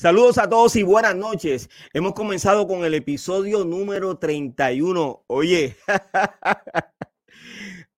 Saludos 0.00 0.38
a 0.38 0.48
todos 0.48 0.76
y 0.76 0.82
buenas 0.82 1.14
noches. 1.14 1.68
Hemos 1.92 2.14
comenzado 2.14 2.66
con 2.66 2.86
el 2.86 2.94
episodio 2.94 3.66
número 3.66 4.16
31. 4.16 5.24
Oye, 5.26 5.76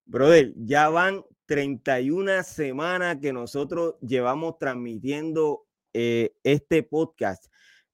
brother, 0.04 0.52
ya 0.56 0.88
van 0.88 1.24
31 1.46 2.42
semanas 2.42 3.18
que 3.22 3.32
nosotros 3.32 3.94
llevamos 4.00 4.58
transmitiendo 4.58 5.64
eh, 5.92 6.34
este 6.42 6.82
podcast 6.82 7.44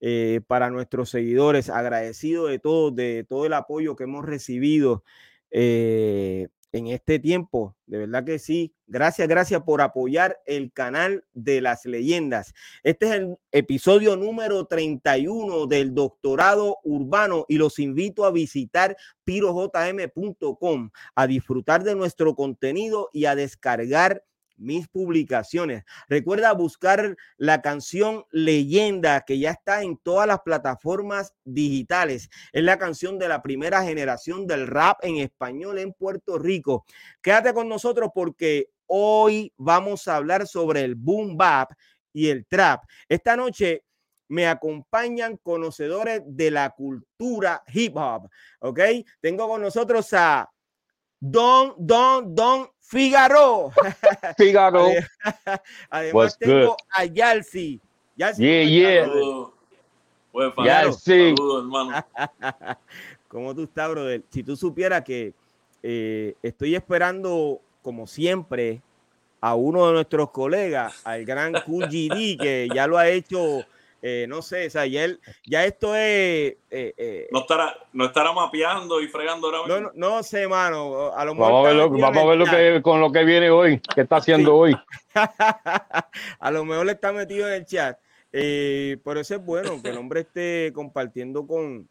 eh, 0.01 0.41
para 0.47 0.71
nuestros 0.71 1.11
seguidores. 1.11 1.69
Agradecido 1.69 2.47
de 2.47 2.59
todo, 2.59 2.91
de 2.91 3.27
todo 3.29 3.45
el 3.45 3.53
apoyo 3.53 3.95
que 3.95 4.05
hemos 4.05 4.25
recibido. 4.25 5.05
Eh, 5.51 6.49
en 6.73 6.89
este 6.89 7.19
tiempo. 7.19 7.77
De 7.87 7.99
verdad 7.99 8.25
que 8.25 8.39
sí. 8.39 8.75
Gracias, 8.87 9.29
gracias 9.29 9.63
por 9.63 9.81
apoyar 9.81 10.39
el 10.47 10.73
canal 10.73 11.25
de 11.33 11.61
las 11.61 11.85
leyendas. 11.85 12.55
Este 12.83 13.07
es 13.07 13.13
el 13.13 13.37
episodio 13.53 14.17
número 14.17 14.67
31 14.67 15.67
del 15.67 15.95
doctorado 15.95 16.79
urbano 16.85 17.45
y 17.49 17.57
los 17.59 17.79
invito 17.79 18.25
a 18.25 18.31
visitar 18.31 18.97
pirojm.com, 19.25 20.91
a 21.15 21.27
disfrutar 21.27 21.85
de 21.85 21.95
nuestro 21.95 22.35
contenido 22.35 23.11
y 23.13 23.27
a 23.27 23.35
descargar 23.35 24.25
mis 24.59 24.89
publicaciones. 24.89 25.85
Recuerda 26.09 26.53
buscar 26.53 27.17
la 27.37 27.63
canción 27.63 28.25
Leyenda 28.31 29.23
que 29.23 29.39
ya 29.39 29.53
está 29.53 29.83
en 29.83 29.97
todas 29.97 30.27
las 30.27 30.41
plataformas 30.41 31.35
digitales. 31.45 32.29
Es 32.53 32.63
la 32.63 32.79
canción 32.79 33.19
de 33.19 33.29
la 33.29 33.43
primera 33.43 33.83
generación 33.83 34.47
del 34.47 34.67
rap 34.67 34.99
en 35.03 35.17
español 35.17 35.79
en 35.79 35.93
Puerto 35.93 36.39
Rico. 36.39 36.85
Quédate 37.23 37.55
con 37.55 37.69
nosotros 37.69 38.11
porque 38.15 38.71
hoy 38.87 39.53
vamos 39.57 40.09
a 40.09 40.17
hablar 40.17 40.47
sobre 40.47 40.83
el 40.83 40.95
boom 40.95 41.37
bap 41.37 41.73
y 42.13 42.29
el 42.29 42.47
trap. 42.47 42.85
Esta 43.09 43.37
noche 43.37 43.85
me 44.29 44.47
acompañan 44.47 45.39
conocedores 45.39 46.23
de 46.27 46.51
la 46.51 46.71
cultura 46.71 47.63
hip 47.73 47.97
hop, 47.97 48.29
¿ok? 48.61 48.81
Tengo 49.21 49.49
con 49.49 49.63
nosotros 49.63 50.13
a 50.13 50.51
Don, 51.21 51.75
Don, 51.79 52.35
Don 52.35 52.69
Figaro. 52.81 53.71
Figaro. 54.39 54.89
Además 55.91 56.15
What's 56.15 56.39
tengo 56.39 56.71
good? 56.71 56.77
a 56.97 57.05
Yalsi. 57.05 57.81
Yalsi, 58.17 58.43
Yeah, 58.43 58.65
¿cómo 58.65 58.71
yeah. 58.71 58.93
estás, 58.93 59.07
brother? 59.09 59.23
Saludos. 59.23 59.53
Buen 60.33 60.53
fan. 60.53 60.65
Ya 60.65 60.93
sí. 60.93 61.35
Saludos, 61.37 61.63
hermano. 61.65 62.07
¿Cómo 63.29 63.55
tú 63.55 63.63
estás, 63.65 63.91
brother? 63.91 64.23
Si 64.31 64.43
tú 64.43 64.57
supieras 64.57 65.03
que 65.03 65.35
eh, 65.83 66.35
estoy 66.43 66.75
esperando, 66.75 67.61
como 67.83 68.07
siempre, 68.07 68.83
a 69.41 69.55
uno 69.55 69.87
de 69.87 69.93
nuestros 69.93 70.31
colegas, 70.31 71.01
al 71.05 71.25
gran 71.25 71.53
QGD, 71.53 72.39
que 72.41 72.69
ya 72.75 72.87
lo 72.87 72.99
ha 72.99 73.09
hecho, 73.09 73.65
eh, 74.03 74.27
no 74.29 74.43
sé, 74.43 74.67
o 74.67 74.71
sea, 74.71 74.87
ya, 74.87 75.05
él- 75.05 75.21
ya 75.45 75.65
esto 75.65 75.95
es... 75.95 76.01
eh, 76.71 76.95
eh, 76.97 77.29
No 77.33 77.41
estará, 77.41 77.77
no 77.93 78.05
estará 78.07 78.33
mapeando 78.33 79.01
y 79.01 79.09
fregando 79.09 79.49
ahora 79.49 79.59
no, 79.67 79.75
mismo. 79.75 79.91
no, 79.95 80.17
no 80.17 80.23
sé, 80.23 80.47
mano. 80.47 81.13
A 81.13 81.25
lo 81.25 81.35
mejor 81.35 81.53
Vamos 81.53 81.67
a 81.67 81.69
ver, 81.69 81.77
lo, 81.77 81.91
vamos 81.91 82.23
a 82.23 82.27
ver 82.27 82.39
lo 82.39 82.45
que, 82.45 82.83
con 82.83 83.01
lo 83.01 83.11
que 83.11 83.25
viene 83.25 83.51
hoy. 83.51 83.81
¿Qué 83.95 84.03
está 84.03 84.17
haciendo 84.17 84.51
Sí. 84.53 84.57
hoy? 84.75 84.77
a 86.39 86.51
lo 86.51 86.65
mejor 86.65 86.87
le 86.87 86.93
está 86.93 87.13
metido 87.13 87.49
en 87.49 87.55
el 87.55 87.65
chat. 87.67 87.99
Eh, 88.33 88.99
pero 89.05 89.21
eso 89.21 89.35
es 89.37 89.45
bueno, 89.45 89.81
que 89.83 89.89
el 89.89 89.97
hombre 89.99 90.21
esté 90.21 90.71
compartiendo 90.75 91.47
con, 91.47 91.89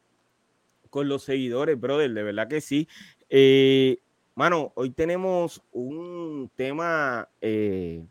con 0.89 1.07
los 1.09 1.23
seguidores, 1.23 1.79
brother, 1.79 2.11
de 2.11 2.23
verdad 2.23 2.47
que 2.47 2.61
sí. 2.61 2.87
Eh, 3.29 3.97
mano, 4.35 4.71
hoy 4.75 4.91
tenemos 4.91 5.61
un 5.71 6.49
tema 6.55 7.27
eh, 7.41 8.03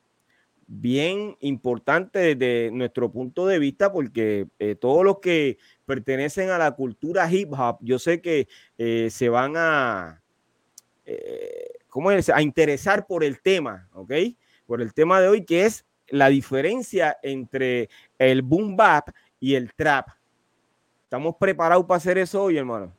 bien 0.66 1.36
importante 1.40 2.34
desde 2.34 2.70
nuestro 2.72 3.10
punto 3.10 3.46
de 3.46 3.58
vista, 3.58 3.92
porque 3.92 4.48
eh, 4.58 4.74
todos 4.74 5.04
los 5.04 5.20
que 5.20 5.58
pertenecen 5.84 6.50
a 6.50 6.58
la 6.58 6.72
cultura 6.72 7.30
hip 7.30 7.52
hop, 7.52 7.78
yo 7.80 7.98
sé 7.98 8.20
que 8.20 8.48
eh, 8.78 9.08
se 9.10 9.28
van 9.28 9.54
a, 9.56 10.22
eh, 11.04 11.70
¿cómo 11.88 12.10
es? 12.10 12.28
A 12.30 12.42
interesar 12.42 13.06
por 13.06 13.22
el 13.22 13.40
tema, 13.40 13.88
¿ok? 13.92 14.12
Por 14.66 14.82
el 14.82 14.92
tema 14.92 15.20
de 15.20 15.28
hoy, 15.28 15.44
que 15.44 15.66
es 15.66 15.86
la 16.08 16.28
diferencia 16.28 17.16
entre 17.22 17.88
el 18.18 18.42
boom 18.42 18.76
bap 18.76 19.10
y 19.38 19.54
el 19.54 19.72
trap. 19.74 20.08
¿Estamos 21.04 21.36
preparados 21.38 21.84
para 21.86 21.98
hacer 21.98 22.18
eso 22.18 22.42
hoy, 22.42 22.58
hermano? 22.58 22.92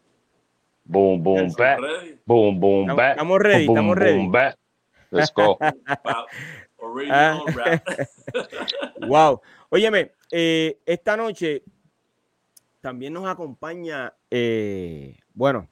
Boom, 0.86 1.22
boom, 1.22 1.52
back. 1.58 1.80
Ready? 1.82 2.20
Boom, 2.26 2.60
boom, 2.62 2.90
Estamos- 2.90 3.40
ready, 3.40 3.66
Boom, 3.66 3.76
estamos 3.78 3.96
boom, 3.98 4.32
ready. 4.34 4.56
Let's 5.12 5.34
go. 5.34 5.58
Rap. 7.56 7.84
Wow. 9.08 9.42
Óyeme, 9.70 10.12
eh, 10.32 10.80
esta 10.86 11.16
noche 11.16 11.64
también 12.82 13.14
nos 13.14 13.28
acompaña, 13.28 14.14
eh, 14.32 15.18
bueno, 15.34 15.68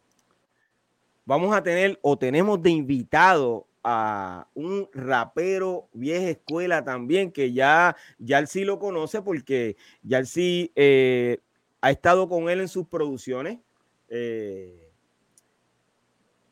vamos 1.26 1.56
a 1.56 1.64
tener 1.64 1.98
o 2.02 2.18
tenemos 2.18 2.62
de 2.62 2.70
invitado 2.70 3.68
a 3.84 4.48
un 4.54 4.90
rapero 4.94 5.88
vieja 5.94 6.30
escuela 6.30 6.84
también, 6.84 7.32
que 7.32 7.54
ya, 7.54 7.96
ya 8.18 8.40
él 8.40 8.48
sí 8.48 8.66
lo 8.66 8.80
conoce 8.80 9.22
porque 9.22 9.78
ya 10.02 10.18
él 10.18 10.28
sí 10.28 10.72
eh, 10.76 11.40
ha 11.82 11.92
estado 11.92 12.28
con 12.28 12.50
él 12.50 12.62
en 12.62 12.68
sus 12.68 12.88
producciones. 12.88 13.60
eh, 14.10 14.85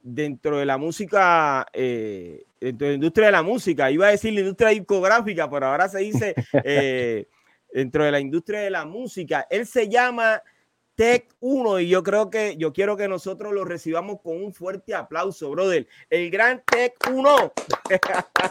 dentro 0.03 0.57
de 0.57 0.65
la 0.65 0.77
música, 0.77 1.65
eh, 1.71 2.43
dentro 2.59 2.85
de 2.85 2.91
la 2.91 2.95
industria 2.95 3.25
de 3.27 3.31
la 3.31 3.41
música, 3.41 3.89
iba 3.89 4.07
a 4.07 4.11
decir 4.11 4.33
la 4.33 4.41
industria 4.41 4.69
discográfica, 4.69 5.49
pero 5.49 5.67
ahora 5.67 5.87
se 5.87 5.99
dice 5.99 6.35
eh, 6.63 7.27
dentro 7.71 8.03
de 8.03 8.11
la 8.11 8.19
industria 8.19 8.59
de 8.59 8.69
la 8.69 8.85
música. 8.85 9.47
Él 9.49 9.65
se 9.65 9.87
llama 9.87 10.43
Tech 10.95 11.33
1 11.39 11.79
y 11.79 11.87
yo 11.87 12.03
creo 12.03 12.29
que 12.29 12.57
yo 12.57 12.73
quiero 12.73 12.97
que 12.97 13.07
nosotros 13.07 13.53
lo 13.53 13.63
recibamos 13.63 14.19
con 14.21 14.43
un 14.43 14.53
fuerte 14.53 14.93
aplauso, 14.93 15.49
brother. 15.49 15.87
El 16.09 16.29
gran 16.29 16.61
Tech 16.65 16.93
1. 17.09 17.53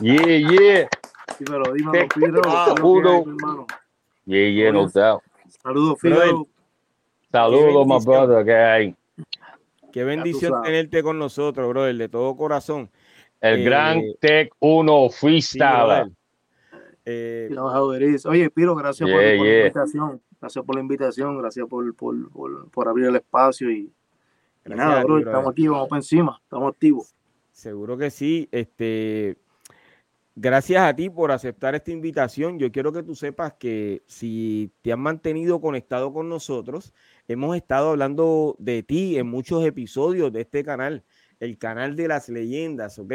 Yeah, 0.01 0.25
yeah. 0.25 0.89
Dímelo, 1.39 1.73
dímelo, 1.73 2.09
Piro. 2.09 2.43
Ah, 2.47 2.65
¿qué 2.67 2.73
es 2.73 2.81
lo 2.81 2.83
que 2.83 2.83
uno. 2.83 3.11
hay, 3.11 3.25
mi 3.25 3.31
hermano? 3.31 3.67
Yeah, 4.25 4.51
yeah, 4.51 4.73
no 4.73 4.89
doubt. 4.89 5.23
Saludos, 5.63 5.99
Brother. 6.01 6.29
Firo. 6.29 6.47
Saludos, 7.31 7.87
my 7.87 8.05
brother. 8.05 8.45
¿Qué 8.45 8.55
hay? 8.55 8.97
Qué 9.93 10.05
bendición 10.05 10.63
tenerte 10.63 11.03
con 11.03 11.19
nosotros, 11.19 11.69
brother, 11.69 11.97
de 11.97 12.09
todo 12.09 12.37
corazón. 12.37 12.91
El 13.41 13.61
Eh, 13.61 13.65
gran 13.65 14.03
Tech 14.21 14.53
1 14.61 15.09
Sí, 15.11 15.17
freestyle. 15.19 15.85
brother. 15.87 16.13
Eh. 17.05 17.51
Oye, 18.27 18.51
Piro, 18.51 18.75
gracias 18.77 19.09
por, 19.11 19.21
Yeah, 19.21 19.37
por 19.37 19.47
yeah. 19.47 19.55
la 19.55 19.61
invitación. 19.67 20.23
Gracias 20.41 20.65
por 20.65 20.75
la 20.77 20.81
invitación. 20.81 21.39
Gracias 21.39 21.67
por, 21.69 21.95
por, 21.95 22.31
por, 22.31 22.71
por 22.71 22.89
abrir 22.89 23.07
el 23.07 23.17
espacio. 23.17 23.71
Y, 23.71 23.91
nada, 24.65 25.01
ti, 25.01 25.05
bro, 25.05 25.15
brother. 25.15 25.27
estamos 25.29 25.51
aquí, 25.53 25.69
vamos 25.69 25.89
para 25.89 25.99
encima. 25.99 26.41
Estamos 26.43 26.73
activos. 26.73 27.15
Seguro 27.51 27.97
que 27.99 28.11
sí. 28.11 28.49
Este, 28.53 29.37
gracias 30.37 30.83
a 30.83 30.95
ti 30.95 31.11
por 31.11 31.33
aceptar 31.33 31.75
esta 31.75 31.91
invitación. 31.91 32.59
Yo 32.59 32.71
quiero 32.73 32.93
que 32.93 33.03
tú 33.03 33.15
sepas 33.15 33.55
que 33.55 34.03
si 34.07 34.71
te 34.83 34.93
has 34.93 34.99
mantenido 34.99 35.61
conectado 35.61 36.13
con 36.13 36.29
nosotros, 36.29 36.93
hemos 37.29 37.57
estado 37.57 37.91
hablando 37.91 38.57
de 38.59 38.83
ti 38.83 39.19
en 39.19 39.27
muchos 39.27 39.65
episodios 39.65 40.33
de 40.33 40.43
este 40.43 40.65
canal, 40.65 41.05
el 41.41 41.59
canal 41.59 41.97
de 41.97 42.09
las 42.09 42.29
leyendas, 42.29 42.99
¿ok? 42.99 43.13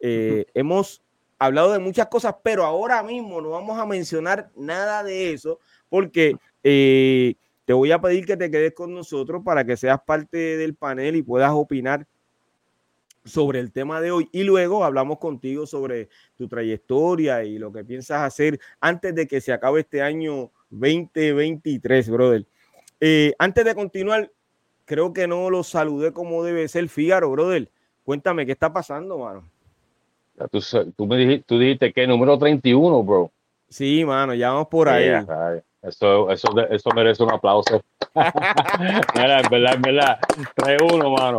Eh, 0.00 0.46
Hemos 0.54 1.02
hablado 1.38 1.72
de 1.72 1.78
muchas 1.78 2.06
cosas, 2.08 2.34
pero 2.42 2.64
ahora 2.64 3.02
mismo 3.02 3.40
no 3.40 3.50
vamos 3.50 3.78
a 3.78 3.86
mencionar 3.86 4.50
nada 4.56 5.02
de 5.02 5.32
eso 5.32 5.60
porque 5.88 6.36
eh, 6.62 7.34
te 7.64 7.72
voy 7.72 7.92
a 7.92 8.00
pedir 8.00 8.26
que 8.26 8.36
te 8.36 8.50
quedes 8.50 8.74
con 8.74 8.94
nosotros 8.94 9.42
para 9.44 9.64
que 9.64 9.76
seas 9.76 10.00
parte 10.04 10.56
del 10.56 10.74
panel 10.74 11.16
y 11.16 11.22
puedas 11.22 11.52
opinar 11.52 12.06
sobre 13.24 13.58
el 13.60 13.72
tema 13.72 14.00
de 14.00 14.10
hoy 14.10 14.28
y 14.32 14.42
luego 14.42 14.84
hablamos 14.84 15.18
contigo 15.18 15.66
sobre 15.66 16.08
tu 16.36 16.46
trayectoria 16.46 17.42
y 17.44 17.58
lo 17.58 17.72
que 17.72 17.84
piensas 17.84 18.20
hacer 18.22 18.60
antes 18.80 19.14
de 19.14 19.26
que 19.26 19.40
se 19.40 19.52
acabe 19.52 19.80
este 19.80 20.02
año 20.02 20.50
2023, 20.70 22.10
brother. 22.10 22.46
Eh, 23.00 23.34
antes 23.38 23.64
de 23.64 23.74
continuar, 23.74 24.30
creo 24.84 25.12
que 25.12 25.26
no 25.26 25.50
lo 25.50 25.62
saludé 25.62 26.12
como 26.12 26.44
debe 26.44 26.68
ser 26.68 26.88
Fígaro, 26.88 27.30
brother. 27.30 27.70
Cuéntame 28.04 28.46
qué 28.46 28.52
está 28.52 28.72
pasando, 28.72 29.18
mano. 29.18 29.44
Ya 30.38 30.48
tú, 30.48 31.06
me 31.06 31.16
dijiste, 31.16 31.44
tú 31.46 31.58
dijiste 31.58 31.92
que 31.92 32.06
número 32.06 32.38
31, 32.38 33.02
bro. 33.02 33.30
Sí, 33.68 34.04
mano, 34.04 34.34
ya 34.34 34.50
vamos 34.50 34.68
por 34.68 34.88
ahí. 34.88 35.04
Yeah, 35.04 35.62
eso, 35.82 36.30
eso, 36.30 36.48
eso 36.70 36.90
merece 36.94 37.22
un 37.22 37.32
aplauso. 37.32 37.80
Mira, 39.14 39.40
en 39.40 39.50
verdad, 39.50 39.74
en 39.74 39.82
verdad. 39.82 40.18
3-1, 40.56 41.18
mano. 41.18 41.38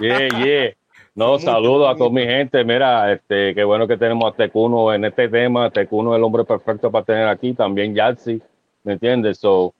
Yeah, 0.00 0.28
yeah. 0.28 0.72
No, 1.14 1.32
Mucho, 1.32 1.44
saludos 1.44 1.94
a 1.94 1.96
toda 1.96 2.10
mi 2.10 2.22
gente. 2.22 2.64
Mira, 2.64 3.12
este, 3.12 3.54
qué 3.54 3.64
bueno 3.64 3.86
que 3.86 3.98
tenemos 3.98 4.32
a 4.32 4.36
Tecuno 4.36 4.92
en 4.92 5.04
este 5.04 5.28
tema. 5.28 5.70
Tecuno 5.70 6.14
es 6.14 6.18
el 6.18 6.24
hombre 6.24 6.44
perfecto 6.44 6.90
para 6.90 7.04
tener 7.04 7.28
aquí. 7.28 7.52
También 7.52 7.94
Yatsi, 7.94 8.40
¿me 8.84 8.94
entiendes? 8.94 9.38
So, 9.38 9.74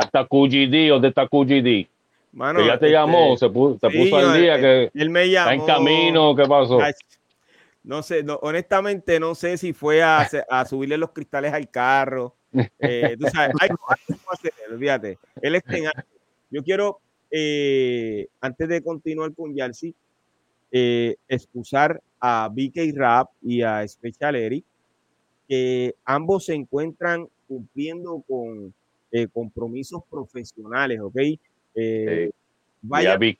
falta 0.00 0.24
QGD. 0.26 0.88
¿Dónde 0.90 1.08
está 1.08 1.26
QGD? 1.28 1.86
Mano, 2.32 2.60
Que 2.60 2.66
ya 2.66 2.78
te 2.78 2.86
este, 2.86 2.90
llamó, 2.92 3.36
se 3.36 3.48
puso, 3.48 3.78
se 3.80 3.90
sí, 3.90 3.98
puso 3.98 4.16
al 4.18 4.40
día, 4.40 4.54
él- 4.56 4.60
que 4.92 5.00
Él 5.00 5.10
me 5.10 5.28
llamó. 5.30 5.50
está 5.50 5.54
en 5.54 5.66
camino. 5.66 6.36
¿Qué 6.36 6.44
pasó? 6.44 6.78
No 7.84 8.02
sé, 8.02 8.22
no, 8.22 8.34
honestamente 8.42 9.18
no 9.18 9.34
sé 9.34 9.56
si 9.56 9.72
fue 9.72 10.02
a, 10.02 10.28
a 10.50 10.64
subirle 10.66 10.98
los 10.98 11.10
cristales 11.12 11.52
al 11.54 11.70
carro. 11.70 12.34
Eh, 12.78 13.16
tú 13.18 13.26
sabes, 13.32 13.54
hay, 13.60 13.68
hacer, 14.30 14.52
olvídate. 14.70 15.18
Él 15.40 15.54
está 15.54 15.76
en. 15.76 15.84
Yo 16.50 16.62
quiero, 16.62 17.00
eh, 17.30 18.26
antes 18.40 18.68
de 18.68 18.82
continuar 18.82 19.32
con 19.34 19.54
Yarsi, 19.54 19.94
eh, 20.70 21.16
excusar 21.28 22.00
a 22.20 22.48
BK 22.52 22.92
Rap 22.94 23.30
y 23.42 23.62
a 23.62 23.86
Special 23.88 24.36
Eric, 24.36 24.64
que 25.48 25.94
ambos 26.04 26.44
se 26.46 26.54
encuentran 26.54 27.26
cumpliendo 27.46 28.22
con 28.28 28.74
eh, 29.12 29.28
compromisos 29.32 30.02
profesionales, 30.10 31.00
¿ok? 31.00 31.16
Eh, 31.74 32.30
Sí. 32.30 32.34
vaya 32.82 33.16
vi, 33.16 33.30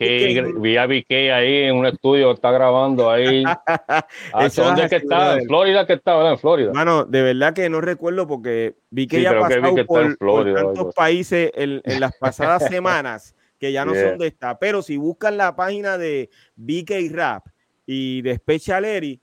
a 0.77 0.87
BK 0.87 1.11
ahí 1.33 1.63
en 1.65 1.77
un 1.77 1.87
estudio, 1.87 2.33
está 2.33 2.51
grabando 2.51 3.11
ahí. 3.11 3.45
Ah, 4.33 4.49
¿Dónde 4.55 4.85
es 4.85 4.91
que 4.91 4.97
está? 4.97 5.39
En 5.39 5.47
Florida 5.47 5.87
que 5.87 5.93
está, 5.95 6.17
¿verdad? 6.17 6.33
En 6.33 6.39
Florida. 6.39 6.73
Mano, 6.73 7.05
de 7.05 7.23
verdad 7.23 7.55
que 7.55 7.69
no 7.69 7.81
recuerdo 7.81 8.27
porque 8.27 8.77
vi 8.91 9.07
que 9.07 9.19
Sí, 9.19 9.23
ya 9.23 9.31
ha 9.31 9.41
pasado 9.41 9.75
que 9.75 9.85
por, 9.85 10.03
en 10.03 10.17
Florida 10.17 10.63
por 10.63 10.75
tantos 10.75 10.95
países 10.95 11.51
en, 11.55 11.81
en 11.85 12.01
las 12.01 12.17
pasadas 12.19 12.67
semanas 12.69 13.35
que 13.59 13.73
ya 13.73 13.85
no 13.85 13.93
sé 13.95 14.01
Yeah. 14.03 14.11
dónde 14.11 14.27
está. 14.27 14.59
Pero 14.59 14.83
si 14.83 14.97
buscan 14.97 15.37
la 15.37 15.55
página 15.57 15.99
de 15.99 16.31
BK 16.57 17.11
Rap 17.13 17.47
y 17.87 18.23
de 18.23 18.37
Special 18.37 18.85
Eri, 18.85 19.21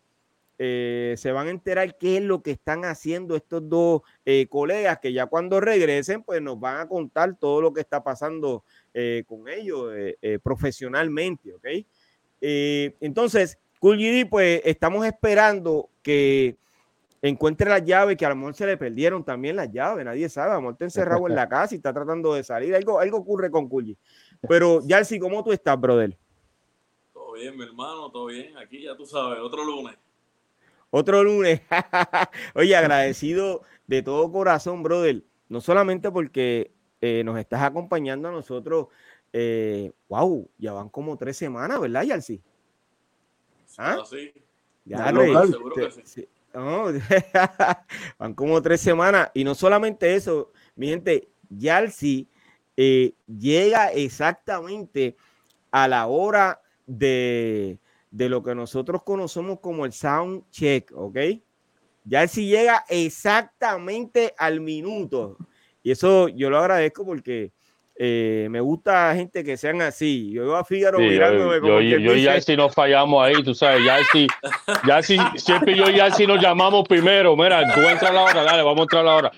eh, 0.57 1.15
se 1.17 1.31
van 1.31 1.47
a 1.47 1.51
enterar 1.51 1.97
qué 1.97 2.17
es 2.17 2.23
lo 2.23 2.41
que 2.41 2.51
están 2.51 2.85
haciendo 2.85 3.35
estos 3.35 3.67
dos 3.67 4.01
eh, 4.23 4.47
colegas 4.47 4.99
que 4.99 5.11
ya 5.11 5.25
cuando 5.25 5.59
regresen, 5.59 6.23
pues 6.23 6.41
nos 6.41 6.59
van 6.59 6.79
a 6.79 6.87
contar 6.87 7.37
todo 7.37 7.61
lo 7.61 7.73
que 7.73 7.81
está 7.81 8.03
pasando 8.03 8.63
eh, 8.93 9.23
con 9.27 9.49
ellos 9.49 9.91
profesionalmente, 10.41 11.53
¿ok? 11.53 11.65
Entonces, 12.41 13.57
Cool 13.79 13.97
GD, 13.97 14.29
pues 14.29 14.61
estamos 14.63 15.05
esperando 15.05 15.89
que 16.01 16.57
encuentre 17.21 17.69
las 17.69 17.83
llaves, 17.83 18.17
que 18.17 18.25
a 18.25 18.29
lo 18.29 18.35
mejor 18.35 18.55
se 18.55 18.65
le 18.65 18.77
perdieron 18.77 19.23
también 19.23 19.55
las 19.55 19.71
llaves, 19.71 20.05
nadie 20.05 20.29
sabe, 20.29 20.51
a 20.51 20.55
lo 20.55 20.61
mejor 20.61 20.73
está 20.73 20.85
encerrado 20.85 21.27
en 21.27 21.35
la 21.35 21.49
casa 21.49 21.73
y 21.73 21.77
está 21.77 21.93
tratando 21.93 22.33
de 22.33 22.43
salir, 22.43 22.75
algo, 22.75 22.99
algo 22.99 23.17
ocurre 23.17 23.51
con 23.51 23.67
Cool 23.67 23.85
G. 23.85 23.97
Pero, 24.47 24.81
Yarsi, 24.87 25.19
¿cómo 25.19 25.43
tú 25.43 25.51
estás, 25.51 25.79
brother? 25.79 26.17
Todo 27.13 27.33
bien, 27.33 27.57
mi 27.57 27.63
hermano, 27.63 28.09
todo 28.11 28.27
bien. 28.27 28.57
Aquí 28.57 28.83
ya 28.83 28.95
tú 28.95 29.05
sabes, 29.05 29.39
otro 29.39 29.63
lunes. 29.65 29.95
Otro 30.97 31.21
lunes. 31.25 31.59
Oye, 32.55 32.73
agradecido 32.73 33.63
de 33.85 34.01
todo 34.01 34.31
corazón, 34.31 34.81
brother. 34.81 35.25
No 35.49 35.59
solamente 35.59 36.09
porque 36.09 36.71
eh, 37.01 37.21
nos 37.25 37.37
estás 37.37 37.63
acompañando 37.63 38.29
a 38.29 38.31
nosotros. 38.31 38.87
Eh, 39.33 39.91
wow, 40.07 40.49
ya 40.57 40.71
van 40.71 40.87
como 40.87 41.17
tres 41.17 41.35
semanas, 41.35 41.81
¿verdad, 41.81 42.03
Yarsi? 42.03 42.41
¿Ah? 43.77 43.97
Así. 44.01 44.33
Ya, 44.85 45.11
local. 45.11 45.43
Rey, 45.43 45.51
Seguro 45.51 45.75
te- 45.75 45.81
que 45.81 45.91
sí. 45.91 46.01
sí. 46.05 46.29
No, 46.53 46.85
van 48.17 48.33
como 48.33 48.61
tres 48.61 48.79
semanas. 48.79 49.31
Y 49.33 49.43
no 49.43 49.53
solamente 49.53 50.15
eso, 50.15 50.53
mi 50.77 50.87
gente, 50.87 51.27
Yalsi 51.49 52.29
eh, 52.77 53.15
llega 53.27 53.91
exactamente 53.91 55.17
a 55.71 55.89
la 55.89 56.07
hora 56.07 56.61
de, 56.87 57.79
de 58.15 58.29
lo 58.29 58.41
que 58.41 58.55
nosotros 58.55 59.03
conocemos 59.03 59.59
como 59.59 59.85
el 59.85 59.91
sound 59.91 60.49
check, 60.49 60.89
¿ok? 60.95 61.17
Yalsi 62.05 62.47
llega 62.47 62.85
exactamente 62.87 64.33
al 64.37 64.61
minuto. 64.61 65.37
Y 65.83 65.91
eso 65.91 66.29
yo 66.29 66.49
lo 66.49 66.57
agradezco 66.57 67.05
porque 67.05 67.51
eh, 67.97 68.47
me 68.51 68.59
gusta 68.59 69.15
gente 69.15 69.43
que 69.43 69.55
sean 69.57 69.81
así. 69.81 70.31
Yo 70.31 70.43
veo 70.43 70.55
a 70.57 70.65
Fígaro 70.65 70.97
Sí, 70.97 71.05
mirándome 71.05 71.55
yo, 71.55 71.61
como 71.61 71.79
yo, 71.81 71.97
yo 71.97 72.13
y 72.15 72.23
Yarsi 72.23 72.57
nos 72.57 72.73
fallamos 72.75 73.23
ahí, 73.25 73.41
tú 73.43 73.53
sabes, 73.55 73.83
Yarsi, 73.85 74.27
Yarsi, 74.85 75.17
siempre 75.37 75.75
yo 75.75 75.89
y 75.89 75.95
Yarsi 75.95 76.27
nos 76.27 76.41
llamamos 76.41 76.87
primero, 76.87 77.35
mira, 77.37 77.73
tú 77.73 77.79
entras 77.81 78.11
a 78.11 78.13
la 78.13 78.23
hora, 78.23 78.43
dale, 78.43 78.63
vamos 78.63 78.79
a 78.79 78.83
entrar 78.83 79.01
a 79.01 79.05
la 79.05 79.15
hora, 79.15 79.31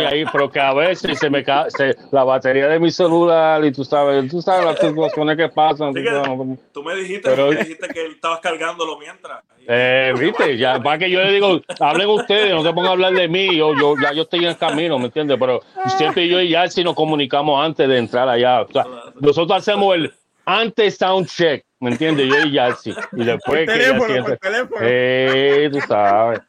y 0.00 0.04
ahí, 0.06 0.24
pero 0.32 0.50
que 0.50 0.60
a 0.60 0.72
veces 0.72 1.18
se 1.18 1.28
me 1.28 1.44
cae 1.44 1.70
se- 1.70 1.94
la 2.10 2.24
batería 2.24 2.68
de 2.68 2.78
mi 2.78 2.90
celular 2.90 3.64
y 3.64 3.72
tú 3.72 3.84
sabes, 3.84 4.30
tú 4.30 4.40
sabes 4.40 4.64
las 4.64 4.78
situaciones 4.78 5.36
que 5.36 5.48
pasan. 5.48 5.92
Sí 5.92 6.00
tú 6.00 6.04
que- 6.04 6.10
sabes. 6.10 6.58
Tú 6.72 6.82
me 6.82 6.94
dijiste, 6.96 7.28
Pero- 7.30 7.48
me 7.50 7.56
dijiste 7.56 7.88
que 7.88 8.06
estabas 8.06 8.40
cargándolo 8.40 8.98
mientras. 8.98 9.42
Eh, 9.72 10.12
viste, 10.18 10.56
ya 10.56 10.80
para 10.82 10.98
que 10.98 11.08
yo 11.08 11.22
le 11.22 11.30
digo, 11.30 11.60
hablen 11.78 12.08
ustedes, 12.08 12.50
no 12.52 12.64
se 12.64 12.72
pongan 12.72 12.86
a 12.88 12.92
hablar 12.92 13.12
de 13.12 13.28
mí, 13.28 13.56
yo, 13.56 13.72
yo 13.78 13.94
ya 14.02 14.12
yo 14.12 14.22
estoy 14.22 14.40
en 14.40 14.46
el 14.46 14.56
camino, 14.56 14.98
¿me 14.98 15.04
entiendes? 15.06 15.36
Pero 15.38 15.60
siempre 15.96 16.26
yo 16.26 16.40
y 16.40 16.48
Yarsi 16.48 16.82
nos 16.82 16.96
comunicamos 16.96 17.64
antes 17.64 17.88
de 17.88 17.98
entrar 17.98 18.28
allá. 18.28 18.62
O 18.62 18.72
sea, 18.72 18.84
nosotros 19.20 19.56
hacemos 19.58 19.94
el 19.94 20.12
antes 20.44 20.96
sound 20.96 21.28
check, 21.28 21.64
¿me 21.78 21.90
entiendes? 21.92 22.26
Yo 22.28 22.38
y 22.46 22.50
Yarsi. 22.52 22.92
Y 23.12 23.24
después 23.24 23.60
que 23.60 23.72
teléfono, 23.78 24.14
entra- 24.16 24.36
teléfono. 24.38 24.80
Eh, 24.82 25.68
tú 25.72 25.80
sabes. 25.82 26.40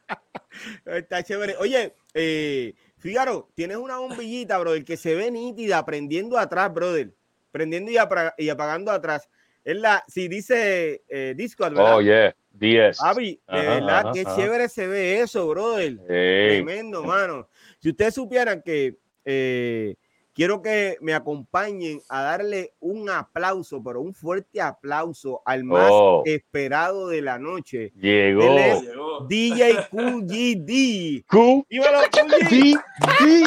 Está 0.86 1.22
chévere. 1.22 1.56
Oye, 1.60 1.94
eh, 2.16 2.74
Fígaro, 2.98 3.50
tienes 3.54 3.78
una 3.78 3.98
bombillita, 4.00 4.58
brother, 4.58 4.84
que 4.84 4.98
se 4.98 5.14
ve 5.14 5.30
nítida 5.30 5.86
prendiendo 5.86 6.40
atrás, 6.40 6.74
brother. 6.74 7.12
Prendiendo 7.52 7.92
y, 7.92 7.98
apra- 7.98 8.34
y 8.38 8.50
apagando 8.50 8.92
atrás. 8.92 9.30
Es 9.64 9.76
la, 9.76 10.04
si 10.08 10.28
dice 10.28 11.04
eh, 11.08 11.34
Discord, 11.38 11.76
¿verdad? 11.76 11.98
Oh, 11.98 12.02
yeah. 12.02 12.34
10. 12.54 13.02
Avi, 13.02 13.40
de 13.48 13.58
Ajá, 13.60 13.70
verdad, 13.70 14.00
ajá, 14.00 14.12
qué 14.14 14.22
ajá. 14.22 14.36
chévere 14.36 14.70
se 14.70 14.88
ve 14.88 15.22
eso, 15.22 15.48
brother. 15.48 15.98
Ey, 16.10 16.64
Tremendo, 16.64 17.04
mano. 17.04 17.48
Si 17.80 17.90
ustedes 17.90 18.14
supieran 18.14 18.62
que 18.62 18.98
eh, 19.26 19.96
quiero 20.34 20.62
que 20.62 20.98
me 21.02 21.14
acompañen 21.14 22.02
a 22.10 22.22
darle 22.24 22.74
un 22.80 23.10
aplauso, 23.10 23.82
pero 23.84 24.02
un 24.02 24.14
fuerte 24.14 24.62
aplauso 24.62 25.42
al 25.46 25.64
más 25.64 25.90
Oh. 25.92 26.24
esperado 26.26 27.08
de 27.08 27.22
la 27.22 27.40
noche, 27.40 27.92
llegó. 27.96 28.44
Él 28.44 28.58
es- 28.58 28.82
Llegó. 28.84 29.26
DJ 29.28 29.76
QGD. 29.92 31.24
Q, 31.28 31.66
¡Dímelo, 31.70 32.00
QGD! 32.12 32.50
D, 32.50 32.76
D. 33.20 33.44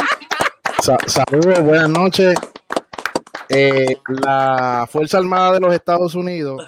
Sa- 0.83 0.99
saludos, 1.07 1.61
buenas 1.63 1.89
noches. 1.91 2.35
Eh, 3.49 3.97
la 4.09 4.89
Fuerza 4.91 5.19
Armada 5.19 5.53
de 5.53 5.61
los 5.61 5.75
Estados 5.75 6.15
Unidos 6.15 6.63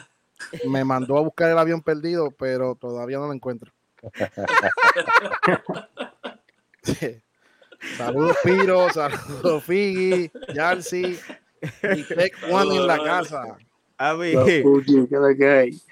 me 0.68 0.84
mandó 0.84 1.18
a 1.18 1.22
buscar 1.22 1.50
el 1.50 1.58
avión 1.58 1.82
perdido, 1.82 2.30
pero 2.30 2.74
todavía 2.74 3.18
no 3.18 3.26
lo 3.26 3.32
encuentro. 3.32 3.72
Sí. 6.82 7.20
Saludos, 7.96 8.36
Piro, 8.44 8.88
saludos, 8.90 9.64
Figgy, 9.64 10.30
Yarsi 10.54 11.18
y 11.60 12.02
Tech 12.04 12.32
One 12.48 12.76
en 12.76 12.86
la 12.86 13.02
casa. 13.02 13.56
A 13.98 14.14
mí, 14.14 14.34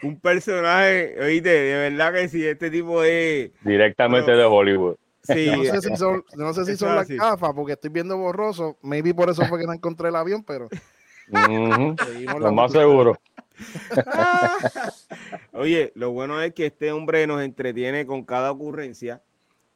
un 0.03 0.21
personaje, 0.21 1.17
oíste, 1.21 1.49
de 1.49 1.91
verdad 1.91 2.13
que 2.13 2.29
sí, 2.29 2.47
este 2.47 2.71
tipo 2.71 3.03
es. 3.03 3.51
Directamente 3.63 4.31
de 4.31 4.45
Hollywood. 4.45 4.97
Sí, 5.23 5.51
No 5.51 5.65
sé 5.65 5.81
si 5.81 5.97
son, 5.97 6.23
no 6.37 6.53
sé 6.53 6.67
si 6.67 6.77
son 6.77 6.95
las 6.95 7.09
gafas, 7.09 7.53
porque 7.55 7.73
estoy 7.73 7.91
viendo 7.91 8.17
borroso. 8.19 8.77
Maybe 8.83 9.15
por 9.15 9.31
eso 9.31 9.45
fue 9.47 9.59
que 9.59 9.67
no 9.67 9.73
encontré 9.73 10.11
el 10.11 10.17
avión, 10.17 10.45
pero 10.45 10.69
seguimos 11.31 12.41
la 12.41 12.49
Lo 12.49 12.53
más 12.53 12.73
seguro. 12.73 13.19
Oye, 15.53 15.93
lo 15.95 16.11
bueno 16.11 16.41
es 16.41 16.53
que 16.55 16.67
este 16.67 16.93
hombre 16.93 17.27
nos 17.27 17.43
entretiene 17.43 18.07
con 18.07 18.25
cada 18.25 18.51
ocurrencia 18.51 19.23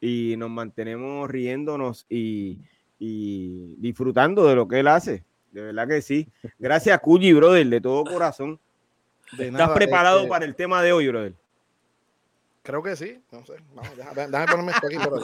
y 0.01 0.35
nos 0.37 0.51
mantenemos 0.51 1.31
riéndonos 1.31 2.07
y, 2.09 2.59
y 2.99 3.75
disfrutando 3.77 4.47
de 4.47 4.55
lo 4.55 4.67
que 4.69 4.81
él 4.81 4.89
hace. 4.89 5.25
De 5.53 5.63
verdad 5.63 5.89
que 5.89 6.03
sí. 6.03 6.29
Gracias, 6.59 6.99
Cuyi, 7.01 7.33
brother, 7.33 7.67
de 7.67 7.81
todo 7.81 8.05
corazón. 8.05 8.61
De 9.33 9.47
¿Estás 9.47 9.61
nada, 9.61 9.75
preparado 9.75 10.19
este, 10.19 10.29
para 10.29 10.45
el 10.45 10.55
tema 10.55 10.83
de 10.83 10.93
hoy, 10.93 11.09
brother? 11.09 11.35
Creo 12.63 12.83
que 12.83 12.97
sí. 12.97 13.19
No 13.33 13.45
sé. 13.45 13.55
Vamos, 13.75 13.97
déjame, 13.97 14.27
déjame 14.27 14.47
ponerme 14.47 14.73
esto 14.73 14.87
aquí. 14.87 14.97
Por 14.99 15.23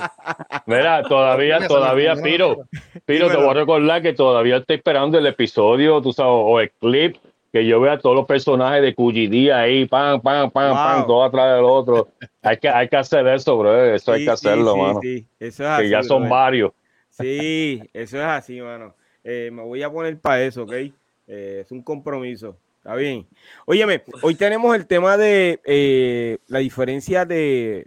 Mira, 0.67 1.03
todavía, 1.03 1.67
todavía, 1.67 2.17
Piro, 2.17 2.67
Piro, 3.05 3.29
te 3.29 3.37
voy 3.37 3.49
a 3.49 3.55
recordar 3.55 4.03
que 4.03 4.13
todavía 4.15 4.57
estoy 4.59 4.77
esperando 4.77 5.19
el 5.19 5.27
episodio, 5.27 6.01
tú 6.01 6.13
sabes, 6.13 6.33
o 6.33 6.61
el 6.61 6.71
clip, 6.73 7.17
que 7.55 7.65
yo 7.65 7.81
vea 7.81 7.97
todos 8.01 8.17
los 8.17 8.27
personajes 8.27 8.83
de 8.83 8.93
QGD 8.97 9.53
ahí, 9.53 9.87
pam, 9.87 10.21
pam, 10.21 10.51
pam, 10.51 10.71
Wow. 10.71 10.77
pam, 10.77 11.07
todo 11.07 11.23
atrás 11.23 11.55
del 11.55 11.65
otro. 11.65 12.09
Hay 12.43 12.57
que, 12.57 12.69
hay 12.69 12.89
que 12.89 12.97
hacer 12.97 13.25
eso, 13.29 13.57
bro. 13.57 13.95
Eso 13.95 14.11
hay 14.11 14.25
que 14.25 14.31
hacerlo, 14.33 14.73
sí, 14.73 14.81
mano. 14.81 14.99
sí. 15.01 15.27
Eso 15.39 15.63
es 15.63 15.69
Que 15.69 15.83
así, 15.85 15.89
ya 15.89 16.03
son 16.03 16.29
varios. 16.29 16.73
Sí, 17.11 17.81
eso 17.93 18.17
es 18.19 18.25
así, 18.25 18.61
mano. 18.61 18.97
Eh, 19.23 19.51
me 19.53 19.63
voy 19.63 19.85
a 19.85 19.89
poner 19.93 20.19
para 20.19 20.43
eso, 20.43 20.65
¿ok? 20.65 20.73
Eh, 20.73 21.61
es 21.65 21.71
un 21.71 21.81
compromiso. 21.83 22.59
Está 22.79 22.97
bien. 22.97 23.25
Óyeme, 23.67 24.03
hoy 24.23 24.35
tenemos 24.35 24.75
el 24.75 24.89
tema 24.89 25.17
de 25.17 25.61
eh, 25.65 26.39
la 26.49 26.59
diferencia 26.59 27.25
de 27.25 27.87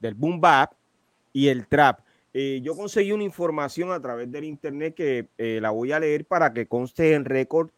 del 0.00 0.12
boom 0.12 0.38
bap 0.38 0.72
y 1.32 1.48
el 1.48 1.66
trap. 1.66 2.00
Eh, 2.34 2.60
yo 2.62 2.76
conseguí 2.76 3.12
una 3.12 3.24
información 3.24 3.90
a 3.90 4.02
través 4.02 4.30
del 4.30 4.44
internet 4.44 4.94
que 4.94 5.28
eh, 5.38 5.60
la 5.62 5.70
voy 5.70 5.92
a 5.92 5.98
leer 5.98 6.26
para 6.26 6.52
que 6.52 6.66
conste 6.66 7.14
en 7.14 7.24
récord 7.24 7.70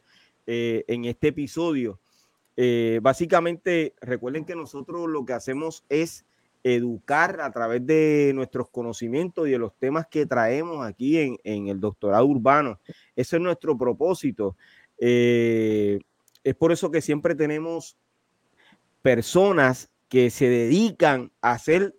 en 0.49 1.05
este 1.05 1.29
episodio. 1.29 2.01
básicamente, 3.03 3.95
recuerden 4.01 4.45
que 4.45 4.57
nosotros 4.57 5.09
lo 5.09 5.25
que 5.25 5.35
hacemos 5.35 5.85
es 5.89 6.25
educar 6.65 7.41
a 7.41 7.51
través 7.53 7.87
de 7.87 8.33
nuestros 8.35 8.69
conocimientos 8.69 9.47
y 9.47 9.53
de 9.53 9.59
los 9.59 9.77
temas 9.79 10.07
que 10.09 10.27
traemos 10.27 10.85
aquí 10.87 11.19
en, 11.19 11.39
en 11.45 11.69
el 11.69 11.81
doctorado 11.81 12.27
urbano. 12.27 12.81
Ese 13.15 13.37
es 13.37 13.43
nuestro 13.43 13.77
propósito. 13.77 14.57
Eh, 14.99 16.01
es 16.43 16.55
por 16.55 16.73
eso 16.73 16.91
que 16.91 17.01
siempre 17.01 17.35
tenemos 17.35 17.97
personas 19.03 19.91
que 20.09 20.31
se 20.31 20.49
dedican 20.49 21.31
a 21.41 21.53
hacer 21.53 21.95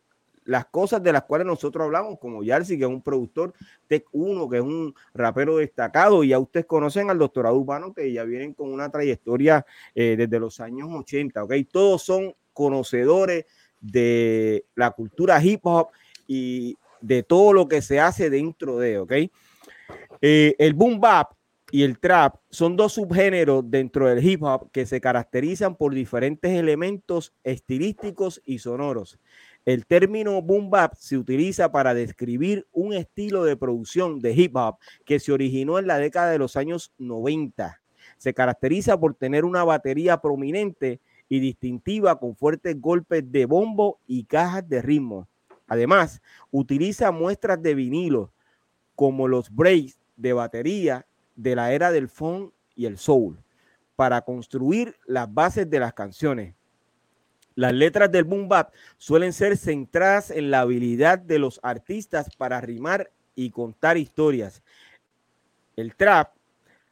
las 0.49 0.65
cosas 0.65 1.03
de 1.03 1.13
las 1.13 1.25
cuales 1.25 1.45
nosotros 1.45 1.85
hablamos, 1.85 2.17
como 2.17 2.43
Yarsi, 2.43 2.75
que 2.75 2.83
es 2.83 2.89
un 2.89 3.03
productor, 3.03 3.53
Tech 3.87 4.05
1, 4.11 4.49
que 4.49 4.57
es 4.57 4.63
un 4.63 4.95
rapero 5.13 5.57
destacado, 5.57 6.23
y 6.23 6.29
ya 6.29 6.39
ustedes 6.39 6.65
conocen 6.65 7.11
al 7.11 7.19
doctorado 7.19 7.55
urbano, 7.55 7.93
que 7.93 8.11
ya 8.11 8.23
vienen 8.23 8.55
con 8.55 8.73
una 8.73 8.89
trayectoria 8.89 9.63
eh, 9.93 10.15
desde 10.17 10.39
los 10.39 10.59
años 10.59 10.89
80, 10.91 11.43
¿ok? 11.43 11.53
Todos 11.71 12.01
son 12.01 12.33
conocedores 12.51 13.45
de 13.79 14.65
la 14.73 14.89
cultura 14.89 15.41
hip 15.43 15.61
hop 15.65 15.89
y 16.25 16.75
de 16.99 17.21
todo 17.21 17.53
lo 17.53 17.67
que 17.67 17.83
se 17.83 17.99
hace 17.99 18.31
dentro 18.31 18.79
de, 18.79 18.97
¿ok? 18.97 19.11
Eh, 20.19 20.55
el 20.57 20.73
boom 20.73 20.99
bap 20.99 21.31
y 21.71 21.83
el 21.83 21.99
trap 21.99 22.37
son 22.49 22.75
dos 22.75 22.93
subgéneros 22.93 23.69
dentro 23.69 24.07
del 24.07 24.25
hip 24.25 24.41
hop 24.41 24.71
que 24.71 24.87
se 24.87 24.99
caracterizan 24.99 25.75
por 25.75 25.93
diferentes 25.93 26.51
elementos 26.51 27.33
estilísticos 27.43 28.41
y 28.45 28.57
sonoros. 28.57 29.19
El 29.69 29.85
término 29.85 30.41
boom 30.41 30.71
bap 30.71 30.95
se 30.95 31.15
utiliza 31.15 31.71
para 31.71 31.93
describir 31.93 32.67
un 32.71 32.91
estilo 32.91 33.43
de 33.43 33.55
producción 33.55 34.19
de 34.19 34.33
hip 34.33 34.55
hop 34.55 34.79
que 35.05 35.19
se 35.19 35.31
originó 35.31 35.77
en 35.77 35.85
la 35.85 35.99
década 35.99 36.31
de 36.31 36.39
los 36.39 36.57
años 36.57 36.91
90. 36.97 37.79
Se 38.17 38.33
caracteriza 38.33 38.99
por 38.99 39.13
tener 39.13 39.45
una 39.45 39.63
batería 39.63 40.21
prominente 40.21 41.01
y 41.29 41.39
distintiva 41.39 42.17
con 42.17 42.35
fuertes 42.35 42.81
golpes 42.81 43.31
de 43.31 43.45
bombo 43.45 43.99
y 44.07 44.23
cajas 44.23 44.67
de 44.67 44.81
ritmo. 44.81 45.27
Además, 45.67 46.19
utiliza 46.49 47.11
muestras 47.11 47.61
de 47.61 47.75
vinilo 47.75 48.33
como 48.95 49.27
los 49.27 49.53
breaks 49.53 49.99
de 50.17 50.33
batería 50.33 51.05
de 51.35 51.55
la 51.55 51.73
era 51.73 51.91
del 51.91 52.09
funk 52.09 52.53
y 52.73 52.87
el 52.87 52.97
soul 52.97 53.37
para 53.95 54.21
construir 54.23 54.95
las 55.05 55.31
bases 55.31 55.69
de 55.69 55.79
las 55.79 55.93
canciones. 55.93 56.55
Las 57.59 57.73
letras 57.73 58.09
del 58.09 58.23
boom 58.23 58.47
bap 58.47 58.71
suelen 58.97 59.33
ser 59.33 59.57
centradas 59.57 60.31
en 60.31 60.49
la 60.49 60.61
habilidad 60.61 61.19
de 61.19 61.39
los 61.39 61.59
artistas 61.61 62.33
para 62.37 62.61
rimar 62.61 63.11
y 63.35 63.49
contar 63.49 63.97
historias. 63.97 64.63
El 65.75 65.93
trap 65.93 66.31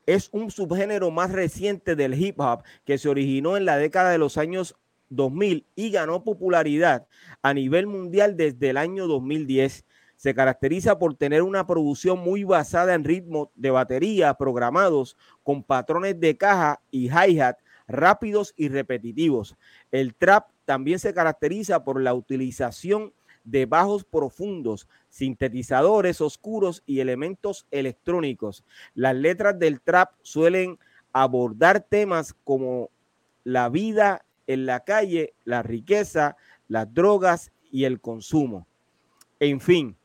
es 0.06 0.28
un 0.34 0.52
subgénero 0.52 1.10
más 1.10 1.32
reciente 1.32 1.96
del 1.96 2.22
hip 2.22 2.42
hop 2.42 2.64
que 2.84 2.98
se 2.98 3.08
originó 3.08 3.56
en 3.56 3.64
la 3.64 3.78
década 3.78 4.10
de 4.10 4.18
los 4.18 4.38
años 4.38 4.76
2000 5.08 5.66
y 5.74 5.90
ganó 5.90 6.26
popularidad 6.26 7.08
a 7.42 7.54
nivel 7.54 7.88
mundial 7.88 8.36
desde 8.36 8.72
el 8.72 8.76
año 8.76 9.08
2010 9.08 9.86
se 10.18 10.34
caracteriza 10.34 11.00
por 11.00 11.16
tener 11.16 11.44
una 11.44 11.66
producción 11.66 12.20
muy 12.20 12.44
basada 12.44 12.94
en 12.94 13.06
ritmos 13.06 13.50
de 13.56 13.72
batería 13.72 14.34
programados 14.34 15.16
con 15.44 15.64
patrones 15.64 16.20
de 16.20 16.36
caja 16.36 16.82
y 16.92 17.08
hi-hat 17.08 17.58
rápidos 17.88 18.54
y 18.58 18.70
repetitivos. 18.70 19.56
El 19.92 20.14
trap 20.16 20.50
también 20.66 21.00
se 21.00 21.14
caracteriza 21.14 21.84
por 21.84 22.02
la 22.02 22.14
utilización 22.14 23.14
de 23.44 23.66
bajos 23.66 24.04
profundos, 24.04 24.88
sintetizadores 25.10 26.20
oscuros 26.20 26.84
y 26.86 27.00
elementos 27.00 27.66
electrónicos. 27.72 28.66
Las 28.94 29.16
letras 29.16 29.58
del 29.58 29.80
trap 29.80 30.12
suelen 30.22 30.78
abordar 31.14 31.80
temas 31.80 32.36
como 32.44 32.90
la 33.46 33.70
vida 33.70 34.26
en 34.48 34.66
la 34.66 34.82
calle, 34.82 35.34
la 35.46 35.64
riqueza, 35.64 36.36
las 36.68 36.94
drogas 36.94 37.52
y 37.72 37.86
el 37.86 38.02
consumo. 38.02 38.68
En 39.40 39.62
fin, 39.62 39.96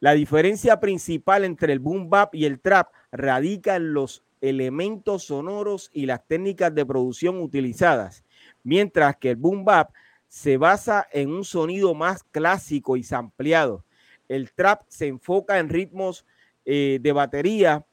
la 0.00 0.12
diferencia 0.12 0.80
principal 0.80 1.44
entre 1.44 1.72
el 1.72 1.78
boom 1.78 2.10
bap 2.10 2.34
y 2.34 2.44
el 2.44 2.60
trap 2.60 2.92
radica 3.12 3.76
en 3.76 3.94
los 3.94 4.22
elementos 4.40 5.24
sonoros 5.24 5.90
y 5.92 6.06
las 6.06 6.26
técnicas 6.26 6.74
de 6.74 6.86
producción 6.86 7.40
utilizadas, 7.40 8.24
mientras 8.62 9.16
que 9.16 9.30
el 9.30 9.36
boom 9.36 9.64
bap 9.64 9.90
se 10.28 10.56
basa 10.56 11.06
en 11.12 11.30
un 11.30 11.44
sonido 11.44 11.94
más 11.94 12.22
clásico 12.22 12.96
y 12.96 13.02
sampleado. 13.02 13.84
El 14.28 14.52
trap 14.52 14.82
se 14.88 15.08
enfoca 15.08 15.58
en 15.58 15.68
ritmos 15.68 16.24
eh, 16.64 16.98
de 17.00 17.12
batería 17.12 17.84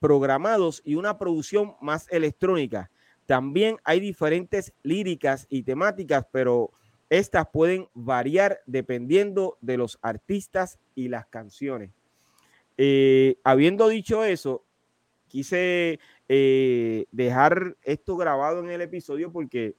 programados 0.00 0.80
y 0.84 0.94
una 0.94 1.18
producción 1.18 1.76
más 1.80 2.10
electrónica. 2.10 2.90
También 3.26 3.76
hay 3.84 4.00
diferentes 4.00 4.72
líricas 4.82 5.46
y 5.48 5.62
temáticas, 5.62 6.26
pero 6.32 6.72
estas 7.10 7.46
pueden 7.52 7.88
variar 7.92 8.60
dependiendo 8.66 9.58
de 9.60 9.76
los 9.76 9.98
artistas 10.00 10.78
y 10.94 11.08
las 11.08 11.26
canciones. 11.26 11.90
Eh, 12.78 13.36
habiendo 13.44 13.88
dicho 13.88 14.24
eso, 14.24 14.64
quise 15.32 15.98
eh, 16.28 17.06
dejar 17.10 17.76
esto 17.82 18.18
grabado 18.18 18.60
en 18.60 18.68
el 18.68 18.82
episodio 18.82 19.32
porque 19.32 19.74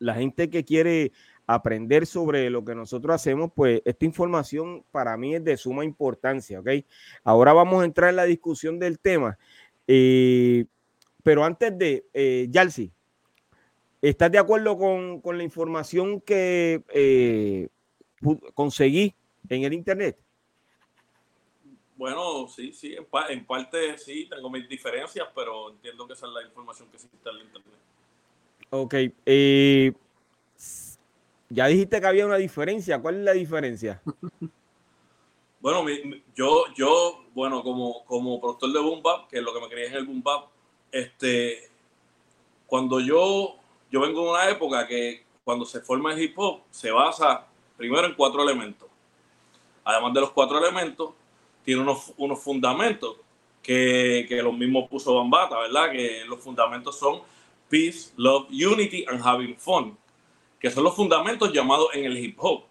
la 0.00 0.14
gente 0.14 0.50
que 0.50 0.64
quiere 0.64 1.12
aprender 1.46 2.06
sobre 2.06 2.50
lo 2.50 2.64
que 2.64 2.74
nosotros 2.74 3.14
hacemos, 3.14 3.52
pues 3.54 3.80
esta 3.84 4.04
información 4.04 4.84
para 4.90 5.16
mí 5.16 5.36
es 5.36 5.44
de 5.44 5.56
suma 5.56 5.84
importancia, 5.84 6.58
¿ok? 6.58 6.68
Ahora 7.22 7.52
vamos 7.52 7.82
a 7.82 7.84
entrar 7.84 8.10
en 8.10 8.16
la 8.16 8.24
discusión 8.24 8.80
del 8.80 8.98
tema. 8.98 9.38
Eh, 9.86 10.64
pero 11.22 11.44
antes 11.44 11.78
de, 11.78 12.04
eh, 12.12 12.48
Yalsi, 12.50 12.92
¿Estás 14.00 14.30
de 14.30 14.38
acuerdo 14.38 14.78
con, 14.78 15.36
la 15.36 15.42
información 15.42 16.20
que 16.20 16.82
eh, 16.94 17.68
conseguí 18.54 19.14
en 19.48 19.64
el 19.64 19.72
Internet? 19.72 20.16
Bueno, 21.98 22.48
sí, 22.48 22.72
sí, 22.72 22.96
en, 22.96 23.44
parte 23.44 23.98
sí, 23.98 24.26
tengo 24.30 24.48
mis 24.48 24.66
diferencias, 24.66 25.28
pero 25.34 25.70
entiendo 25.70 26.06
que 26.06 26.14
esa 26.14 26.26
es 26.26 26.32
la 26.32 26.42
información 26.42 26.88
que 26.88 26.96
existe 26.96 27.28
en 27.28 27.36
el 27.36 27.42
Internet. 27.42 27.74
Ok. 28.70 28.94
Eh, 29.26 29.92
ya 31.50 31.66
dijiste 31.66 32.00
que 32.00 32.06
había 32.06 32.24
una 32.24 32.36
diferencia. 32.36 33.02
¿Cuál 33.02 33.16
es 33.16 33.24
la 33.24 33.32
diferencia? 33.32 34.00
bueno, 35.60 35.84
yo, 36.34 36.64
yo, 36.74 37.24
bueno, 37.34 37.62
como, 37.62 38.04
como 38.06 38.40
productor 38.40 38.72
de 38.72 38.80
Boom 38.80 39.02
Bap, 39.02 39.28
que 39.28 39.38
es 39.38 39.42
lo 39.42 39.52
que 39.52 39.60
me 39.60 39.68
quería 39.68 39.88
en 39.88 39.94
el 39.94 40.06
Boom 40.06 40.22
Bap, 40.22 40.46
este, 40.90 41.68
cuando 42.66 43.00
yo 43.00 43.58
yo 43.90 44.00
vengo 44.00 44.24
de 44.24 44.30
una 44.30 44.50
época 44.50 44.86
que 44.86 45.24
cuando 45.44 45.64
se 45.64 45.80
forma 45.80 46.12
el 46.12 46.22
hip 46.22 46.38
hop 46.38 46.60
se 46.70 46.90
basa 46.90 47.46
primero 47.76 48.06
en 48.06 48.14
cuatro 48.14 48.42
elementos. 48.42 48.88
Además 49.84 50.12
de 50.12 50.20
los 50.20 50.30
cuatro 50.32 50.58
elementos, 50.58 51.14
tiene 51.68 51.82
unos, 51.82 52.14
unos 52.16 52.42
fundamentos 52.42 53.16
que, 53.62 54.24
que 54.26 54.40
los 54.42 54.56
mismos 54.56 54.88
puso 54.88 55.14
Bambata, 55.16 55.58
¿verdad? 55.58 55.92
Que 55.92 56.24
los 56.26 56.40
fundamentos 56.40 56.98
son 56.98 57.20
peace, 57.68 58.10
love, 58.16 58.46
unity 58.50 59.04
and 59.06 59.20
having 59.22 59.54
fun, 59.54 59.94
que 60.58 60.70
son 60.70 60.84
los 60.84 60.96
fundamentos 60.96 61.52
llamados 61.52 61.88
en 61.92 62.06
el 62.06 62.16
hip 62.16 62.38
hop. 62.38 62.62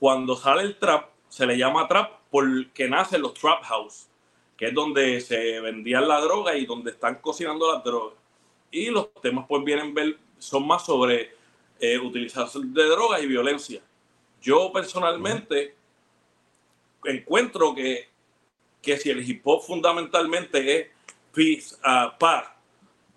Cuando 0.00 0.34
sale 0.34 0.62
el 0.62 0.76
trap, 0.76 1.10
se 1.28 1.46
le 1.46 1.56
llama 1.56 1.86
trap 1.86 2.18
porque 2.32 2.88
nacen 2.88 3.22
los 3.22 3.34
trap 3.34 3.62
house, 3.62 4.08
que 4.56 4.66
es 4.66 4.74
donde 4.74 5.20
se 5.20 5.60
vendían 5.60 6.08
la 6.08 6.20
droga 6.20 6.56
y 6.56 6.66
donde 6.66 6.90
están 6.90 7.20
cocinando 7.20 7.72
las 7.72 7.84
drogas 7.84 8.18
y 8.72 8.86
los 8.90 9.14
temas 9.22 9.46
pues 9.48 9.62
vienen 9.62 9.94
ver, 9.94 10.18
son 10.36 10.66
más 10.66 10.84
sobre 10.84 11.30
eh, 11.78 11.96
utilización 12.00 12.74
de 12.74 12.86
drogas 12.86 13.22
y 13.22 13.28
violencia. 13.28 13.80
Yo 14.42 14.72
personalmente 14.72 15.76
encuentro 17.04 17.74
que, 17.74 18.08
que 18.82 18.96
si 18.96 19.10
el 19.10 19.28
hip 19.28 19.42
hop 19.44 19.62
fundamentalmente 19.62 20.80
es 20.80 20.86
peace, 21.32 21.76
uh, 21.84 22.16
paz, 22.18 22.48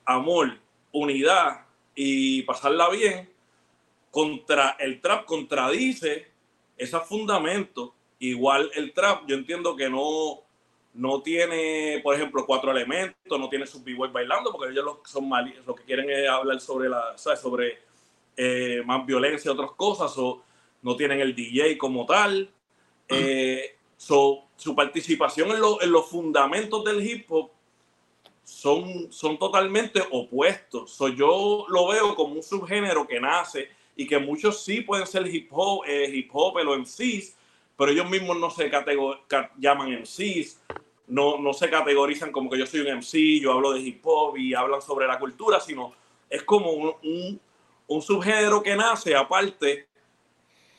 amor, 0.06 0.58
unidad 0.92 1.66
y 1.96 2.44
pasarla 2.44 2.90
bien, 2.90 3.30
contra 4.12 4.75
el 4.80 5.02
trap 5.02 5.25
contradice 5.25 6.28
esos 6.78 7.08
fundamentos. 7.08 7.92
Igual 8.20 8.72
el 8.75 8.94
trap, 8.94 9.24
yo 9.28 9.36
entiendo 9.36 9.75
que 9.75 9.90
no, 9.90 10.42
no 10.94 11.22
tiene, 11.22 12.00
por 12.04 12.16
ejemplo, 12.16 12.46
cuatro 12.46 12.72
elementos, 12.72 13.40
no 13.40 13.50
tiene 13.50 13.66
sus 13.66 13.84
b 13.84 13.96
bailando, 14.12 14.52
porque 14.52 14.72
ellos 14.72 14.86
lo, 14.86 15.02
son 15.06 15.28
mal, 15.28 15.54
lo 15.66 15.75
que 15.75 15.84
quieren 15.84 16.10
es 16.10 16.30
hablar 16.30 16.60
sobre 16.60 16.90
la, 16.90 17.18
sobre 17.18 17.80
eh, 18.38 18.82
más 18.86 19.06
violencia 19.06 19.50
y 19.50 19.54
otras 19.54 19.72
cosas, 19.72 20.13
o 20.18 20.44
no 20.82 20.96
tienen 20.96 21.20
el 21.20 21.36
DJ 21.36 21.78
como 21.78 22.06
tal. 22.06 22.50
Eh, 23.10 23.75
su 23.98 24.75
participación 24.75 25.51
en, 25.51 25.62
en, 25.81 25.91
los 25.91 26.07
fundamentos 26.10 26.83
del 26.83 27.05
hip 27.05 27.25
hop 27.29 27.51
son, 28.43 29.12
son 29.12 29.38
totalmente 29.38 30.01
opuestos. 30.12 30.91
So, 30.91 31.07
yo 31.07 31.65
lo 31.69 31.88
veo 31.88 32.15
como 32.15 32.36
un 32.36 32.43
subgénero 32.43 33.07
que 33.07 33.19
nace 33.19 33.69
y 33.95 34.07
que 34.07 34.19
muchos 34.19 34.63
sí 34.63 34.81
pueden 34.81 35.07
ser 35.07 35.27
hip 35.27 35.50
hop, 35.51 35.83
eh, 35.88 36.10
hip 36.13 36.29
hop 36.33 36.57
o 36.57 36.77
MCs, 36.77 37.36
pero 37.77 37.91
ellos 37.91 38.10
mismos 38.10 38.38
no 38.38 38.50
se 38.50 38.72
llaman 39.57 40.01
MCs, 40.01 40.60
no, 41.07 41.38
no 41.38 41.53
se 41.53 41.69
categorizan 41.69 42.31
como 42.31 42.50
que 42.50 42.57
yo 42.57 42.65
soy 42.65 42.81
un 42.81 42.98
MC, 42.98 43.39
yo 43.41 43.51
hablo 43.53 43.74
de 43.74 43.81
hip 43.81 44.01
hop 44.03 44.38
y 44.38 44.53
hablan 44.53 44.81
sobre 44.81 45.07
la 45.07 45.19
cultura, 45.19 45.60
sino 45.60 45.93
es 46.29 46.43
como 46.43 46.72
un, 46.72 47.39
un, 47.88 48.01
subgénero 48.01 48.63
que 48.63 48.75
nace 48.75 49.15
aparte 49.15 49.88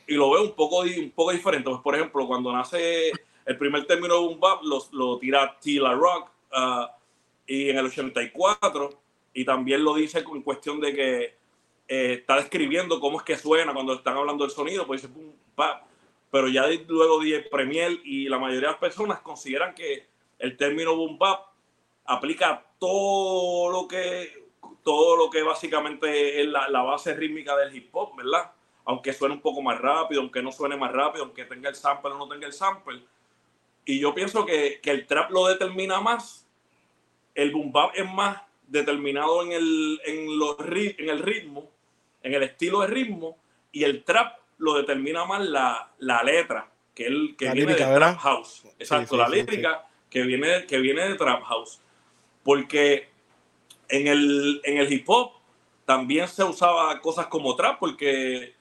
y 0.07 0.13
lo 0.15 0.31
veo 0.31 0.43
un 0.43 0.53
poco, 0.53 0.79
un 0.79 1.11
poco 1.11 1.31
diferente. 1.31 1.69
Pues, 1.69 1.81
por 1.81 1.95
ejemplo, 1.95 2.27
cuando 2.27 2.51
nace 2.51 3.11
el 3.45 3.57
primer 3.57 3.85
término 3.85 4.27
de 4.27 4.35
bap, 4.35 4.63
lo, 4.63 4.83
lo 4.91 5.17
tira 5.17 5.57
Tila 5.59 5.93
Rock 5.93 6.31
uh, 6.53 6.85
y 7.47 7.69
en 7.69 7.77
el 7.77 7.85
84, 7.85 8.89
y 9.33 9.45
también 9.45 9.83
lo 9.83 9.95
dice 9.95 10.19
en 10.19 10.41
cuestión 10.41 10.79
de 10.79 10.93
que 10.93 11.23
eh, 11.87 12.13
está 12.19 12.37
describiendo 12.37 12.99
cómo 12.99 13.19
es 13.19 13.23
que 13.23 13.37
suena 13.37 13.73
cuando 13.73 13.93
están 13.93 14.17
hablando 14.17 14.43
del 14.43 14.53
sonido, 14.53 14.87
pues 14.87 15.01
dice 15.01 15.13
bap. 15.55 15.83
Pero 16.31 16.47
ya 16.47 16.65
luego 16.87 17.19
de 17.19 17.41
Premier 17.41 17.99
y 18.03 18.27
la 18.27 18.39
mayoría 18.39 18.67
de 18.67 18.73
las 18.73 18.79
personas 18.79 19.19
consideran 19.21 19.73
que 19.73 20.07
el 20.39 20.57
término 20.57 20.95
boom 20.95 21.17
bap 21.17 21.47
aplica 22.05 22.65
todo 22.79 23.71
lo 23.71 23.87
que 23.87 24.45
todo 24.83 25.17
lo 25.17 25.29
que 25.31 25.41
básicamente 25.41 26.41
es 26.41 26.47
la, 26.47 26.81
base 26.83 27.15
rítmica 27.15 27.57
del 27.57 27.75
hip 27.75 27.89
hop, 27.91 28.15
¿verdad? 28.17 28.51
Aunque 28.85 29.13
suene 29.13 29.35
un 29.35 29.41
poco 29.41 29.61
más 29.61 29.79
rápido, 29.79 30.21
aunque 30.21 30.41
no 30.41 30.51
suene 30.51 30.77
más 30.77 30.91
rápido, 30.91 31.25
aunque 31.25 31.45
tenga 31.45 31.69
el 31.69 31.75
sample 31.75 32.11
o 32.11 32.17
no 32.17 32.27
tenga 32.27 32.45
el 32.45 32.53
sample. 32.53 33.01
Y 33.85 33.99
yo 33.99 34.13
pienso 34.13 34.45
que, 34.45 34.79
el 34.83 35.05
trap 35.05 35.31
lo 35.31 35.47
determina 35.47 35.99
más, 36.01 36.45
el 37.33 37.51
boom 37.51 37.71
bap 37.71 37.91
es 37.95 38.11
más 38.11 38.41
determinado 38.67 39.43
en 39.43 39.51
el, 39.51 40.01
en, 40.05 40.39
los, 40.39 40.57
en 40.59 41.09
el 41.09 41.19
ritmo, 41.19 41.69
en 42.23 42.33
el 42.33 42.43
estilo 42.43 42.81
de 42.81 42.87
ritmo, 42.87 43.37
y 43.71 43.83
el 43.83 44.03
trap 44.03 44.39
lo 44.57 44.75
determina 44.75 45.25
más 45.25 45.45
la, 45.45 46.23
letra, 46.23 46.69
que, 46.93 47.05
el, 47.05 47.35
que 47.37 47.51
viene 47.51 47.73
de 47.73 47.83
Trap 47.83 48.17
House. 48.17 48.63
Exacto, 48.79 49.17
la 49.17 49.29
lírica 49.29 49.87
que 50.09 50.23
viene, 50.23 50.65
que 50.65 50.79
viene 50.79 51.09
de 51.09 51.15
Trap 51.15 51.43
House. 51.43 51.81
Porque 52.43 53.09
en 53.89 54.07
el, 54.07 54.61
en 54.63 54.77
el 54.77 54.91
hip 54.91 55.07
hop 55.07 55.33
también 55.85 56.27
se 56.27 56.43
usaba 56.43 56.99
cosas 57.01 57.27
como 57.27 57.55
trap, 57.55 57.79
porque 57.79 58.54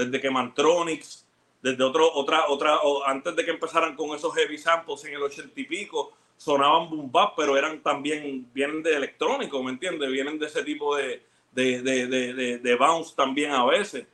desde 0.00 0.20
que 0.20 0.30
Mantronics, 0.30 1.26
desde 1.62 1.82
otro, 1.84 2.10
otra, 2.14 2.48
otra, 2.48 2.78
antes 3.06 3.36
de 3.36 3.44
que 3.44 3.50
empezaran 3.50 3.94
con 3.94 4.16
esos 4.16 4.34
heavy 4.34 4.56
samples 4.56 5.04
en 5.04 5.14
el 5.14 5.22
ochenta 5.22 5.60
y 5.60 5.64
pico, 5.64 6.12
sonaban 6.36 6.88
boom 6.88 7.12
bap, 7.12 7.34
pero 7.36 7.56
eran 7.56 7.82
también, 7.82 8.48
vienen 8.54 8.82
de 8.82 8.96
electrónico, 8.96 9.62
¿me 9.62 9.72
entiendes? 9.72 10.10
Vienen 10.10 10.38
de 10.38 10.46
ese 10.46 10.62
tipo 10.64 10.96
de, 10.96 11.22
de, 11.52 11.82
de, 11.82 12.58
de 12.58 12.74
bounce 12.76 13.14
también 13.14 13.50
a 13.50 13.66
veces. 13.66 14.06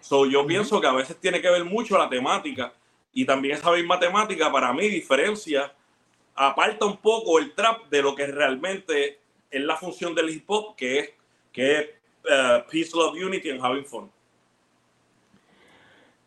So, 0.00 0.26
yo 0.26 0.46
pienso 0.46 0.80
que 0.80 0.86
a 0.86 0.92
veces 0.92 1.16
tiene 1.20 1.40
que 1.40 1.50
ver 1.50 1.64
mucho 1.64 1.98
la 1.98 2.08
temática 2.08 2.72
y 3.12 3.24
también 3.24 3.56
esa 3.56 3.72
misma 3.72 3.98
temática 3.98 4.50
para 4.50 4.72
mí 4.72 4.88
diferencia 4.88 5.72
aparta 6.34 6.86
un 6.86 6.96
poco 6.96 7.38
el 7.38 7.52
trap 7.52 7.88
de 7.90 8.00
lo 8.00 8.14
que 8.14 8.26
realmente 8.26 9.18
es 9.50 9.62
la 9.62 9.76
función 9.76 10.14
del 10.14 10.30
hip 10.30 10.44
hop, 10.46 10.76
que 10.76 10.98
es, 10.98 11.10
que 11.52 11.78
es 11.78 11.86
uh, 12.24 12.70
peace, 12.70 12.90
love, 12.94 13.14
unity 13.14 13.50
and 13.50 13.60
having 13.60 13.84
fun. 13.84 14.10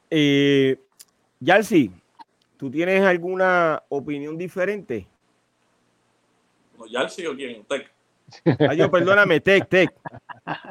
Eh, 0.10 0.78
Yalsi, 1.40 1.92
¿tú 2.58 2.70
tienes 2.70 3.02
alguna 3.04 3.84
opinión 3.90 4.38
diferente? 4.38 5.08
¿No, 6.78 6.86
Yalsi 6.88 7.26
o 7.26 7.36
quién? 7.36 7.64
Tech. 7.66 7.92
Ay, 8.70 8.78
yo, 8.78 8.90
perdóname, 8.90 9.40
Tech, 9.40 9.68
Tech. 9.70 9.92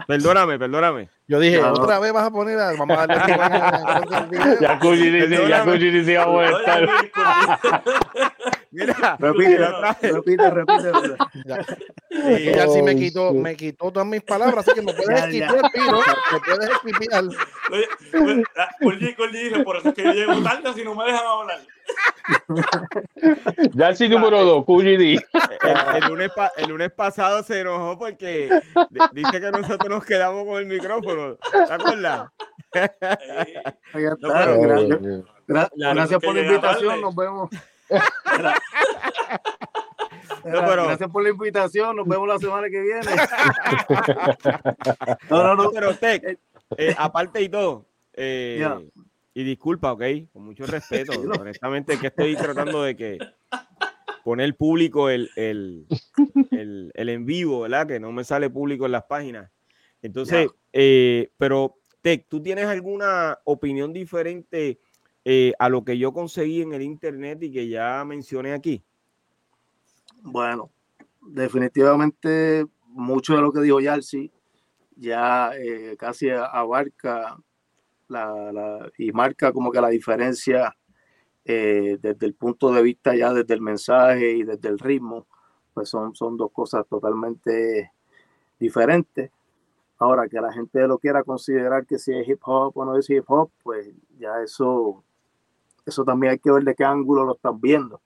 Perdóname, 0.07 0.59
perdóname. 0.59 1.09
Yo 1.27 1.41
dije, 1.41 1.63
otra 1.63 1.99
vez 1.99 2.13
vas 2.13 2.27
a 2.27 2.31
poner 2.31 2.59
a. 2.59 2.73
Vamos 2.73 2.99
a 2.99 3.07
darle. 3.07 3.35
ya 4.61 4.79
dice, 4.79 5.49
ya 5.49 5.65
dice, 5.65 6.19
vamos 6.19 6.45
a 6.45 6.59
estar. 6.59 6.89
Mira, 8.75 9.17
repite, 9.21 9.57
repite, 10.11 10.51
repite. 10.51 10.93
Ya, 11.45 11.63
ya 12.57 12.67
sí 12.67 12.83
me 12.83 12.97
quitó, 12.97 13.33
me 13.33 13.55
quitó 13.55 13.93
todas 13.93 14.09
mis 14.09 14.21
palabras, 14.23 14.67
así 14.67 14.75
que 14.75 14.83
me 14.83 14.93
puedes 14.93 15.23
esquivar, 15.23 15.71
Piro, 15.73 16.01
me 16.33 16.41
puedes 16.41 16.71
esquivar. 16.71 17.25
Oye, 18.83 19.15
Colli 19.15 19.45
dice, 19.45 19.61
por 19.63 19.77
eso 19.77 19.91
es 19.91 19.95
que 19.95 20.03
yo 20.03 20.13
llego 20.13 20.43
tarde 20.43 20.75
si 20.75 20.83
no 20.83 20.97
me 20.97 21.05
dejan 21.05 21.25
hablar. 21.25 21.61
Ya 23.75 23.91
el 23.91 24.11
número 24.11 24.45
2, 24.45 24.65
Cuyi 24.65 24.95
el, 24.95 25.23
el, 25.95 26.05
lunes 26.09 26.31
el 26.57 26.69
lunes 26.69 26.91
pasado 26.91 27.45
se 27.45 27.61
enojó 27.61 27.97
porque 27.97 28.51
dice 29.13 29.41
que 29.41 29.51
nosotros 29.53 29.89
nos 29.89 30.05
quedamos 30.05 30.45
con 30.47 30.59
el 30.59 30.67
micrófono. 30.67 31.37
¿Te 31.37 31.73
acuerdas? 31.73 32.29
Gracias 35.47 36.21
por 36.21 36.35
la 36.35 36.41
invitación, 36.41 37.01
nos 37.01 37.15
vemos. 37.15 37.51
Gracias 40.45 41.11
por 41.11 41.23
la 41.23 41.31
invitación. 41.31 41.97
Nos 41.97 42.07
vemos 42.07 42.29
la 42.29 42.39
semana 42.39 42.69
que 42.69 42.81
viene. 42.81 43.01
no, 45.31 45.43
no, 45.43 45.57
no. 45.57 45.71
Pero 45.71 45.97
Tech, 45.97 46.39
eh, 46.77 46.95
aparte 46.97 47.43
y 47.43 47.49
todo, 47.49 47.87
eh, 48.13 48.67
y 49.35 49.43
disculpa, 49.43 49.93
ok, 49.93 50.03
con 50.33 50.45
mucho 50.45 50.67
respeto. 50.67 51.13
honestamente, 51.41 51.99
que 51.99 52.09
estoy 52.09 52.37
tratando 52.37 52.83
de 52.83 52.97
que 52.97 53.19
poner 54.23 54.55
público 54.57 55.11
el, 55.11 55.31
el, 55.37 55.87
el, 56.51 56.93
el, 56.95 57.09
en 57.09 57.27
vivo, 57.27 57.63
¿verdad? 57.63 57.87
Que 57.87 58.01
no 58.01 58.13
me 58.13 58.25
sale 58.25 58.51
público 58.51 58.87
en 58.87 58.93
las 58.93 59.05
páginas. 59.05 59.51
Entonces, 60.03 60.49
eh, 60.73 61.31
pero 61.39 61.77
Tech, 62.03 62.27
¿tú 62.29 62.43
tienes 62.43 62.67
alguna 62.67 63.39
opinión 63.45 63.93
diferente 63.93 64.79
eh, 65.25 65.53
a 65.59 65.69
lo 65.69 65.85
que 65.85 65.99
yo 65.99 66.13
conseguí 66.13 66.63
en 66.63 66.75
el 66.75 66.83
internet 66.83 67.43
y 67.43 67.53
que 67.53 67.69
ya 67.69 68.05
mencioné 68.05 68.53
aquí? 68.53 68.83
Bueno, 70.23 70.71
definitivamente 71.21 72.67
mucho 72.89 73.35
de 73.35 73.43
lo 73.43 73.53
que 73.53 73.61
dijo 73.61 73.81
Yalsi 73.81 74.31
ya 74.97 75.53
eh, 75.57 75.97
casi 75.99 76.31
abarca 76.31 77.37
la, 78.09 78.91
y 78.99 79.13
marca 79.13 79.53
como 79.53 79.73
que 79.73 79.81
la 79.81 79.89
diferencia 79.89 80.77
eh, 81.45 81.99
desde 82.01 82.27
el 82.27 82.35
punto 82.35 82.73
de 82.73 82.83
vista 82.83 83.15
ya 83.15 83.33
desde 83.33 83.55
el 83.55 83.61
mensaje 83.61 84.33
y 84.33 84.45
desde 84.45 84.69
el 84.69 84.79
ritmo, 84.79 85.27
pues 85.73 85.89
son, 85.89 86.15
son 86.15 86.37
dos 86.37 86.51
cosas 86.53 86.87
totalmente 86.89 87.93
diferentes. 88.59 89.31
Ahora 89.99 90.29
que 90.29 90.41
la 90.41 90.53
gente 90.53 90.87
lo 90.87 90.99
quiera 90.99 91.23
considerar 91.23 91.87
que 91.87 91.99
si 91.99 92.13
es 92.13 92.29
hip 92.29 92.41
hop 92.45 92.77
o 92.77 92.85
no 92.85 92.97
es 92.99 93.09
hip 93.11 93.25
hop, 93.29 93.51
pues 93.63 93.89
ya 94.19 94.43
eso 94.43 95.05
eso 95.87 96.05
también 96.05 96.33
hay 96.33 96.39
que 96.39 96.51
ver 96.51 96.65
de 96.65 96.75
qué 96.75 96.85
ángulo 96.85 97.25
lo 97.25 97.35
están 97.35 97.61
viendo, 97.61 98.01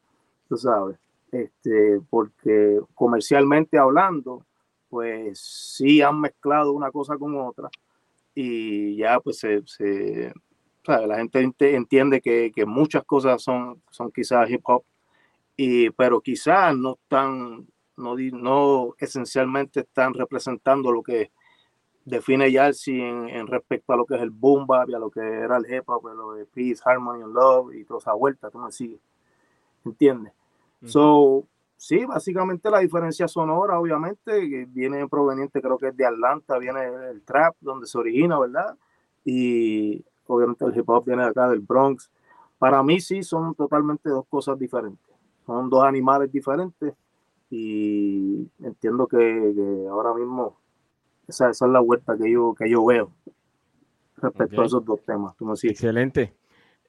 tú 0.48 0.56
sabes. 0.56 0.98
Este, 1.30 2.00
porque 2.08 2.80
comercialmente 2.94 3.78
hablando, 3.78 4.44
pues 4.88 5.38
sí 5.38 6.00
han 6.00 6.20
mezclado 6.20 6.72
una 6.72 6.90
cosa 6.90 7.18
con 7.18 7.36
otra 7.36 7.68
y 8.34 8.96
ya 8.96 9.20
pues 9.20 9.38
se, 9.38 9.62
se 9.66 10.32
la 10.86 11.16
gente 11.18 11.52
entiende 11.58 12.20
que, 12.20 12.52
que, 12.54 12.64
muchas 12.64 13.04
cosas 13.04 13.42
son, 13.42 13.82
son 13.90 14.10
quizás 14.10 14.48
hip 14.48 14.62
hop, 14.64 14.84
y, 15.56 15.90
pero 15.90 16.20
quizás 16.20 16.74
no 16.76 16.92
están, 17.02 17.66
no, 17.96 18.16
no 18.16 18.94
esencialmente 18.98 19.80
están 19.80 20.14
representando 20.14 20.92
lo 20.92 21.02
que 21.02 21.32
define 22.09 22.51
Yalsi 22.51 23.01
en, 23.01 23.29
en, 23.29 23.47
respecto 23.47 23.92
a 23.92 23.97
lo 23.97 24.07
que 24.07 24.16
es 24.16 24.23
el 24.23 24.31
boom 24.31 24.66
bap 24.66 24.88
y 24.88 24.94
a 24.94 24.99
lo 24.99 25.11
que 25.11 25.21
era 25.21 25.59
el 25.59 25.73
hip 25.73 25.88
hop, 25.88 26.05
lo 26.14 26.33
de 26.33 26.47
peace, 26.47 26.83
harmony 26.85 27.23
and 27.23 27.35
love 27.35 27.75
y 27.75 27.85
toda 27.85 28.01
esa 28.01 28.14
vuelta, 28.14 28.51
tú 28.51 28.59
me 28.59 28.73
sigues, 28.73 29.01
¿entiendes? 29.85 30.33
So, 30.85 31.44
sí, 31.77 32.05
básicamente 32.05 32.71
la 32.71 32.79
diferencia 32.79 33.27
sonora, 33.27 33.81
obviamente, 33.81 34.66
viene 34.66 35.09
proveniente, 35.09 35.61
creo 35.61 35.77
que 35.77 35.88
es 35.88 35.97
de 35.97 36.07
Atlanta, 36.07 36.57
viene 36.59 36.85
el 37.11 37.23
trap, 37.23 37.57
donde 37.61 37.87
se 37.87 37.99
origina, 37.99 38.38
¿verdad? 38.38 38.77
Y 39.25 40.05
obviamente 40.27 40.64
el 40.64 40.77
hip 40.77 40.88
hop 40.88 41.05
viene 41.05 41.25
de 41.25 41.31
acá, 41.31 41.49
del 41.49 41.61
Bronx. 41.61 42.11
Para 42.59 42.83
mí 42.83 43.01
sí, 43.01 43.23
son 43.23 43.55
totalmente 43.55 44.09
dos 44.09 44.25
cosas 44.29 44.59
diferentes. 44.59 45.14
Son 45.47 45.68
dos 45.68 45.83
animales 45.83 46.31
diferentes 46.31 46.94
y 47.51 48.49
entiendo 48.62 49.07
que, 49.07 49.16
que 49.16 49.87
ahora 49.88 50.14
mismo 50.14 50.57
esa, 51.28 51.50
es 51.50 51.60
la 51.60 51.80
vuelta 51.80 52.16
que 52.16 52.30
yo, 52.30 52.54
que 52.54 52.68
yo 52.68 52.84
veo 52.84 53.12
respecto 54.16 54.62
a 54.62 54.66
esos 54.66 54.84
dos 54.84 55.04
temas. 55.04 55.34
Excelente. 55.62 56.34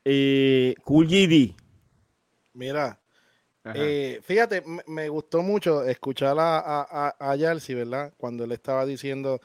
Eh, 0.04 0.76
cool 0.84 1.08
GD. 1.08 1.56
Mira, 2.54 3.00
eh, 3.76 4.20
fíjate, 4.24 4.64
me, 4.88 5.10
gustó 5.10 5.44
mucho 5.44 5.84
escuchar 5.84 6.38
a, 6.40 6.60
a, 6.60 7.16
a 7.20 7.36
¿verdad? 7.36 8.14
Cuando 8.18 8.44
él 8.46 8.52
estaba 8.52 8.86
diciendo, 8.86 9.40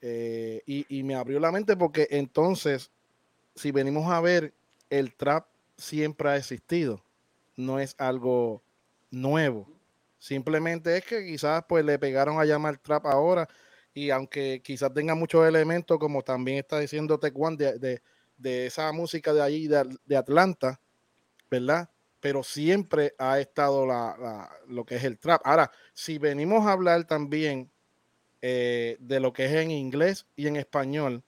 eh, 0.00 0.62
y, 0.66 0.86
y, 0.88 1.02
me 1.02 1.14
abrió 1.14 1.38
la 1.38 1.52
mente 1.52 1.76
porque 1.76 2.08
entonces, 2.10 2.90
si 3.54 3.72
venimos 3.72 4.10
a 4.10 4.20
ver, 4.20 4.54
el 4.88 5.14
trap 5.14 5.46
siempre 5.76 6.30
ha 6.30 6.36
existido, 6.36 7.02
no 7.56 7.78
es 7.78 7.94
algo 7.98 8.62
nuevo 9.10 9.76
Simplemente 10.18 10.96
es 10.96 11.04
que 11.04 11.24
quizás 11.24 11.64
pues 11.68 11.84
le 11.84 11.98
pegaron 11.98 12.40
a 12.40 12.44
llamar 12.44 12.78
trap 12.78 13.06
ahora 13.06 13.48
y 13.96 14.10
aunque 14.10 14.60
quizás 14.62 14.92
tenga 14.92 15.14
muchos 15.14 15.48
elementos, 15.48 15.98
como 15.98 16.20
también 16.20 16.58
está 16.58 16.78
diciendo 16.78 17.18
Tecuan, 17.18 17.56
de, 17.56 18.02
de, 18.36 18.66
esa 18.66 18.92
música 18.92 19.32
de 19.32 19.40
allí, 19.40 19.68
de, 19.68 20.16
Atlanta, 20.18 20.78
¿verdad? 21.50 21.88
Pero 22.20 22.42
siempre 22.42 23.14
ha 23.16 23.40
estado 23.40 23.86
la, 23.86 24.50
lo 24.68 24.84
que 24.84 24.96
es 24.96 25.04
el 25.04 25.18
trap. 25.18 25.40
Ahora, 25.46 25.72
si 25.94 26.18
venimos 26.18 26.66
a 26.66 26.72
hablar 26.72 27.06
también 27.06 27.70
eh, 28.42 28.98
de 29.00 29.18
lo 29.18 29.32
que 29.32 29.46
es 29.46 29.52
en 29.52 29.70
inglés 29.70 30.26
y 30.36 30.46
en 30.46 30.56
español, 30.56 31.24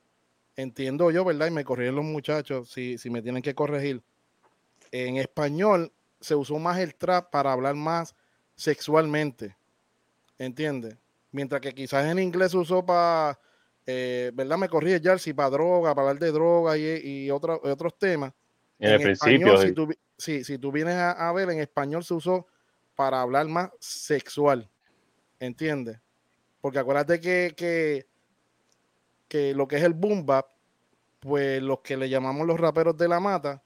entiendo 0.54 1.10
yo, 1.10 1.24
¿verdad? 1.24 1.46
Y 1.46 1.52
me 1.52 1.64
corrigieron 1.64 1.96
los 1.96 2.04
muchachos 2.04 2.70
si, 2.70 2.98
si 2.98 3.08
me 3.08 3.22
tienen 3.22 3.42
que 3.42 3.54
corregir. 3.54 4.02
En 4.92 5.16
español 5.16 5.90
se 6.20 6.34
usó 6.34 6.58
más 6.58 6.78
el 6.80 6.94
trap 6.96 7.30
para 7.30 7.50
hablar 7.50 7.76
más 7.76 8.14
sexualmente. 8.56 9.56
¿Entiendes? 10.36 10.98
Mientras 11.30 11.60
que 11.60 11.74
quizás 11.74 12.06
en 12.06 12.18
inglés 12.18 12.52
se 12.52 12.56
usó 12.56 12.84
para, 12.84 13.38
eh, 13.86 14.30
¿verdad? 14.34 14.58
Me 14.58 14.68
corrige 14.68 15.00
ya 15.00 15.18
si 15.18 15.32
para 15.32 15.50
droga, 15.50 15.94
para 15.94 16.08
hablar 16.08 16.22
de 16.22 16.32
droga 16.32 16.78
y, 16.78 16.84
y 17.04 17.30
otros 17.30 17.98
temas. 17.98 18.32
En, 18.78 18.92
el 18.92 19.02
principio. 19.02 19.58
si, 19.58 19.72
tú, 19.72 19.88
si 20.16 20.58
tú 20.58 20.72
vienes 20.72 20.94
a, 20.94 21.32
ver, 21.32 21.50
en 21.50 21.60
español 21.60 22.04
se 22.04 22.14
usó 22.14 22.46
para 22.94 23.20
hablar 23.20 23.46
más 23.46 23.70
sexual. 23.78 24.68
¿Entiendes? 25.40 26.00
Porque 26.60 26.78
acuérdate 26.78 27.20
que, 27.20 27.54
que, 27.56 28.06
que 29.28 29.54
lo 29.54 29.68
que 29.68 29.76
es 29.76 29.82
el 29.82 29.94
boom 29.94 30.26
bap, 30.26 30.46
pues 31.20 31.62
los 31.62 31.80
que 31.80 31.96
le 31.96 32.08
llamamos 32.08 32.46
los 32.46 32.58
raperos 32.58 32.96
de 32.96 33.08
la 33.08 33.20
mata, 33.20 33.62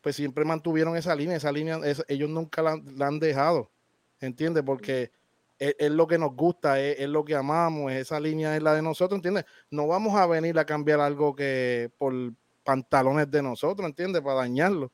pues 0.00 0.16
siempre 0.16 0.44
mantuvieron 0.44 0.96
esa 0.96 1.14
línea, 1.14 1.36
esa 1.36 1.50
línea, 1.50 1.80
ellos 2.08 2.30
nunca 2.30 2.62
la, 2.62 2.80
han 3.06 3.18
dejado. 3.18 3.70
¿entiendes? 4.20 4.62
Porque 4.64 5.10
es, 5.58 5.90
lo 5.90 6.06
que 6.06 6.18
nos 6.18 6.34
gusta, 6.34 6.80
es, 6.80 7.08
lo 7.08 7.24
que 7.24 7.34
amamos, 7.34 7.92
esa 7.92 8.20
línea 8.20 8.56
es 8.56 8.62
la 8.62 8.74
de 8.74 8.82
nosotros, 8.82 9.18
¿entiendes? 9.18 9.44
No 9.70 9.86
vamos 9.86 10.14
a 10.14 10.26
venir 10.26 10.58
a 10.58 10.64
cambiar 10.64 11.00
algo 11.00 11.34
que 11.34 11.90
por 11.98 12.12
pantalones 12.64 13.30
de 13.30 13.42
nosotros, 13.42 13.86
¿entiendes? 13.86 14.22
Para 14.22 14.36
dañarlo. 14.36 14.90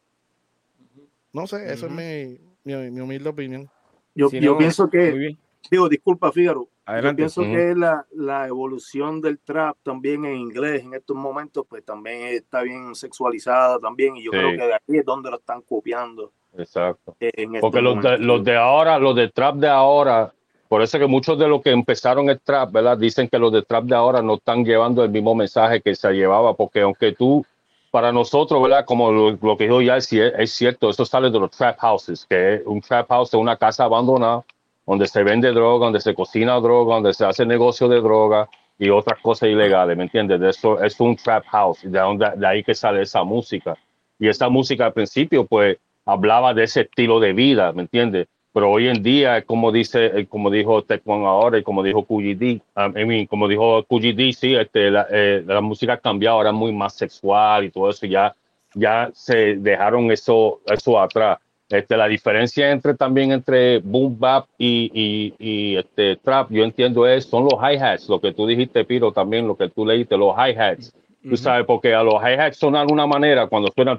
No 1.32 1.46
sé, 1.46 1.72
eso 1.72 1.86
es 1.86 1.92
mi, 1.92 2.38
mi, 2.64 3.00
humilde 3.00 3.28
opinión. 3.28 3.70
Yo, 4.14 4.28
pienso 4.30 4.88
que, 4.90 5.36
digo, 5.70 5.88
disculpa, 5.88 6.30
Fígaro, 6.30 6.68
yo 7.02 7.16
pienso 7.16 7.42
que 7.42 7.74
la, 7.74 8.06
la, 8.12 8.46
evolución 8.46 9.20
del 9.20 9.38
trap 9.38 9.78
también 9.82 10.24
en 10.26 10.36
inglés 10.36 10.82
en 10.82 10.94
estos 10.94 11.16
momentos, 11.16 11.64
pues 11.66 11.84
también 11.84 12.26
está 12.28 12.62
bien 12.62 12.94
sexualizada 12.94 13.78
también, 13.78 14.16
y 14.16 14.24
yo 14.24 14.30
creo 14.30 14.50
que 14.50 14.66
de 14.66 14.74
aquí 14.74 14.98
es 14.98 15.04
donde 15.04 15.30
lo 15.30 15.38
están 15.38 15.62
copiando. 15.62 16.32
Exacto. 16.56 17.16
Porque 17.60 17.80
los 17.80 18.02
de, 18.02 18.18
los 18.18 18.44
de 18.44 18.56
ahora, 18.56 18.98
los 18.98 19.16
de 19.16 19.28
trap 19.30 19.56
de 19.56 19.68
ahora, 19.68 20.34
por 20.72 20.80
eso 20.80 20.98
que 20.98 21.06
muchos 21.06 21.38
de 21.38 21.46
los 21.46 21.60
que 21.60 21.70
empezaron 21.70 22.30
el 22.30 22.40
trap, 22.40 22.72
¿verdad? 22.72 22.96
Dicen 22.96 23.28
que 23.28 23.38
los 23.38 23.52
de 23.52 23.60
trap 23.60 23.84
de 23.84 23.94
ahora 23.94 24.22
no 24.22 24.36
están 24.36 24.64
llevando 24.64 25.04
el 25.04 25.10
mismo 25.10 25.34
mensaje 25.34 25.82
que 25.82 25.94
se 25.94 26.10
llevaba, 26.12 26.54
porque 26.54 26.80
aunque 26.80 27.12
tú, 27.12 27.44
para 27.90 28.10
nosotros, 28.10 28.62
¿verdad? 28.62 28.86
Como 28.86 29.12
lo, 29.12 29.56
que 29.58 29.64
dijo 29.64 29.82
ya 29.82 29.98
es, 29.98 30.10
es, 30.10 30.50
cierto, 30.52 30.88
eso 30.88 31.04
sale 31.04 31.28
de 31.28 31.38
los 31.38 31.50
trap 31.50 31.78
houses, 31.78 32.24
que 32.24 32.54
es 32.54 32.62
un 32.64 32.80
trap 32.80 33.06
house 33.10 33.28
es 33.28 33.38
una 33.38 33.58
casa 33.58 33.84
abandonada, 33.84 34.46
donde 34.86 35.06
se 35.08 35.22
vende 35.22 35.52
droga, 35.52 35.84
donde 35.84 36.00
se 36.00 36.14
cocina 36.14 36.58
droga, 36.58 36.94
donde 36.94 37.12
se 37.12 37.26
hace 37.26 37.44
negocio 37.44 37.86
de 37.86 38.00
droga 38.00 38.48
y 38.78 38.88
otras 38.88 39.20
cosas 39.20 39.50
ilegales, 39.50 39.94
¿me 39.94 40.04
entiendes? 40.04 40.40
De 40.40 40.48
eso 40.48 40.82
es 40.82 40.98
un 41.00 41.16
trap 41.16 41.44
house, 41.48 41.82
de, 41.82 41.98
donde, 41.98 42.30
de 42.34 42.46
ahí 42.46 42.64
que 42.64 42.74
sale 42.74 43.02
esa 43.02 43.22
música. 43.24 43.76
Y 44.18 44.26
esa 44.26 44.48
música 44.48 44.86
al 44.86 44.94
principio, 44.94 45.46
pues, 45.46 45.76
hablaba 46.06 46.54
de 46.54 46.64
ese 46.64 46.80
estilo 46.80 47.20
de 47.20 47.34
vida, 47.34 47.72
¿me 47.72 47.82
entiendes? 47.82 48.26
Pero 48.52 48.70
hoy 48.70 48.88
en 48.88 49.02
día, 49.02 49.42
como 49.42 49.72
dice, 49.72 50.26
como 50.28 50.50
dijo 50.50 50.82
Tecuan 50.82 51.24
ahora 51.24 51.58
y 51.58 51.62
como 51.62 51.82
dijo 51.82 52.04
QGD, 52.04 52.60
um, 52.76 53.26
como 53.26 53.48
dijo 53.48 53.82
QGD, 53.84 54.32
sí, 54.32 54.54
este, 54.54 54.90
la, 54.90 55.06
eh, 55.10 55.42
la, 55.46 55.62
música 55.62 55.94
ha 55.94 55.98
cambiado, 55.98 56.36
ahora 56.36 56.50
es 56.50 56.56
muy 56.56 56.70
más 56.72 56.94
sexual 56.94 57.64
y 57.64 57.70
todo 57.70 57.88
eso, 57.88 58.04
ya, 58.04 58.36
ya 58.74 59.10
se 59.14 59.56
dejaron 59.56 60.10
eso, 60.12 60.60
eso 60.66 61.00
atrás. 61.00 61.38
Este, 61.70 61.96
la 61.96 62.06
diferencia 62.06 62.70
entre 62.70 62.92
también 62.92 63.32
entre 63.32 63.78
boom 63.78 64.18
bap 64.18 64.44
y, 64.58 64.90
y, 64.92 65.34
y 65.38 65.76
este 65.78 66.16
trap, 66.16 66.50
yo 66.50 66.64
entiendo 66.64 67.06
es, 67.06 67.24
son 67.24 67.44
los 67.44 67.54
hi-hats, 67.54 68.10
lo 68.10 68.20
que 68.20 68.34
tú 68.34 68.46
dijiste, 68.46 68.84
Piro, 68.84 69.12
también 69.12 69.48
lo 69.48 69.56
que 69.56 69.70
tú 69.70 69.86
leíste, 69.86 70.18
los 70.18 70.36
hi-hats. 70.36 70.92
Tú 71.22 71.36
sabes, 71.38 71.64
porque 71.64 71.94
a 71.94 72.02
los 72.02 72.16
hi-hats 72.22 72.58
son 72.58 72.74
de 72.74 72.80
alguna 72.80 73.06
manera, 73.06 73.46
cuando 73.46 73.72
suenan 73.74 73.98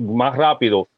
más 0.00 0.36
rápido, 0.36 0.88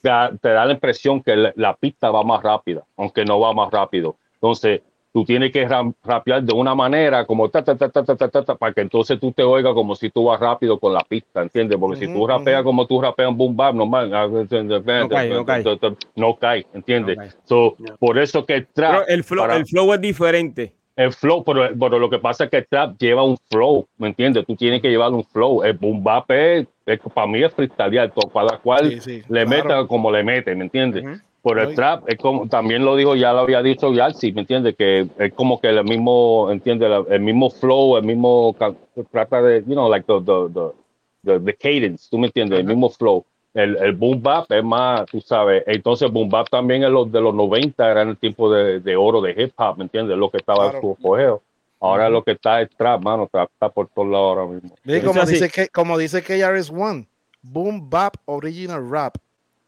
te 0.00 0.48
da 0.48 0.64
la 0.64 0.72
impresión 0.72 1.22
que 1.22 1.52
la, 1.54 1.74
pista 1.74 2.10
va 2.10 2.22
más 2.22 2.42
rápida, 2.42 2.84
aunque 2.96 3.24
no 3.24 3.40
va 3.40 3.52
más 3.52 3.70
rápido. 3.70 4.16
Entonces, 4.34 4.82
tú 5.12 5.24
tienes 5.24 5.52
que 5.52 5.66
rapear 6.04 6.42
de 6.42 6.52
una 6.54 6.74
manera 6.74 7.24
como 7.24 7.48
ta, 7.48 7.62
ta, 7.62 7.76
ta, 7.76 7.88
ta, 7.88 8.04
ta, 8.04 8.16
ta, 8.16 8.42
ta, 8.44 8.54
para 8.54 8.72
que 8.72 8.80
entonces 8.82 9.18
tú 9.18 9.32
te 9.32 9.42
oigas 9.42 9.74
como 9.74 9.94
si 9.94 10.10
tú 10.10 10.24
vas 10.24 10.38
rápido 10.38 10.78
con 10.78 10.92
la 10.92 11.00
pista, 11.00 11.42
¿entiendes? 11.42 11.78
Porque 11.78 12.06
si 12.06 12.12
tú 12.12 12.26
rapeas 12.26 12.62
como 12.62 12.86
tú 12.86 13.00
rapeas 13.00 13.30
en 13.30 13.36
boom 13.36 13.56
bap, 13.56 13.74
no, 13.74 13.86
no 16.16 16.36
cae, 16.36 16.66
¿entiendes? 16.74 17.36
Por 17.98 18.18
eso 18.18 18.44
que 18.46 18.54
el 18.54 18.68
el 19.08 19.24
flow, 19.24 19.50
el 19.50 19.66
flow 19.66 19.92
es 19.94 20.00
diferente 20.00 20.77
el 20.98 21.12
flow, 21.12 21.44
pero, 21.44 21.70
pero, 21.78 22.00
lo 22.00 22.10
que 22.10 22.18
pasa 22.18 22.44
es 22.44 22.50
que 22.50 22.56
el 22.56 22.66
trap 22.66 22.96
lleva 22.98 23.22
un 23.22 23.36
flow, 23.52 23.86
¿me 23.98 24.08
entiendes? 24.08 24.44
Tú 24.44 24.56
tienes 24.56 24.82
que 24.82 24.90
llevar 24.90 25.12
un 25.12 25.22
flow. 25.22 25.62
El 25.62 25.74
boom 25.74 26.02
bap 26.02 26.28
es, 26.32 26.66
para 27.14 27.28
mí 27.28 27.40
es 27.40 27.54
freestylear, 27.54 28.12
cada 28.12 28.58
cual 28.58 29.00
le 29.28 29.46
meta 29.46 29.86
como 29.86 30.10
le 30.10 30.24
mete, 30.24 30.56
¿me 30.56 30.64
entiendes? 30.64 31.04
Pero 31.40 31.62
el 31.62 31.76
trap 31.76 32.02
es 32.08 32.16
como, 32.18 32.48
también 32.48 32.84
lo 32.84 32.96
dijo, 32.96 33.14
ya 33.14 33.32
lo 33.32 33.38
había 33.38 33.62
dicho 33.62 33.92
sí, 34.12 34.32
¿me 34.32 34.40
entiendes? 34.40 34.74
Que 34.76 35.06
es 35.20 35.32
como 35.34 35.60
que 35.60 35.68
el 35.68 35.84
mismo, 35.84 36.48
¿entiendes? 36.50 36.90
El 37.08 37.20
mismo 37.20 37.48
flow, 37.48 37.96
el 37.96 38.02
mismo, 38.02 38.56
trata 39.12 39.40
de, 39.40 39.60
you 39.68 39.74
know, 39.74 39.88
like 39.88 40.04
the, 40.04 40.20
the, 40.20 40.72
the, 41.22 41.38
the 41.38 41.54
cadence, 41.54 42.08
¿tú 42.10 42.18
me 42.18 42.26
entiendes? 42.26 42.58
El 42.58 42.66
mismo 42.66 42.90
flow 42.90 43.24
el, 43.54 43.76
el 43.76 43.92
boom 43.92 44.22
bap 44.22 44.50
es 44.52 44.62
más, 44.62 45.06
tú 45.06 45.20
sabes, 45.20 45.64
entonces 45.66 46.10
boom 46.10 46.28
bap 46.28 46.48
también 46.48 46.82
en 46.82 46.92
los 46.92 47.10
de 47.10 47.20
los 47.20 47.34
90 47.34 47.90
era 47.90 48.02
en 48.02 48.10
el 48.10 48.16
tiempo 48.16 48.52
de, 48.52 48.80
de 48.80 48.96
oro 48.96 49.20
de 49.20 49.34
hip 49.36 49.52
hop, 49.56 49.78
¿me 49.78 49.84
entiendes? 49.84 50.16
Lo 50.16 50.30
que 50.30 50.38
estaba 50.38 50.66
en 50.66 50.80
su 50.80 50.92
apogeo. 50.92 51.42
Ahora 51.80 52.08
lo 52.08 52.24
que 52.24 52.32
está 52.32 52.60
es 52.60 52.70
trap, 52.70 53.02
mano, 53.02 53.28
trap 53.30 53.50
está 53.52 53.68
por 53.68 53.88
todos 53.88 54.08
lados 54.08 54.36
ahora 54.36 54.46
mismo. 54.46 55.04
como, 55.04 55.24
dice 55.24 55.48
que, 55.48 55.68
como 55.68 55.96
dice 55.96 56.22
KRS 56.22 56.70
One, 56.70 57.06
boom 57.42 57.88
bap 57.88 58.16
original 58.24 58.88
rap. 58.90 59.16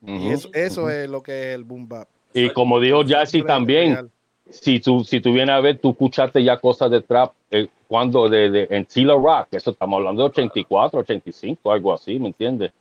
Y 0.05 0.31
eso, 0.31 0.49
eso 0.53 0.91
es 0.91 1.09
lo 1.09 1.23
que 1.23 1.51
es 1.51 1.55
el 1.55 1.65
boom 1.65 1.89
bap. 1.89 2.09
Y 2.33 2.51
como 2.51 2.81
dijo 2.81 3.03
Jazzy 3.03 3.43
también, 3.43 4.11
si 4.51 4.81
tú, 4.81 5.05
si 5.05 5.21
tú 5.21 5.33
vienes 5.33 5.55
a 5.55 5.61
ver, 5.61 5.79
tú 5.79 5.91
escuchaste 5.91 6.43
ya 6.43 6.59
cosas 6.59 6.91
de 6.91 7.01
trap 7.01 7.33
eh, 7.51 7.69
cuando 7.87 8.29
de, 8.29 8.51
de, 8.51 8.67
en 8.71 8.85
Tila 8.87 9.15
Rock, 9.15 9.49
eso 9.53 9.71
estamos 9.71 9.99
hablando 9.99 10.23
de 10.23 10.29
84, 10.29 11.01
85, 11.01 11.73
algo 11.73 11.93
así, 11.93 12.19
¿me 12.19 12.29
entiendes? 12.29 12.73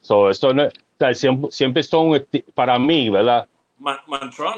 So, 0.00 0.30
eso 0.30 0.54
no, 0.54 0.68
siempre, 1.14 1.50
siempre, 1.50 1.82
son, 1.82 2.26
para 2.54 2.78
mí, 2.78 3.10
¿verdad? 3.10 3.46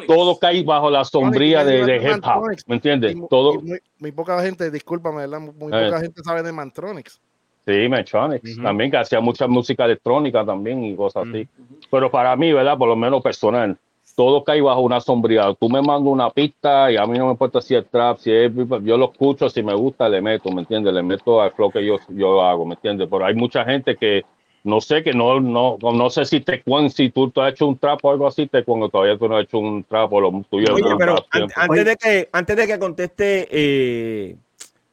todo 0.06 0.38
cae 0.38 0.62
bajo 0.62 0.90
la 0.90 1.04
sombría 1.04 1.64
de, 1.64 1.84
de 1.84 1.96
hip 1.96 2.24
hop, 2.24 2.56
¿me 2.66 2.76
entiendes? 2.76 3.16
Todo. 3.28 3.60
Muy, 3.98 4.12
poca 4.12 4.40
gente, 4.42 4.70
discúlpame, 4.70 5.18
¿verdad? 5.18 5.40
Muy 5.40 5.52
poca 5.52 5.98
eh. 5.98 6.00
gente 6.00 6.22
sabe 6.22 6.42
de 6.42 6.52
Mantronics. 6.52 7.20
Sí, 7.66 7.88
Mantronics, 7.88 8.56
también 8.62 8.90
que 8.90 8.96
hacía 8.96 9.20
mucha 9.20 9.46
música 9.46 9.84
electrónica 9.84 10.44
también 10.44 10.82
y 10.84 10.96
cosas 10.96 11.26
así. 11.28 11.46
Pero 11.90 12.10
para 12.10 12.34
mí, 12.34 12.52
¿verdad? 12.52 12.78
Por 12.78 12.88
lo 12.88 12.96
menos 12.96 13.22
personal, 13.22 13.76
todo 14.16 14.42
cae 14.42 14.62
bajo 14.62 14.80
una 14.80 15.00
sombría. 15.00 15.54
Tú 15.58 15.68
me 15.68 15.82
mandas 15.82 16.12
una 16.12 16.30
pista 16.30 16.90
y 16.90 16.96
a 16.96 17.06
mí 17.06 17.18
no 17.18 17.26
me 17.26 17.32
importa 17.32 17.60
si 17.60 17.74
es 17.74 17.86
trap, 17.88 18.18
si 18.18 18.32
es, 18.32 18.50
yo 18.82 18.96
lo 18.96 19.12
escucho, 19.12 19.50
si 19.50 19.62
me 19.62 19.74
gusta 19.74 20.08
le 20.08 20.22
meto, 20.22 20.50
¿me 20.50 20.62
entiendes? 20.62 20.94
Le 20.94 21.02
meto 21.02 21.42
al 21.42 21.52
flow 21.52 21.70
que 21.70 21.84
yo, 21.84 21.98
yo 22.08 22.42
hago, 22.42 22.64
¿me 22.64 22.74
entiendes? 22.74 23.06
Pero 23.10 23.26
hay 23.26 23.34
mucha 23.34 23.64
gente 23.64 23.96
que 23.96 24.24
no 24.62 24.80
sé 24.80 25.02
que 25.02 25.12
no, 25.12 25.40
no, 25.40 25.78
no 25.80 26.10
sé 26.10 26.24
si 26.24 26.40
te 26.40 26.62
si 26.90 27.10
tú 27.10 27.30
te 27.30 27.40
has 27.40 27.52
hecho 27.52 27.66
un 27.66 27.78
trapo 27.78 28.08
o 28.08 28.12
algo 28.12 28.26
así, 28.26 28.46
te 28.46 28.62
cuando 28.64 28.88
todavía 28.88 29.16
tú 29.16 29.28
no 29.28 29.36
has 29.36 29.44
hecho 29.44 29.58
un 29.58 29.84
trapo, 29.84 30.20
lo 30.20 30.30
tuyo. 30.50 30.74
Oye, 30.74 30.94
pero 30.98 31.24
antes, 31.56 31.84
de 31.84 31.96
que, 31.96 32.28
antes 32.32 32.56
de 32.56 32.66
que 32.66 32.78
conteste 32.78 33.48
eh, 33.50 34.36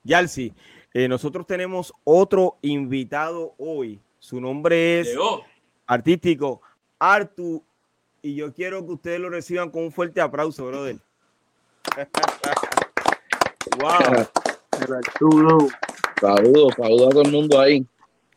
Yalsi, 0.03 0.53
eh, 0.93 1.07
nosotros 1.07 1.45
tenemos 1.45 1.93
otro 2.03 2.57
invitado 2.61 3.53
hoy. 3.57 3.99
Su 4.19 4.39
nombre 4.41 5.01
es 5.01 5.15
artístico 5.85 6.61
Artu 6.99 7.63
y 8.21 8.35
yo 8.35 8.53
quiero 8.53 8.85
que 8.85 8.93
ustedes 8.93 9.19
lo 9.19 9.29
reciban 9.29 9.69
con 9.69 9.83
un 9.83 9.91
fuerte 9.91 10.21
aplauso, 10.21 10.65
brother. 10.65 10.97
wow. 13.79 14.27
Saludos, 15.11 15.71
saludos 16.19 16.73
a 16.73 16.87
todo 17.11 17.21
el 17.21 17.31
mundo 17.31 17.59
ahí. 17.59 17.85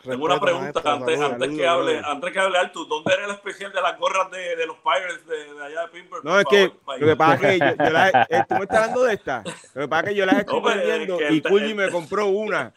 Tengo 0.02 0.24
una 0.24 0.40
pregunta 0.40 0.80
antes, 0.84 1.20
antes, 1.20 1.48
que 1.56 1.66
hable, 1.66 2.00
antes 2.04 2.32
que 2.32 2.38
hable 2.38 2.58
Artur, 2.58 2.88
¿dónde 2.88 3.12
era 3.14 3.24
el 3.26 3.30
especial 3.32 3.72
de 3.72 3.82
las 3.82 3.98
gorras 3.98 4.30
de, 4.30 4.56
de 4.56 4.66
los 4.66 4.76
Pirates 4.78 5.26
de, 5.26 5.54
de, 5.54 5.62
allá 5.64 5.82
de 5.82 5.88
Pimper? 5.88 6.24
No, 6.24 6.38
es 6.38 6.46
que 6.46 6.72
lo 6.98 7.06
que 7.06 7.16
pasa 7.16 7.34
es 7.34 7.40
que 7.40 7.58
yo, 7.76 7.84
yo 7.84 7.90
las, 7.90 8.12
eh, 8.30 8.42
tú 8.48 8.54
me 8.54 8.62
estás 8.62 8.78
hablando 8.78 9.04
de 9.04 9.14
esta. 9.14 9.42
Lo 9.74 9.82
que 9.82 9.88
pasa 9.88 10.02
es 10.04 10.08
que 10.10 10.14
yo 10.14 10.26
las 10.26 10.38
estoy 10.38 10.60
no, 10.60 10.66
vendiendo 10.66 11.18
y 11.30 11.40
Kulji 11.42 11.74
me 11.74 11.90
compró 11.90 12.26
una. 12.26 12.72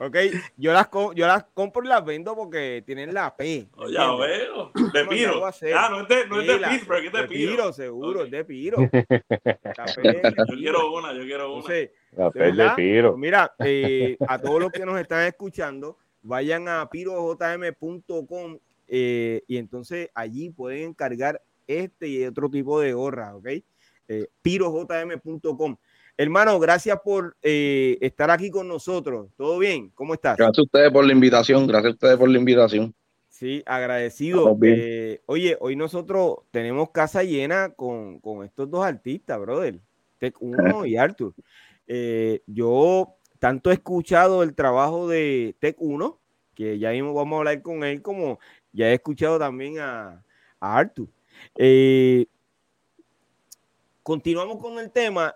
Ok, 0.00 0.16
yo 0.56 0.72
las, 0.72 0.86
co- 0.86 1.12
yo 1.12 1.26
las 1.26 1.44
compro 1.52 1.82
y 1.82 1.88
las 1.88 2.04
vendo 2.04 2.36
porque 2.36 2.84
tienen 2.86 3.12
la 3.12 3.34
P. 3.36 3.66
¿me 3.76 3.84
Oh, 3.84 3.88
ya 3.90 4.08
veo. 4.14 4.70
De 4.92 5.04
Piro. 5.06 5.44
Ah, 5.44 5.88
no 5.90 6.02
es 6.02 6.08
de, 6.08 6.26
no 6.28 6.40
es 6.40 6.46
de 6.46 6.54
Sí, 6.54 6.60
la- 6.60 6.68
Pittsburgh, 6.68 7.04
es 7.04 7.12
de 7.12 7.22
de 7.22 7.28
Piro. 7.28 7.50
Piro, 7.50 7.72
seguro, 7.72 8.22
es 8.24 8.30
de 8.30 8.44
Piro. 8.44 8.76
La 8.78 9.84
P 9.96 10.22
Yo 10.48 10.56
quiero 10.56 10.92
una, 10.92 11.12
yo 11.12 11.22
quiero 11.24 11.52
una. 11.52 11.56
Entonces, 11.74 11.90
La 12.12 12.30
¿de 12.30 12.30
fe 12.30 12.52
de? 12.52 12.70
Piro. 12.76 13.10
Pues 13.10 13.20
mira, 13.20 13.52
eh, 13.58 14.16
a 14.28 14.38
todos 14.38 14.60
los 14.60 14.70
que 14.70 14.86
nos 14.86 15.00
están 15.00 15.26
escuchando, 15.26 15.98
vayan 16.28 16.68
a 16.68 16.88
pirojm.com 16.90 18.58
eh, 18.86 19.42
y 19.48 19.56
entonces 19.56 20.10
allí 20.14 20.50
pueden 20.50 20.90
encargar 20.90 21.42
este 21.66 22.08
y 22.08 22.24
otro 22.24 22.50
tipo 22.50 22.80
de 22.80 22.92
gorra, 22.92 23.34
¿ok? 23.34 23.48
Eh, 24.08 24.28
pirojm.com. 24.42 25.76
Hermano, 26.16 26.58
gracias 26.58 26.98
por 27.02 27.36
eh, 27.42 27.96
estar 28.00 28.30
aquí 28.30 28.50
con 28.50 28.68
nosotros. 28.68 29.28
¿Todo 29.36 29.58
bien? 29.58 29.90
¿Cómo 29.94 30.14
estás? 30.14 30.36
Gracias 30.36 30.58
a 30.58 30.62
ustedes 30.62 30.90
por 30.90 31.04
la 31.04 31.12
invitación. 31.12 31.66
Gracias 31.66 31.92
a 31.92 31.94
ustedes 31.94 32.16
por 32.16 32.28
la 32.28 32.38
invitación. 32.38 32.94
Sí, 33.28 33.62
agradecido. 33.66 34.58
Eh, 34.62 35.20
oye, 35.26 35.56
hoy 35.60 35.76
nosotros 35.76 36.38
tenemos 36.50 36.90
casa 36.90 37.22
llena 37.22 37.70
con, 37.70 38.18
con 38.18 38.44
estos 38.44 38.68
dos 38.68 38.84
artistas, 38.84 39.38
brother. 39.38 39.78
Tech 40.18 40.34
1 40.40 40.86
y 40.86 40.96
Arthur. 40.96 41.34
Eh, 41.86 42.42
yo 42.46 43.17
tanto 43.38 43.70
he 43.70 43.74
escuchado 43.74 44.42
el 44.42 44.54
trabajo 44.54 45.08
de 45.08 45.54
Tech 45.60 45.76
1, 45.78 46.18
que 46.54 46.78
ya 46.78 46.90
mismo 46.90 47.14
vamos 47.14 47.36
a 47.36 47.38
hablar 47.38 47.62
con 47.62 47.84
él, 47.84 48.02
como 48.02 48.38
ya 48.72 48.88
he 48.90 48.94
escuchado 48.94 49.38
también 49.38 49.78
a, 49.78 50.22
a 50.60 50.76
Arthur. 50.78 51.08
Eh, 51.56 52.26
continuamos 54.02 54.58
con 54.60 54.78
el 54.78 54.90
tema. 54.90 55.34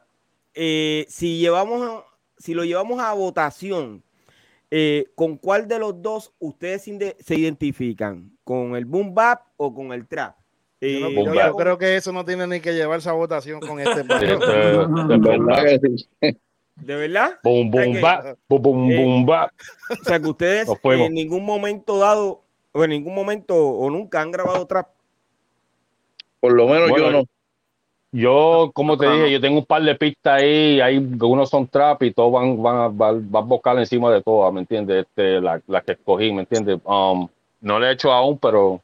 Eh, 0.55 1.07
si 1.09 1.39
llevamos, 1.39 1.83
a- 1.89 2.05
si 2.39 2.55
lo 2.55 2.65
llevamos 2.65 3.01
a 3.01 3.13
votación, 3.15 4.03
eh, 4.71 5.07
¿con 5.15 5.37
cuál 5.37 5.69
de 5.69 5.79
los 5.79 6.01
dos 6.03 6.33
ustedes 6.39 6.83
se 6.83 7.35
identifican? 7.35 8.31
¿Con 8.45 8.75
el 8.75 8.85
boom 8.85 9.15
bap 9.15 9.43
o 9.57 9.73
con 9.75 9.93
el 9.93 10.07
trap? 10.07 10.37
Yo, 10.81 10.89
no- 11.01 11.07
Eh, 11.09 11.15
yo- 11.15 11.25
Boom 11.25 11.35
yo 11.35 11.41
bap. 11.41 11.57
creo 11.57 11.79
que 11.79 11.97
eso 11.97 12.13
no 12.13 12.25
tiene 12.25 12.47
ni 12.47 12.61
que 12.61 12.75
llevarse 12.75 13.09
a 13.09 13.13
votación 13.13 13.61
con 13.61 13.79
este 13.79 14.03
Sí, 16.23 16.39
¿De 16.77 16.97
verdad? 16.97 17.39
Boom, 17.45 17.71
boom, 17.71 17.97
Ok. 17.97 18.01
bap, 18.03 18.37
boom, 18.49 18.63
boom, 18.63 18.91
Eh, 18.91 18.97
boom, 18.97 19.27
bap. 19.27 19.51
O 19.91 20.05
sea, 20.05 20.19
que 20.21 20.29
ustedes 20.29 20.69
en 20.85 21.15
ningún 21.15 21.45
momento 21.45 21.99
dado, 21.99 22.43
o 22.73 22.85
en 22.85 22.91
ningún 22.91 23.15
momento 23.15 23.55
o 23.55 23.91
nunca 23.91 24.21
han 24.21 24.31
grabado 24.31 24.67
trap. 24.67 24.89
Por 26.41 26.53
lo 26.55 26.67
menos 26.67 26.91
Bueno, 26.91 27.07
yo 27.07 27.13
no. 27.13 27.25
Yo, 28.15 28.71
como 28.75 28.99
te 28.99 29.07
Ah. 29.07 29.13
dije, 29.15 29.33
yo 29.33 29.41
tengo 29.41 29.59
un 29.61 29.65
par 29.65 29.83
de 29.83 29.95
pistas 29.95 30.43
ahí, 30.43 30.81
hay 30.83 30.99
unos 30.99 31.49
son 31.49 31.67
trap 31.67 32.03
y 32.03 32.13
todos 32.13 32.31
van, 32.31 32.63
van, 32.63 32.77
a- 32.77 32.89
van, 32.89 33.31
van 33.31 33.49
vocal 33.49 33.79
encima 33.79 34.13
de 34.13 34.21
todas, 34.23 34.53
¿me 34.53 34.61
entiendes? 34.61 35.07
Este, 35.07 35.41
la, 35.41 35.63
la 35.67 35.81
que 35.81 35.93
escogí, 35.93 36.31
¿me 36.31 36.41
entiendes? 36.41 36.79
Um, 36.85 37.27
no 37.63 37.79
lo 37.79 37.87
he 37.87 37.93
hecho 37.93 38.13
aún, 38.13 38.37
pero 38.39 38.83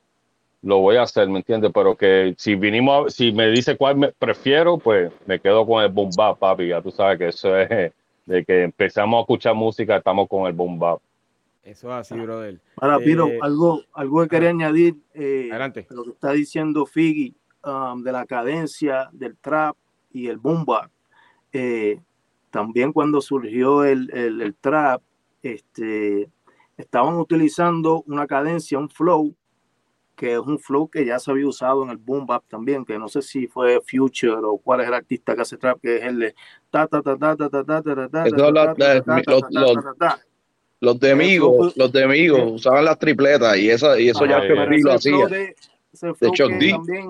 lo 0.69 0.79
voy 0.81 0.97
a 0.97 1.03
hacer, 1.03 1.27
¿me 1.29 1.39
entiendes? 1.39 1.71
Pero 1.73 1.97
que 1.97 2.35
si 2.37 2.55
vinimos, 2.55 3.07
a- 3.07 3.11
si 3.11 3.33
me 3.33 3.49
dice 3.51 3.77
cuál 3.77 3.97
me 3.97 4.13
prefiero, 4.13 4.77
pues 4.77 5.11
me 5.27 5.41
quedo 5.41 5.67
con 5.67 5.83
el 5.83 5.91
boom 5.91 6.11
bap, 6.15 6.39
papi, 6.39 6.69
ya 6.69 6.83
tú 6.83 6.91
sabes 6.91 7.19
que 7.19 7.29
eso 7.29 7.57
es, 7.57 7.93
de 8.27 8.45
que 8.45 8.65
empezamos 8.65 9.17
a 9.19 9.21
escuchar 9.23 9.55
música, 9.55 9.97
estamos 9.97 10.29
con 10.29 10.47
el 10.47 10.53
boom 10.53 10.79
bap. 10.79 11.01
Eso 11.65 11.89
es 11.89 11.95
así, 11.95 12.21
brother. 12.21 12.61
Ahora, 12.77 12.99
Piro, 12.99 13.29
Eh, 13.29 13.39
algo, 13.41 13.81
algo 13.95 14.23
que 14.23 14.29
quería 14.29 14.51
añadir, 14.51 14.97
eh, 15.15 15.49
Adelante. 15.51 15.87
lo 15.91 16.05
que 16.05 16.11
está 16.11 16.33
diciendo 16.33 16.85
Figgy 16.85 17.35
um, 17.65 18.03
de 18.03 18.13
la 18.13 18.27
cadencia 18.27 19.09
del 19.13 19.37
trap 19.39 19.75
y 20.13 20.29
el 20.29 20.37
boom 20.37 20.65
bap. 20.67 20.91
Eh, 21.53 21.99
también 22.51 22.93
cuando 22.93 23.21
surgió 23.23 23.85
el, 23.85 24.11
el- 24.13 24.41
el 24.43 24.55
trap, 24.55 25.01
este, 25.43 26.29
estaban 26.77 27.17
utilizando 27.17 28.03
una 28.07 28.27
cadencia, 28.27 28.79
un 28.79 28.89
flow, 28.91 29.35
que 30.19 30.33
es 30.33 30.39
un 30.41 30.59
flow 30.59 30.89
que 30.89 31.07
ya 31.07 31.21
se 31.21 31.31
había 31.31 31.47
usado 31.47 31.85
en 31.85 31.91
el 31.91 31.97
boom 31.97 32.27
bap 32.27 32.43
también, 32.49 32.85
que 32.85 32.99
no 32.99 33.07
sé 33.07 33.23
si 33.23 33.47
fue 33.47 33.81
Future 33.89 34.35
o 34.43 34.59
cuál 34.59 34.81
es 34.81 34.89
el 34.89 34.95
artista 34.95 35.37
que 35.37 35.43
hace 35.43 35.57
trap, 35.57 35.81
que 35.81 35.99
es 35.99 36.03
el 36.03 36.19
de 36.19 36.35
ta 36.71 36.89
ta 36.89 37.01
ta 37.01 37.17
ta 37.17 37.37
ta 37.37 37.49
ta 37.49 37.65
ta 37.65 37.83
ta 37.83 38.09
ta 38.09 38.27
los- 40.81 40.99
de 41.01 41.13
amigos, 41.13 41.77
los 41.77 41.93
de 41.93 42.03
amigos 42.05 42.53
usaban 42.53 42.85
las 42.85 42.99
tripletas 42.99 43.57
y, 43.59 43.71
esa, 43.71 43.99
y 44.01 44.09
eso 44.09 44.27
ya 44.27 44.39
Ah. 44.39 44.67
Pi 44.69 44.83
lo 44.83 44.93
hacía. 44.93 45.27
de, 45.29 45.55
Chuck 46.33 46.49
que 46.51 46.59
D. 46.59 46.71
también 46.71 47.09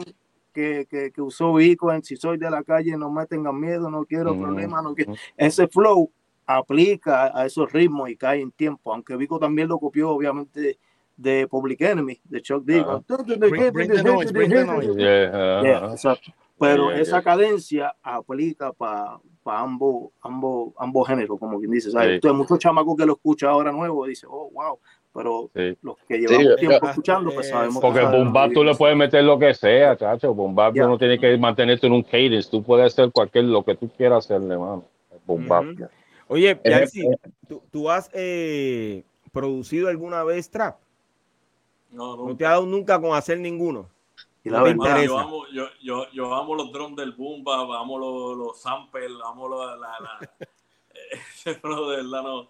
que, 0.53 0.87
que, 0.91 1.11
que 1.11 1.23
usó 1.23 1.55
Vico 1.55 1.91
en 1.93 2.03
Si 2.03 2.17
soy 2.17 2.37
de 2.37 2.51
la 2.51 2.63
calle, 2.63 2.97
no 2.97 3.11
me 3.11 3.25
tengan 3.27 3.59
miedo, 3.59 3.91
no 3.91 4.05
quiero 4.05 4.35
Mm, 4.35 4.43
problemas, 4.43 4.83
no 4.83 4.95
quiero. 4.95 5.13
mm. 5.13 5.17
Ese 5.37 5.67
flow 5.69 6.11
aplica 6.47 7.31
a 7.39 7.47
esos 7.47 7.73
ritmos 7.73 8.11
y 8.11 8.17
cae 8.17 8.41
en 8.43 8.51
tiempo, 8.53 8.93
aunque 8.93 9.17
Vico 9.17 9.39
también 9.39 9.69
lo 9.69 9.79
copió, 9.79 10.11
obviamente, 10.11 10.79
de 11.19 11.47
Public 11.49 11.81
Enemy, 11.83 12.19
de 12.25 12.41
Chuck 12.41 12.65
D. 12.65 12.79
Ajá. 12.81 13.03
Bring- 13.07 13.73
bring 13.73 13.91
the 13.91 14.03
noise, 14.03 14.33
bring 14.33 14.51
the 14.51 14.65
noise. 14.65 14.95
Yeah, 14.97 15.29
ajá, 15.29 15.63
Yeah, 15.63 15.77
ajá. 15.85 15.93
exacto. 15.93 16.33
Pero 16.59 16.85
Yeah, 16.85 16.93
yeah, 16.95 17.03
esa 17.03 17.17
yeah. 17.17 17.23
cadencia 17.23 17.97
aplica 18.03 18.73
para 18.73 19.19
ambos, 19.45 20.11
ambos, 20.23 20.73
ambos 20.79 21.07
géneros, 21.09 21.39
como 21.39 21.59
quien 21.59 21.71
dice. 21.73 21.91
¿sabes? 21.91 22.09
Sí. 22.09 22.15
Entonces, 22.15 22.39
muchos 22.39 22.59
chamacos 22.59 22.97
que 22.97 23.05
lo 23.07 23.13
escuchan 23.15 23.51
ahora 23.51 23.73
nuevo 23.73 24.07
dicen, 24.07 24.29
oh, 24.33 24.51
wow. 24.53 24.79
Pero 25.15 25.51
Sí. 25.55 25.77
los 25.83 25.97
que 26.07 26.19
llevamos 26.19 26.43
Sí, 26.43 26.57
tiempo 26.67 26.79
ya. 26.85 26.91
escuchando, 26.91 27.31
pues 27.35 27.49
sabemos 27.49 27.79
Porque 27.81 27.99
que 28.01 28.07
el 28.07 28.13
boom 28.13 28.33
bap 28.33 28.53
tú 28.53 28.63
le 28.63 28.75
puedes 28.75 28.97
meter 28.97 29.25
lo 29.25 29.39
que 29.39 29.53
sea, 29.55 29.97
chacho. 29.97 30.33
Boom 30.35 30.55
bap 30.55 30.75
Ya. 30.75 30.83
tú 30.85 30.89
no 30.91 30.99
tienes 30.99 31.19
que 31.19 31.37
mantenerte 31.39 31.87
en 31.89 31.95
un 31.95 32.03
cadence. 32.03 32.49
Tú 32.51 32.63
puedes 32.63 32.87
hacer 32.93 33.11
cualquier, 33.11 33.45
lo 33.47 33.65
que 33.65 33.75
tú 33.75 33.89
quieras 33.97 34.25
hacerle, 34.27 34.57
mano. 34.57 34.85
El 35.11 35.19
boom 35.27 35.49
bap. 35.49 35.65
Ujú. 35.65 35.87
Oye, 36.29 36.51
Eh, 36.63 36.71
Yarsi, 36.71 37.09
¿tú, 37.49 37.63
tú 37.73 37.91
has 37.91 38.11
eh, 38.13 39.03
producido 39.33 39.89
alguna 39.89 40.23
vez 40.25 40.51
trap? 40.51 40.77
No, 41.91 42.17
¿No 42.17 42.27
no. 42.29 42.37
te 42.37 42.45
ha 42.45 42.51
dado 42.51 42.67
nunca 42.67 43.01
con 43.01 43.15
hacer 43.17 43.39
ninguno? 43.39 43.89
Y 44.45 44.51
No 44.51 44.59
la 44.59 44.65
te 44.65 44.69
verdad, 44.75 45.03
yo, 45.03 45.19
amo, 45.19 45.47
yo, 45.49 45.67
yo, 45.83 46.11
yo 46.13 46.35
amo 46.35 46.55
los 46.55 46.73
drones 46.73 46.97
del 46.97 47.13
boom 47.13 47.43
bap, 47.43 47.71
amo 47.73 47.99
los, 47.99 48.37
los 48.37 48.61
samples, 48.61 49.11
amo 49.25 49.49
la, 49.49 49.77
la, 49.77 49.89
la- 50.01 50.31
bro, 51.63 51.91
de 51.91 51.97
verdad 51.99 52.23
no, 52.23 52.49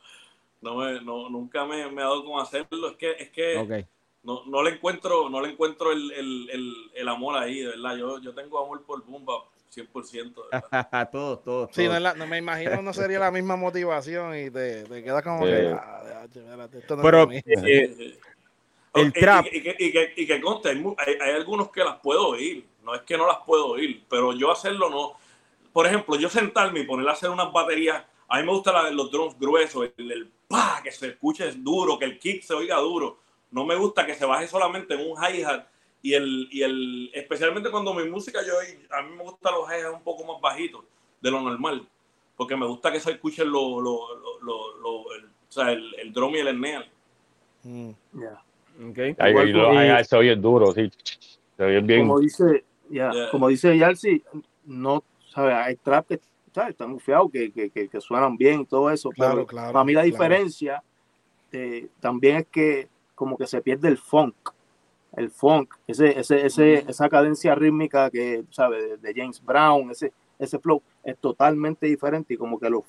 no, 0.61 0.77
me, 0.77 1.01
no 1.01 1.29
nunca 1.29 1.65
me, 1.65 1.91
me 1.91 2.03
ha 2.03 2.07
dado 2.07 2.25
con 2.25 2.41
hacerlo, 2.41 2.89
es 2.91 2.97
que, 2.97 3.11
es 3.13 3.31
que 3.31 3.87
no, 4.23 4.45
no 4.47 4.63
le 4.63 4.71
encuentro, 4.73 5.29
no 5.31 5.41
le 5.41 5.51
encuentro 5.53 5.93
el, 5.93 6.11
el, 6.13 6.51
el, 6.51 6.75
el 6.95 7.09
amor 7.09 7.37
ahí, 7.37 7.61
de 7.61 7.69
verdad, 7.69 7.97
yo, 7.97 8.19
yo 8.21 8.35
tengo 8.35 8.59
amor 8.63 8.83
por 8.85 9.05
boom 9.05 9.25
bap 9.25 9.43
100%, 9.71 10.43
de 10.51 10.61
verdad. 10.71 11.11
todos, 11.13 11.43
todos. 11.45 11.71
Sí, 11.73 11.87
no, 11.87 11.99
la- 11.99 12.15
no 12.15 12.27
me 12.27 12.39
imagino 12.39 12.81
no 12.83 12.93
sería 12.93 13.19
la 13.19 13.31
misma 13.31 13.57
motivación 13.57 14.37
y 14.37 14.51
te, 14.51 14.85
te 14.85 15.03
quedas 15.03 15.23
como 15.23 15.45
Sí. 15.45 15.51
que. 15.51 15.73
ah, 15.75 16.27
esto 16.27 16.97
no 16.97 17.03
es 17.03 17.03
Pero, 17.03 17.29
eh, 17.33 18.19
el 18.95 19.09
Y- 19.09 19.13
trap. 19.13 19.47
Y, 19.53 19.59
y 19.59 19.63
que, 19.63 19.77
y, 19.79 19.93
que, 19.93 20.13
y 20.17 20.27
que 20.27 20.41
conste, 20.41 20.71
hay, 20.71 20.85
hay, 21.21 21.31
algunos 21.35 21.71
que 21.71 21.85
las 21.85 21.97
puedo 22.01 22.29
oír, 22.29 22.67
no 22.83 22.95
es 22.95 23.03
que 23.03 23.17
no 23.17 23.27
las 23.27 23.39
puedo 23.47 23.69
oír, 23.69 24.05
pero 24.09 24.33
yo 24.33 24.51
hacerlo 24.51 24.89
no. 24.91 25.13
Por 25.73 25.87
ejemplo, 25.87 26.17
yo 26.17 26.29
sentarme 26.29 26.81
y 26.81 26.85
poner 26.85 27.09
a 27.09 27.13
hacer 27.13 27.31
unas 27.31 27.53
baterías, 27.53 28.05
a 28.29 28.39
mí 28.39 28.47
me 28.47 28.53
gustan 28.53 28.95
los 28.97 29.11
drums 29.11 29.39
gruesos, 29.39 29.91
el, 29.97 30.11
el 30.13 30.31
pa, 30.49 30.81
que 30.83 30.91
se 30.91 31.09
escuche 31.09 31.51
duro, 31.53 31.99
que 31.99 32.07
el 32.07 32.19
kick 32.19 32.43
se 32.43 32.55
oiga 32.55 32.77
duro. 32.79 33.19
No 33.51 33.65
me 33.65 33.77
gusta 33.77 34.05
que 34.05 34.15
se 34.15 34.27
baje 34.27 34.47
solamente 34.49 34.95
en 34.95 35.11
un 35.11 35.17
hi-hat 35.17 35.67
y 36.03 36.15
el, 36.15 36.49
y 36.51 36.63
el, 36.63 37.11
especialmente 37.15 37.71
cuando 37.71 37.95
mi 37.95 38.09
música, 38.09 38.41
yo 38.47 38.55
a 38.91 39.03
mí 39.03 39.17
me 39.17 39.23
gustan 39.23 39.55
los 39.55 39.69
hi-hats 39.69 39.95
un 39.95 40.03
poco 40.03 40.25
más 40.25 40.41
bajitos 40.41 40.85
de 41.21 41.31
lo 41.31 41.41
normal, 41.41 41.87
porque 42.37 42.57
me 42.57 42.67
gusta 42.67 42.91
que 42.93 43.01
se 43.01 43.13
escuche 43.13 43.45
lo, 43.45 43.81
lo, 43.81 44.15
lo, 44.17 44.39
lo- 44.43 44.77
lo- 44.79 45.13
el, 45.15 45.25
o 45.27 45.51
sea, 45.53 45.73
el, 45.73 45.95
el 45.99 46.13
drum 46.13 46.35
y 46.35 46.39
el 46.39 46.49
snare. 46.57 46.91
Mm. 47.65 47.91
ya. 48.15 48.43
Ahí, 49.19 49.31
Igual 49.31 49.53
lo- 49.53 49.71
ahí 49.71 50.05
se 50.05 50.17
oye 50.17 50.37
duro, 50.37 50.73
sí. 50.73 50.91
Se 51.57 51.65
oye 51.65 51.81
bien. 51.81 52.01
Como 52.07 52.21
dice, 52.21 52.65
ya, 52.91 53.11
Yeah. 53.13 53.31
como 53.31 53.49
dice 53.49 53.77
Yarsi, 53.77 54.23
no, 54.67 55.03
¿sabes? 55.31 55.55
Hay 55.55 55.77
trap 55.77 56.07
que 56.07 56.21
¿sabes? 56.55 56.71
están 56.71 56.93
bufiados, 56.93 57.31
que, 57.33 57.51
que, 57.53 57.71
que, 57.71 57.89
que 57.89 58.01
suenan 58.01 58.37
bien 58.37 58.61
y 58.61 58.67
todo 58.67 58.91
eso, 58.91 59.11
Claro, 59.11 59.35
pero 59.35 59.47
claro, 59.47 59.73
para 59.73 59.85
mí 59.85 59.93
la 59.93 60.03
claro. 60.03 60.13
diferencia 60.13 60.83
eh, 61.53 61.89
también 62.01 62.37
es 62.37 62.47
que 62.47 62.89
como 63.15 63.37
que 63.37 63.47
se 63.47 63.61
pierde 63.61 63.89
el 63.89 63.99
funk, 63.99 64.35
el 65.17 65.31
funk, 65.31 65.75
ese, 65.87 66.19
ese, 66.19 66.47
ese, 66.47 66.85
esa 66.89 67.09
cadencia 67.09 67.55
rítmica 67.55 68.11
que, 68.11 68.45
¿sabes? 68.51 69.01
De, 69.03 69.13
de 69.13 69.21
James 69.21 69.43
Brown, 69.45 69.91
ese, 69.91 70.13
ese 70.39 70.59
flow 70.59 70.83
es 71.03 71.17
totalmente 71.19 71.87
diferente 71.87 72.35
y 72.35 72.37
como 72.37 72.59
que 72.61 72.71
los 72.71 72.83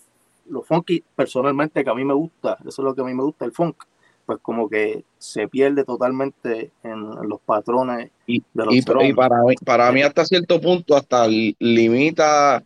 lo 0.47 0.62
funky 0.63 1.04
personalmente 1.15 1.84
que 1.84 1.89
a 1.89 1.93
mí 1.93 2.04
me 2.04 2.13
gusta, 2.13 2.58
eso 2.62 2.82
es 2.82 2.86
lo 2.86 2.95
que 2.95 3.02
a 3.02 3.04
mí 3.06 3.13
me 3.13 3.21
gusta, 3.23 3.45
el 3.45 3.52
funk, 3.52 3.84
pues 4.29 4.37
como 4.43 4.69
que 4.69 5.03
se 5.17 5.47
pierde 5.47 5.83
totalmente 5.83 6.69
en, 6.83 7.09
los 7.27 7.39
patrones 7.43 8.11
Y, 8.27 8.43
de 8.53 8.65
los 8.65 8.75
y, 8.75 8.77
y 8.77 9.13
para, 9.13 9.41
mí, 9.41 9.55
para 9.65 9.91
mí 9.91 10.03
hasta 10.03 10.23
cierto 10.23 10.61
punto 10.61 10.95
hasta 10.95 11.27
li- 11.27 11.55
limita 11.57 12.63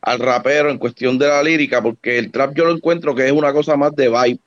al 0.00 0.18
rapero 0.20 0.70
en 0.70 0.78
cuestión 0.78 1.18
de 1.18 1.26
la 1.26 1.42
lírica, 1.42 1.82
porque 1.82 2.16
el 2.16 2.30
trap 2.30 2.54
yo 2.54 2.64
lo 2.64 2.70
encuentro 2.70 3.12
que 3.12 3.26
es 3.26 3.32
una 3.32 3.52
cosa 3.52 3.76
más 3.76 3.92
de 3.96 4.08
vibe. 4.08 4.38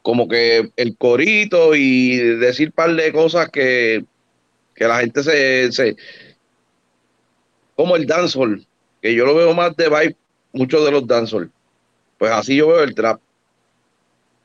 Como 0.00 0.28
que 0.28 0.70
el 0.76 0.96
corito 0.96 1.74
y 1.74 2.18
decir 2.18 2.70
par 2.70 2.94
de 2.94 3.12
cosas 3.12 3.48
que, 3.48 4.04
que 4.76 4.84
la 4.86 5.00
gente 5.00 5.24
se, 5.24 5.72
se... 5.72 5.96
Como 7.74 7.96
el 7.96 8.06
dancehall, 8.06 8.64
que 9.00 9.12
yo 9.12 9.24
lo 9.24 9.34
veo 9.34 9.52
más 9.54 9.74
de 9.74 9.88
vibe, 9.88 10.16
muchos 10.52 10.84
de 10.84 10.92
los 10.92 11.04
dancehall. 11.04 11.50
Pues 12.16 12.30
así 12.30 12.54
yo 12.54 12.68
veo 12.68 12.84
el 12.84 12.94
trap. 12.94 13.20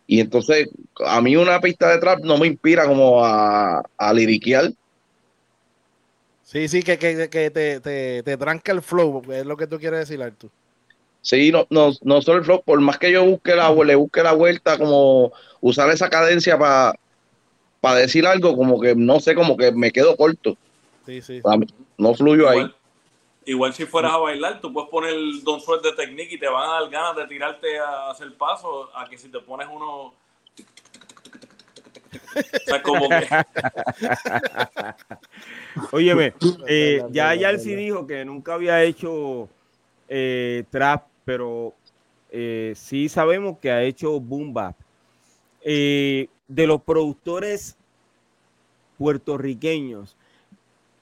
Y 0.08 0.22
entonces, 0.22 0.70
a 1.06 1.22
mí 1.22 1.36
una 1.36 1.60
pista 1.60 1.91
de 1.91 2.00
trap 2.00 2.20
no 2.24 2.38
me 2.38 2.48
inspira 2.48 2.86
como 2.88 3.24
a, 3.24 3.84
a 3.98 4.13
liriquear. 4.13 4.72
Sí, 6.43 6.70
sí, 6.70 6.82
que, 6.82 6.98
que, 6.98 7.30
que 7.30 7.52
te, 7.52 7.82
te, 7.82 8.24
te 8.24 8.38
tranca 8.38 8.72
el 8.72 8.82
flow, 8.82 9.22
es 9.32 9.46
lo 9.46 9.58
que 9.58 9.67
tú 9.67 9.78
quieres 9.78 10.00
decir, 10.00 10.24
Artur. 10.24 10.50
Sí, 11.22 11.52
no, 11.52 11.67
no, 11.70 11.91
no 12.04 12.22
solo 12.22 12.39
el 12.39 12.46
flow, 12.46 12.63
por 12.63 12.80
más 12.80 12.98
que 12.98 13.12
yo 13.12 13.26
busque 13.26 13.54
la, 13.54 13.70
le 13.74 13.96
busque 13.96 14.24
la 14.24 14.32
vuelta, 14.32 14.78
como 14.78 15.34
usar 15.60 15.89
esa 15.89 16.10
cadencia 16.10 16.58
para 16.58 16.93
decir 17.96 18.26
algo, 18.26 18.56
como 18.56 18.80
que 18.80 18.96
no 18.96 19.20
sé, 19.20 19.36
como 19.36 19.58
que 19.58 19.74
me 19.74 19.91
quedo 19.91 20.15
corto. 20.15 20.58
Sí, 21.06 21.22
sí. 21.22 21.41
Pa- 21.41 21.58
No 21.98 22.13
fluyo 22.13 22.48
ahí. 22.48 22.72
Igual, 23.48 23.74
si 23.74 23.86
fueras 23.86 24.12
a 24.12 24.18
bailar, 24.18 24.60
tú 24.60 24.74
puedes 24.74 24.90
poner 24.90 25.14
el 25.14 25.42
Don 25.42 25.62
Suel 25.62 25.82
de 25.82 25.94
Technique 25.94 26.36
y 26.36 26.38
te 26.38 26.50
van 26.50 26.70
a 26.70 26.82
dar 26.82 26.90
ganas 26.90 27.16
de 27.16 27.28
tirarte 27.28 27.80
a 27.80 28.12
hacer 28.12 28.36
paso, 28.36 28.90
a 28.94 29.08
que 29.08 29.18
si 29.18 29.30
te 29.30 29.40
pones 29.40 29.70
uno... 29.72 30.08
O 30.08 30.14
sea, 32.66 32.84
como 32.84 33.08
que... 33.08 33.26
Óyeme, 35.94 36.34
eh, 36.68 37.02
ya 37.10 37.34
Yalsi 37.36 37.70
verdad. 37.70 37.84
dijo 37.84 38.06
que 38.06 38.26
nunca 38.26 38.56
había 38.56 38.84
hecho 38.84 39.48
eh, 40.10 40.66
trap, 40.70 41.08
pero 41.24 41.74
eh, 42.30 42.74
sí 42.76 43.08
sabemos 43.08 43.60
que 43.60 43.72
ha 43.72 43.82
hecho 43.82 44.20
boom 44.20 44.54
bap. 44.54 44.76
Eh, 45.62 46.28
de 46.50 46.68
los 46.68 46.82
productores 46.82 47.78
puertorriqueños, 48.98 50.18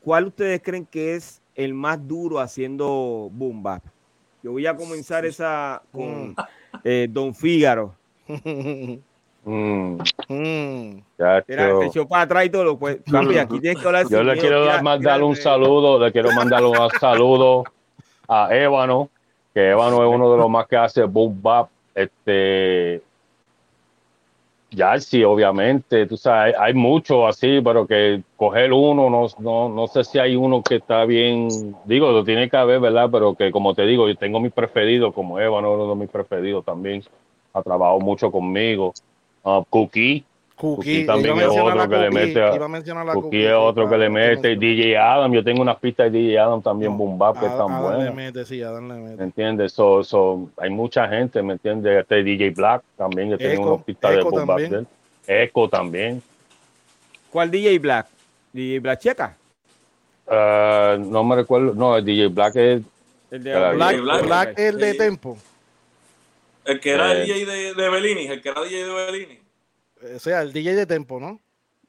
¿cuál 0.03 0.27
ustedes 0.27 0.61
creen 0.61 0.85
que 0.85 1.15
es 1.15 1.41
el 1.55 1.73
más 1.73 2.05
duro 2.07 2.39
haciendo 2.39 3.29
boom 3.31 3.63
bap? 3.63 3.83
Yo 4.43 4.51
voy 4.51 4.65
a 4.67 4.75
comenzar 4.75 5.25
esa 5.25 5.81
con 5.91 6.35
eh, 6.83 7.07
Don 7.09 7.33
Fígaro. 7.33 7.93
Mm, 9.47 9.97
Mm. 10.27 11.01
Mira, 11.19 11.43
se 11.47 11.85
echó 11.85 12.07
para 12.07 12.23
atrás 12.23 12.45
y 12.47 12.49
todo. 12.49 12.79
Pues, 12.79 12.97
papi, 13.11 13.37
aquí 13.37 13.59
tienes 13.59 13.79
que 13.79 13.85
hablar 13.87 14.07
Yo 14.09 14.23
le 14.23 14.33
miedo. 14.33 14.41
quiero 14.41 14.81
mandar 14.83 15.21
un 15.21 15.35
saludo, 15.35 15.99
le 16.03 16.11
quiero 16.11 16.31
mandar 16.31 16.63
un 16.63 16.73
saludo 16.99 17.63
a 18.27 18.49
Ébano, 18.55 19.07
que 19.53 19.69
Ébano 19.69 20.03
es 20.03 20.15
uno 20.15 20.31
de 20.31 20.37
los 20.39 20.49
más 20.49 20.65
que 20.65 20.75
hace 20.77 21.03
boom 21.03 21.39
bap. 21.43 21.69
Este, 21.93 23.03
ya 24.71 24.99
sí, 24.99 25.23
obviamente, 25.23 26.05
tú 26.05 26.17
sabes, 26.17 26.55
hay, 26.57 26.67
hay 26.67 26.73
muchos 26.73 27.27
así, 27.27 27.61
pero 27.63 27.87
que 27.87 28.23
coger 28.35 28.73
uno, 28.73 29.09
no, 29.09 29.27
no, 29.39 29.69
no 29.69 29.87
sé 29.87 30.03
si 30.03 30.19
hay 30.19 30.35
uno 30.35 30.61
que 30.61 30.75
está 30.75 31.05
bien, 31.05 31.47
digo, 31.85 32.11
lo 32.11 32.23
tiene 32.23 32.49
que 32.49 32.57
haber, 32.57 32.79
¿verdad? 32.79 33.09
Pero 33.11 33.35
que 33.35 33.51
como 33.51 33.73
te 33.73 33.85
digo, 33.85 34.07
yo 34.07 34.15
tengo 34.15 34.39
mis 34.39 34.51
preferidos, 34.51 35.13
como 35.13 35.39
es 35.39 35.47
uno 35.47 35.89
de 35.89 35.95
mis 35.95 36.09
preferidos 36.09 36.65
también, 36.65 37.03
ha 37.53 37.61
trabajado 37.61 37.99
mucho 37.99 38.31
conmigo. 38.31 38.93
Ah, 39.43 39.63
Cookie, 39.69 40.25
Cookie, 40.57 41.05
también 41.05 41.37
es 41.37 41.47
otro 41.47 41.89
que 41.89 41.97
le 41.97 42.09
Cookie, 42.09 42.25
mete 42.27 42.41
a- 42.41 43.13
Cookie 43.13 43.45
es 43.45 43.53
otro 43.53 43.89
que 43.89 43.97
le 43.97 44.09
mete, 44.09 44.55
DJ 44.55 44.97
Adam, 44.97 45.33
yo 45.33 45.43
tengo 45.43 45.61
unas 45.61 45.77
pistas 45.77 46.09
de 46.11 46.17
DJ 46.17 46.39
Adam 46.39 46.61
también, 46.61 46.91
No, 46.93 46.97
boom 46.97 47.17
bap, 47.17 47.37
que 47.39 47.45
están 47.45 47.69
Adam 47.71 47.89
le 47.91 47.95
buenas. 47.97 48.15
mete, 48.15 48.45
sí, 48.45 48.61
Adam 48.61 48.87
le 48.87 48.93
¿Me 48.95 49.09
mete. 49.11 49.23
entiendes? 49.23 49.73
So, 49.73 50.01
so, 50.03 50.49
hay 50.57 50.69
mucha 50.69 51.07
gente, 51.09 51.41
¿me 51.41 51.53
entiendes? 51.53 51.99
Este 52.01 52.23
DJ 52.23 52.51
Black 52.51 52.83
también, 52.97 53.29
yo 53.31 53.37
tengo 53.37 53.73
unas 53.73 53.83
pistas 53.85 54.11
de 54.15 54.21
boom 54.21 54.33
bap 54.33 54.47
también. 54.47 54.69
de 54.71 54.77
él. 54.77 54.87
Echo 55.27 55.67
también. 55.67 56.21
¿Cuál 57.31 57.51
DJ 57.51 57.77
Black? 57.79 58.07
DJ 58.53 58.79
Black 58.79 58.99
Checa. 58.99 59.35
Ah, 60.27 60.95
no 60.97 61.23
me 61.23 61.35
recuerdo, 61.35 61.73
no, 61.75 61.97
el 61.97 62.05
DJ 62.05 62.27
Black 62.27 62.55
es, 62.55 62.81
El 63.29 63.43
de 63.43 63.51
Black- 63.51 63.75
Black, 63.75 64.01
Black- 64.01 64.25
Black, 64.25 64.53
el 64.59 64.77
de. 64.77 64.93
Tempo. 64.93 65.37
El 66.63 66.79
que 66.79 66.91
era 66.91 67.13
Eh. 67.13 67.25
DJ 67.25 67.45
de, 67.45 67.73
de 67.73 67.89
Bellini, 67.89 68.27
el 68.27 68.41
que 68.41 68.49
era 68.49 68.61
DJ 68.63 68.85
de 68.85 68.93
Bellini. 68.93 69.39
O 70.15 70.19
sea, 70.19 70.41
el 70.41 70.53
DJ 70.53 70.75
de 70.75 70.85
Tempo, 70.85 71.19
¿no? 71.19 71.39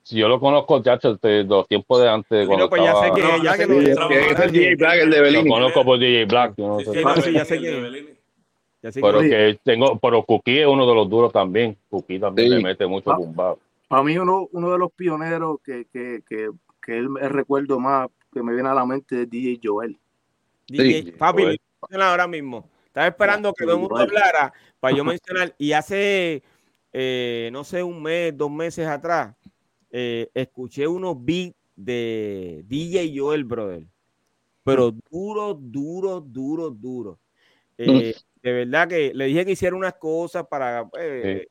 si 0.02 0.16
yo 0.18 0.28
lo 0.28 0.38
conozco, 0.38 0.80
chacho, 0.84 1.16
de 1.16 1.42
los 1.42 1.66
tiempos 1.66 2.00
de 2.00 2.08
antes, 2.08 2.42
Sí, 2.42 2.46
cuando 2.46 2.66
no, 2.66 2.70
pues 2.70 2.80
ya 2.80 2.94
sé 2.94 3.10
que 3.12 3.22
No, 3.22 3.42
ya 3.42 3.52
sé 3.54 3.58
que 3.58 3.66
que 3.66 3.94
no, 3.94 4.08
es 4.10 4.38
el 4.38 4.52
DJ 4.52 4.74
Black, 4.76 4.98
el 5.00 5.10
de 5.10 5.30
lo 5.32 5.44
conozco 5.46 5.84
por 5.84 5.98
DJ 5.98 6.24
Black, 6.26 6.54
yo 6.56 6.68
no 6.68 6.78
Sí, 6.78 6.84
sé. 6.84 6.92
sí, 6.92 7.04
no, 7.04 7.16
sí, 7.16 7.32
ya 7.32 7.44
sé 7.44 7.54
el 7.56 7.62
que- 7.62 8.16
ya 8.82 8.92
sé 8.92 9.00
pero 9.00 9.18
que- 9.20 9.28
que 9.28 9.58
tengo, 9.64 9.98
pero 9.98 10.22
Cookie 10.22 10.60
es 10.60 10.66
uno 10.68 10.86
de 10.86 10.94
los 10.94 11.10
duros 11.10 11.32
también. 11.32 11.76
Cookie 11.90 12.20
también 12.20 12.48
Sí. 12.50 12.54
le 12.54 12.62
mete 12.62 12.86
mucho 12.86 13.10
Ah. 13.10 13.16
boom 13.16 13.34
bap. 13.34 13.58
Para 13.88 14.04
mí 14.04 14.16
uno, 14.16 14.48
uno 14.52 14.70
de 14.70 14.78
los 14.78 14.92
pioneros 14.92 15.58
que, 15.64 15.86
que, 15.92 16.20
que, 16.28 16.50
que 16.80 16.96
él 16.98 17.08
me 17.08 17.28
recuerdo 17.28 17.80
más, 17.80 18.08
que 18.32 18.44
me 18.44 18.54
viene 18.54 18.68
a 18.68 18.74
la 18.74 18.86
mente 18.86 19.22
es 19.22 19.28
DJ 19.30 19.58
Joel. 19.60 19.98
DJ, 20.68 21.02
Sí, 21.02 21.12
papi, 21.18 21.58
Joel. 21.80 22.02
ahora 22.02 22.28
mismo. 22.28 22.68
Estaba 22.86 23.08
esperando 23.08 23.52
que 23.52 23.64
todo 23.64 23.74
el 23.74 23.80
mundo 23.80 23.96
hablara 23.96 24.52
para 24.78 24.96
yo 24.96 25.02
mencionar. 25.04 25.52
Y 25.58 25.72
hace, 25.72 26.44
eh, 26.98 27.50
no 27.52 27.64
sé, 27.64 27.82
un 27.82 28.02
mes, 28.02 28.36
dos 28.36 28.50
meses 28.50 28.86
atrás, 28.88 29.36
eh, 29.90 30.30
escuché 30.34 30.86
unos 30.88 31.16
beats 31.24 31.56
de 31.76 32.64
DJ 32.66 33.12
Joel, 33.18 33.44
brother. 33.44 33.86
Pero 34.64 34.92
duro, 35.10 35.54
duro, 35.54 36.20
duro, 36.20 36.70
duro. 36.70 37.20
Eh, 37.78 38.14
de 38.42 38.52
verdad 38.52 38.88
que 38.88 39.12
le 39.14 39.26
dije 39.26 39.44
que 39.46 39.52
hiciera 39.52 39.76
unas 39.76 39.94
cosas 39.94 40.46
para. 40.48 40.88
eh, 41.00 41.46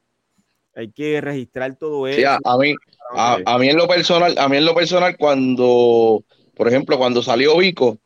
Hay 0.75 0.91
que 0.91 1.21
registrar 1.21 1.75
todo 1.77 2.07
eso. 2.07 2.19
Sí, 2.21 2.23
a, 2.23 2.39
a 2.43 2.57
mí, 2.57 2.73
a, 3.15 3.39
a 3.45 3.57
mí 3.59 3.69
en 3.69 3.77
lo 3.77 3.87
personal, 3.87 4.35
a 4.37 4.47
mí 4.49 4.57
en 4.57 4.65
lo 4.65 4.75
personal, 4.75 5.17
cuando, 5.17 6.23
por 6.55 6.67
ejemplo, 6.67 6.97
cuando 6.97 7.21
salió 7.21 7.57
Vico, 7.57 7.99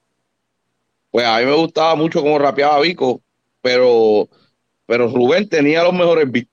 pues 1.12 1.26
a 1.26 1.40
mí 1.40 1.46
me 1.46 1.56
gustaba 1.56 1.96
mucho 1.96 2.22
cómo 2.22 2.40
rapeaba 2.40 2.80
Vico, 2.82 3.22
pero, 3.62 4.30
pero 4.86 5.08
Rubén 5.10 5.50
tenía 5.50 5.84
los 5.84 5.94
mejores 5.94 6.32
beats. 6.32 6.50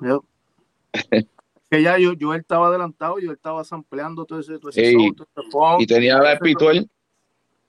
Yo- 0.00 0.24
que 1.70 1.82
ya 1.82 1.98
yo, 1.98 2.14
yo 2.14 2.34
él 2.34 2.40
estaba 2.40 2.66
adelantado, 2.66 3.18
yo 3.18 3.32
estaba 3.32 3.62
sampleando 3.64 4.24
todo 4.24 4.40
ese, 4.40 4.58
todo 4.58 4.70
ese 4.70 4.86
Sí. 4.90 5.12
todo 5.14 5.28
ese 5.36 5.50
funk. 5.50 5.80
Y 5.80 5.86
tenía 5.86 6.18
la 6.18 6.32
espiritual. 6.34 6.88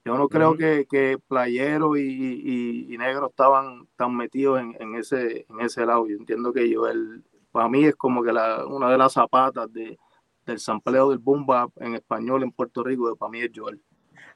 Yo 0.04 0.18
no 0.18 0.28
creo 0.28 0.56
que, 0.56 0.84
que 0.90 1.16
Playero 1.28 1.96
y, 1.96 2.02
y, 2.02 2.92
y 2.92 2.98
Negro 2.98 3.28
estaban 3.28 3.86
tan 3.96 4.16
metidos 4.16 4.60
en, 4.60 4.76
en 4.80 4.96
ese 4.96 5.46
en 5.48 5.60
ese 5.60 5.86
lado. 5.86 6.08
Yo 6.08 6.16
entiendo 6.16 6.52
que 6.52 6.74
Joel, 6.74 7.22
para 7.52 7.68
mí 7.68 7.84
es 7.84 7.94
como 7.94 8.24
que 8.24 8.32
la, 8.32 8.66
una 8.66 8.90
de 8.90 8.98
las 8.98 9.12
zapatas 9.12 9.72
de, 9.72 9.96
del 10.44 10.58
sampleo 10.58 11.10
del 11.10 11.20
boom 11.20 11.46
bap 11.46 11.70
en 11.76 11.94
español 11.94 12.42
en 12.42 12.50
Puerto 12.50 12.82
Rico, 12.82 13.14
para 13.14 13.30
mí 13.30 13.40
es 13.42 13.50
Joel. 13.54 13.80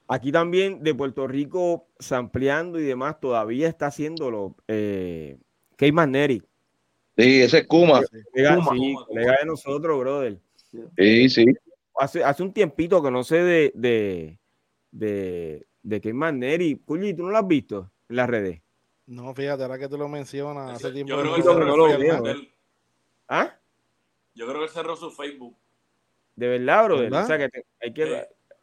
Aquí 0.07 0.31
también 0.31 0.85
de 0.85 0.95
Puerto 0.95 1.27
Rico, 1.27 1.89
sampleando 1.99 2.79
y 2.79 2.85
demás, 2.85 3.19
todavía 3.19 3.67
está 3.67 3.87
haciéndolo. 3.89 4.55
Eh, 4.69 5.37
Neri. 5.81 6.43
Sí, 7.17 7.43
ese 7.43 7.59
es 7.59 7.67
Kuma. 7.67 8.03
Colega, 8.33 8.57
Kuma. 8.57 8.73
sí, 8.73 8.95
colega 9.07 9.37
de 9.41 9.47
nosotros, 9.47 9.99
brother. 9.99 10.39
Sí, 10.97 11.29
sí. 11.31 11.47
Hace, 11.99 12.23
hace 12.23 12.43
un 12.43 12.53
tiempito 12.53 13.03
que 13.03 13.11
no 13.11 13.25
sé 13.25 13.43
de, 13.43 13.73
de, 13.75 14.39
de, 14.91 15.67
de 15.83 16.01
Cayman 16.01 16.39
Neri. 16.39 16.77
Culli, 16.85 17.15
¿tú 17.15 17.23
no 17.23 17.31
lo 17.31 17.39
has 17.39 17.47
visto 17.49 17.91
en 18.09 18.17
las 18.17 18.29
redes? 18.29 18.61
No, 19.07 19.33
fíjate, 19.35 19.63
ahora 19.63 19.79
que 19.79 19.89
tú 19.89 19.97
lo 19.97 20.09
mencionas, 20.09 20.73
hace 20.73 20.93
tiempo 20.93 21.15
Yo 21.15 21.23
creo 21.23 21.35
que 21.37 21.65
no 21.65 21.77
lo 21.77 21.99
veo, 21.99 22.35
¿Ah? 23.29 23.55
Yo 24.35 24.47
creo 24.47 24.59
que 24.59 24.65
él 24.67 24.71
cerró 24.71 24.95
su 24.97 25.11
Facebook. 25.11 25.57
De 26.35 26.49
verdad, 26.49 26.85
brother. 26.85 27.05
¿Verdad? 27.05 27.25
O 27.25 27.27
sea 27.27 27.39
que 27.39 27.49
te- 27.49 27.65
hay 27.81 27.95
que, 27.95 28.05
Sí. 28.07 28.13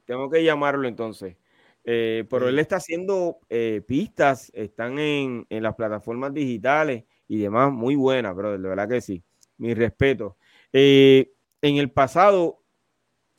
tengo 0.05 0.29
que 0.29 0.43
llamarlo 0.43 0.87
entonces. 0.87 1.35
Eh, 1.85 2.23
pero 2.29 2.45
Sí. 2.45 2.49
él 2.53 2.59
está 2.59 2.75
haciendo 2.75 3.39
eh, 3.49 3.81
pistas, 3.87 4.51
están 4.53 4.99
en, 4.99 5.47
en 5.49 5.63
las 5.63 5.73
plataformas 5.75 6.33
digitales 6.33 7.05
y 7.27 7.37
demás, 7.39 7.71
muy 7.71 7.95
buenas, 7.95 8.35
brother, 8.35 8.59
de 8.59 8.69
verdad 8.69 8.89
que 8.89 9.01
sí. 9.01 9.23
Mi 9.57 9.73
respeto. 9.73 10.37
Eh, 10.71 11.31
en 11.61 11.77
el 11.77 11.91
pasado, 11.91 12.61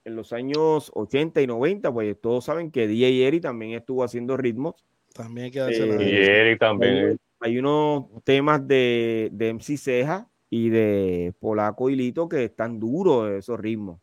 en 0.05 0.16
los 0.16 0.33
años 0.33 0.90
80 0.94 1.40
y 1.42 1.47
90, 1.47 1.92
pues 1.92 2.20
todos 2.20 2.44
saben 2.44 2.70
que 2.70 2.87
DJ 2.87 3.27
Eri 3.27 3.40
también 3.40 3.73
estuvo 3.73 4.05
haciendo 4.05 4.37
ritmos. 4.37 4.75
También 5.12 5.44
hay 5.47 5.51
que 5.51 5.61
Eh. 5.61 6.40
Eric 6.40 6.61
también. 6.61 7.07
Hay, 7.07 7.16
hay 7.40 7.59
unos 7.59 8.07
temas 8.25 8.66
de, 8.66 9.29
de 9.33 9.49
MC 9.51 9.77
Ceja 9.77 10.29
y 10.51 10.70
de 10.70 11.35
Polaco 11.38 11.90
y 11.90 11.97
Lito 11.97 12.29
que 12.29 12.44
están 12.44 12.79
duros 12.81 13.31
esos 13.31 13.59
ritmos. 13.61 14.01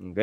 ¿ok? 0.00 0.18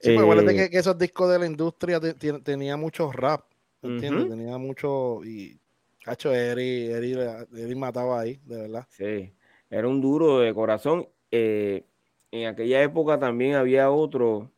Sí, 0.00 0.10
pues 0.14 0.18
acuérdate 0.18 0.52
Eh, 0.52 0.56
que, 0.56 0.70
que 0.70 0.78
esos 0.78 0.98
discos 0.98 1.30
de 1.30 1.38
la 1.38 1.46
industria 1.46 2.00
te- 2.00 2.14
tien- 2.16 2.42
tenía 2.42 2.76
mucho 2.76 3.12
rap, 3.12 3.42
¿entiendes? 3.82 4.24
Ujú. 4.24 4.30
Tenía 4.36 4.58
mucho 4.58 5.24
y 5.24 5.60
cacho 6.04 6.34
Eri, 6.34 6.86
Eri, 6.86 7.16
Eri 7.56 7.74
mataba 7.74 8.20
ahí, 8.20 8.40
de 8.44 8.62
verdad. 8.62 8.86
Sí, 8.90 9.32
era 9.70 9.88
un 9.88 10.00
duro 10.00 10.40
de 10.40 10.52
corazón. 10.52 11.08
Eh, 11.30 11.84
en 12.30 12.46
aquella 12.46 12.82
época 12.82 13.18
también 13.18 13.54
había 13.54 13.90
otro 13.90 14.50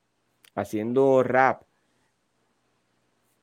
haciendo 0.54 1.22
rap. 1.22 1.62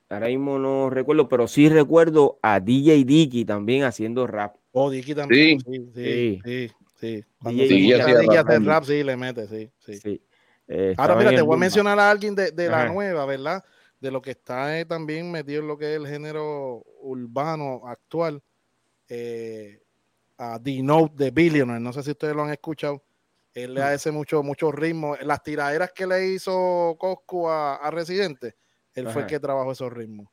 Ahora 0.10 0.28
mismo 0.28 0.60
no 0.60 0.90
recuerdo, 0.90 1.30
pero 1.30 1.48
sí 1.48 1.70
recuerdo 1.70 2.38
a 2.42 2.60
DJ 2.60 3.06
Dicky 3.06 3.46
también 3.46 3.84
haciendo 3.84 4.28
rap. 4.28 4.56
Oh, 4.74 4.90
Dicky 4.90 5.16
también. 5.16 5.60
Sí, 5.62 5.92
sí, 5.94 5.94
Sí. 5.96 6.42
sí. 6.44 6.72
sí. 7.00 7.26
Cuando 7.42 7.64
DJ 7.64 8.20
Dicky 8.20 8.36
a 8.36 8.44
rap 8.44 8.84
sí, 8.84 9.04
le 9.04 9.16
mete, 9.16 9.48
sí, 9.48 9.72
sí. 9.80 9.98
Sí. 10.00 10.22
Eh, 10.68 10.96
Ahora 10.98 11.16
mira, 11.16 11.32
te 11.32 11.42
voy 11.42 11.56
a 11.56 11.60
mencionar 11.60 12.00
a 12.00 12.10
alguien 12.10 12.36
de, 12.36 12.52
de 12.52 12.70
la 12.70 12.88
nueva, 12.90 13.26
¿verdad? 13.26 13.64
De 14.02 14.12
lo 14.12 14.22
que 14.22 14.32
está 14.32 14.78
eh, 14.80 14.86
también 14.86 15.32
metido 15.32 15.62
en 15.62 15.68
lo 15.68 15.78
que 15.78 15.94
es 15.94 16.02
el 16.02 16.08
género 16.08 16.84
urbano 17.02 17.84
actual. 17.86 18.44
Eh, 19.08 19.82
a 20.38 20.60
The 20.62 20.82
Note 20.82 21.14
de 21.24 21.32
Billionaire. 21.32 21.80
No 21.80 21.94
sé 21.94 22.02
si 22.04 22.12
ustedes 22.12 22.36
lo 22.36 22.44
han 22.44 22.50
escuchado. 22.50 23.02
Él 23.54 23.76
le 23.76 23.84
hace 23.84 24.12
mucho, 24.12 24.42
mucho 24.42 24.72
ritmo. 24.72 25.16
Las 25.22 25.44
tiraderas 25.44 25.92
que 25.92 26.08
le 26.08 26.30
hizo 26.30 26.96
Coscu 26.98 27.48
a, 27.48 27.76
a 27.76 27.92
Residente, 27.92 28.56
él 28.94 29.08
fue 29.10 29.24
el 29.24 29.28
que 29.28 29.40
trabajó 29.40 29.72
esos 29.72 29.94
ritmos. 29.94 30.28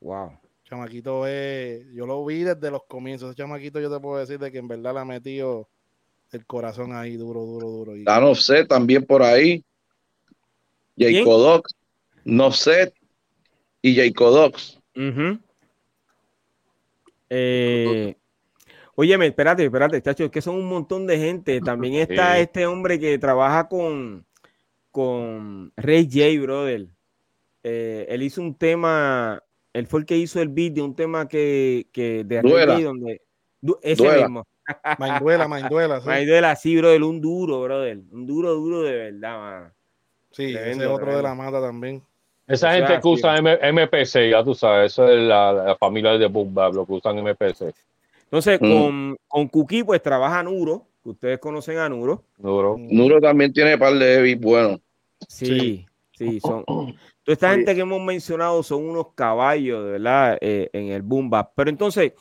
Wow. 0.00 0.38
Chamaquito 0.64 1.26
es, 1.26 1.86
yo 1.94 2.06
lo 2.06 2.24
vi 2.24 2.42
desde 2.42 2.70
los 2.70 2.84
comienzos. 2.84 3.30
Ese 3.30 3.38
chamaquito 3.38 3.80
yo 3.80 3.90
te 3.90 4.00
puedo 4.00 4.18
decir 4.18 4.38
de 4.38 4.52
que 4.52 4.58
en 4.58 4.68
verdad 4.68 4.92
le 4.92 5.00
ha 5.00 5.04
metido 5.04 5.68
el 6.30 6.44
corazón 6.44 6.94
ahí 6.94 7.16
duro, 7.16 7.40
duro, 7.40 7.68
duro. 7.70 7.96
Y, 7.96 8.04
Dan 8.04 8.24
Offset 8.24 8.68
también 8.68 9.04
por 9.04 9.22
ahí. 9.22 9.64
Jacob 10.98 11.62
Dox, 12.36 12.46
Offset 12.68 12.94
y 13.82 13.96
Jacob 13.96 14.32
Dox. 14.32 14.78
Ujú. 14.96 15.38
Eh, 17.30 18.16
óyeme, 18.94 19.26
espérate, 19.26 19.64
espérate, 19.64 20.00
chacho, 20.02 20.24
es 20.24 20.30
que 20.30 20.40
son 20.40 20.56
un 20.56 20.66
montón 20.66 21.06
de 21.06 21.18
gente. 21.18 21.60
También 21.60 21.94
está 21.94 22.34
Sí. 22.36 22.42
este 22.42 22.66
hombre 22.66 22.98
que 22.98 23.18
trabaja 23.18 23.68
con, 23.68 24.24
con 24.90 25.72
Ray 25.76 26.08
J, 26.10 26.40
brother. 26.42 26.86
Eh, 27.64 28.06
él 28.08 28.22
hizo 28.22 28.40
un 28.40 28.54
tema, 28.54 29.42
él 29.72 29.86
fue 29.86 30.00
el 30.00 30.06
que 30.06 30.16
hizo 30.16 30.40
el 30.40 30.48
beat 30.48 30.72
de 30.74 30.82
un 30.82 30.94
tema 30.94 31.28
que, 31.28 31.86
que 31.92 32.24
de 32.24 32.40
Ray 32.42 32.82
donde 32.82 33.20
du- 33.60 33.78
ese 33.82 34.02
Duela. 34.02 34.22
mismo. 34.28 34.46
Mainduela, 34.98 35.48
Mainduela, 35.48 36.00
sí. 36.00 36.06
Maidela, 36.06 36.56
sí, 36.56 36.76
brother, 36.76 37.02
un 37.02 37.20
duro, 37.20 37.62
brother. 37.62 37.98
Un 38.10 38.26
duro, 38.26 38.54
duro 38.54 38.82
de 38.82 38.92
verdad, 38.92 39.38
mano. 39.38 39.72
Sí, 40.30 40.54
ese 40.54 40.70
es 40.72 40.86
otro 40.86 41.16
de 41.16 41.22
la 41.22 41.34
mata 41.34 41.60
también. 41.60 42.02
Esa 42.48 42.68
O 42.70 42.72
gente 42.72 42.88
sea, 42.88 43.00
que 43.00 43.08
usa. 43.08 43.36
M- 43.36 43.58
MPC, 43.72 44.30
ya 44.30 44.42
tú 44.42 44.54
sabes, 44.54 44.92
eso 44.92 45.06
es 45.06 45.20
la, 45.20 45.52
la 45.52 45.76
familia 45.76 46.12
de 46.18 46.26
Boom 46.26 46.54
Bap, 46.54 46.74
lo 46.74 46.86
que 46.86 46.94
usan 46.94 47.18
MPC. 47.18 47.74
Entonces, 48.24 48.58
Mm. 48.60 48.68
con, 48.72 49.16
con 49.28 49.48
Kuki, 49.48 49.84
pues 49.84 50.02
trabaja 50.02 50.42
Nuro, 50.42 50.86
que 51.02 51.10
ustedes 51.10 51.38
conocen 51.38 51.78
a 51.78 51.88
Nuro. 51.88 52.24
Duro. 52.38 52.76
Nuro 52.78 53.20
también 53.20 53.52
tiene 53.52 53.76
par 53.78 53.92
de 53.94 54.14
heavy 54.14 54.34
buenos. 54.34 54.80
Sí, 55.28 55.86
sí, 56.12 56.40
son. 56.40 56.64
Toda 56.66 57.34
esta 57.34 57.48
Oye. 57.48 57.56
gente 57.56 57.74
que 57.74 57.80
hemos 57.82 58.00
mencionado 58.00 58.62
son 58.62 58.88
unos 58.88 59.12
caballos, 59.14 59.84
de 59.84 59.90
verdad, 59.92 60.38
eh, 60.40 60.70
en 60.72 60.88
el 60.88 61.02
boom 61.02 61.28
bap. 61.28 61.52
Pero 61.54 61.68
entonces, 61.68 62.14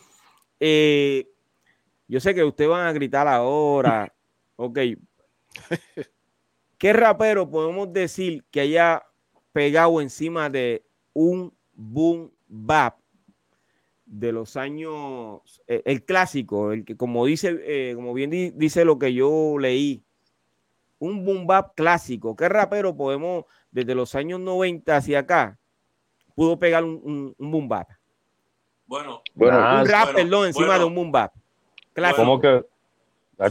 eh, 0.59 1.25
yo 2.07 2.19
sé 2.19 2.35
que 2.35 2.43
ustedes 2.43 2.69
van 2.69 2.85
a 2.87 2.91
gritar 2.93 3.27
ahora. 3.27 4.13
Ok. 4.59 4.79
¿Qué 6.77 6.93
rapero 6.93 7.49
podemos 7.49 7.91
decir 7.93 8.43
que 8.51 8.61
haya 8.61 9.03
pegado 9.51 10.01
encima 10.01 10.49
de 10.49 10.83
un 11.13 11.53
boom 11.73 12.31
bap 12.47 12.99
de 14.05 14.31
los 14.31 14.55
años, 14.55 15.61
eh, 15.67 15.81
el 15.85 16.03
clásico, 16.05 16.71
el 16.71 16.85
que 16.85 16.95
como 16.95 17.25
dice, 17.25 17.59
eh, 17.63 17.93
como 17.95 18.13
bien 18.13 18.29
di- 18.29 18.51
dice 18.51 18.85
lo 18.85 18.97
que 18.97 19.13
yo 19.13 19.57
leí, 19.59 20.03
un 20.99 21.25
boom 21.25 21.45
bap 21.45 21.75
clásico. 21.75 22.35
¿Qué 22.35 22.47
rapero 22.49 22.95
podemos, 22.95 23.45
desde 23.71 23.93
los 23.95 24.15
años 24.15 24.39
90 24.39 24.95
hacia 24.97 25.19
acá, 25.19 25.59
pudo 26.35 26.57
pegar 26.57 26.83
un, 26.83 26.99
un, 27.03 27.35
un 27.37 27.51
boom 27.51 27.67
bap? 27.67 27.89
Bueno, 28.85 29.21
Bueno, 29.33 29.57
un 29.57 29.87
rap, 29.87 30.05
bueno, 30.13 30.17
perdón, 30.19 30.47
encima 30.47 30.67
bueno. 30.67 30.79
de 30.79 30.85
un 30.85 30.95
boom 30.95 31.11
bap. 31.11 31.33
Clásico. 31.93 32.21
¿Cómo 32.23 32.39
que? 32.39 32.65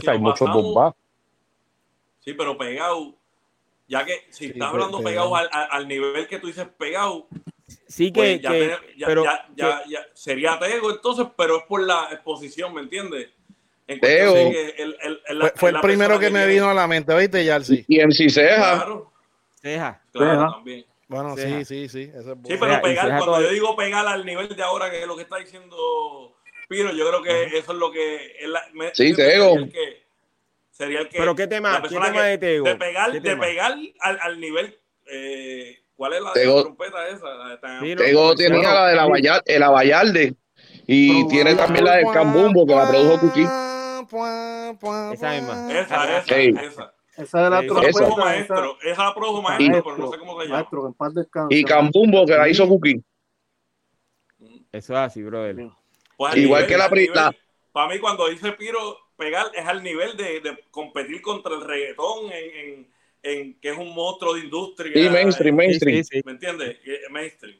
Si 0.01 0.09
hay 0.09 0.19
muchos 0.19 0.51
Boom 0.51 0.73
Bap. 0.73 0.95
sí, 2.19 2.33
pero 2.33 2.57
pegado. 2.57 3.16
Ya 3.87 4.03
que 4.05 4.25
si 4.31 4.45
Sí, 4.47 4.51
estás 4.53 4.69
hablando 4.69 4.97
pegado. 5.01 5.31
pegado 5.31 5.35
al, 5.35 5.49
al- 5.71 5.87
nivel 5.87 6.27
que 6.27 6.39
tú 6.39 6.47
dices 6.47 6.67
pegado, 6.77 7.27
Sí 7.87 8.11
que, 8.11 8.19
pues 8.19 8.41
ya, 8.41 8.51
que- 8.51 8.77
ya- 8.97 9.07
pero 9.07 9.23
ya- 9.23 9.47
ya- 9.55 9.83
ya 9.87 10.05
sería 10.13 10.59
Tego 10.59 10.91
entonces, 10.91 11.25
pero 11.37 11.57
es 11.59 11.63
por 11.63 11.81
la 11.81 12.09
exposición, 12.11 12.73
¿me 12.73 12.81
entiendes? 12.81 13.29
En 13.87 13.99
Tego. 14.01 14.31
cuestión 14.33 14.53
de 14.53 14.73
que 14.75 14.83
el- 14.83 14.97
el- 15.01 15.21
el- 15.27 15.51
Fue, 15.55 15.69
el 15.69 15.79
primero 15.79 16.19
que 16.19 16.29
me 16.29 16.45
vino 16.45 16.69
a 16.69 16.73
la 16.73 16.87
mente, 16.87 17.15
¿viste, 17.17 17.43
Yarsi? 17.45 17.85
Y 17.87 17.99
MC 18.01 18.29
Ceja. 18.29 18.55
Claro, 18.75 19.11
Ceja. 19.61 20.01
claro, 20.11 20.31
Ceja. 20.31 20.51
también. 20.51 20.85
Bueno, 21.07 21.35
Ceja. 21.37 21.59
sí, 21.59 21.65
sí, 21.65 21.87
sí. 21.89 22.01
Ese 22.13 22.17
es 22.19 22.25
Sí, 22.25 22.33
pero 22.59 22.65
Ceja, 22.65 22.81
pegar, 22.81 23.05
Ceja 23.05 23.07
cuando 23.17 23.25
todavía- 23.25 23.47
yo 23.47 23.53
digo 23.53 23.75
pegar 23.77 24.05
al 24.07 24.25
nivel 24.25 24.53
de 24.53 24.63
ahora, 24.63 24.91
que 24.91 25.01
es 25.01 25.07
lo 25.07 25.15
que 25.15 25.21
está 25.23 25.37
diciendo 25.37 26.33
Piro, 26.67 26.91
yo 26.91 27.07
creo 27.07 27.21
que 27.23 27.57
eso 27.57 27.71
es 27.71 27.77
lo 27.77 27.89
que. 27.93 28.35
es 28.41 28.49
la- 28.49 28.63
me- 28.73 28.93
Sí, 28.93 29.11
el 29.11 29.15
que- 29.15 30.03
Sería 30.77 30.99
el 31.01 31.09
que. 31.09 31.17
Pero 31.17 31.35
qué 31.35 31.47
tema, 31.47 31.71
la 31.73 31.81
qué 31.81 31.89
tema 31.89 32.11
que- 32.11 32.19
de 32.21 32.37
Tego. 32.37 32.65
De 32.65 32.75
pegar, 32.75 33.73
al, 33.99 34.19
al 34.21 34.39
nivel. 34.39 34.79
eh, 35.11 35.79
¿Cuál 35.95 36.13
es 36.13 36.21
la, 36.21 36.33
Tego- 36.33 36.57
la 36.57 36.61
trompeta 36.63 37.07
esa? 37.07 37.33
La- 37.33 37.59
tan- 37.59 37.95
Tego 37.95 38.35
tenía 38.35 38.71
la 38.73 38.87
de 38.89 38.95
la 38.95 39.07
Vallar- 39.07 39.41
el 39.45 39.63
Avallarde. 39.63 40.35
Y 40.85 41.13
Pero, 41.15 41.27
tiene 41.29 41.55
también 41.55 41.85
la 41.85 41.95
del 41.95 42.05
Cambumbo 42.13 42.65
que 42.67 42.75
la 42.75 42.87
produjo 42.87 43.19
Cookie. 43.19 43.43
Esa 45.13 45.31
misma. 45.31 45.71
Esa, 45.79 46.19
esa, 46.19 46.23
Sí. 46.35 46.53
esa. 46.61 46.93
Esa 47.17 47.43
de 47.43 47.49
la 47.49 47.59
Sí, 47.61 47.65
Esa 47.65 47.65
la 47.65 47.65
trompeta. 47.67 47.91
produjo 47.97 48.15
esa- 48.19 48.25
maestro. 48.25 48.77
Esa 48.83 49.03
la 49.05 49.15
produjo 49.15 49.41
maestro, 49.41 49.67
maestro, 49.71 49.83
pero 49.95 49.97
no 50.05 50.11
sé 50.11 50.19
cómo 50.19 50.39
se 50.39 50.45
llama. 50.45 50.55
maestro, 50.57 50.87
en 50.87 50.93
paz 50.93 51.13
descanse. 51.15 51.55
Y 51.55 51.63
Cambumbo 51.63 52.25
que 52.27 52.33
la 52.37 52.47
hizo 52.47 52.67
Cookie. 52.67 53.01
Eso 54.71 54.93
es 54.93 54.99
así, 54.99 55.23
brother. 55.23 55.55
Pues 56.15 56.33
al 56.33 56.39
Igual 56.39 56.61
nivel- 56.63 56.67
que 56.67 56.77
la 56.77 57.15
la- 57.15 57.35
Para 57.71 57.87
mí, 57.93 57.99
cuando 57.99 58.27
dice 58.27 58.51
Piro 58.53 58.97
pegar, 59.17 59.47
es 59.55 59.65
al 59.65 59.83
nivel 59.83 60.15
de, 60.15 60.39
de 60.41 60.57
competir 60.71 61.21
contra 61.21 61.53
el 61.55 61.61
reggaetón, 61.61 62.31
en, 62.31 62.55
en, 62.69 62.87
en 63.23 63.59
que 63.59 63.69
es 63.71 63.77
un 63.77 63.93
monstruo 63.93 64.35
de 64.35 64.41
industria. 64.41 64.93
Sí, 64.93 65.09
mainstream, 65.09 65.55
eh, 65.55 65.57
mainstream. 65.57 65.97
Sí, 65.97 66.03
sí, 66.03 66.09
sí. 66.17 66.21
¿Me 66.25 66.31
entiendes? 66.33 66.77
Mainstream. 67.11 67.57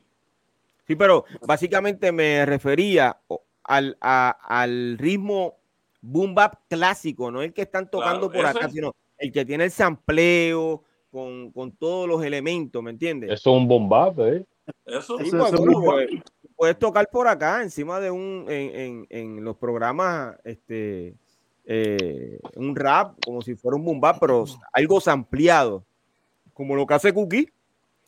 Sí, 0.86 0.96
pero 0.96 1.26
básicamente 1.46 2.12
me 2.14 2.46
refería 2.46 3.18
o- 3.28 3.44
al, 3.64 3.98
a- 4.00 4.38
al 4.62 4.98
ritmo 4.98 5.58
boom 6.00 6.34
bap 6.34 6.56
clásico, 6.70 7.30
no 7.32 7.42
el 7.42 7.52
que 7.54 7.64
están 7.64 7.90
tocando 7.92 8.30
Claro, 8.30 8.44
por 8.44 8.46
ese. 8.50 8.58
acá, 8.66 8.70
sino 8.70 8.96
el 9.18 9.32
que 9.32 9.44
tiene 9.44 9.66
el 9.66 9.72
sampleo 9.72 10.84
con, 11.12 11.52
con 11.52 11.72
todos 11.76 12.08
los 12.08 12.24
elementos, 12.24 12.82
¿me 12.84 12.92
entiendes? 12.92 13.32
Eso 13.32 13.50
es 13.56 13.58
un 13.62 13.68
Boom 13.68 13.90
Bap, 13.90 14.20
¿eh? 14.20 14.46
Eso. 14.86 15.18
Sí, 15.18 15.28
Eso- 15.28 15.48
eso 15.48 15.58
bueno, 15.58 16.00
es 16.00 16.08
pues, 16.10 16.22
puedes 16.56 16.80
tocar 16.80 17.10
por 17.12 17.28
acá, 17.28 17.62
encima 17.64 18.00
de 18.00 18.12
un, 18.12 18.46
en, 18.48 18.76
en- 18.76 19.08
en 19.10 19.44
los 19.44 19.58
programas, 19.58 20.38
este, 20.46 21.16
eh, 21.70 22.40
un 22.56 22.76
rap, 22.76 23.18
como 23.24 23.42
si 23.42 23.54
fuera 23.56 23.76
un 23.76 23.84
boom 23.84 24.00
bap, 24.00 24.20
pero 24.22 24.46
algo 24.72 25.02
ampliado, 25.06 25.84
como 26.54 26.76
lo 26.76 26.88
que 26.88 26.94
hace 26.94 27.14
Cookie 27.14 27.52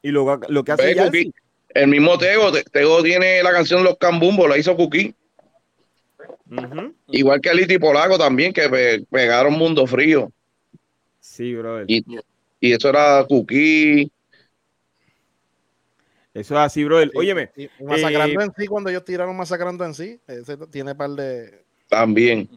y 0.01 0.09
lo, 0.11 0.39
lo 0.47 0.63
que 0.63 0.71
hace. 0.71 0.95
Cookie. 0.95 1.33
El 1.69 1.87
mismo 1.89 2.17
Tego, 2.17 2.51
Te- 2.51 2.63
Tego 2.63 3.03
tiene 3.03 3.43
la 3.43 3.51
canción 3.51 3.83
Los 3.83 3.97
Cambumbo, 3.97 4.47
la 4.47 4.57
hizo 4.57 4.75
Cookie. 4.75 5.13
Igual 7.09 7.41
que 7.41 7.53
Liti 7.53 7.77
Polaco 7.77 8.17
también, 8.17 8.53
que 8.53 8.67
pe- 8.69 9.05
pegaron 9.11 9.53
Mundo 9.53 9.85
Frío. 9.85 10.31
Sí, 11.19 11.53
brother. 11.53 11.85
Y, 11.87 12.03
y 12.59 12.71
eso 12.73 12.89
era 12.89 13.23
Cookie. 13.27 14.09
Eso 16.33 16.55
es 16.55 16.59
así, 16.59 16.83
brother. 16.85 17.09
Sí, 17.11 17.17
Óyeme, 17.17 17.51
y- 17.55 17.63
y 17.63 17.83
masacrando 17.83 18.41
eh, 18.41 18.45
en 18.45 18.53
sí, 18.57 18.67
cuando 18.67 18.89
ellos 18.89 19.03
tiraron 19.03 19.35
masacrando 19.35 19.83
en 19.85 19.93
sí, 19.93 20.19
ese 20.27 20.57
tiene 20.71 20.95
par 20.95 21.09
de. 21.11 21.61
También. 21.87 22.49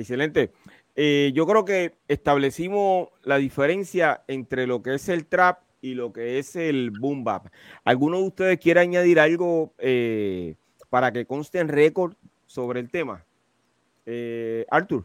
Excelente. 0.00 0.50
Eh, 0.96 1.32
yo 1.34 1.46
creo 1.46 1.64
que 1.64 1.94
establecimos 2.08 3.08
la 3.22 3.38
diferencia 3.38 4.22
entre 4.26 4.66
lo 4.66 4.82
que 4.82 4.94
es 4.94 5.08
el 5.08 5.26
trap 5.26 5.60
y 5.80 5.94
lo 5.94 6.12
que 6.12 6.38
es 6.38 6.56
el 6.56 6.90
boom 6.90 7.22
bap. 7.22 7.46
¿Alguno 7.84 8.18
de 8.18 8.24
ustedes 8.24 8.58
quiere 8.58 8.80
añadir 8.80 9.20
algo 9.20 9.72
eh, 9.78 10.54
para 10.90 11.12
que 11.12 11.24
conste 11.24 11.60
en 11.60 11.68
récord 11.68 12.14
sobre 12.46 12.80
el 12.80 12.90
tema? 12.90 13.24
Eh, 14.06 14.66
Arthur. 14.70 15.04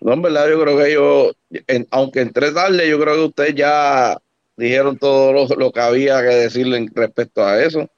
No, 0.00 0.12
en 0.12 0.22
verdad, 0.22 0.48
yo 0.48 0.60
creo 0.60 0.78
que 0.78 0.92
yo, 0.92 1.32
en- 1.66 1.86
aunque 1.90 2.20
entré 2.20 2.52
tarde, 2.52 2.88
yo 2.88 3.00
creo 3.00 3.14
que 3.16 3.24
ustedes 3.24 3.54
ya 3.56 4.16
dijeron 4.56 4.96
todo 4.96 5.32
lo, 5.32 5.46
lo 5.56 5.72
que 5.72 5.80
había 5.80 6.20
que 6.20 6.28
decirle 6.28 6.88
respecto 6.94 7.44
a 7.44 7.62
eso. 7.62 7.88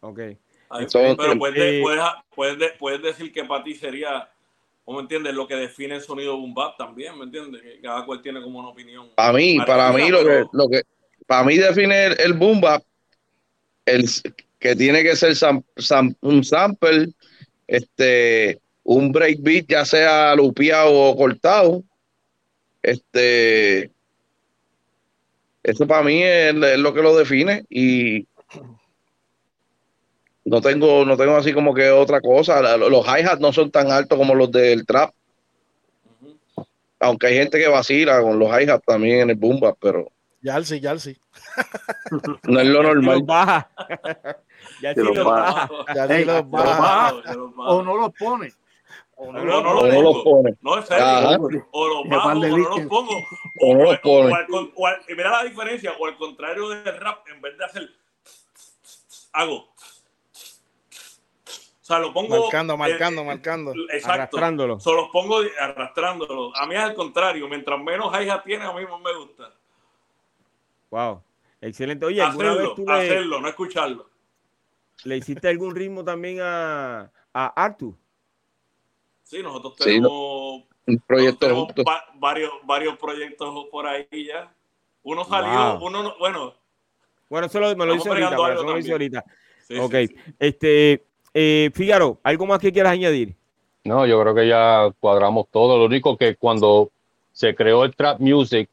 Ok. 0.00 0.20
Pero 1.16 1.38
puedes, 1.38 1.54
de- 1.54 1.80
puedes, 1.82 2.04
puedes, 2.34 2.58
de- 2.58 2.70
puedes 2.78 3.02
decir 3.02 3.32
que 3.32 3.44
para 3.44 3.64
ti 3.64 3.74
sería, 3.74 4.28
¿cómo 4.84 4.98
me 4.98 5.02
entiendes? 5.02 5.34
Lo 5.34 5.46
que 5.46 5.56
define 5.56 5.96
el 5.96 6.00
sonido 6.00 6.36
boom 6.36 6.54
bap 6.54 6.76
también, 6.76 7.18
¿me 7.18 7.24
entiendes? 7.24 7.60
Que 7.62 7.80
cada 7.80 8.04
cual 8.06 8.22
tiene 8.22 8.40
como 8.40 8.58
una 8.60 8.68
opinión. 8.68 9.08
Para 9.16 9.32
mí, 9.32 9.58
para 9.66 9.92
mí, 9.92 10.08
lo 10.10 10.24
que, 10.24 10.44
lo 10.52 10.68
que, 10.68 10.82
para 11.26 11.44
mí 11.44 11.56
define 11.56 12.06
el, 12.06 12.20
el 12.20 12.32
boom 12.34 12.60
bap, 12.60 12.82
el, 13.86 14.04
que 14.58 14.76
tiene 14.76 15.02
que 15.02 15.16
ser 15.16 15.32
sam- 15.32 15.64
sam- 15.76 16.14
un 16.20 16.44
sample, 16.44 17.08
este, 17.66 18.60
un 18.84 19.10
breakbeat, 19.10 19.66
ya 19.68 19.84
sea 19.84 20.34
lupeado 20.36 20.92
o 20.92 21.16
cortado. 21.16 21.82
Este, 22.82 23.90
eso 25.62 25.86
para 25.86 26.02
mí 26.02 26.22
es, 26.22 26.54
es 26.54 26.78
lo 26.78 26.94
que 26.94 27.02
lo 27.02 27.16
define 27.16 27.64
y 27.68 28.26
no 30.50 30.60
tengo, 30.60 31.04
no 31.04 31.16
tengo 31.16 31.36
así 31.36 31.52
como 31.52 31.72
que 31.72 31.90
otra 31.90 32.20
cosa. 32.20 32.60
La- 32.60 32.76
Los 32.76 33.06
hi-hats 33.06 33.40
no 33.40 33.52
son 33.52 33.70
tan 33.70 33.90
altos 33.92 34.18
como 34.18 34.34
los 34.34 34.50
del 34.50 34.84
trap, 34.84 35.12
aunque 36.98 37.28
hay 37.28 37.34
gente 37.36 37.58
que 37.58 37.68
vacila 37.68 38.20
con 38.20 38.38
los 38.38 38.48
hi-hats 38.50 38.84
también 38.84 39.20
en 39.20 39.30
el 39.30 39.36
boom 39.36 39.60
bap, 39.60 39.76
pero 39.80 40.10
Yalsi, 40.42 40.80
Yalsi. 40.80 41.16
no 42.44 42.60
es 42.60 42.66
lo 42.66 42.82
normal. 42.82 43.18
los 43.18 43.26
baja. 43.26 43.70
Ya 44.82 44.94
Te 44.94 45.00
sí 45.02 45.06
los 45.14 45.24
baja. 45.24 45.68
baja. 45.70 45.94
Ya 45.94 46.04
Ey, 46.06 46.20
sí 46.20 46.24
los 46.24 46.50
baja. 46.50 47.14
O 47.58 47.82
no 47.82 47.96
los 47.96 48.10
pone. 48.18 48.52
O 49.16 49.30
no 49.32 49.44
no, 49.44 49.58
O 49.58 49.84
los 49.86 49.94
no 49.94 50.02
los 50.02 50.12
pongo. 50.14 50.24
pone. 50.42 50.54
No, 50.62 50.78
en 50.78 50.86
serio. 50.86 51.04
Ajá. 51.04 51.36
O 51.72 51.88
los 51.88 52.08
bajo 52.08 52.28
o 52.30 52.34
no 52.34 52.56
los 52.56 52.80
pongo. 52.88 53.12
O 53.60 53.74
no 53.74 53.82
los 53.84 53.98
pone. 54.00 54.34
mira 55.14 55.30
la 55.30 55.44
diferencia. 55.44 55.92
O 56.00 56.06
al 56.06 56.16
contrario 56.16 56.70
del 56.70 56.96
rap, 56.98 57.18
en 57.34 57.40
vez 57.42 57.56
de 57.58 57.64
hacer, 57.66 57.88
hago. 59.34 59.68
O 61.90 61.92
sea, 61.92 61.98
lo 61.98 62.12
pongo. 62.12 62.40
Marcando, 62.42 62.76
marcando, 62.76 63.22
eh, 63.22 63.24
marcando. 63.24 63.72
Exacto. 63.90 64.12
Arrastrándolo. 64.12 64.78
So, 64.78 64.94
los 64.94 65.08
pongo 65.08 65.40
arrastrándolo. 65.60 66.56
A 66.56 66.64
mí 66.68 66.76
es 66.76 66.80
al 66.80 66.94
contrario. 66.94 67.48
Mientras 67.48 67.80
menos 67.82 68.12
hi-hat 68.14 68.44
tiene, 68.44 68.64
a 68.64 68.72
mí 68.72 68.84
más 68.86 69.00
me 69.00 69.12
gusta. 69.16 69.52
Wow. 70.90 71.20
Excelente. 71.60 72.06
Oye, 72.06 72.22
¿alguna 72.22 72.50
vez 72.50 72.58
Hacerlo, 72.58 72.74
tú 72.76 72.84
le, 72.86 72.92
hacerlo, 72.92 73.40
no 73.40 73.48
escucharlo. 73.48 74.08
le 75.04 75.16
hiciste 75.16 75.48
algún 75.48 75.74
ritmo 75.74 76.04
también 76.04 76.38
a, 76.40 77.10
a 77.34 77.46
Artu? 77.64 77.96
Sí, 79.24 79.42
nosotros 79.42 79.74
Sí, 79.78 79.84
tenemos, 79.84 80.62
Un 80.86 80.98
proyecto 81.06 81.38
tenemos 81.40 81.64
juntos. 81.66 81.84
va- 81.88 82.04
varios, 82.14 82.52
varios 82.64 82.96
proyectos 82.98 83.66
por 83.70 83.86
ahí 83.88 84.06
ya. 84.12 84.54
Uno 85.02 85.24
salió, 85.24 85.78
Wow. 85.78 85.86
uno 85.88 86.02
no, 86.04 86.14
bueno. 86.20 86.54
Bueno, 87.28 87.46
eso 87.48 87.58
lo, 87.58 87.74
me 87.74 87.84
lo 87.86 87.94
hizo 87.96 88.08
ahorita. 88.10 88.30
pero 88.30 88.46
eso 88.52 88.62
lo 88.62 88.72
también. 88.74 88.92
ahorita. 88.92 89.24
sí, 89.66 89.76
ok. 89.78 89.92
sí, 89.94 90.06
sí. 90.08 90.16
Este, 90.38 91.06
eh, 91.34 91.70
Fígaro, 91.74 92.18
¿algo 92.22 92.46
más 92.46 92.58
que 92.58 92.72
quieras 92.72 92.92
añadir? 92.92 93.34
No, 93.84 94.06
yo 94.06 94.20
creo 94.20 94.34
que 94.34 94.48
ya 94.48 94.90
cuadramos 95.00 95.46
todo. 95.50 95.78
Lo 95.78 95.84
único 95.86 96.16
que 96.16 96.36
cuando 96.36 96.90
se 97.32 97.54
creó 97.54 97.84
el 97.84 97.94
trap 97.94 98.20
music, 98.20 98.68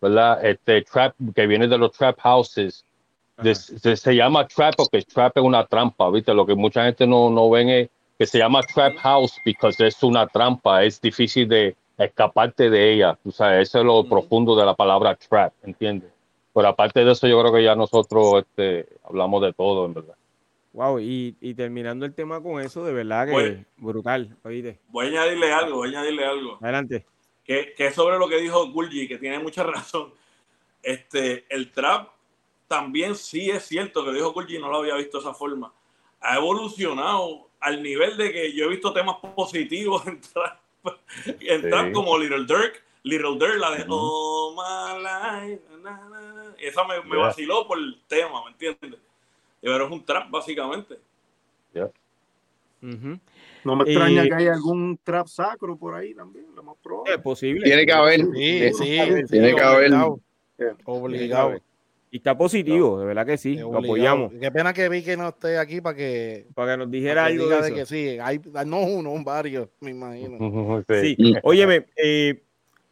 ¿verdad? 0.00 0.44
Este 0.44 0.82
trap 0.82 1.14
que 1.34 1.46
viene 1.46 1.66
de 1.66 1.78
los 1.78 1.90
trap 1.92 2.18
houses, 2.20 2.84
de- 3.42 3.54
se, 3.54 3.96
se 3.96 4.14
llama 4.14 4.46
trap 4.46 4.74
porque 4.76 5.02
trap 5.02 5.36
es 5.38 5.42
una 5.42 5.66
trampa, 5.66 6.08
¿viste? 6.10 6.32
Lo 6.32 6.46
que 6.46 6.54
mucha 6.54 6.84
gente 6.84 7.06
no, 7.06 7.30
no 7.30 7.50
ven 7.50 7.68
es 7.68 7.88
que 8.18 8.26
se 8.26 8.38
llama 8.38 8.60
trap 8.62 8.96
house 8.98 9.40
porque 9.60 9.86
es 9.88 10.02
una 10.04 10.26
trampa, 10.28 10.84
es 10.84 11.00
difícil 11.00 11.48
de 11.48 11.74
escaparte 11.98 12.70
de 12.70 12.92
ella. 12.92 13.18
O 13.24 13.32
sea, 13.32 13.60
eso 13.60 13.80
es 13.80 13.84
lo 13.84 14.04
profundo 14.08 14.54
de 14.54 14.64
la 14.64 14.74
palabra 14.74 15.16
trap, 15.16 15.52
¿entiendes? 15.64 16.10
Pero 16.54 16.68
aparte 16.68 17.04
de 17.04 17.10
eso, 17.10 17.26
yo 17.26 17.40
creo 17.40 17.52
que 17.52 17.64
ya 17.64 17.74
nosotros 17.74 18.34
este, 18.44 18.86
hablamos 19.02 19.42
de 19.42 19.52
todo, 19.52 19.86
en 19.86 19.94
verdad. 19.94 20.14
Wow, 20.74 20.98
y, 20.98 21.36
y 21.40 21.54
terminando 21.54 22.04
el 22.04 22.14
tema 22.14 22.42
con 22.42 22.60
eso, 22.60 22.84
de 22.84 22.92
verdad 22.92 23.26
que 23.26 23.32
Bueno. 23.32 23.64
brutal, 23.76 24.36
oíste. 24.42 24.80
Voy 24.88 25.06
a 25.06 25.08
añadirle 25.08 25.52
algo, 25.52 25.76
voy 25.76 25.88
a 25.94 25.98
añadirle 26.00 26.24
algo. 26.26 26.58
Adelante. 26.60 27.06
Que, 27.44 27.74
que 27.76 27.86
es 27.86 27.94
sobre 27.94 28.18
lo 28.18 28.28
que 28.28 28.38
dijo 28.38 28.66
Gulji, 28.72 29.06
que 29.06 29.18
tiene 29.18 29.38
mucha 29.38 29.62
razón. 29.64 30.12
Este, 30.82 31.46
el 31.48 31.70
trap 31.70 32.08
también 32.66 33.14
sí 33.14 33.50
es 33.50 33.64
cierto 33.64 34.04
que 34.04 34.12
dijo 34.12 34.32
Gulji, 34.32 34.58
no 34.58 34.68
lo 34.68 34.78
había 34.78 34.96
visto 34.96 35.18
de 35.18 35.22
esa 35.24 35.32
forma. 35.34 35.72
Ha 36.20 36.36
evolucionado 36.38 37.48
al 37.60 37.80
nivel 37.82 38.16
de 38.16 38.32
que 38.32 38.52
yo 38.52 38.64
he 38.64 38.68
visto 38.68 38.92
temas 38.92 39.16
positivos 39.36 40.04
en 40.08 40.20
trap, 40.20 40.58
en 41.40 41.62
Sí. 41.62 41.68
trap 41.70 41.92
como 41.92 42.18
Little 42.18 42.46
Dirk, 42.46 42.82
Little 43.04 43.38
Dirk, 43.38 43.58
la 43.60 43.70
de 43.76 43.82
Ujú. 43.84 43.92
Oh 43.94 44.54
My 44.56 44.98
Life, 45.02 45.62
na, 45.82 46.08
na, 46.08 46.32
na. 46.32 46.54
esa 46.58 46.82
me, 46.84 47.00
me 47.02 47.10
Yeah. 47.16 47.26
vaciló 47.26 47.66
por 47.68 47.78
el 47.78 48.00
tema, 48.08 48.42
¿me 48.44 48.50
entiendes? 48.50 48.98
Pero 49.64 49.86
es 49.86 49.92
un 49.92 50.04
trap 50.04 50.30
básicamente. 50.30 50.98
Ujú. 52.82 53.18
No 53.64 53.76
me 53.76 53.84
extraña 53.84 54.24
Eh, 54.24 54.28
que 54.28 54.34
haya 54.34 54.52
algún 54.52 54.98
trap 55.02 55.26
sacro 55.26 55.74
por 55.74 55.94
ahí 55.94 56.12
también, 56.12 56.44
lo 56.54 56.62
más 56.62 56.76
probable. 56.82 57.14
Es 57.14 57.20
posible. 57.22 57.62
Tiene 57.64 57.86
que 57.86 57.92
haber. 57.92 58.20
Sí, 58.20 58.72
sí. 58.74 58.84
tiene 58.84 59.26
sí, 59.26 59.54
que 59.56 59.62
haber. 59.62 59.92
obligado. 59.94 60.20
Obligado. 60.84 61.54
Y 62.10 62.18
está 62.18 62.36
positivo, 62.36 63.00
de 63.00 63.06
verdad 63.06 63.26
que 63.26 63.38
sí, 63.38 63.56
lo 63.56 63.76
apoyamos. 63.76 64.32
Qué 64.38 64.50
pena 64.52 64.72
que 64.72 64.88
vi 64.88 65.02
que 65.02 65.16
no 65.16 65.30
esté 65.30 65.58
aquí 65.58 65.80
para 65.80 65.96
que, 65.96 66.46
Para 66.54 66.72
que 66.72 66.78
nos 66.78 66.90
dijera 66.90 67.22
para 67.22 67.34
que 67.34 67.42
algo 67.42 67.48
de 67.48 67.62
de 67.62 67.74
que 67.74 67.86
sí. 67.86 68.18
Hay, 68.20 68.40
no 68.66 68.80
uno, 68.82 69.24
varios, 69.24 69.68
me 69.80 69.90
imagino. 69.90 70.84
Sí, 71.00 71.16
óyeme, 71.42 71.86
eh, 71.96 72.40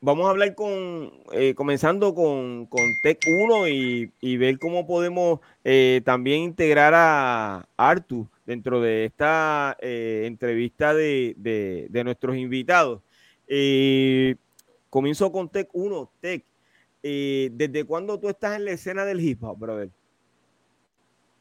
vamos 0.03 0.26
a 0.26 0.30
hablar 0.30 0.55
con, 0.55 1.12
eh, 1.32 1.55
comenzando 1.55 2.14
con, 2.14 2.66
con 2.66 2.82
Tech 3.03 3.18
1 3.26 3.68
y, 3.68 4.12
y 4.20 4.36
ver 4.36 4.59
cómo 4.59 4.86
podemos 4.86 5.40
eh, 5.64 6.03
también 6.05 6.42
integrar 6.42 6.92
a 6.94 7.66
Artu 7.76 8.28
dentro 8.44 8.80
de 8.80 9.07
esta 9.07 9.76
eh, 9.80 10.24
entrevista 10.26 10.92
de, 10.92 11.34
de- 11.38 12.05
nuestros 12.05 12.36
invitados. 12.36 13.00
Eh, 13.48 14.34
comienzo 14.90 15.32
con 15.32 15.48
Tech 15.48 15.68
1. 15.72 16.11
Tech, 16.20 16.44
eh, 17.03 17.50
¿desde 17.53 17.84
cuándo 17.84 18.18
tú 18.18 18.28
estás 18.28 18.57
en 18.57 18.64
la 18.64 18.72
escena 18.72 19.05
del 19.05 19.20
hip 19.20 19.42
hop, 19.44 19.59
brother? 19.59 19.90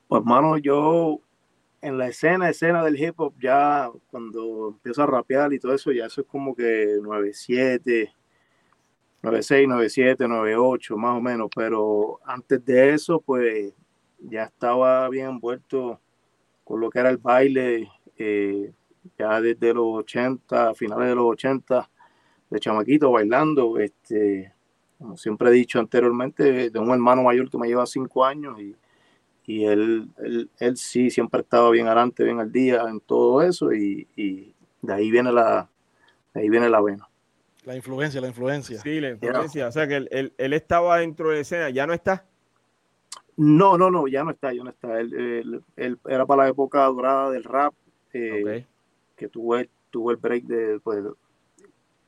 Pues, 0.07 0.24
mano, 0.24 0.57
yo 0.57 1.20
en 1.82 1.97
la 1.97 2.07
escena, 2.07 2.49
escena 2.49 2.84
del 2.84 3.01
hip 3.01 3.20
hop, 3.20 3.34
ya 3.41 3.89
cuando 4.12 4.70
empiezo 4.70 5.01
a 5.03 5.07
rapear 5.07 5.51
y 5.53 5.59
todo 5.59 5.74
eso, 5.74 5.91
ya 5.91 6.05
eso 6.05 6.22
es 6.22 6.28
como 6.28 6.55
que 6.55 6.97
97, 7.01 8.14
96, 9.22 9.67
97, 9.67 10.28
98, 10.28 10.97
más 10.97 11.17
o 11.17 11.22
menos. 11.22 11.49
Pero 11.55 12.19
antes 12.26 12.63
de 12.65 12.93
eso, 12.93 13.22
pues 13.22 13.74
ya 14.19 14.43
estaba 14.45 15.07
bien 15.09 15.28
envuelto 15.30 15.99
con 16.63 16.80
lo 16.80 16.89
que 16.89 16.99
era 16.99 17.09
el 17.09 17.17
baile, 17.17 17.89
eh, 18.17 18.72
ya 19.17 19.41
desde 19.41 19.74
los 19.74 19.99
80, 19.99 20.74
finales 20.76 21.09
de 21.09 21.15
los 21.15 21.26
80, 21.26 21.89
de 22.49 22.59
chamaquito 22.59 23.11
bailando. 23.11 23.78
Este, 23.80 24.53
como 24.97 25.17
siempre 25.17 25.49
he 25.49 25.53
dicho 25.53 25.80
anteriormente, 25.80 26.69
de 26.69 26.80
un 26.80 26.91
hermano 26.91 27.24
mayor 27.24 27.49
que 27.49 27.57
me 27.57 27.67
lleva 27.67 27.86
cinco 27.86 28.26
años 28.26 28.59
y 28.61 28.76
y 29.45 29.65
él, 29.65 30.09
él, 30.17 30.49
él 30.59 30.78
sí 30.78 31.09
siempre 31.09 31.41
estaba 31.41 31.69
bien 31.72 31.88
adelante, 31.88 32.24
bien 32.24 32.39
al 32.39 32.51
día 32.51 32.84
en 32.89 32.99
todo 32.99 33.41
eso 33.41 33.74
y, 33.74 34.07
y 34.15 34.53
de 34.82 34.93
ahí 34.93 35.11
viene 35.11 35.32
la 35.32 35.69
de 36.34 36.41
ahí 36.41 36.49
viene 36.49 36.69
la 36.69 36.82
vena. 36.82 37.09
La 37.64 37.76
influencia, 37.76 38.20
la 38.22 38.28
influencia. 38.28 38.80
Sí, 38.82 38.99
la 38.99 39.09
influencia. 39.12 39.68
O 39.68 39.72
sea 39.72 39.88
que 39.88 39.95
él, 39.97 40.07
él- 40.12 40.34
él 40.38 40.53
estaba 40.53 40.97
dentro 40.97 41.30
de 41.30 41.36
la 41.36 41.41
escena, 41.41 41.70
ya 41.70 41.86
no 41.86 41.93
está. 41.93 42.26
No, 43.38 43.78
no, 43.78 43.89
no, 43.91 44.07
ya 44.07 44.24
no 44.24 44.32
está, 44.32 44.51
ya 44.53 44.64
no 44.64 44.70
está. 44.72 44.99
Él, 44.99 45.14
él- 45.14 45.64
él 45.76 45.99
era 46.07 46.26
para 46.26 46.43
la 46.43 46.49
época 46.49 46.84
dorada 46.86 47.30
del 47.32 47.43
rap, 47.43 47.74
eh, 48.14 48.64
Ok. 48.64 48.68
que 49.16 49.28
tuvo, 49.28 49.57
el- 49.57 49.70
tuvo 49.89 50.12
el 50.12 50.18
break 50.18 50.43
de 50.45 50.80
pues, 50.80 51.03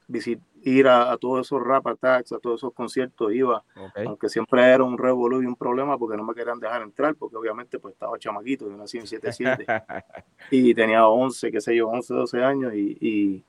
visit- 0.10 0.42
ir 0.64 0.88
a, 0.88 1.12
a 1.12 1.18
todos 1.18 1.46
esos 1.46 1.62
rap 1.62 1.86
attacks, 1.88 2.32
a 2.32 2.40
todos 2.40 2.60
esos 2.60 2.74
conciertos, 2.74 3.34
iba, 3.34 3.64
ok. 3.76 4.00
aunque 4.08 4.30
siempre 4.30 4.64
era 4.64 4.84
un 4.84 4.98
revolú 4.98 5.42
y 5.42 5.46
un 5.46 5.56
problema 5.56 5.98
porque 5.98 6.18
no 6.18 6.24
me 6.24 6.34
querían 6.34 6.60
dejar 6.60 6.82
entrar, 6.82 7.16
porque 7.16 7.36
obviamente 7.38 7.80
pues 7.80 7.94
estaba 7.94 8.18
chamaquito, 8.18 8.70
yo 8.70 8.76
nací 8.78 8.98
en 8.98 9.08
77. 9.08 9.66
y 10.52 10.74
tenía 10.74 11.08
11, 11.08 11.52
qué 11.52 11.62
sé 11.62 11.76
yo, 11.76 11.88
11, 11.90 12.14
12 12.14 12.44
años 12.44 12.74
y, 12.74 12.98
y- 13.00 13.44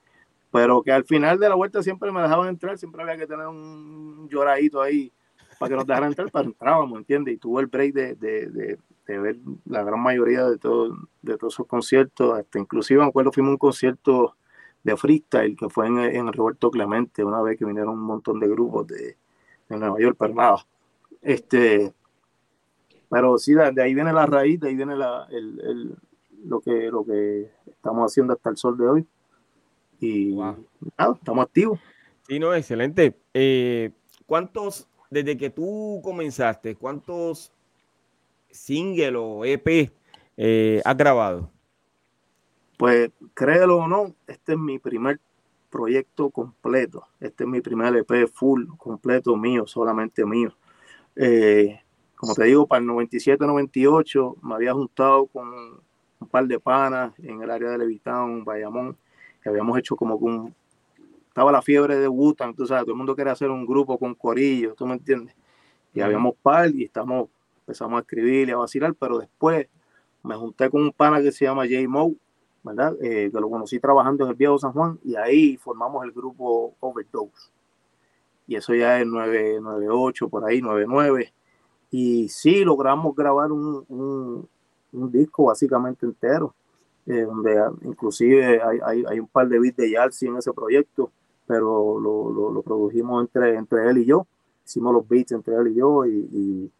pero 0.55 0.81
que 0.81 0.89
al 0.93 1.03
final 1.03 1.37
de 1.37 1.49
la 1.49 1.55
vuelta 1.55 1.83
siempre 1.83 2.13
me 2.13 2.21
dejaban 2.21 2.47
entrar, 2.47 2.77
siempre 2.77 3.03
había 3.03 3.17
que 3.17 3.27
tener 3.27 3.45
un 3.45 4.29
lloradito 4.29 4.81
ahí 4.81 5.11
para 5.59 5.67
que 5.69 5.75
nos 5.75 5.85
dejaran 5.85 6.11
entrar, 6.11 6.31
pero 6.31 6.45
entrábamos, 6.45 6.97
¿entiendes? 6.97 7.33
Y 7.33 7.37
tuve 7.39 7.61
el 7.61 7.67
break 7.67 7.93
de, 7.93 8.15
de, 8.15 8.77
de, 9.05 9.19
ver 9.19 9.35
la 9.65 9.83
gran 9.83 10.01
mayoría 10.01 10.45
de, 10.45 10.57
todo, 10.57 10.95
de 11.21 11.37
todos 11.37 11.55
esos 11.55 11.67
conciertos, 11.67 12.39
hasta 12.39 12.57
inclusive 12.57 13.01
me 13.01 13.07
acuerdo 13.09 13.33
fuimos 13.33 13.49
a 13.49 13.51
un 13.51 13.57
concierto 13.57 14.37
de 14.81 14.95
freestyle 14.95 15.57
que 15.57 15.67
fue 15.67 15.87
en, 15.87 15.99
en 15.99 16.31
Roberto 16.31 16.71
Clemente, 16.71 17.21
una 17.21 17.41
vez 17.41 17.59
que 17.59 17.65
vinieron 17.65 17.89
un 17.95 18.05
montón 18.05 18.39
de 18.39 18.47
grupos 18.47 18.87
de, 18.87 19.17
Nueva 19.67 19.99
York, 19.99 20.15
pero 20.17 20.33
nada. 20.35 20.65
Este, 21.21 21.93
pero 23.09 23.37
sí, 23.37 23.53
de, 23.53 23.73
de 23.73 23.83
ahí 23.83 23.93
viene 23.93 24.13
la 24.13 24.25
raíz, 24.25 24.57
de 24.61 24.69
ahí 24.69 24.75
viene 24.77 24.95
la, 24.95 25.27
el, 25.31 25.59
el- 25.59 25.95
lo, 26.45 26.61
que, 26.61 26.89
lo 26.89 27.03
que 27.03 27.51
estamos 27.65 28.09
haciendo 28.09 28.31
hasta 28.31 28.49
el 28.51 28.55
sol 28.55 28.77
de 28.77 28.87
hoy. 28.87 29.07
Y 29.99 30.31
Wow. 30.33 30.65
nada, 30.97 31.13
estamos 31.15 31.45
activos. 31.45 31.79
Sí, 32.27 32.39
no, 32.39 32.53
excelente. 32.53 33.17
Eh, 33.33 33.91
¿Cuántos, 34.25 34.87
desde 35.09 35.37
que 35.37 35.49
tú 35.49 36.01
comenzaste, 36.03 36.75
cuántos 36.75 37.53
singles 38.49 39.13
o 39.15 39.45
EP 39.45 39.91
eh, 40.37 40.81
has 40.83 40.97
grabado? 40.97 41.51
Pues 42.77 43.11
créelo 43.33 43.77
o 43.77 43.87
no, 43.87 44.13
este 44.27 44.53
es 44.53 44.59
mi 44.59 44.79
primer 44.79 45.19
proyecto 45.69 46.29
completo. 46.29 47.05
Este 47.19 47.43
es 47.43 47.49
mi 47.49 47.61
primer 47.61 47.95
EP 47.95 48.27
full, 48.27 48.65
completo 48.77 49.35
mío, 49.35 49.67
solamente 49.67 50.25
mío. 50.25 50.55
Eh, 51.15 51.79
como 52.15 52.33
te 52.33 52.45
digo, 52.45 52.65
para 52.65 52.81
el 52.81 52.87
97-98 52.89 54.37
me 54.41 54.55
había 54.55 54.73
juntado 54.73 55.27
con 55.27 55.47
un 56.19 56.27
par 56.29 56.47
de 56.47 56.59
panas 56.59 57.13
en 57.19 57.41
el 57.41 57.51
área 57.51 57.69
de 57.71 57.77
Levitown, 57.77 58.43
Bayamón, 58.43 58.97
que 59.45 59.49
habíamos 59.49 59.77
hecho 59.77 59.95
como 59.95 60.17
que 60.17 60.25
un... 60.25 60.55
Estaba 61.27 61.51
la 61.51 61.61
fiebre 61.61 61.97
de 61.97 62.07
Wutan, 62.07 62.55
tú 62.55 62.65
sabes, 62.65 62.83
todo 62.85 62.93
el 62.93 62.97
mundo 62.97 63.15
quería 63.15 63.33
hacer 63.33 63.51
un 63.51 63.63
grupo 63.63 63.99
con 63.99 64.15
corillo, 64.15 64.73
¿tú 64.73 64.87
me 64.87 64.93
entiendes? 64.93 65.35
Y 65.93 66.01
habíamos 66.01 66.33
par 66.41 66.71
y 66.73 66.85
estamos, 66.85 67.29
empezamos 67.59 67.97
a 67.97 68.01
escribir 68.01 68.47
y 68.47 68.51
a 68.53 68.57
vacilar, 68.57 68.95
pero 68.95 69.19
después 69.19 69.67
me 70.23 70.33
junté 70.35 70.67
con 70.71 70.81
un 70.81 70.91
pana 70.91 71.21
que 71.21 71.31
se 71.31 71.45
llama 71.45 71.63
J. 71.63 71.87
Moe, 71.87 72.15
¿verdad? 72.63 72.95
Eh, 73.01 73.29
que 73.31 73.39
lo 73.39 73.49
conocí 73.51 73.79
trabajando 73.79 74.23
en 74.23 74.31
el 74.31 74.35
viejo 74.35 74.57
San 74.57 74.71
Juan 74.71 74.97
y 75.03 75.15
ahí 75.15 75.57
formamos 75.57 76.03
el 76.05 76.11
grupo 76.11 76.73
Overdose. 76.79 77.51
Y 78.47 78.55
eso 78.55 78.73
ya 78.73 78.99
es 78.99 79.05
998, 79.05 80.27
por 80.27 80.43
ahí, 80.45 80.59
99. 80.61 81.31
Y 81.91 82.29
sí, 82.29 82.63
logramos 82.63 83.15
grabar 83.15 83.51
un, 83.51 83.85
un- 83.89 84.49
un 84.93 85.11
disco 85.11 85.45
básicamente 85.45 86.05
entero, 86.07 86.55
eh, 87.07 87.21
donde 87.21 87.61
inclusive 87.83 88.61
hay, 88.61 88.79
hay, 88.83 89.03
hay, 89.07 89.19
un 89.19 89.27
par 89.27 89.47
de 89.47 89.59
beats 89.59 89.77
de 89.77 89.91
Yalsi 89.91 90.27
en 90.27 90.37
ese 90.37 90.53
proyecto, 90.53 91.11
pero 91.45 91.99
lo, 91.99 92.51
lo, 92.51 92.61
produjimos 92.63 93.21
entre, 93.21 93.55
entre 93.55 93.89
él 93.89 93.99
y 93.99 94.05
yo, 94.05 94.25
hicimos 94.65 94.93
los 94.93 95.07
beats 95.07 95.31
entre 95.31 95.55
él 95.55 95.67
y 95.67 95.75
yo 95.75 96.05
y, 96.05 96.11
y 96.31 96.71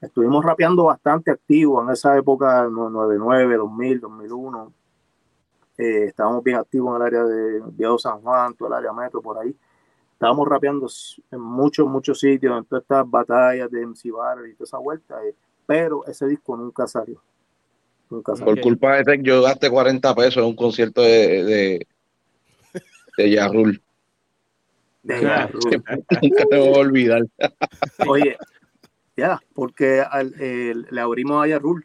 estuvimos 0.00 0.44
rapeando 0.44 0.84
bastante 0.84 1.30
activos 1.30 1.84
en 1.84 1.90
esa 1.92 2.16
época, 2.16 2.68
99, 2.68 3.56
2000, 3.56 4.00
2001. 4.00 4.72
Eh, 5.76 6.04
estábamos 6.04 6.44
bien 6.44 6.58
activos 6.58 6.90
en 6.90 6.96
el 6.96 7.02
área 7.02 7.24
de 7.24 7.62
Diego 7.72 7.98
San 7.98 8.20
Juan, 8.20 8.54
todo 8.54 8.68
el 8.68 8.74
área 8.74 8.92
metro, 8.92 9.20
por 9.20 9.38
ahí. 9.38 9.56
Estábamos 10.12 10.46
rapeando 10.48 10.86
en 11.32 11.40
muchos, 11.40 11.88
muchos 11.88 12.20
sitios, 12.20 12.56
en 12.56 12.64
todas 12.64 12.82
estas 12.82 13.10
batallas 13.10 13.70
de 13.70 13.84
MC 13.84 14.12
Bar 14.12 14.46
y 14.46 14.54
toda 14.54 14.64
esa 14.64 14.78
vuelta, 14.78 15.24
eh, 15.26 15.34
pero 15.66 16.06
ese 16.06 16.26
disco 16.26 16.56
nunca 16.56 16.86
salió. 16.86 17.20
Nunca. 18.14 18.32
Por 18.34 18.60
culpa 18.60 18.96
de 18.96 19.04
Tech, 19.04 19.22
yo 19.22 19.42
gasté 19.42 19.68
40 19.68 20.14
pesos 20.14 20.36
en 20.36 20.44
un 20.44 20.54
concierto 20.54 21.02
de, 21.02 21.42
de, 21.44 21.86
de 23.16 23.30
Yarrul. 23.30 23.82
De 25.02 25.20
Yarrul. 25.20 25.60
Nunca 26.22 26.44
te 26.48 26.58
voy 26.58 26.68
a 26.68 26.78
olvidar. 26.78 27.22
Oye, 28.06 28.36
ya, 29.16 29.40
porque 29.52 30.00
al, 30.00 30.32
eh, 30.38 30.74
le 30.88 31.00
abrimos 31.00 31.42
a 31.42 31.48
Yarrul. 31.48 31.84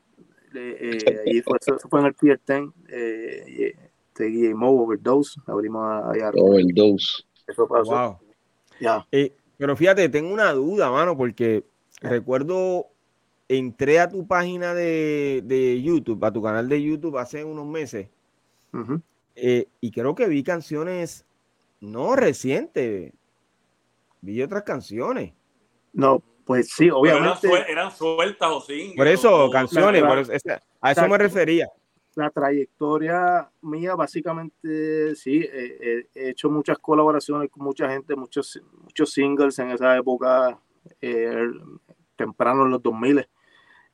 Eh, 0.54 1.24
y 1.26 1.42
fue, 1.42 1.58
eso 1.60 1.90
fue 1.90 2.00
en 2.02 2.06
el 2.06 2.14
Pier 2.14 2.40
10. 2.48 2.62
Eh, 2.90 3.76
Seguí 4.14 4.52
Overdose. 4.54 5.40
Le 5.48 5.54
abrimos 5.54 5.82
a, 5.82 6.12
a 6.12 6.18
Yarrul. 6.18 6.42
Overdose. 6.44 7.24
Eso 7.48 7.68
pasó. 7.68 7.90
Wow. 7.90 8.18
Ya. 8.80 9.08
Eh, 9.12 9.34
pero 9.58 9.76
fíjate, 9.76 10.08
tengo 10.10 10.32
una 10.32 10.54
duda, 10.54 10.92
mano, 10.92 11.18
porque 11.18 11.64
recuerdo, 12.02 12.86
entré 13.50 14.00
a 14.00 14.08
tu 14.08 14.26
página 14.28 14.74
de, 14.74 15.41
de, 15.43 15.82
YouTube, 15.82 16.24
a 16.24 16.32
tu 16.32 16.41
canal 16.41 16.70
de 16.70 16.82
YouTube 16.82 17.18
hace 17.18 17.43
unos 17.43 17.66
meses, 17.66 18.08
Uh 18.72 18.78
-huh. 18.78 19.02
eh, 19.36 19.68
y 19.82 19.89
creo 19.89 20.14
que 20.14 20.28
vi 20.28 20.43
canciones 20.43 21.26
no 21.82 22.16
recientes, 22.16 23.12
vi 24.22 24.43
otras 24.43 24.62
canciones. 24.62 25.34
No, 25.91 26.22
pues 26.45 26.70
sí, 26.70 26.91
obviamente. 26.91 27.47
Eran, 27.47 27.68
eran, 27.68 27.91
sueltas 27.91 28.50
o 28.52 28.62
sí. 28.62 28.93
Por 28.95 29.08
eso, 29.08 29.50
canciones, 29.50 30.04
por 30.04 30.20
eso, 30.20 30.32
a 30.82 30.91
eso 30.91 31.08
me 31.08 31.18
refería. 31.18 31.68
La 32.14 32.30
trayectoria 32.30 33.50
mía, 33.62 33.95
básicamente, 33.95 35.16
sí, 35.16 35.47
eh, 35.52 36.08
he 36.14 36.30
hecho 36.30 36.52
muchas 36.52 36.78
colaboraciones 36.78 37.50
con 37.50 37.64
mucha 37.64 37.89
gente, 37.89 38.16
muchos, 38.16 38.62
muchos 38.84 39.12
singles 39.12 39.58
en 39.58 39.72
esa 39.72 39.97
época, 39.97 40.60
eh, 41.02 41.50
temprano 42.16 42.66
en 42.66 42.72
los 42.72 42.84
2000. 42.84 43.28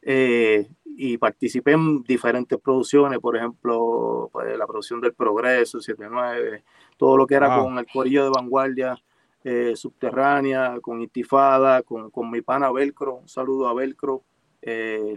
Eh, 0.07 0.67
y 0.85 1.17
participé 1.17 1.71
en 1.73 2.03
diferentes 2.03 2.57
producciones, 2.59 3.19
por 3.19 3.35
ejemplo, 3.35 4.29
pues, 4.31 4.57
la 4.57 4.67
producción 4.67 5.01
del 5.01 5.13
Progreso, 5.13 5.81
79, 5.81 6.63
todo 6.95 7.17
lo 7.17 7.27
que 7.27 7.35
era 7.35 7.57
wow. 7.57 7.65
con 7.65 7.77
el 7.79 7.87
corillo 7.87 8.23
de 8.23 8.29
vanguardia 8.29 8.95
eh, 9.43 9.75
subterránea, 9.75 10.79
con 10.79 11.01
Intifada, 11.01 11.81
con, 11.81 12.09
con, 12.11 12.31
mi 12.31 12.41
pana 12.41 12.71
Velcro, 12.71 13.15
un 13.15 13.27
saludo 13.27 13.67
a 13.67 13.73
Velcro. 13.73 14.23
Eh, 14.61 15.15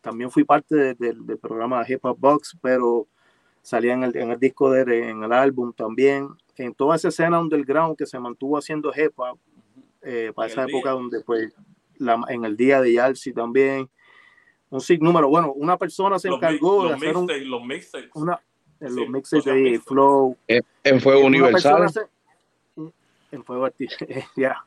también 0.00 0.30
fui 0.30 0.44
parte 0.44 0.74
de, 0.74 0.94
de, 0.94 1.14
del 1.14 1.38
programa 1.38 1.84
Hip 1.88 2.04
Hop 2.04 2.18
Box, 2.18 2.58
pero 2.60 3.06
salía 3.62 3.94
en 3.94 4.04
el, 4.04 4.16
en 4.16 4.30
el 4.30 4.38
disco, 4.38 4.70
de, 4.70 5.08
en 5.08 5.22
el 5.22 5.32
álbum 5.32 5.72
también. 5.72 6.28
En 6.56 6.74
toda 6.74 6.96
esa 6.96 7.08
escena 7.08 7.40
underground 7.40 7.96
que 7.96 8.06
se 8.06 8.18
mantuvo 8.18 8.58
haciendo 8.58 8.92
hip 8.94 9.18
hop, 9.18 9.38
eh, 10.02 10.32
para 10.34 10.48
esa 10.48 10.64
época 10.64 10.90
día. 10.90 11.00
donde 11.00 11.20
pues 11.20 11.54
la, 11.96 12.20
en 12.28 12.44
el 12.44 12.56
día 12.56 12.80
de 12.80 12.94
Yalsi 12.94 13.32
también, 13.32 13.88
un 14.70 14.80
sinnúmero, 14.80 15.28
bueno, 15.28 15.52
una 15.52 15.76
persona 15.76 16.18
se 16.18 16.28
encargó 16.28 16.84
los 16.84 16.90
de 16.90 16.96
hacer 16.96 17.16
un, 17.16 17.50
los 17.50 17.64
mixtapes. 17.64 18.10
Una, 18.14 18.40
en 18.80 18.96
los 18.96 19.08
mixtapes 19.08 19.44
de 19.44 19.80
Flow. 19.80 20.36
En, 20.46 20.62
en 20.84 21.00
Fuego 21.00 21.26
Universal. 21.26 21.90
Se, 21.90 22.00
en 23.32 23.44
Fuego 23.44 23.68
ya. 24.36 24.64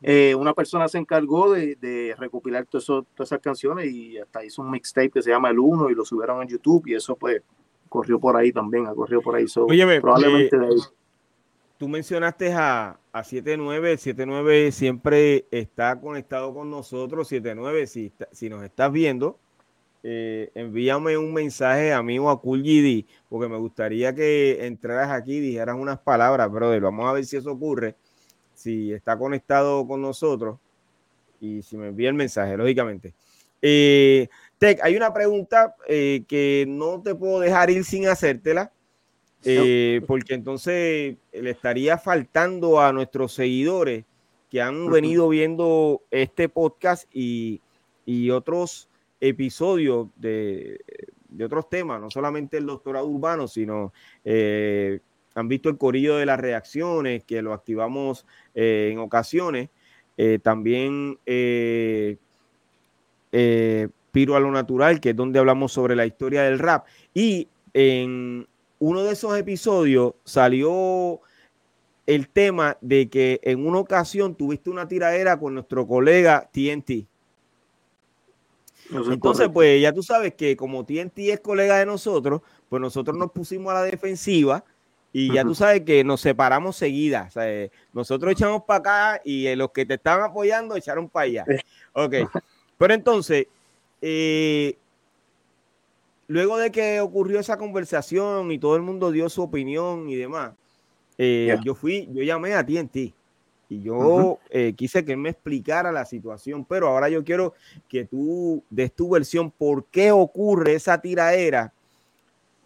Eh, 0.00 0.34
una 0.34 0.52
persona 0.52 0.88
se 0.88 0.98
encargó 0.98 1.52
de, 1.52 1.76
de 1.76 2.14
recopilar 2.18 2.66
todo 2.66 2.80
eso, 2.80 3.06
todas 3.14 3.28
esas 3.28 3.40
canciones 3.40 3.86
y 3.92 4.18
hasta 4.18 4.44
hizo 4.44 4.62
un 4.62 4.70
mixtape 4.70 5.10
que 5.10 5.22
se 5.22 5.30
llama 5.30 5.50
El 5.50 5.60
Uno 5.60 5.90
y 5.90 5.94
lo 5.94 6.04
subieron 6.04 6.42
en 6.42 6.48
YouTube 6.48 6.88
y 6.88 6.94
eso 6.94 7.14
pues 7.14 7.40
corrió 7.88 8.18
por 8.18 8.36
ahí 8.36 8.50
también, 8.52 8.86
ha 8.86 8.94
corrido 8.94 9.20
por 9.20 9.36
ahí. 9.36 9.46
So, 9.46 9.66
Óyeme, 9.66 10.00
probablemente 10.00 10.56
eh, 10.56 10.58
de 10.58 10.66
ahí. 10.66 10.80
Tú 11.82 11.88
mencionaste 11.88 12.52
a, 12.52 12.96
a 13.10 13.24
79, 13.24 13.96
79 13.96 14.70
siempre 14.70 15.46
está 15.50 16.00
conectado 16.00 16.54
con 16.54 16.70
nosotros, 16.70 17.26
79, 17.26 17.88
si, 17.88 18.12
si 18.30 18.48
nos 18.48 18.62
estás 18.62 18.92
viendo, 18.92 19.36
eh, 20.04 20.52
envíame 20.54 21.18
un 21.18 21.34
mensaje 21.34 21.92
a 21.92 22.00
mí 22.00 22.20
o 22.20 22.30
a 22.30 22.40
Cool 22.40 22.62
GD, 22.62 23.04
porque 23.28 23.48
me 23.48 23.56
gustaría 23.56 24.14
que 24.14 24.64
entraras 24.64 25.10
aquí 25.10 25.38
y 25.38 25.40
dijeras 25.40 25.74
unas 25.76 25.98
palabras, 25.98 26.48
brother. 26.52 26.82
Vamos 26.82 27.10
a 27.10 27.14
ver 27.14 27.24
si 27.24 27.36
eso 27.36 27.50
ocurre, 27.50 27.96
si 28.54 28.92
está 28.92 29.18
conectado 29.18 29.84
con 29.84 30.00
nosotros 30.00 30.60
y 31.40 31.62
si 31.62 31.76
me 31.76 31.88
envía 31.88 32.10
el 32.10 32.14
mensaje, 32.14 32.56
lógicamente. 32.56 33.12
Eh, 33.60 34.28
Tech, 34.56 34.78
hay 34.84 34.94
una 34.96 35.12
pregunta 35.12 35.74
eh, 35.88 36.22
que 36.28 36.64
no 36.68 37.02
te 37.02 37.16
puedo 37.16 37.40
dejar 37.40 37.70
ir 37.70 37.82
sin 37.84 38.06
hacértela, 38.06 38.70
eh, 39.44 40.02
porque 40.06 40.34
entonces 40.34 41.16
le 41.32 41.50
estaría 41.50 41.98
faltando 41.98 42.80
a 42.80 42.92
nuestros 42.92 43.34
seguidores 43.34 44.04
que 44.50 44.60
han 44.60 44.90
venido 44.90 45.28
viendo 45.30 46.02
este 46.10 46.48
podcast 46.48 47.08
y, 47.12 47.60
y 48.04 48.30
otros 48.30 48.88
episodios 49.22 50.08
de, 50.16 50.80
de, 51.28 51.44
otros 51.44 51.68
temas, 51.70 52.00
no 52.00 52.10
solamente 52.10 52.56
el 52.58 52.66
doctorado 52.66 53.06
urbano, 53.06 53.48
sino 53.48 53.92
eh, 54.24 55.00
han 55.34 55.48
visto 55.48 55.70
el 55.70 55.78
corillo 55.78 56.16
de 56.16 56.26
las 56.26 56.38
reacciones, 56.38 57.24
que 57.24 57.40
lo 57.40 57.54
activamos 57.54 58.26
eh, 58.54 58.90
en 58.92 58.98
ocasiones. 58.98 59.70
Eh, 60.18 60.38
también 60.42 61.18
Piro 61.24 62.18
a 64.36 64.40
lo 64.40 64.50
Natural, 64.50 65.00
que 65.00 65.08
es 65.10 65.16
donde 65.16 65.38
hablamos 65.38 65.72
sobre 65.72 65.96
la 65.96 66.04
historia 66.04 66.42
del 66.42 66.58
rap. 66.58 66.84
Y 67.14 67.48
en 67.72 68.46
uno 68.82 69.04
de 69.04 69.12
esos 69.12 69.38
episodios 69.38 70.14
salió 70.24 71.20
el 72.04 72.28
tema 72.28 72.78
de 72.80 73.08
que 73.08 73.38
en 73.44 73.64
una 73.64 73.78
ocasión 73.78 74.34
tuviste 74.34 74.70
una 74.70 74.88
tiradera 74.88 75.38
con 75.38 75.54
nuestro 75.54 75.86
colega 75.86 76.50
TNT. 76.52 77.06
Entonces, 78.90 79.48
pues 79.54 79.80
ya 79.80 79.92
tú 79.92 80.02
sabes 80.02 80.34
que 80.34 80.56
como 80.56 80.84
TNT 80.84 81.16
es 81.30 81.38
colega 81.38 81.78
de 81.78 81.86
nosotros, 81.86 82.40
pues 82.68 82.82
nosotros 82.82 83.16
nos 83.16 83.30
pusimos 83.30 83.70
a 83.70 83.74
la 83.74 83.82
defensiva 83.82 84.64
y 85.12 85.32
ya 85.32 85.44
tú 85.44 85.54
sabes 85.54 85.82
que 85.82 86.02
nos 86.02 86.20
separamos 86.20 86.74
seguidas. 86.74 87.28
O 87.28 87.30
sea, 87.34 87.48
eh, 87.48 87.70
nosotros 87.92 88.32
echamos 88.32 88.64
para 88.64 88.78
acá 88.80 89.22
y 89.24 89.46
eh, 89.46 89.54
los 89.54 89.70
que 89.70 89.86
te 89.86 89.94
estaban 89.94 90.28
apoyando 90.28 90.74
echaron 90.74 91.08
para 91.08 91.26
allá. 91.26 91.44
Ok. 91.92 92.14
Pero 92.78 92.94
entonces, 92.94 93.46
eh, 94.00 94.76
luego 96.32 96.56
de 96.56 96.72
que 96.72 97.00
ocurrió 97.00 97.38
esa 97.38 97.58
conversación 97.58 98.50
y 98.52 98.58
todo 98.58 98.74
el 98.76 98.82
mundo 98.82 99.12
dio 99.12 99.28
su 99.28 99.42
opinión 99.42 100.08
y 100.08 100.16
demás, 100.16 100.52
eh, 101.18 101.44
yeah. 101.48 101.60
yo 101.62 101.74
fui, 101.74 102.08
yo 102.12 102.22
llamé 102.22 102.54
a 102.54 102.64
TNT 102.64 103.12
y 103.68 103.82
yo 103.82 103.94
uh 103.94 104.20
-huh. 104.20 104.38
eh, 104.50 104.72
quise 104.74 105.04
que 105.04 105.12
él 105.12 105.18
me 105.18 105.28
explicara 105.28 105.92
la 105.92 106.06
situación, 106.06 106.64
pero 106.64 106.88
ahora 106.88 107.10
yo 107.10 107.22
quiero 107.22 107.52
que 107.86 108.06
tú 108.06 108.64
des 108.70 108.92
tu 108.94 109.10
versión, 109.10 109.50
por 109.50 109.84
qué 109.86 110.10
ocurre 110.10 110.74
esa 110.74 110.98
tiraera, 111.00 111.72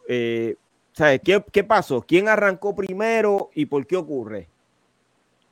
eh, 0.08 0.54
¿sabes? 0.92 1.20
¿Qué, 1.24 1.44
¿Qué 1.50 1.64
pasó? 1.64 2.04
¿Quién 2.06 2.28
arrancó 2.28 2.74
primero 2.74 3.50
y 3.52 3.66
por 3.66 3.84
qué 3.84 3.96
ocurre? 3.96 4.48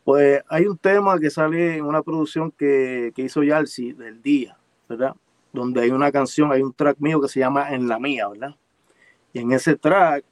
Pues 0.04 0.40
hay 0.48 0.66
un 0.66 0.78
tema 0.78 1.18
que 1.18 1.30
sale 1.30 1.78
en 1.78 1.84
una 1.84 2.02
producción 2.02 2.52
que, 2.52 3.12
que 3.14 3.22
hizo 3.22 3.42
Yalsi 3.42 3.92
del 3.92 4.22
día, 4.22 4.56
¿verdad? 4.88 5.14
Donde 5.54 5.80
hay 5.80 5.90
una 5.90 6.12
canción, 6.12 6.52
hay 6.52 6.60
un 6.60 6.74
track 6.74 6.98
mío 6.98 7.18
que 7.20 7.28
se 7.28 7.40
llama 7.40 7.72
En 7.72 7.88
la 7.88 7.98
mía, 7.98 8.28
¿verdad? 8.28 8.54
Y 9.32 9.38
en 9.38 9.52
ese 9.52 9.76
track 9.76 10.24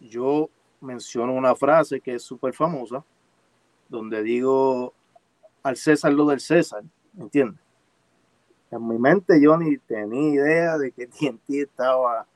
yo 0.00 0.50
menciono 0.80 1.32
una 1.32 1.54
frase 1.54 2.00
que 2.00 2.16
es 2.16 2.22
súper 2.22 2.52
famosa, 2.52 3.02
donde 3.88 4.22
digo 4.22 4.92
al 5.62 5.76
César 5.76 6.12
lo 6.12 6.26
del 6.26 6.40
César, 6.40 6.82
¿entiendes? 7.16 7.60
En 8.70 8.88
mi 8.88 8.98
mente 8.98 9.40
yo 9.40 9.56
ni 9.56 9.78
tenía 9.78 10.34
idea 10.34 10.78
de 10.78 10.90
que 10.92 11.06
TNT 11.08 11.50
estaba 11.50 12.26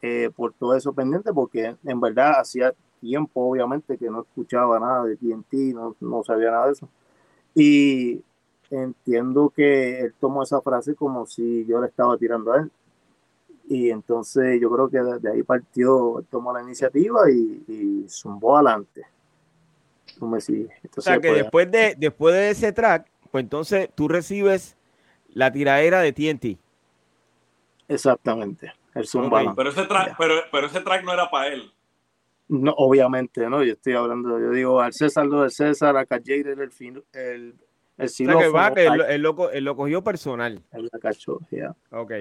eh, 0.00 0.30
por 0.34 0.52
todo 0.52 0.74
eso 0.74 0.92
pendiente, 0.92 1.32
porque 1.32 1.76
en 1.84 2.00
verdad 2.00 2.40
hacía 2.40 2.74
tiempo, 3.00 3.48
obviamente, 3.48 3.96
que 3.96 4.10
no 4.10 4.22
escuchaba 4.22 4.80
nada 4.80 5.04
de 5.04 5.16
TNT, 5.16 5.74
no, 5.74 5.96
no 6.00 6.24
sabía 6.24 6.50
nada 6.50 6.66
de 6.66 6.72
eso. 6.72 6.88
Y 7.54 8.22
entiendo 8.72 9.52
que 9.54 10.00
él 10.00 10.14
tomó 10.18 10.42
esa 10.42 10.60
frase 10.60 10.94
como 10.94 11.26
si 11.26 11.64
yo 11.66 11.80
le 11.80 11.88
estaba 11.88 12.16
tirando 12.16 12.52
a 12.52 12.60
él. 12.60 12.70
Y 13.68 13.90
entonces 13.90 14.60
yo 14.60 14.70
creo 14.70 14.88
que 14.88 14.98
de, 14.98 15.30
ahí 15.30 15.42
partió, 15.42 16.18
él 16.18 16.26
tomó 16.30 16.52
la 16.52 16.62
iniciativa 16.62 17.30
y, 17.30 17.64
y 17.68 18.06
zumbó 18.08 18.56
adelante. 18.56 19.06
Me 20.20 20.40
sigues. 20.40 20.70
Entonces, 20.82 20.98
o 20.98 21.02
sea 21.02 21.20
que 21.20 21.28
pues, 21.28 21.42
después, 21.42 21.70
de, 21.70 21.94
después 21.96 22.34
de 22.34 22.50
ese 22.50 22.72
track, 22.72 23.06
pues 23.30 23.44
entonces 23.44 23.88
tú 23.94 24.08
recibes 24.08 24.76
la 25.32 25.50
tiradera 25.52 26.00
de 26.00 26.12
TNT. 26.12 26.58
Exactamente, 27.88 28.72
el 28.94 29.06
Zumba. 29.06 29.54
Pero, 29.54 29.70
ese 29.70 29.84
track, 29.84 30.16
pero, 30.18 30.34
pero 30.50 30.66
ese 30.66 30.80
track 30.80 31.04
no 31.04 31.12
era 31.12 31.30
para 31.30 31.48
él. 31.48 31.72
No, 32.48 32.72
obviamente, 32.76 33.48
¿no? 33.48 33.62
Yo 33.62 33.72
estoy 33.72 33.94
hablando, 33.94 34.38
yo 34.38 34.50
digo 34.50 34.80
al 34.80 34.92
César 34.92 35.26
lo 35.26 35.42
del 35.42 35.50
César, 35.50 35.96
a 35.96 36.04
Cajeira 36.04 36.52
el, 36.52 36.70
el, 37.12 37.54
el, 37.98 38.08
xilófono. 38.08 38.74
que 38.74 38.86
él, 38.86 39.22
lo, 39.22 39.50
él, 39.50 39.64
lo, 39.64 39.76
cogió 39.76 40.02
personal. 40.02 40.62
Cachó, 41.00 41.40
ya. 41.50 41.74
Ok. 41.90 42.12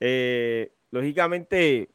Eh, 0.00 0.72
lógicamente, 0.90 1.90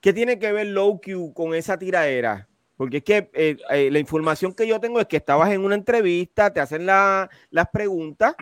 ¿qué 0.00 0.12
tiene 0.12 0.38
que 0.38 0.52
ver 0.52 0.66
Low 0.68 1.00
Q 1.00 1.32
con 1.34 1.54
esa 1.54 1.78
tiradera? 1.78 2.48
Porque 2.76 2.98
es 2.98 3.04
que 3.04 3.30
eh, 3.32 3.56
eh, 3.70 3.90
la 3.90 3.98
información 3.98 4.54
que 4.54 4.66
yo 4.66 4.78
tengo 4.80 5.00
es 5.00 5.06
que 5.06 5.16
estabas 5.16 5.50
en 5.50 5.64
una 5.64 5.74
entrevista, 5.74 6.52
te 6.52 6.60
hacen 6.60 6.86
la, 6.86 7.28
las 7.50 7.68
preguntas 7.70 8.34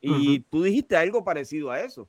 y 0.00 0.40
tú 0.40 0.62
dijiste 0.62 0.96
algo 0.96 1.24
parecido 1.24 1.70
a 1.70 1.80
eso. 1.80 2.08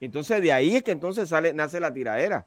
Entonces 0.00 0.40
de 0.40 0.52
ahí 0.52 0.76
es 0.76 0.82
que 0.82 0.92
entonces 0.92 1.28
sale, 1.28 1.52
nace 1.52 1.80
la 1.80 1.92
tiradera. 1.92 2.46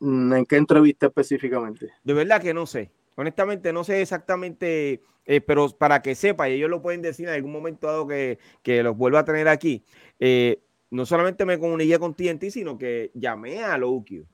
Mm, 0.00 0.32
¿En 0.32 0.46
qué 0.46 0.56
entrevista 0.56 1.06
específicamente? 1.06 1.90
De 2.04 2.14
verdad 2.14 2.40
que 2.40 2.54
no 2.54 2.66
sé. 2.66 2.90
Honestamente, 3.18 3.72
no 3.72 3.82
sé 3.82 4.00
exactamente, 4.00 5.02
eh, 5.26 5.40
pero 5.40 5.68
para 5.70 6.00
que 6.00 6.14
sepa, 6.14 6.48
y 6.48 6.52
ellos 6.52 6.70
lo 6.70 6.80
pueden 6.80 7.02
decir 7.02 7.26
en 7.26 7.34
algún 7.34 7.50
momento 7.50 7.88
dado 7.88 8.06
que, 8.06 8.38
que 8.62 8.80
los 8.84 8.96
vuelva 8.96 9.18
a 9.18 9.24
tener 9.24 9.48
aquí, 9.48 9.84
eh, 10.20 10.62
no 10.90 11.04
solamente 11.04 11.44
me 11.44 11.58
comuniqué 11.58 11.98
con 11.98 12.14
TNT, 12.14 12.44
sino 12.50 12.78
que 12.78 13.10
llamé 13.14 13.64
a 13.64 13.76
Loki. 13.76 14.24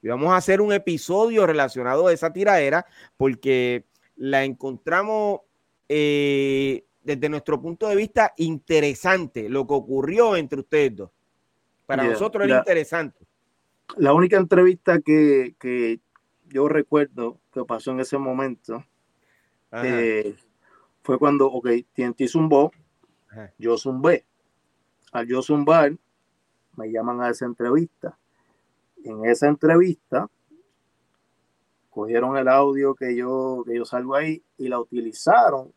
Y 0.00 0.08
vamos 0.08 0.32
a 0.32 0.36
hacer 0.36 0.62
un 0.62 0.72
episodio 0.72 1.46
relacionado 1.46 2.06
a 2.06 2.14
esa 2.14 2.32
tiradera, 2.32 2.86
porque 3.18 3.84
la 4.16 4.42
encontramos 4.42 5.40
eh, 5.86 6.86
desde 7.02 7.28
nuestro 7.28 7.60
punto 7.60 7.88
de 7.88 7.96
vista 7.96 8.32
interesante, 8.38 9.50
lo 9.50 9.66
que 9.66 9.74
ocurrió 9.74 10.34
entre 10.34 10.60
ustedes 10.60 10.96
dos. 10.96 11.10
Para 11.84 12.04
nosotros 12.04 12.46
era 12.46 12.56
interesante 12.56 13.26
la 13.96 14.12
única 14.12 14.36
entrevista 14.36 15.00
que, 15.00 16.00
yo 16.50 16.68
recuerdo 16.68 17.40
que 17.52 17.64
pasó 17.64 17.92
en 17.92 18.00
ese 18.00 18.18
momento 18.18 18.84
eh, 19.72 20.36
fue 21.02 21.18
cuando, 21.18 21.50
ok, 21.50 21.68
TNT 21.94 22.26
zumbó, 22.28 22.72
yo 23.58 23.78
zumbé. 23.78 24.26
Al 25.12 25.26
yo 25.26 25.42
zumbar, 25.42 25.96
me 26.76 26.90
llaman 26.90 27.20
a 27.20 27.30
esa 27.30 27.46
entrevista. 27.46 28.18
En 29.04 29.24
esa 29.24 29.48
entrevista, 29.48 30.28
cogieron 31.88 32.36
el 32.36 32.48
audio 32.48 32.94
que 32.94 33.16
yo, 33.16 33.64
que 33.66 33.76
yo 33.76 33.84
salgo 33.84 34.14
ahí 34.14 34.44
y 34.56 34.68
la 34.68 34.78
utilizaron 34.78 35.72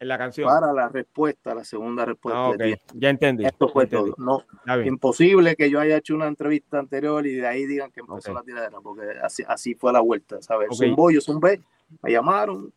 en 0.00 0.08
la 0.08 0.18
canción. 0.18 0.48
Para 0.48 0.72
la 0.72 0.88
respuesta, 0.88 1.54
la 1.54 1.64
segunda 1.64 2.04
respuesta. 2.04 2.50
Ah, 2.50 2.76
ya 2.94 3.10
entendí. 3.10 3.44
Esto 3.44 3.68
fue 3.68 3.86
todo. 3.86 4.14
No, 4.18 4.44
imposible 4.84 5.56
que 5.56 5.70
yo 5.70 5.80
haya 5.80 5.96
hecho 5.96 6.14
una 6.14 6.26
entrevista 6.26 6.78
anterior 6.78 7.26
y 7.26 7.34
de 7.34 7.46
ahí 7.46 7.66
digan 7.66 7.90
que 7.90 8.00
empezó 8.00 8.32
la 8.32 8.42
tiradera, 8.42 8.78
porque 8.80 9.02
así, 9.22 9.42
así 9.46 9.74
fue 9.74 9.92
la 9.92 10.00
vuelta, 10.00 10.40
¿sabes? 10.40 10.68
Okay. 10.70 10.88
Zumbó, 10.88 11.10
yo 11.10 11.20
zumbé, 11.20 11.60
me 12.02 12.12
llamaron 12.12 12.72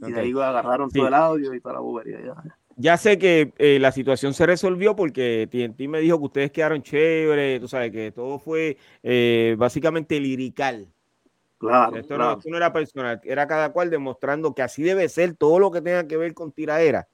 y 0.00 0.12
de 0.12 0.20
ahí 0.20 0.32
agarraron 0.32 0.90
todo 0.90 1.08
el 1.08 1.14
audio 1.14 1.54
y 1.54 1.60
toda 1.60 1.74
la 1.74 1.80
bobería. 1.80 2.20
Ya, 2.20 2.58
ya 2.76 2.96
sé 2.96 3.18
que 3.18 3.52
eh, 3.58 3.78
la 3.80 3.90
situación 3.90 4.34
se 4.34 4.46
resolvió 4.46 4.94
porque 4.94 5.48
TNT 5.50 5.88
me 5.88 6.00
dijo 6.00 6.18
que 6.18 6.24
ustedes 6.24 6.52
quedaron 6.52 6.82
chéveres, 6.82 7.60
tú 7.60 7.66
sabes, 7.66 7.90
que 7.90 8.12
todo 8.12 8.38
fue 8.38 8.76
eh, 9.02 9.56
básicamente 9.58 10.20
lirical. 10.20 10.86
Claro, 11.58 11.96
esto, 11.96 12.16
No, 12.16 12.38
era 12.56 12.72
personal, 12.72 13.20
era 13.24 13.46
cada 13.48 13.72
cual 13.72 13.90
demostrando 13.90 14.54
que 14.54 14.62
así 14.62 14.82
debe 14.82 15.08
ser 15.08 15.34
todo 15.34 15.58
lo 15.58 15.72
que 15.72 15.82
tenga 15.82 16.06
que 16.06 16.16
ver 16.16 16.32
con 16.32 16.52
tiraera. 16.52 17.08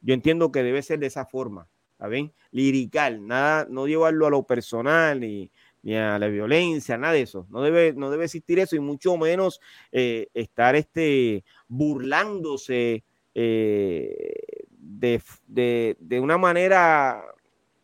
Yo 0.00 0.14
entiendo 0.14 0.50
que 0.50 0.62
debe 0.62 0.82
ser 0.82 0.98
de 0.98 1.06
esa 1.06 1.26
forma, 1.26 1.68
¿está 1.92 2.08
bien? 2.08 2.32
Lirical, 2.50 3.26
nada, 3.26 3.66
no 3.68 3.86
llevarlo 3.86 4.26
a 4.26 4.30
lo 4.30 4.44
personal 4.44 5.20
ni, 5.20 5.50
ni 5.82 5.94
a 5.96 6.18
la 6.18 6.28
violencia, 6.28 6.96
nada 6.96 7.12
de 7.12 7.22
eso. 7.22 7.46
No 7.50 7.60
debe, 7.60 7.92
no 7.92 8.10
debe 8.10 8.24
existir 8.24 8.58
eso 8.58 8.74
y 8.74 8.80
mucho 8.80 9.18
menos 9.18 9.60
eh, 9.92 10.28
estar 10.32 10.76
este, 10.76 11.44
burlándose 11.68 13.04
eh, 13.34 14.66
de, 14.70 15.22
de, 15.46 15.96
de, 16.00 16.20
una 16.20 16.38
manera 16.38 17.22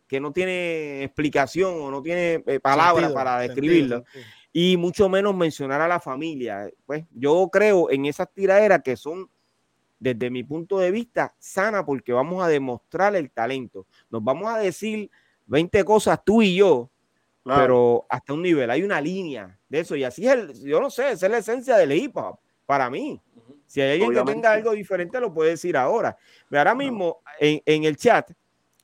que 0.07 0.19
no 0.19 0.31
tiene 0.31 1.03
explicación 1.03 1.75
o 1.79 1.91
no 1.91 2.01
tiene 2.01 2.43
eh, 2.47 2.59
palabras 2.59 3.11
para 3.11 3.39
describirlo 3.39 4.03
y 4.59 4.75
mucho 4.75 5.07
menos 5.07 5.35
mencionar 5.35 5.81
a 5.81 5.87
la 5.87 5.99
familia. 5.99 6.67
Pues 6.87 7.05
yo 7.11 7.47
creo 7.51 7.91
en 7.91 8.07
esas 8.07 8.27
tiraderas 8.33 8.81
que 8.81 8.97
son, 8.97 9.29
desde 9.99 10.31
mi 10.31 10.43
punto 10.43 10.79
de 10.79 10.89
vista, 10.89 11.35
sana 11.37 11.85
porque 11.85 12.11
vamos 12.11 12.43
a 12.43 12.47
demostrar 12.47 13.15
el 13.15 13.29
talento. 13.29 13.85
Nos 14.09 14.23
vamos 14.23 14.51
a 14.51 14.57
decir 14.57 15.11
20 15.45 15.83
cosas 15.83 16.19
tú 16.25 16.41
y 16.41 16.55
yo, 16.55 16.89
pero 17.43 18.07
hasta 18.09 18.33
un 18.33 18.41
nivel. 18.41 18.71
Hay 18.71 18.81
una 18.81 18.99
línea 18.99 19.59
de 19.69 19.81
eso 19.81 19.95
y 19.95 20.03
así 20.03 20.25
es, 20.25 20.33
el, 20.33 20.65
yo 20.65 20.81
no 20.81 20.89
sé, 20.89 21.11
esa 21.11 21.27
es 21.27 21.31
la 21.31 21.37
esencia 21.37 21.77
del 21.77 21.91
hip 21.91 22.17
hop 22.17 22.39
para 22.65 22.89
mí. 22.89 23.21
Si 23.67 23.79
hay 23.79 24.01
alguien 24.01 24.25
que 24.25 24.33
tenga 24.33 24.53
algo 24.53 24.71
diferente, 24.71 25.19
lo 25.19 25.31
puede 25.31 25.51
decir 25.51 25.77
ahora. 25.77 26.17
Ahora 26.49 26.73
mismo 26.73 27.19
en, 27.39 27.61
en 27.63 27.83
el 27.83 27.95
chat 27.95 28.31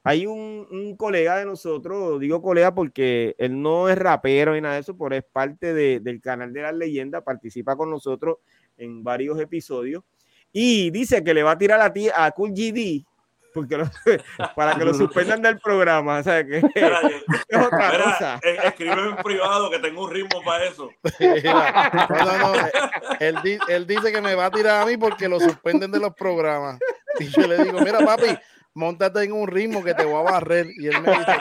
hay 0.04 0.26
un, 0.26 0.96
colega 0.98 1.38
de 1.38 1.46
nosotros, 1.46 2.20
digo 2.20 2.42
colega 2.42 2.76
porque 2.76 3.36
él 3.38 3.62
no 3.62 3.90
es 3.90 3.98
rapero 3.98 4.54
ni 4.54 4.62
nada 4.62 4.76
de 4.76 4.82
eso, 4.82 4.98
pero 4.98 5.16
es 5.16 5.24
parte 5.24 5.74
del 5.74 6.22
canal 6.22 6.52
de 6.52 6.62
las 6.62 6.76
leyendas, 6.76 7.24
participa 7.24 7.76
con 7.76 7.90
nosotros 7.90 8.38
en 8.78 9.04
varios 9.04 9.40
episodios 9.40 10.04
y 10.52 10.92
dice 10.92 11.24
que 11.24 11.34
le 11.34 11.44
va 11.44 11.52
a 11.52 11.58
tirar 11.58 11.82
a 11.82 11.92
ti 11.92 12.10
a 12.14 12.30
Cool 12.32 12.52
GD 12.52 13.06
porque 13.54 13.78
para 14.56 14.76
que 14.76 14.84
lo 14.84 14.94
suspendan 14.94 15.42
del 15.42 15.60
programa. 15.60 16.20
O 16.20 16.24
sea, 16.24 16.46
que 16.46 16.58
es 16.76 17.58
otra 17.58 18.04
cosa. 18.04 18.40
Eh, 18.44 18.58
escribe 18.66 19.10
en 19.10 19.16
privado 19.18 19.70
que 19.70 19.80
tengo 19.80 20.04
un 20.04 20.12
ritmo 20.12 20.42
para 20.44 20.66
eso. 20.66 20.90
él, 23.20 23.38
él, 23.70 23.88
dice 23.88 24.12
que 24.12 24.22
me 24.22 24.36
va 24.36 24.48
a 24.48 24.52
tirar 24.52 24.82
a 24.82 24.86
mí 24.86 24.98
porque 24.98 25.30
lo 25.30 25.40
suspenden 25.40 25.92
de 25.92 26.00
los 26.00 26.14
programas. 26.16 26.80
Y 27.20 27.28
yo 27.28 27.48
le 27.48 27.64
digo, 27.64 27.80
mira, 27.82 28.00
papi, 28.00 28.38
montate 28.74 29.24
en 29.24 29.34
un 29.34 29.48
ritmo 29.48 29.84
que 29.84 29.94
te 29.94 30.06
voy 30.06 30.16
a 30.16 30.32
barrer. 30.32 30.68
Y 30.78 30.88
él 30.88 31.02
me 31.02 31.12
dice, 31.12 31.36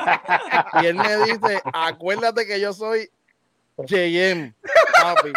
y 0.82 0.86
él 0.86 0.94
me 0.96 1.16
dice 1.24 1.62
acuérdate 1.72 2.46
que 2.46 2.60
yo 2.60 2.72
soy 2.72 3.10
JM, 3.78 4.54
papi. 5.00 5.32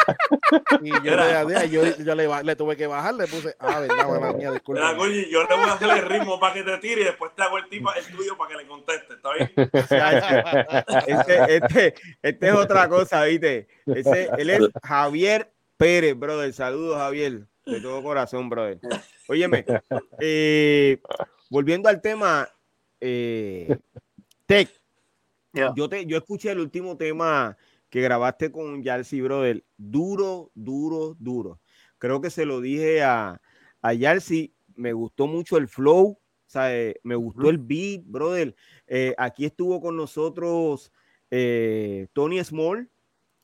Y 0.82 0.92
yo, 1.04 1.16
le, 1.16 1.70
yo, 1.70 1.84
yo 1.98 2.16
le, 2.16 2.44
le, 2.44 2.56
tuve 2.56 2.76
que 2.76 2.86
bajar, 2.86 3.16
le 3.16 3.28
puse, 3.28 3.56
ah, 3.60 3.80
verdad, 3.80 4.08
mala 4.08 4.34
mía, 4.34 4.52
disculpa. 4.52 4.94
yo 4.94 5.44
le 5.44 5.56
voy 5.56 5.70
a 5.70 5.74
hacer 5.74 5.90
el 5.90 6.02
ritmo 6.06 6.40
para 6.40 6.54
que 6.54 6.64
te 6.64 6.78
tire 6.80 7.02
y 7.02 7.04
después 7.06 7.32
te 7.36 7.44
hago 7.44 7.58
el, 7.58 7.70
tipo, 7.70 7.92
el 7.94 8.06
tuyo 8.06 8.38
para 8.38 8.52
que 8.52 8.58
le 8.58 8.68
conteste, 8.68 9.14
¿está 9.14 9.34
bien? 9.34 9.52
Este, 11.08 11.56
este, 11.56 11.96
este, 12.22 12.48
es 12.48 12.54
otra 12.54 12.90
cosa, 12.90 13.24
¿viste? 13.24 13.68
Ese, 13.86 14.30
él 14.38 14.50
es 14.50 14.62
Javier 14.84 15.52
Pérez, 15.78 16.18
brother. 16.18 16.54
Saludos, 16.54 16.98
Javier, 16.98 17.44
de 17.66 17.82
todo 17.82 18.04
corazón, 18.04 18.50
brother. 18.50 18.80
Óyeme, 19.28 19.66
eh, 20.20 21.00
volviendo 21.50 21.90
al 21.90 22.02
tema, 22.02 22.48
eh, 23.00 23.78
Tech, 24.46 24.70
yo, 25.76 25.90
te, 25.90 26.06
yo 26.06 26.18
escuché 26.18 26.52
el 26.52 26.60
último 26.60 26.98
tema 26.98 27.58
que 27.90 28.02
grabaste 28.02 28.52
con 28.52 28.84
Yalsi, 28.84 29.22
brother. 29.22 29.64
Duro, 29.78 30.52
duro, 30.54 31.16
duro. 31.18 31.62
Creo 31.98 32.20
que 32.20 32.30
se 32.30 32.46
lo 32.46 32.62
dije 32.62 33.02
a, 33.04 33.42
a 33.82 33.94
Yalsi. 33.94 34.54
Me 34.76 34.92
gustó 34.92 35.28
mucho 35.28 35.58
el 35.58 35.70
flow, 35.70 36.20
eh, 36.56 36.96
me 37.04 37.16
gustó 37.16 37.50
el 37.50 37.58
beat, 37.58 38.04
brother. 38.06 38.56
Eh, 38.88 39.16
aquí 39.18 39.46
estuvo 39.46 39.80
con 39.80 39.96
nosotros 39.96 40.92
Tony 42.14 42.44
Small 42.44 42.90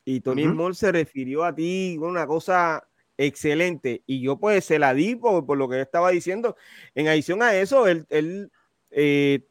y 0.05 0.21
Tony 0.21 0.43
Small 0.43 0.75
se 0.75 0.91
refirió 0.91 1.43
a 1.43 1.53
ti 1.53 1.97
una 1.99 2.25
cosa 2.27 2.87
excelente. 3.25 4.03
Y 4.05 4.21
yo 4.21 4.37
pues 4.37 4.65
se 4.65 4.79
la 4.79 4.93
di 4.93 5.15
por, 5.15 5.57
lo 5.57 5.69
que 5.69 5.81
estaba 5.81 6.11
diciendo. 6.11 6.55
En 6.95 7.07
adición 7.07 7.41
a 7.41 7.55
eso, 7.55 7.87
él, 7.87 8.51
eh, 8.91 9.45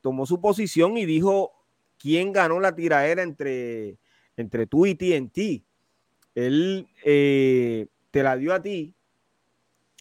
tomó 0.00 0.26
su 0.26 0.40
posición 0.40 0.96
y 0.96 1.04
dijo 1.04 1.52
quién 1.98 2.32
ganó 2.32 2.60
la 2.60 2.74
tiraera 2.74 3.22
entre, 3.22 3.98
entre 4.36 4.66
tú 4.66 4.86
y 4.86 4.94
TNT. 4.94 5.62
Él 6.34 6.88
eh, 7.04 7.86
te 8.10 8.22
la 8.22 8.36
dio 8.36 8.54
a 8.54 8.62
ti. 8.62 8.94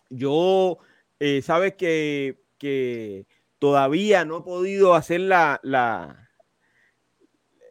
Yo, 0.09 0.79
eh, 1.19 1.41
sabes 1.41 1.75
que, 1.75 2.41
que, 2.57 3.25
todavía 3.59 4.23
no 4.23 4.37
he 4.37 4.41
podido 4.41 4.93
hacer 4.93 5.19
la, 5.19 5.59
la 5.63 6.28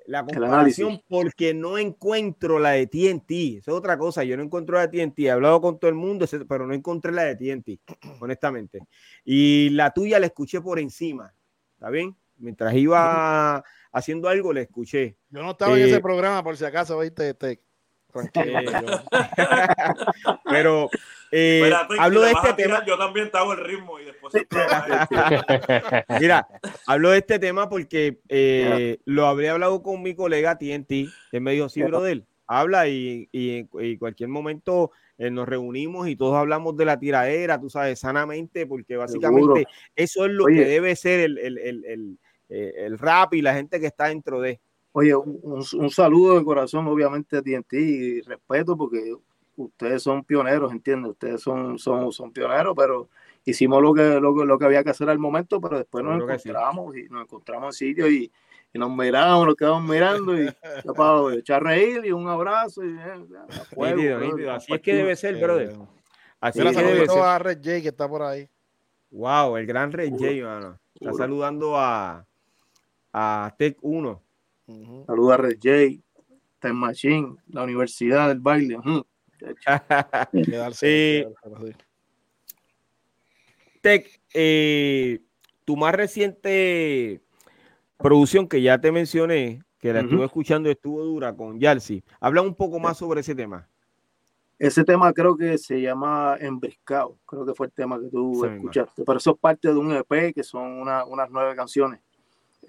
la 0.09 0.25
comparación 0.25 1.03
porque 1.07 1.53
no 1.53 1.77
encuentro 1.77 2.59
la 2.59 2.71
de 2.71 2.87
TNT. 2.87 3.59
Esa 3.59 3.71
es 3.71 3.77
otra 3.77 3.99
cosa. 3.99 4.25
Yo 4.25 4.39
no 4.39 4.43
encuentro 4.43 4.77
la 4.77 4.87
de 4.87 5.07
TNT. 5.07 5.19
He 5.19 5.31
hablado 5.31 5.61
con 5.61 5.79
todo 5.79 5.91
el 5.91 5.97
mundo, 5.97 6.25
pero 6.49 6.67
no 6.67 6.73
encontré 6.73 7.13
la 7.13 7.25
de 7.25 7.37
TNT, 7.37 7.81
honestamente. 8.21 8.81
Y 9.23 9.69
la 9.71 9.93
tuya 9.93 10.19
la 10.19 10.27
escuché 10.27 10.63
por 10.63 10.79
encima. 10.79 11.35
¿Está 11.75 11.91
bien? 11.91 12.17
Mientras 12.39 12.73
iba 12.75 13.63
haciendo 13.93 14.29
algo, 14.29 14.55
la 14.55 14.63
escuché. 14.63 15.19
Yo 15.29 15.43
no 15.43 15.51
estaba 15.51 15.77
en 15.77 15.85
ese 15.85 15.97
eh, 15.97 16.01
programa, 16.01 16.43
por 16.43 16.57
si 16.57 16.65
acaso, 16.65 16.99
viste. 16.99 17.29
Este. 17.29 17.61
Tranquilo. 18.13 19.03
pero 20.45 20.91
eh, 21.31 21.71
hablo 21.99 22.23
de 22.23 22.33
este 22.33 22.55
tema. 22.55 22.85
Yo 22.87 22.97
también 22.97 23.31
te 23.31 23.39
hago 23.39 23.53
el 23.53 23.65
ritmo 23.65 23.99
y 24.01 24.05
después. 24.05 24.35
Mira, 26.21 26.49
hablo 26.87 27.11
de 27.11 27.19
este 27.19 27.39
tema 27.39 27.69
porque 27.69 28.21
eh, 28.29 28.99
lo 29.05 29.27
habría 29.27 29.53
hablado 29.53 29.83
con 29.83 30.03
mi 30.03 30.15
colega 30.15 30.59
TNT. 30.59 30.93
Él 31.33 31.41
me 31.41 31.53
dijo, 31.53 31.69
sí, 31.69 31.83
brother, 31.83 32.25
habla 32.47 32.89
y, 32.89 33.29
y, 33.31 33.69
en 33.79 33.99
cualquier 33.99 34.31
momento 34.31 34.91
eh, 35.19 35.31
nos 35.31 35.47
reunimos 35.47 36.09
y 36.09 36.17
todos 36.17 36.37
hablamos 36.37 36.77
de 36.77 36.87
la 36.87 36.99
tiradera, 36.99 37.61
tú 37.61 37.69
sabes, 37.69 38.01
sanamente, 38.01 38.67
porque 38.67 38.97
básicamente 38.97 39.67
eso 39.95 40.25
es 40.25 40.33
lo 40.33 40.47
que 40.47 40.65
debe 40.65 40.97
ser 40.97 41.21
el, 41.21 41.39
el, 41.39 41.59
el, 41.59 42.19
el, 42.49 42.99
rap 42.99 43.35
y 43.35 43.43
la 43.43 43.55
gente 43.55 43.79
que 43.79 43.87
está 43.87 44.07
dentro 44.07 44.41
de. 44.41 44.61
Oye, 44.99 45.15
un, 45.15 45.65
un, 45.75 45.91
saludo 45.91 46.37
de 46.37 46.45
corazón, 46.45 46.89
obviamente, 46.89 47.37
a 47.37 47.41
TNT 47.41 47.73
y 47.75 48.21
respeto, 48.23 48.77
porque 48.77 49.15
ustedes 49.55 50.03
son 50.03 50.25
pioneros, 50.25 50.73
¿entiendes? 50.73 51.13
Ustedes 51.13 51.41
son, 51.41 51.79
son, 51.79 52.11
son 52.11 52.33
pioneros, 52.33 52.75
pero 52.77 53.09
hicimos 53.45 53.81
lo 53.81 53.95
que, 53.95 54.19
lo, 54.19 54.33
lo 54.45 54.59
que 54.59 54.65
había 54.65 54.83
que 54.83 54.91
hacer 54.91 55.09
al 55.09 55.21
momento, 55.21 55.61
pero 55.61 55.79
después 55.79 56.05
nos 56.05 56.21
encontramos 56.21 56.97
y 56.97 57.05
nos 57.11 57.23
encontramos 57.23 57.67
en 57.69 57.73
sitio 57.87 58.11
y, 58.11 58.33
y, 58.73 58.79
nos 58.81 58.91
miramos, 58.91 59.47
nos 59.47 59.55
quedamos 59.55 59.89
mirando 59.89 60.37
y 60.37 60.49
para 60.97 61.33
echar 61.33 61.63
reír 61.63 62.05
y 62.05 62.11
un 62.11 62.27
abrazo. 62.27 62.85
Y, 62.85 62.99
eh, 62.99 64.51
Así 64.51 64.75
es 64.75 64.81
que 64.81 64.95
debe 64.95 65.15
ser, 65.15 65.37
brother. 65.41 65.77
Así 66.41 66.59
es 66.61 66.77
que 66.77 66.83
debe 66.83 67.07
ser. 67.07 67.23
a 67.23 67.39
Red 67.39 67.59
J 67.59 67.83
que 67.83 67.89
está 67.91 68.09
por 68.09 68.23
ahí. 68.23 68.49
Wow, 69.13 69.59
el 69.59 69.67
gran 69.67 69.93
Red 69.93 70.11
J, 70.19 70.45
mano. 70.45 70.81
Está 70.93 71.13
saludando 71.13 71.79
a, 71.79 72.27
a 73.13 73.55
Tech 73.57 73.79
1. 73.81 74.23
Saluda 75.07 75.35
a 75.35 75.37
Red 75.39 75.59
J, 75.63 76.03
Tech 76.59 76.73
Machine, 76.73 77.37
la 77.49 77.63
Universidad 77.65 78.29
del 78.29 78.41
Baile. 78.41 78.79
Tech, 83.81 84.21
eh, 84.35 85.21
tu 85.65 85.77
más 85.77 85.95
reciente 85.95 87.23
producción 87.97 88.47
que 88.47 88.61
ya 88.61 88.79
te 88.79 88.93
mencioné, 88.93 89.63
que 89.79 89.93
la 89.93 90.01
estuve 90.01 90.27
escuchando, 90.27 90.71
estuvo 90.71 91.03
dura 91.03 91.35
con 91.35 91.59
Yalsi. 91.59 92.05
Habla 92.21 92.43
un 92.43 92.55
poco 92.55 92.79
más 92.79 92.99
sobre 92.99 93.21
ese 93.21 93.35
tema. 93.35 93.69
Ese 94.59 94.85
tema 94.85 95.13
creo 95.13 95.37
que 95.37 95.57
se 95.57 95.81
llama 95.81 96.37
Embriscado, 96.41 97.17
creo 97.25 97.47
que 97.47 97.55
fue 97.55 97.69
el 97.69 97.73
tema 97.73 97.99
que 98.01 98.09
tú 98.09 98.45
escuchaste, 98.45 99.05
pero 99.05 99.19
eso 99.19 99.31
es 99.31 99.39
parte 99.39 99.69
de 99.69 99.77
un 99.77 99.93
EP 99.93 100.35
que 100.35 100.43
son 100.43 100.81
unas 100.81 101.31
nueve 101.31 101.55
canciones. 101.55 102.01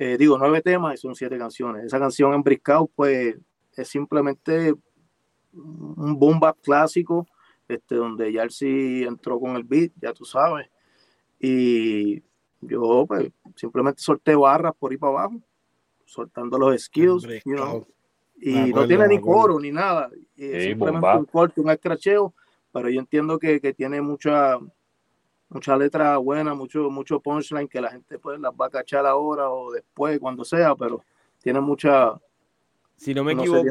Eh, 0.02 0.16
digo, 0.18 0.38
nueve 0.38 0.62
temas 0.62 0.94
y 0.94 0.98
son 0.98 1.14
siete 1.14 1.38
canciones. 1.38 1.84
Esa 1.84 2.00
canción 2.00 2.34
Embriscado, 2.34 2.90
pues, 2.96 3.36
es 3.76 3.88
simplemente 3.90 4.74
un 5.52 6.18
boom 6.18 6.40
bap 6.40 6.58
clásico, 6.62 7.28
este, 7.68 7.96
donde 7.96 8.32
Yalsi 8.32 9.04
entró 9.04 9.38
con 9.42 9.58
el 9.58 9.64
beat, 9.66 9.92
ya 10.02 10.14
tú 10.14 10.24
sabes. 10.24 10.70
Y 11.38 12.24
yo 12.62 13.06
pues 13.08 13.30
simplemente 13.56 14.02
solté 14.02 14.36
barras 14.36 14.74
por 14.80 14.92
ahí 14.92 14.98
para 14.98 15.12
abajo, 15.12 15.42
soltando 16.06 16.58
los 16.58 16.82
skills, 16.82 17.28
y 18.42 18.72
no 18.72 18.88
tiene 18.88 19.06
ni 19.08 19.20
coro 19.20 19.60
ni 19.60 19.72
nada, 19.72 20.10
simplemente 20.36 21.18
un 21.18 21.26
corte, 21.26 21.60
un 21.60 21.70
escracheo, 21.70 22.34
pero 22.72 22.90
yo 22.90 23.02
entiendo 23.02 23.38
que, 23.38 23.60
que 23.60 23.74
tiene 23.74 24.02
mucha 24.02 24.58
mucha 25.50 25.76
letra 25.76 26.18
buena, 26.18 26.54
mucho, 26.54 26.90
mucho 26.90 27.20
punchline 27.20 27.68
que 27.68 27.82
la 27.82 27.92
gente 27.92 28.20
pues 28.20 28.40
las 28.40 28.54
va 28.54 28.68
a 28.68 28.70
cachar 28.70 29.06
ahora 29.06 29.50
o 29.50 29.72
después, 29.72 30.20
cuando 30.20 30.46
sea, 30.46 30.76
pero 30.76 31.04
tiene 31.42 31.60
mucha, 31.60 32.20
si 33.00 33.14
no 33.14 33.24
me 33.24 33.32
equivoco, 33.32 33.64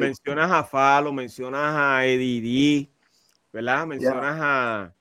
mencionas 0.00 0.50
a 0.50 0.64
Falo, 0.64 1.12
mencionas 1.12 1.74
a 1.76 2.06
Eddie 2.06 2.88
¿verdad? 3.52 3.86
Mencionas 3.86 4.38
a. 4.40 4.94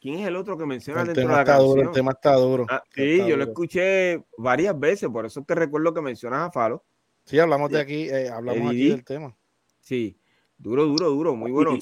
¿Quién 0.00 0.20
es 0.20 0.26
el 0.26 0.36
otro 0.36 0.56
que 0.56 0.64
menciona 0.64 1.02
el 1.02 1.08
dentro 1.08 1.28
de 1.28 1.36
la 1.36 1.44
canción? 1.44 1.68
Duro, 1.68 1.82
el 1.82 1.90
tema 1.90 2.12
está 2.12 2.34
duro. 2.34 2.66
Ah, 2.70 2.82
sí, 2.94 3.18
yo 3.26 3.36
lo 3.36 3.44
escuché 3.44 4.24
varias 4.38 4.78
veces, 4.78 5.10
por 5.10 5.26
eso 5.26 5.42
te 5.42 5.54
recuerdo 5.54 5.92
que 5.92 6.00
mencionas 6.00 6.48
a 6.48 6.50
Falo. 6.50 6.82
Sí, 7.26 7.38
hablamos 7.38 7.70
de 7.70 7.80
aquí, 7.80 8.08
eh, 8.08 8.30
hablamos 8.30 8.70
aquí 8.70 8.88
del 8.88 9.04
tema. 9.04 9.36
Sí, 9.80 10.16
duro, 10.56 10.86
duro, 10.86 11.10
duro, 11.10 11.36
muy 11.36 11.50
bueno. 11.50 11.76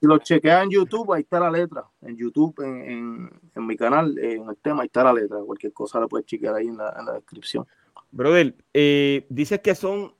Si 0.00 0.06
lo 0.06 0.18
chequeas 0.18 0.64
en 0.64 0.70
YouTube, 0.70 1.12
ahí 1.12 1.22
está 1.22 1.40
la 1.40 1.50
letra. 1.50 1.84
En 2.02 2.16
YouTube, 2.16 2.54
en, 2.60 3.30
en, 3.54 3.66
mi 3.66 3.76
canal, 3.76 4.16
en 4.18 4.48
el 4.48 4.56
tema, 4.58 4.82
ahí 4.82 4.86
está 4.86 5.02
la 5.02 5.12
letra. 5.12 5.38
Cualquier 5.44 5.72
cosa 5.72 5.98
la 5.98 6.06
puedes 6.06 6.26
chequear 6.26 6.54
ahí 6.54 6.68
en 6.68 6.76
la, 6.76 6.94
en 6.98 7.06
la 7.06 7.12
descripción. 7.14 7.66
Brother, 8.10 8.54
eh, 8.72 9.26
dices 9.28 9.60
que 9.60 9.74
son, 9.74 10.14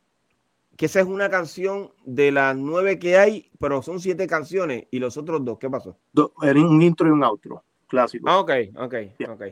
que 0.76 0.87
esa 0.87 1.01
es 1.01 1.07
una 1.07 1.31
canción 1.31 1.93
de 2.05 2.33
las 2.33 2.57
nueve 2.57 2.99
que 2.99 3.16
hay, 3.16 3.51
pero 3.59 3.83
son 3.83 4.01
siete 4.01 4.26
canciones 4.26 4.87
y 4.91 4.99
los 4.99 5.16
otros 5.16 5.45
dos, 5.45 5.59
¿qué 5.59 5.70
pasó? 5.70 5.97
era 6.43 6.61
un 6.61 6.83
intro 6.83 7.09
y 7.09 7.11
un 7.11 7.22
outro, 7.24 7.64
clásico. 7.87 8.29
Ah, 8.29 8.41
ok, 8.41 8.51
ok, 8.76 8.95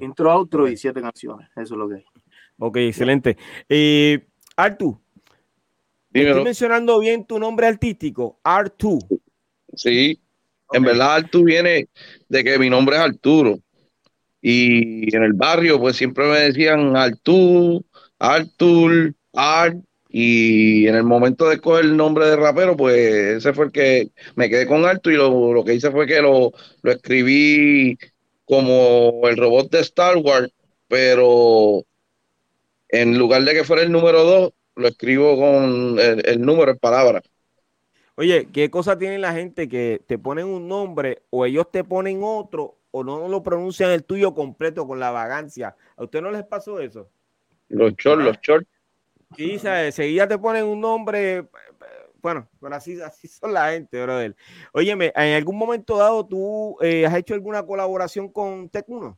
Intro, 0.00 0.30
outro 0.30 0.68
y 0.68 0.76
siete 0.76 1.00
canciones, 1.00 1.48
eso 1.56 1.74
es 1.74 1.78
lo 1.78 1.88
que 1.88 1.94
hay. 1.96 2.04
Ok, 2.58 2.76
excelente. 2.78 3.36
Eh, 3.68 4.26
Artu, 4.56 4.98
estoy 6.12 6.44
mencionando 6.44 6.98
bien 6.98 7.24
tu 7.24 7.38
nombre 7.38 7.66
artístico, 7.66 8.38
Artu. 8.42 8.98
Sí, 9.76 10.18
en 10.72 10.82
verdad 10.82 11.16
Artu 11.16 11.44
viene 11.44 11.88
de 12.28 12.44
que 12.44 12.58
mi 12.58 12.68
nombre 12.70 12.96
es 12.96 13.02
Arturo. 13.02 13.58
Y 14.40 15.14
en 15.14 15.22
el 15.22 15.32
barrio, 15.32 15.78
pues 15.80 15.96
siempre 15.96 16.26
me 16.26 16.38
decían 16.40 16.96
Artú, 16.96 17.84
Artur, 18.18 19.14
Art, 19.32 19.76
y 20.08 20.86
en 20.86 20.94
el 20.94 21.02
momento 21.04 21.48
de 21.48 21.56
escoger 21.56 21.84
el 21.84 21.96
nombre 21.96 22.26
de 22.26 22.36
rapero, 22.36 22.76
pues 22.76 22.96
ese 23.38 23.52
fue 23.52 23.66
el 23.66 23.72
que 23.72 24.10
me 24.34 24.48
quedé 24.48 24.66
con 24.66 24.84
Artur 24.84 25.12
y 25.12 25.16
lo, 25.16 25.64
que 25.64 25.74
hice 25.74 25.90
fue 25.90 26.06
que 26.06 26.22
lo, 26.22 26.52
lo, 26.82 26.92
escribí 26.92 27.98
como 28.44 29.20
el 29.28 29.36
robot 29.36 29.70
de 29.70 29.80
Star 29.80 30.16
Wars, 30.16 30.50
pero 30.88 31.84
en 32.88 33.18
lugar 33.18 33.42
de 33.42 33.54
que 33.54 33.64
fuera 33.64 33.82
el 33.82 33.92
número 33.92 34.24
2, 34.24 34.52
lo 34.76 34.88
escribo 34.88 35.36
con 35.36 35.98
el, 35.98 36.40
número 36.40 36.70
en 36.72 36.78
palabras. 36.78 37.22
Oye, 38.16 38.48
¿qué 38.50 38.70
cosa 38.70 38.98
tiene 38.98 39.18
la 39.18 39.34
gente 39.34 39.68
que 39.68 40.02
te 40.06 40.18
ponen 40.18 40.46
un 40.46 40.66
nombre 40.66 41.22
o 41.28 41.44
ellos 41.44 41.70
te 41.70 41.84
ponen 41.84 42.20
otro 42.22 42.78
o 42.90 43.04
no 43.04 43.28
lo 43.28 43.42
pronuncian 43.42 43.90
el 43.90 44.04
tuyo 44.04 44.34
completo 44.34 44.86
con 44.86 44.98
la 44.98 45.10
vagancia? 45.10 45.76
¿A 45.96 46.04
usted 46.04 46.22
no 46.22 46.30
les 46.30 46.44
pasó 46.44 46.80
eso? 46.80 47.10
Los 47.68 47.94
shorts, 47.96 48.24
los 48.24 48.38
shorts. 48.40 48.68
Sí, 49.36 49.58
seguida 49.90 50.26
te 50.26 50.38
ponen 50.38 50.64
un 50.64 50.80
nombre. 50.80 51.46
Bueno, 52.22 52.48
pero 52.58 52.74
así, 52.74 52.98
así 53.02 53.28
son 53.28 53.52
la 53.52 53.72
gente, 53.72 54.02
brother. 54.02 54.34
Óyeme, 54.72 55.12
¿en 55.14 55.34
algún 55.34 55.58
momento 55.58 55.98
dado 55.98 56.24
tú 56.24 56.78
eh, 56.80 57.04
has 57.04 57.14
hecho 57.16 57.34
alguna 57.34 57.66
colaboración 57.66 58.30
con 58.30 58.70
Tech1? 58.70 59.14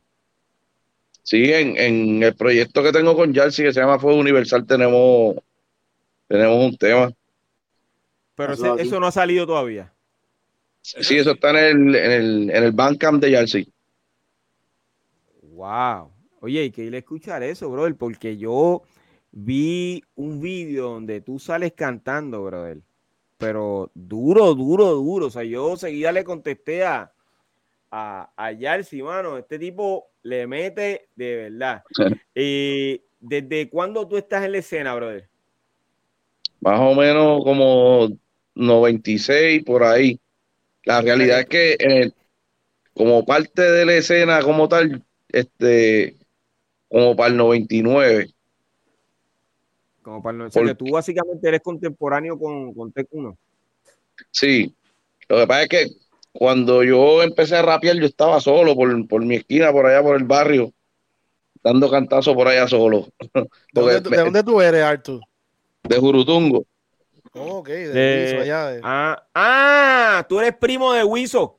Sí, 1.23 1.53
en, 1.53 2.21
el 2.21 2.35
proyecto 2.35 2.83
que 2.83 2.91
tengo 2.91 3.15
con 3.15 3.33
Jalsi 3.33 3.63
que 3.63 3.71
se 3.71 3.79
llama 3.79 3.99
Fuego 3.99 4.19
Universal 4.19 4.65
tenemos, 4.65 5.35
tenemos 6.27 6.65
un 6.65 6.77
tema. 6.77 7.13
Pero 8.39 8.53
eso, 8.53 8.99
no 9.01 9.07
ha 9.07 9.11
salido 9.11 9.45
todavía. 9.45 9.91
Sí, 10.81 11.17
eso 11.17 11.31
está 11.31 11.49
en 11.49 11.57
el, 11.89 11.95
en 11.95 12.11
el, 12.11 12.49
en 12.51 12.63
el 12.63 12.71
Bandcamp 12.71 13.21
de 13.21 13.33
Jalsi. 13.33 13.69
Wow. 15.41 16.09
Oye, 16.39 16.61
hay 16.61 16.71
que 16.71 16.85
ir 16.85 16.95
a 16.95 16.99
escuchar 16.99 17.43
eso, 17.43 17.69
brother, 17.69 17.97
porque 17.97 18.37
yo 18.37 18.83
vi 19.33 20.01
un 20.15 20.39
vídeo 20.39 20.91
donde 20.91 21.19
tú 21.19 21.37
sales 21.37 21.73
cantando, 21.73 22.41
brother. 22.45 22.77
Pero 23.37 23.91
duro, 23.93 24.55
duro, 24.55 24.93
duro. 24.93 25.25
O 25.25 25.29
sea, 25.29 25.43
yo 25.43 25.75
seguida 25.75 26.13
le 26.13 26.23
contesté 26.23 26.85
a, 26.85 27.11
a, 27.91 28.31
a 28.37 29.03
mano. 29.03 29.37
Este 29.37 29.59
tipo 29.59 30.11
le 30.23 30.47
mete 30.47 31.09
de 31.13 31.35
verdad. 31.35 31.83
y 32.33 33.01
¿Desde 33.19 33.69
cuándo 33.69 34.07
tú 34.07 34.15
estás 34.15 34.45
en 34.45 34.53
la 34.53 34.59
escena, 34.59 34.95
brother? 34.95 35.27
Más 36.61 36.79
o 36.79 36.95
menos 36.95 37.43
como 37.43 38.07
96 38.59 39.63
por 39.63 39.83
ahí. 39.83 40.19
La 40.83 41.01
realidad 41.01 41.41
es 41.41 41.45
que 41.47 41.77
eh, 41.79 42.11
como 42.93 43.25
parte 43.25 43.61
de 43.61 43.85
la 43.85 43.93
escena 43.95 44.41
como 44.41 44.67
tal, 44.67 45.03
este, 45.29 46.17
como 46.89 47.15
para 47.15 47.29
el 47.29 47.37
99. 47.37 48.29
Como 50.01 50.21
para 50.21 50.33
el 50.33 50.37
99. 50.39 50.75
tú 50.75 50.93
básicamente 50.93 51.47
eres 51.47 51.61
contemporáneo 51.61 52.37
con, 52.37 52.73
con 52.73 52.91
Tech 52.91 53.07
1. 53.11 53.37
Sí. 54.31 54.75
Lo 55.27 55.37
que 55.37 55.47
pasa 55.47 55.63
es 55.63 55.69
que 55.69 55.87
cuando 56.31 56.83
yo 56.83 57.23
empecé 57.23 57.55
a 57.55 57.61
rapear, 57.61 57.97
yo 57.97 58.05
estaba 58.05 58.39
solo 58.41 58.75
por, 58.75 59.07
por 59.07 59.23
mi 59.23 59.35
esquina, 59.35 59.71
por 59.71 59.85
allá 59.85 60.01
por 60.01 60.15
el 60.15 60.23
barrio, 60.23 60.73
dando 61.63 61.89
cantazos 61.89 62.35
por 62.35 62.47
allá 62.47 62.67
solo. 62.67 63.07
¿De 63.73 64.01
dónde, 64.01 64.43
tú 64.43 64.61
eres, 64.61 64.83
Artur? 64.83 65.21
De 65.83 65.97
Jurutungo. 65.97 66.65
Oh, 67.33 67.57
ok, 67.59 67.67
de, 67.67 68.39
allá. 68.41 68.79
Ah, 68.83 69.27
ah, 69.33 70.25
tú 70.27 70.39
eres 70.39 70.55
primo 70.57 70.93
de 70.93 71.03
Wiso. 71.03 71.57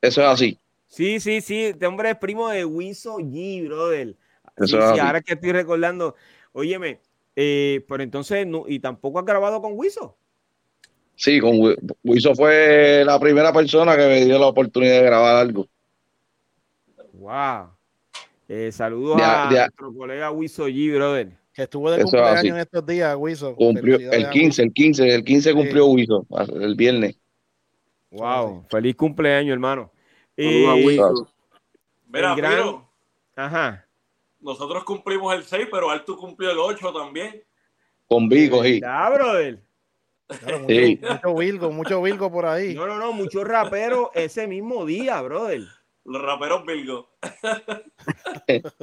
Eso 0.00 0.20
es 0.22 0.26
así. 0.26 0.58
Sí, 0.86 1.20
sí, 1.20 1.40
sí, 1.40 1.66
este 1.66 1.86
hombre 1.86 2.10
es 2.10 2.16
primo 2.18 2.48
de 2.48 2.64
Wiso 2.64 3.18
G, 3.18 3.66
brother. 3.66 4.16
Sí, 4.64 4.76
ahora 4.76 5.20
que 5.22 5.34
estoy 5.34 5.52
recordando, 5.52 6.16
óyeme, 6.52 7.00
eh, 7.36 7.84
pero 7.88 8.02
entonces, 8.02 8.46
no, 8.46 8.64
¿y 8.66 8.80
tampoco 8.80 9.18
has 9.18 9.24
grabado 9.24 9.62
con 9.62 9.72
Wiso? 9.74 10.16
Sí, 11.14 11.38
con 11.40 11.58
Wi- 11.58 11.76
Wiso 12.02 12.34
fue 12.34 13.02
la 13.04 13.18
primera 13.20 13.52
persona 13.52 13.96
que 13.96 14.06
me 14.06 14.24
dio 14.24 14.38
la 14.38 14.46
oportunidad 14.46 14.94
de 15.00 15.02
grabar 15.02 15.36
algo. 15.36 15.66
Wow. 17.12 17.70
Eh, 18.48 18.72
saludos 18.72 19.18
De- 19.18 19.22
a 19.24 19.48
de- 19.50 19.58
nuestro 19.58 19.94
colega 19.94 20.30
Wiso 20.30 20.66
G, 20.68 20.94
brother. 20.94 21.39
Que 21.60 21.64
estuvo 21.64 21.90
de 21.90 21.98
Eso 21.98 22.06
es 22.06 22.10
cumpleaños 22.12 22.54
en 22.54 22.56
estos 22.56 22.86
días, 22.86 23.14
Wiso. 23.18 23.54
Cumplió 23.54 23.96
el 23.96 24.24
a 24.24 24.30
15, 24.30 24.62
el 24.62 24.72
15, 24.72 25.14
el 25.14 25.22
15 25.22 25.52
cumplió 25.52 25.86
Wiso, 25.88 26.26
el 26.54 26.74
viernes. 26.74 27.16
Wow. 28.12 28.64
Feliz 28.70 28.96
cumpleaños, 28.96 29.52
hermano. 29.52 29.92
Wilson. 30.38 31.28
Mira, 32.08 32.34
gran- 32.34 32.52
Piro, 32.56 32.88
Ajá. 33.36 33.86
nosotros 34.40 34.84
cumplimos 34.84 35.34
el 35.34 35.44
6, 35.44 35.68
pero 35.70 35.90
Artu 35.90 36.16
cumplió 36.16 36.50
el 36.50 36.58
8 36.58 36.94
también. 36.94 37.44
Con 38.08 38.26
Vico, 38.30 38.62
sí. 38.64 38.80
Ya, 38.80 39.10
brother. 39.10 39.60
Claro, 40.28 40.60
mucho, 40.60 40.74
Sí. 40.74 40.98
mucho 41.02 41.34
Virgo, 41.34 41.70
mucho 41.72 42.00
Virgo 42.02 42.32
por 42.32 42.46
ahí. 42.46 42.72
No, 42.72 42.86
no, 42.86 42.96
no, 42.96 43.12
muchos 43.12 43.44
raperos 43.44 44.08
ese 44.14 44.46
mismo 44.46 44.86
día, 44.86 45.20
brother. 45.20 45.60
Los 46.06 46.22
raperos 46.22 46.64
Virgo. 46.64 47.10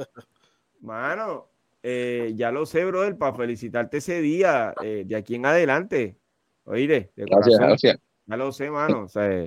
Mano, 0.80 1.48
eh, 1.82 2.32
ya 2.34 2.50
lo 2.50 2.66
sé, 2.66 2.84
brother, 2.84 3.16
para 3.16 3.36
felicitarte 3.36 3.98
ese 3.98 4.20
día, 4.20 4.74
eh, 4.82 5.04
de 5.06 5.16
aquí 5.16 5.34
en 5.36 5.46
adelante. 5.46 6.16
Oíste, 6.64 7.12
de 7.16 7.24
Gracias, 7.24 7.44
corazón. 7.58 7.66
gracias. 7.68 7.98
Ya 8.26 8.36
lo 8.36 8.52
sé, 8.52 8.70
mano. 8.70 9.04
O 9.04 9.08
sea, 9.08 9.46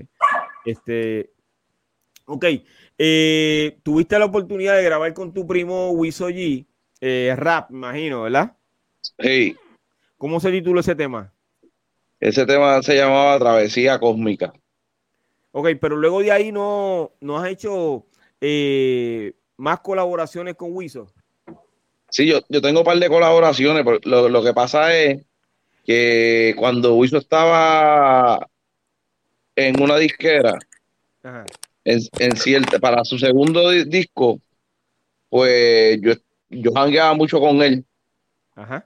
este. 0.65 1.31
Ok. 2.25 2.45
eh, 2.97 3.77
tuviste 3.83 4.17
la 4.17 4.25
oportunidad 4.25 4.75
de 4.77 4.83
grabar 4.83 5.13
con 5.13 5.33
tu 5.33 5.45
primo 5.45 5.91
Wiso 5.91 6.29
G, 6.29 6.65
rap, 7.35 7.71
imagino, 7.71 8.23
¿verdad? 8.23 8.55
Sí, 9.19 9.55
¿Cómo 10.17 10.39
se 10.39 10.51
titula 10.51 10.81
ese 10.81 10.95
tema? 10.95 11.33
ese 12.19 12.45
tema 12.45 12.81
se 12.83 12.95
llamaba 12.95 13.39
Travesía 13.39 13.99
Cósmica. 13.99 14.53
Ok, 15.51 15.69
pero 15.81 15.97
luego 15.97 16.21
de 16.21 16.31
ahí 16.31 16.51
no, 16.51 17.11
no 17.19 17.37
has 17.39 17.49
hecho 17.49 18.05
más 19.57 19.79
colaboraciones 19.81 20.55
con 20.55 20.69
Wiso. 20.73 21.07
Sí, 22.11 22.25
yo, 22.27 22.41
yo 22.49 22.61
tengo 22.61 22.81
un 22.81 22.85
par 22.85 22.99
de 22.99 23.07
colaboraciones, 23.07 23.83
pero 23.85 23.99
lo, 24.03 24.27
lo 24.29 24.43
que 24.43 24.53
pasa 24.53 24.93
es 24.95 25.21
que 25.85 26.53
cuando 26.57 26.95
Wiso 26.95 27.17
estaba 27.17 28.47
en 29.55 29.81
una 29.81 29.95
disquera, 29.97 30.59
Ajá. 31.23 31.45
en, 31.85 31.99
en 32.19 32.35
cierta, 32.35 32.79
para 32.79 33.05
su 33.05 33.17
segundo 33.17 33.69
di- 33.69 33.85
disco, 33.85 34.39
pues 35.29 35.99
yo, 36.01 36.13
yo 36.49 36.73
jangueaba 36.73 37.13
mucho 37.13 37.39
con 37.39 37.61
él. 37.61 37.85
Ajá. 38.55 38.85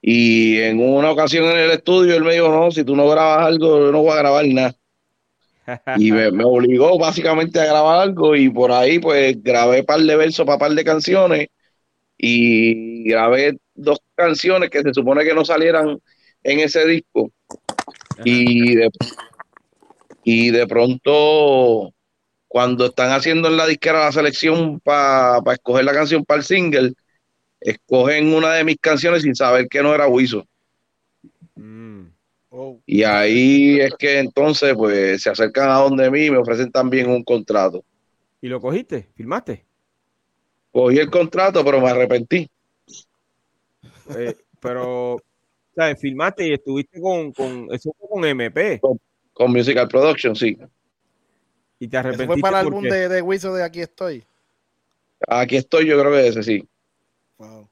Y 0.00 0.58
en 0.60 0.80
una 0.80 1.10
ocasión 1.10 1.44
en 1.44 1.58
el 1.58 1.70
estudio 1.72 2.16
él 2.16 2.24
me 2.24 2.32
dijo, 2.32 2.48
no, 2.48 2.70
si 2.70 2.84
tú 2.84 2.96
no 2.96 3.06
grabas 3.08 3.46
algo, 3.46 3.80
yo 3.80 3.92
no 3.92 4.00
voy 4.02 4.12
a 4.12 4.16
grabar 4.22 4.46
nada. 4.46 4.74
Y 5.96 6.12
me, 6.12 6.30
me 6.30 6.44
obligó 6.44 6.98
básicamente 6.98 7.60
a 7.60 7.66
grabar 7.66 8.00
algo 8.00 8.34
y 8.34 8.48
por 8.48 8.72
ahí 8.72 8.98
pues 8.98 9.42
grabé 9.42 9.82
par 9.82 10.00
de 10.00 10.16
versos 10.16 10.46
para 10.46 10.58
par 10.58 10.70
de 10.72 10.82
canciones 10.82 11.48
y 12.18 13.04
grabé 13.04 13.58
dos 13.74 14.00
canciones 14.16 14.70
que 14.70 14.82
se 14.82 14.92
supone 14.92 15.24
que 15.24 15.34
no 15.34 15.44
salieran 15.44 15.98
en 16.42 16.60
ese 16.60 16.84
disco. 16.84 17.30
Y 18.24 18.74
de, 18.74 18.90
y 20.24 20.50
de 20.50 20.66
pronto, 20.66 21.94
cuando 22.48 22.86
están 22.86 23.12
haciendo 23.12 23.48
en 23.48 23.56
la 23.56 23.66
disquera 23.66 24.00
la 24.00 24.12
selección 24.12 24.80
para 24.80 25.40
escoger 25.52 25.84
la 25.84 25.92
canción 25.92 26.24
para 26.24 26.38
el 26.38 26.44
single, 26.44 26.92
escogen 27.60 28.34
una 28.34 28.54
de 28.54 28.64
mis 28.64 28.78
canciones 28.78 29.22
sin 29.22 29.36
saber 29.36 29.68
que 29.68 29.82
no 29.82 29.94
era 29.94 30.08
Wiso. 30.08 30.44
Mm. 31.54 32.06
Oh, 32.50 32.80
Y 32.86 33.04
ahí 33.04 33.78
es 33.78 33.94
que 33.96 34.18
entonces 34.18 34.74
pues 34.74 35.22
se 35.22 35.30
acercan 35.30 35.70
a 35.70 35.74
donde 35.74 36.10
mí 36.10 36.24
y 36.24 36.30
me 36.30 36.38
ofrecen 36.38 36.72
también 36.72 37.08
un 37.08 37.22
contrato. 37.22 37.84
¿Y 38.40 38.48
lo 38.48 38.60
cogiste? 38.60 39.08
¿Filmaste? 39.14 39.67
Cogí 40.78 40.98
el 40.98 41.10
contrato, 41.10 41.64
pero 41.64 41.80
me 41.80 41.88
arrepentí. 41.90 42.48
Eh, 44.16 44.36
pero, 44.60 45.16
¿sabes? 45.74 46.00
Filmaste 46.00 46.46
y 46.46 46.52
estuviste 46.52 47.00
con, 47.00 47.32
con 47.32 47.66
eso 47.72 47.92
fue 47.98 48.08
con 48.08 48.24
MP 48.24 48.80
Con 49.32 49.50
Musical 49.50 49.88
Production, 49.88 50.36
sí. 50.36 50.56
y 51.80 51.88
te 51.88 51.96
¿Eso 51.96 52.06
arrepentiste. 52.08 52.26
fue 52.26 52.40
para 52.40 52.60
el 52.60 52.66
¿por 52.66 52.74
álbum 52.74 52.84
qué? 52.84 52.94
de, 52.94 53.08
de 53.08 53.22
Wiso 53.22 53.52
de 53.52 53.64
Aquí 53.64 53.80
Estoy? 53.80 54.22
Aquí 55.26 55.56
estoy, 55.56 55.86
yo 55.86 55.98
creo 55.98 56.12
que 56.12 56.28
ese 56.28 56.44
sí. 56.44 56.68
Wow. 57.38 57.68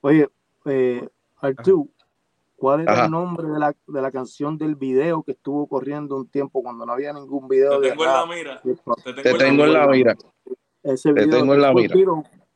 Oye, 0.00 0.26
eh, 0.64 1.06
Artu, 1.42 1.90
¿cuál 2.56 2.80
era 2.80 2.92
Ajá. 2.94 3.04
el 3.04 3.10
nombre 3.10 3.46
de 3.46 3.58
la, 3.58 3.76
de 3.86 4.00
la 4.00 4.10
canción 4.10 4.56
del 4.56 4.74
video 4.74 5.22
que 5.22 5.32
estuvo 5.32 5.66
corriendo 5.66 6.16
un 6.16 6.26
tiempo 6.28 6.62
cuando 6.62 6.86
no 6.86 6.92
había 6.94 7.12
ningún 7.12 7.46
video 7.46 7.78
Te 7.78 7.88
de 7.88 7.90
tengo 7.90 8.04
en 8.06 8.10
la 8.10 8.26
mira. 8.26 8.62
Te 9.04 9.12
Te 9.22 9.34
tengo 9.34 9.64
en 9.66 9.72
la 9.74 9.86
mira. 9.86 10.16
Ese 10.82 11.12
Te 11.12 11.26
video, 11.26 11.40
tengo 11.40 11.52
en 11.54 11.60
la 11.60 11.74
mira. 11.74 11.94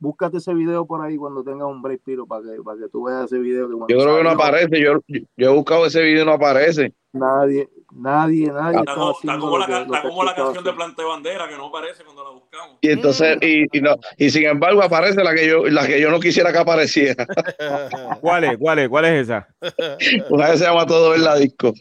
Búscate 0.02 0.38
ese 0.38 0.52
video 0.52 0.84
por 0.84 1.00
ahí 1.00 1.16
cuando 1.16 1.44
tengas 1.44 1.68
un 1.68 1.80
break, 1.80 2.02
Piro, 2.02 2.26
para 2.26 2.42
que, 2.42 2.60
para 2.60 2.76
que 2.76 2.88
tú 2.88 3.04
veas 3.04 3.26
ese 3.26 3.38
video. 3.38 3.68
Que 3.68 3.74
cuando 3.76 3.86
Yo 3.86 4.02
creo 4.02 4.16
que 4.16 4.24
no 4.24 4.30
aparece. 4.30 4.80
Yo, 4.82 4.94
yo 5.06 5.50
he 5.50 5.54
buscado 5.54 5.86
ese 5.86 6.02
video 6.02 6.24
y 6.24 6.26
no 6.26 6.32
aparece. 6.32 6.92
Nadie, 7.12 7.70
nadie, 7.92 8.50
nadie 8.50 8.80
Está 8.80 8.94
como, 8.96 9.12
está 9.12 9.36
la, 9.36 9.66
que- 9.66 9.82
está 9.84 10.02
que 10.02 10.08
como 10.08 10.24
canción 10.24 10.64
de. 10.64 10.72
Plante 10.72 11.04
Bandera 11.04 11.48
que 11.48 11.56
no 11.56 11.66
aparece 11.66 12.02
cuando 12.02 12.24
la 12.24 12.30
buscamos. 12.30 12.78
Y 12.80 12.90
entonces, 12.90 13.38
y, 13.42 13.78
y, 13.78 13.80
no, 13.80 13.94
y 14.18 14.30
sin 14.30 14.46
embargo 14.46 14.82
aparece 14.82 15.22
la 15.22 15.36
que 15.36 15.46
yo, 15.46 15.66
la 15.66 15.86
que 15.86 16.00
yo 16.00 16.10
no 16.10 16.18
quisiera 16.18 16.50
que 16.50 16.58
apareciera. 16.58 17.24
¿Cuál 18.20 18.42
es? 18.42 18.58
¿Cuál 18.58 18.80
es? 18.80 18.88
¿Cuál 18.88 19.04
es 19.04 19.28
esa? 19.28 19.46
Una 20.30 20.48
vez 20.48 20.58
se 20.58 20.64
llama 20.64 20.84
Todo 20.84 21.14
en 21.14 21.22
la 21.22 21.36
disco. 21.36 21.72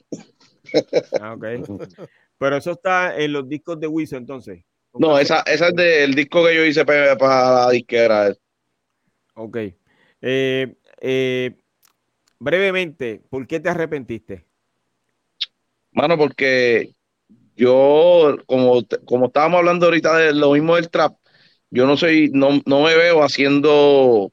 Ah, 1.19 1.33
ok. 1.33 1.79
Pero 2.37 2.55
eso 2.55 2.71
está 2.73 3.17
en 3.17 3.33
los 3.33 3.49
discos 3.49 3.79
de 3.79 3.87
Wiso 3.87 4.15
entonces. 4.15 4.63
No, 4.93 5.17
esa, 5.17 5.41
esa 5.41 5.69
es 5.69 5.75
del 5.75 6.13
disco 6.13 6.45
que 6.45 6.55
yo 6.55 6.65
hice 6.65 6.85
para, 6.85 7.17
para 7.17 7.65
la 7.65 7.69
disquera. 7.71 8.33
Ok. 9.35 9.57
Eh, 10.21 10.75
eh, 10.99 11.55
brevemente, 12.39 13.21
¿por 13.29 13.47
qué 13.47 13.59
te 13.59 13.69
arrepentiste? 13.69 14.45
Mano, 15.93 16.17
porque 16.17 16.93
yo, 17.55 18.37
como, 18.45 18.81
como 19.05 19.27
estábamos 19.27 19.59
hablando 19.59 19.85
ahorita 19.85 20.17
de 20.17 20.33
lo 20.33 20.51
mismo 20.51 20.75
del 20.75 20.89
trap, 20.89 21.15
yo 21.69 21.85
no 21.85 21.97
soy, 21.97 22.29
no, 22.33 22.61
no 22.65 22.81
me 22.83 22.95
veo 22.95 23.23
haciendo 23.23 24.31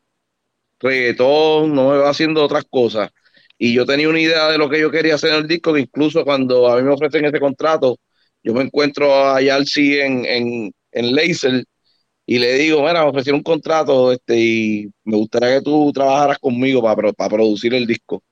reggaetón, 0.80 1.74
no 1.74 1.90
me 1.90 1.98
veo 1.98 2.06
haciendo 2.06 2.42
otras 2.44 2.64
cosas. 2.68 3.10
Y 3.58 3.74
yo 3.74 3.84
tenía 3.86 4.08
una 4.08 4.20
idea 4.20 4.48
de 4.50 4.58
lo 4.58 4.68
que 4.68 4.80
yo 4.80 4.90
quería 4.90 5.16
hacer 5.16 5.30
en 5.30 5.36
el 5.38 5.48
disco, 5.48 5.72
que 5.74 5.80
incluso 5.80 6.24
cuando 6.24 6.68
a 6.68 6.76
mí 6.76 6.82
me 6.82 6.92
ofrecen 6.92 7.24
ese 7.24 7.40
contrato, 7.40 7.98
yo 8.42 8.54
me 8.54 8.62
encuentro 8.62 9.14
a 9.14 9.40
Yalsi 9.40 10.00
en, 10.00 10.24
en, 10.24 10.72
en 10.92 11.14
Laser 11.14 11.64
y 12.26 12.38
le 12.38 12.54
digo, 12.54 12.80
mira, 12.80 13.02
me 13.04 13.10
ofrecieron 13.10 13.38
un 13.38 13.42
contrato 13.42 14.12
este, 14.12 14.38
y 14.38 14.90
me 15.04 15.16
gustaría 15.16 15.56
que 15.58 15.62
tú 15.62 15.90
trabajaras 15.92 16.38
conmigo 16.38 16.82
para, 16.82 17.12
para 17.12 17.30
producir 17.30 17.74
el 17.74 17.86
disco. 17.86 18.22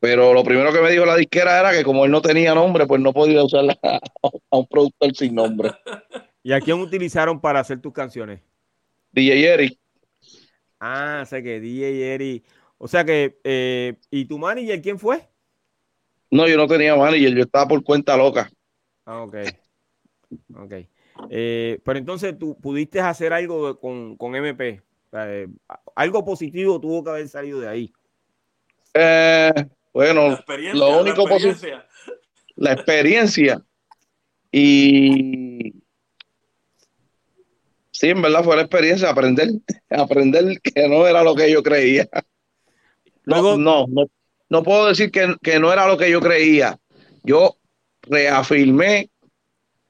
Pero 0.00 0.34
lo 0.34 0.44
primero 0.44 0.72
que 0.72 0.80
me 0.80 0.90
dijo 0.90 1.06
la 1.06 1.16
disquera 1.16 1.58
era 1.58 1.72
que 1.72 1.82
como 1.82 2.04
él 2.04 2.10
no 2.10 2.20
tenía 2.22 2.54
nombre, 2.54 2.86
pues 2.86 3.00
no 3.00 3.12
podía 3.12 3.42
usar 3.42 3.64
a, 3.82 4.00
a 4.50 4.56
un 4.56 4.66
productor 4.66 5.14
sin 5.16 5.34
nombre. 5.34 5.70
¿Y 6.42 6.52
a 6.52 6.60
quién 6.60 6.78
utilizaron 6.80 7.40
para 7.40 7.60
hacer 7.60 7.80
tus 7.80 7.92
canciones? 7.92 8.40
DJ 9.12 9.54
Eric, 9.54 9.78
Ah, 10.80 11.24
sé 11.26 11.42
que 11.42 11.60
DJ 11.60 12.14
Eri. 12.14 12.44
O 12.78 12.88
sea 12.88 13.04
que, 13.04 13.40
eh, 13.44 13.96
¿y 14.10 14.26
tu 14.26 14.38
manager 14.38 14.82
quién 14.82 14.98
fue? 14.98 15.28
No, 16.34 16.48
yo 16.48 16.56
no 16.56 16.66
tenía 16.66 16.96
manager, 16.96 17.34
yo 17.34 17.42
estaba 17.42 17.68
por 17.68 17.82
cuenta 17.84 18.16
loca. 18.16 18.50
Ah, 19.06 19.22
ok. 19.22 19.36
Ok. 20.56 20.72
Eh, 21.30 21.78
pero 21.84 21.98
entonces 21.98 22.36
tú 22.38 22.58
pudiste 22.60 23.00
hacer 23.00 23.32
algo 23.32 23.78
con, 23.78 24.16
con 24.16 24.34
MP. 24.34 24.82
O 25.06 25.10
sea, 25.10 25.32
eh, 25.32 25.46
algo 25.94 26.24
positivo 26.24 26.80
tuvo 26.80 27.04
que 27.04 27.10
haber 27.10 27.28
salido 27.28 27.60
de 27.60 27.68
ahí. 27.68 27.92
Eh, 28.94 29.52
bueno, 29.92 30.38
lo 30.74 30.90
la 30.90 30.96
único 31.00 31.22
experiencia. 31.22 31.86
la 32.56 32.72
experiencia 32.72 33.62
y 34.50 35.74
sí, 37.92 38.08
en 38.10 38.22
verdad 38.22 38.42
fue 38.42 38.56
la 38.56 38.62
experiencia, 38.62 39.08
aprender, 39.10 39.48
aprender 39.90 40.60
que 40.60 40.88
no 40.88 41.06
era 41.06 41.22
lo 41.22 41.34
que 41.34 41.50
yo 41.50 41.62
creía. 41.62 42.08
No, 43.24 43.40
Luego- 43.40 43.56
no, 43.56 43.86
no, 43.88 44.02
no 44.02 44.10
puedo 44.62 44.86
decir 44.86 45.10
que, 45.10 45.34
que 45.42 45.58
no 45.58 45.72
era 45.72 45.86
lo 45.86 45.96
que 45.96 46.10
yo 46.10 46.20
creía. 46.20 46.78
Yo 47.22 47.56
reafirmé 48.02 49.10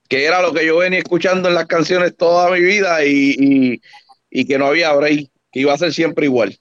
que 0.09 0.25
era 0.25 0.43
lo 0.43 0.53
que 0.53 0.67
yo 0.67 0.79
venía 0.79 0.99
escuchando 1.01 1.49
en 1.49 1.55
las 1.55 1.67
canciones 1.67 2.17
toda 2.17 2.51
mi 2.51 2.61
vida 2.61 3.05
y, 3.05 3.35
y, 3.39 3.81
y 4.31 4.47
que 4.47 4.59
no 4.59 4.67
había 4.67 4.93
break, 4.93 5.31
que 5.51 5.61
iba 5.61 5.73
a 5.73 5.79
ser 5.79 5.93
siempre 5.93 6.27
igual. 6.27 6.57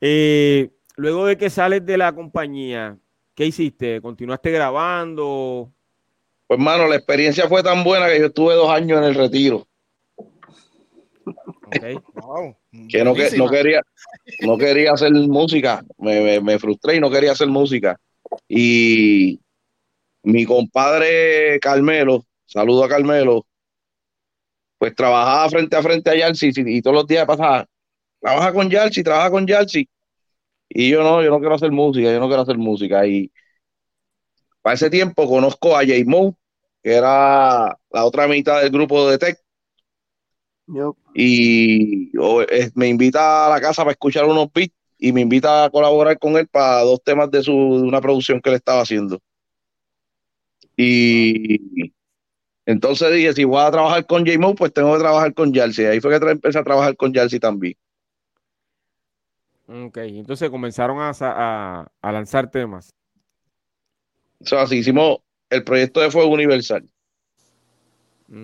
Eh, 0.00 0.70
luego 0.96 1.26
de 1.26 1.36
que 1.36 1.50
sales 1.50 1.84
de 1.84 1.98
la 1.98 2.14
compañía, 2.14 2.98
¿qué 3.34 3.46
hiciste? 3.46 4.00
¿Continuaste 4.00 4.50
grabando? 4.50 5.72
Pues, 6.46 6.58
hermano, 6.58 6.88
la 6.88 6.96
experiencia 6.96 7.48
fue 7.48 7.62
tan 7.62 7.84
buena 7.84 8.08
que 8.08 8.18
yo 8.18 8.26
estuve 8.26 8.54
dos 8.54 8.70
años 8.70 8.98
en 8.98 9.04
el 9.04 9.14
retiro. 9.14 9.66
Que 11.70 13.04
no, 13.04 13.14
que 13.14 13.36
no, 13.36 13.48
quería, 13.48 13.82
no 14.42 14.58
quería 14.58 14.92
hacer 14.92 15.12
música, 15.12 15.84
me, 15.98 16.40
me, 16.40 16.58
frustré 16.58 16.96
y 16.96 17.00
no 17.00 17.10
quería 17.10 17.32
hacer 17.32 17.48
música. 17.48 17.98
Y 18.48 19.40
mi 20.22 20.44
compadre 20.44 21.58
Carmelo, 21.60 22.24
saludo 22.46 22.84
a 22.84 22.88
Carmelo, 22.88 23.46
pues 24.78 24.94
trabajaba 24.94 25.48
frente 25.50 25.76
a 25.76 25.82
frente 25.82 26.10
a 26.10 26.16
Yalsi 26.16 26.52
y, 26.56 26.80
todos 26.80 26.96
los 26.96 27.06
días 27.06 27.26
pasaba, 27.26 27.66
trabaja 28.20 28.52
con 28.52 28.70
Yalsi, 28.70 29.02
trabaja 29.02 29.30
con 29.30 29.46
Yalsi. 29.46 29.88
Y 30.68 30.90
yo 30.90 31.02
no, 31.02 31.22
yo 31.22 31.30
no 31.30 31.38
quiero 31.40 31.54
hacer 31.54 31.70
música, 31.70 32.10
yo 32.12 32.20
no 32.20 32.28
quiero 32.28 32.42
hacer 32.42 32.56
música. 32.56 33.06
Y 33.06 33.30
para 34.62 34.74
ese 34.74 34.88
tiempo 34.88 35.28
conozco 35.28 35.76
a 35.76 35.80
J. 35.80 35.92
Mo, 36.06 36.36
que 36.82 36.94
era 36.94 37.78
la 37.90 38.04
otra 38.04 38.26
mitad 38.26 38.62
del 38.62 38.70
grupo 38.70 39.10
de 39.10 39.18
Tech. 39.18 39.38
Y 41.14 42.10
me 42.74 42.88
invita 42.88 43.46
a 43.46 43.50
la 43.50 43.60
casa 43.60 43.82
para 43.82 43.92
escuchar 43.92 44.24
unos 44.26 44.52
beats 44.52 44.74
y 44.98 45.12
me 45.12 45.22
invita 45.22 45.64
a 45.64 45.70
colaborar 45.70 46.18
con 46.18 46.36
él 46.36 46.46
para 46.46 46.82
dos 46.82 47.02
temas 47.02 47.30
de, 47.30 47.42
su, 47.42 47.54
una 47.54 48.00
producción 48.00 48.40
que 48.40 48.50
él 48.50 48.56
estaba 48.56 48.82
haciendo. 48.82 49.18
Y 50.76 51.92
entonces 52.66 53.12
dije, 53.12 53.32
si 53.32 53.44
voy 53.44 53.60
a 53.60 53.70
trabajar 53.70 54.06
con 54.06 54.24
J-Mo, 54.24 54.54
pues 54.54 54.72
tengo 54.72 54.92
que 54.92 55.00
trabajar 55.00 55.34
con 55.34 55.52
Jalsi. 55.52 55.84
Ahí 55.84 56.00
fue 56.00 56.18
que 56.18 56.30
empecé 56.30 56.58
a 56.58 56.64
trabajar 56.64 56.96
con 56.96 57.12
Jalsi 57.12 57.40
también. 57.40 57.74
Ok, 59.66 59.98
entonces 59.98 60.50
comenzaron 60.50 60.98
a, 61.00 61.90
lanzar 62.02 62.50
temas. 62.50 62.94
O 64.40 64.46
sea, 64.46 64.62
así 64.62 64.78
hicimos 64.78 65.18
el 65.48 65.64
proyecto 65.64 66.00
de 66.00 66.10
Fuego 66.10 66.30
Universal. 66.30 66.88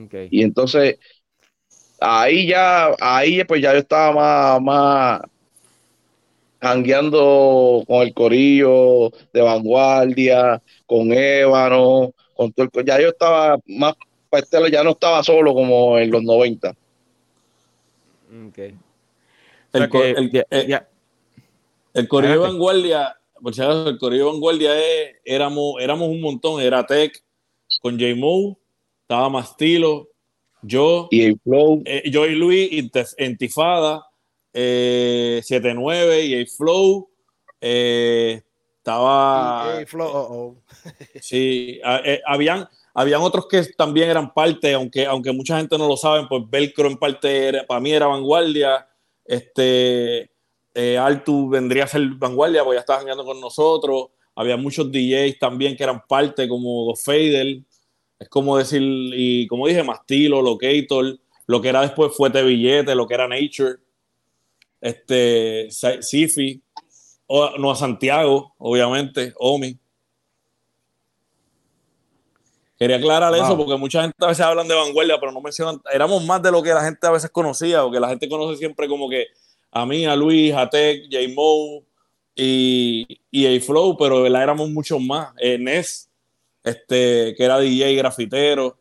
Okay. 0.06 0.28
Y 0.30 0.42
entonces, 0.42 0.98
ahí 2.00 2.48
ya, 2.48 2.94
ahí 3.00 3.44
pues 3.44 3.62
ya 3.62 3.72
yo 3.72 3.78
estaba 3.78 4.12
más, 4.12 4.62
más 4.62 5.20
hangueando 6.60 7.84
con 7.86 8.02
el 8.02 8.14
corillo 8.14 9.10
de 9.32 9.40
vanguardia, 9.40 10.62
con 10.86 11.12
Ébano, 11.12 12.12
con 12.34 12.52
todo 12.52 12.68
el, 12.72 12.84
ya 12.84 13.00
yo 13.00 13.08
estaba 13.08 13.58
más, 13.66 13.94
este 14.32 14.70
ya 14.70 14.82
no 14.82 14.90
estaba 14.90 15.22
solo 15.22 15.54
como 15.54 15.98
en 15.98 16.10
los 16.10 16.22
90. 16.22 16.74
Okay. 18.48 18.76
El, 19.72 19.82
el, 21.94 22.08
corillo 22.08 22.32
de 22.32 22.38
vanguardia, 22.38 23.16
por 23.40 23.54
si 23.54 23.62
acaso, 23.62 23.88
el 23.88 23.98
corillo 23.98 24.26
de 24.26 24.32
vanguardia 24.32 24.78
es, 24.78 25.16
éramos, 25.24 25.74
éramos 25.80 26.08
un 26.08 26.20
montón, 26.20 26.60
era 26.60 26.84
Tech, 26.84 27.22
con 27.80 27.98
J-Mo, 27.98 28.58
estaba 29.02 29.28
Mastilo, 29.28 30.08
yo, 30.66 31.08
y 31.10 31.34
Flow. 31.36 31.82
Eh, 31.84 32.02
yo 32.10 32.26
y 32.26 32.34
Luis, 32.34 32.70
Intifada, 33.18 34.06
eh, 34.52 35.40
79 35.42 36.24
y 36.24 36.34
el 36.34 36.48
Flow. 36.48 37.08
Eh, 37.60 38.42
estaba. 38.78 39.84
Flow, 39.86 40.08
oh, 40.08 40.28
oh. 40.30 40.56
sí, 41.20 41.80
eh, 42.04 42.20
habían, 42.26 42.68
habían 42.94 43.22
otros 43.22 43.46
que 43.48 43.62
también 43.76 44.10
eran 44.10 44.32
parte, 44.32 44.74
aunque, 44.74 45.06
aunque 45.06 45.32
mucha 45.32 45.58
gente 45.58 45.76
no 45.76 45.88
lo 45.88 45.96
sabe, 45.96 46.26
pues 46.28 46.42
Velcro 46.48 46.88
en 46.88 46.96
parte 46.96 47.64
para 47.66 47.80
mí 47.80 47.92
era 47.92 48.06
vanguardia. 48.06 48.86
Este, 49.24 50.30
eh, 50.78 50.98
Altu 50.98 51.48
vendría 51.48 51.84
a 51.84 51.88
ser 51.88 52.06
vanguardia, 52.10 52.62
porque 52.62 52.76
ya 52.76 52.80
estaba 52.80 53.00
jugando 53.00 53.24
con 53.24 53.40
nosotros. 53.40 54.08
Había 54.34 54.56
muchos 54.56 54.92
DJs 54.92 55.38
también 55.38 55.74
que 55.74 55.82
eran 55.82 56.02
parte, 56.06 56.46
como 56.46 56.84
Dos 56.84 57.02
Fader. 57.02 57.60
Es 58.18 58.28
como 58.28 58.56
decir, 58.56 58.82
y 58.82 59.46
como 59.46 59.66
dije, 59.66 59.82
Mastilo, 59.82 60.40
Locator, 60.40 61.18
lo 61.46 61.60
que 61.60 61.68
era 61.68 61.82
después 61.82 62.12
fue 62.16 62.30
Billete, 62.30 62.94
lo 62.94 63.06
que 63.06 63.14
era 63.14 63.28
Nature, 63.28 63.76
este, 64.80 65.68
Sifi, 65.70 66.62
o, 67.26 67.58
no 67.58 67.70
a 67.70 67.76
Santiago, 67.76 68.54
obviamente, 68.58 69.32
Omi. 69.38 69.78
Quería 72.78 72.96
aclarar 72.96 73.34
eso 73.34 73.56
porque 73.56 73.76
mucha 73.76 74.02
gente 74.02 74.16
a 74.20 74.28
veces 74.28 74.44
hablan 74.44 74.68
de 74.68 74.74
vanguardia, 74.74 75.18
pero 75.18 75.32
no 75.32 75.40
mencionan, 75.40 75.80
éramos 75.92 76.24
más 76.26 76.42
de 76.42 76.52
lo 76.52 76.62
que 76.62 76.74
la 76.74 76.84
gente 76.84 77.06
a 77.06 77.10
veces 77.10 77.30
conocía, 77.30 77.84
o 77.84 77.90
que 77.90 78.00
la 78.00 78.08
gente 78.08 78.28
conoce 78.28 78.58
siempre 78.58 78.86
como 78.86 79.08
que 79.08 79.26
a 79.70 79.86
mí, 79.86 80.04
a 80.04 80.14
Luis, 80.14 80.54
a 80.54 80.68
Tech, 80.68 81.04
J. 81.10 81.34
Mo 81.34 81.82
y, 82.34 83.20
y 83.30 83.46
a 83.46 83.60
Flow, 83.60 83.96
pero 83.96 84.28
la 84.28 84.42
éramos 84.42 84.68
muchos 84.70 85.00
más. 85.00 85.32
Eh, 85.38 85.58
Ness, 85.58 86.05
este, 86.66 87.34
que 87.36 87.44
era 87.44 87.60
DJ 87.60 87.94
grafitero, 87.94 88.78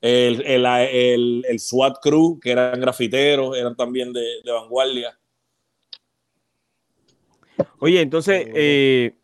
el, 0.00 0.40
el, 0.46 1.44
el, 1.46 1.60
SWAT 1.60 1.98
Crew, 2.02 2.40
que 2.40 2.50
eran 2.50 2.80
grafiteros, 2.80 3.56
eran 3.56 3.76
también 3.76 4.12
de, 4.12 4.22
de 4.42 4.52
vanguardia. 4.52 5.18
Oye, 7.78 8.00
entonces, 8.00 8.46
eh, 8.54 9.18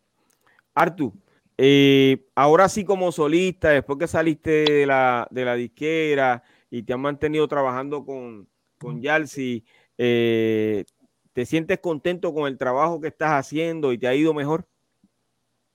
Artu, 0.75 1.11
eh, 1.57 2.27
ahora 2.35 2.69
sí 2.69 2.85
como 2.85 3.11
solista, 3.11 3.69
después 3.69 3.97
que 3.97 4.07
saliste 4.07 4.63
de 4.65 4.85
la, 4.85 5.27
de 5.31 5.45
la 5.45 5.55
disquera 5.55 6.43
y 6.69 6.83
te 6.83 6.93
han 6.93 7.01
mantenido 7.01 7.47
trabajando 7.47 8.05
con, 8.05 8.47
con 8.77 9.01
Yalsi, 9.01 9.65
eh, 9.97 10.85
¿te 11.33 11.45
sientes 11.47 11.79
contento 11.79 12.31
con 12.31 12.47
el 12.47 12.59
trabajo 12.59 13.01
que 13.01 13.07
estás 13.07 13.31
haciendo 13.31 13.91
y 13.91 13.97
te 13.97 14.07
ha 14.07 14.13
ido 14.13 14.35
mejor? 14.35 14.67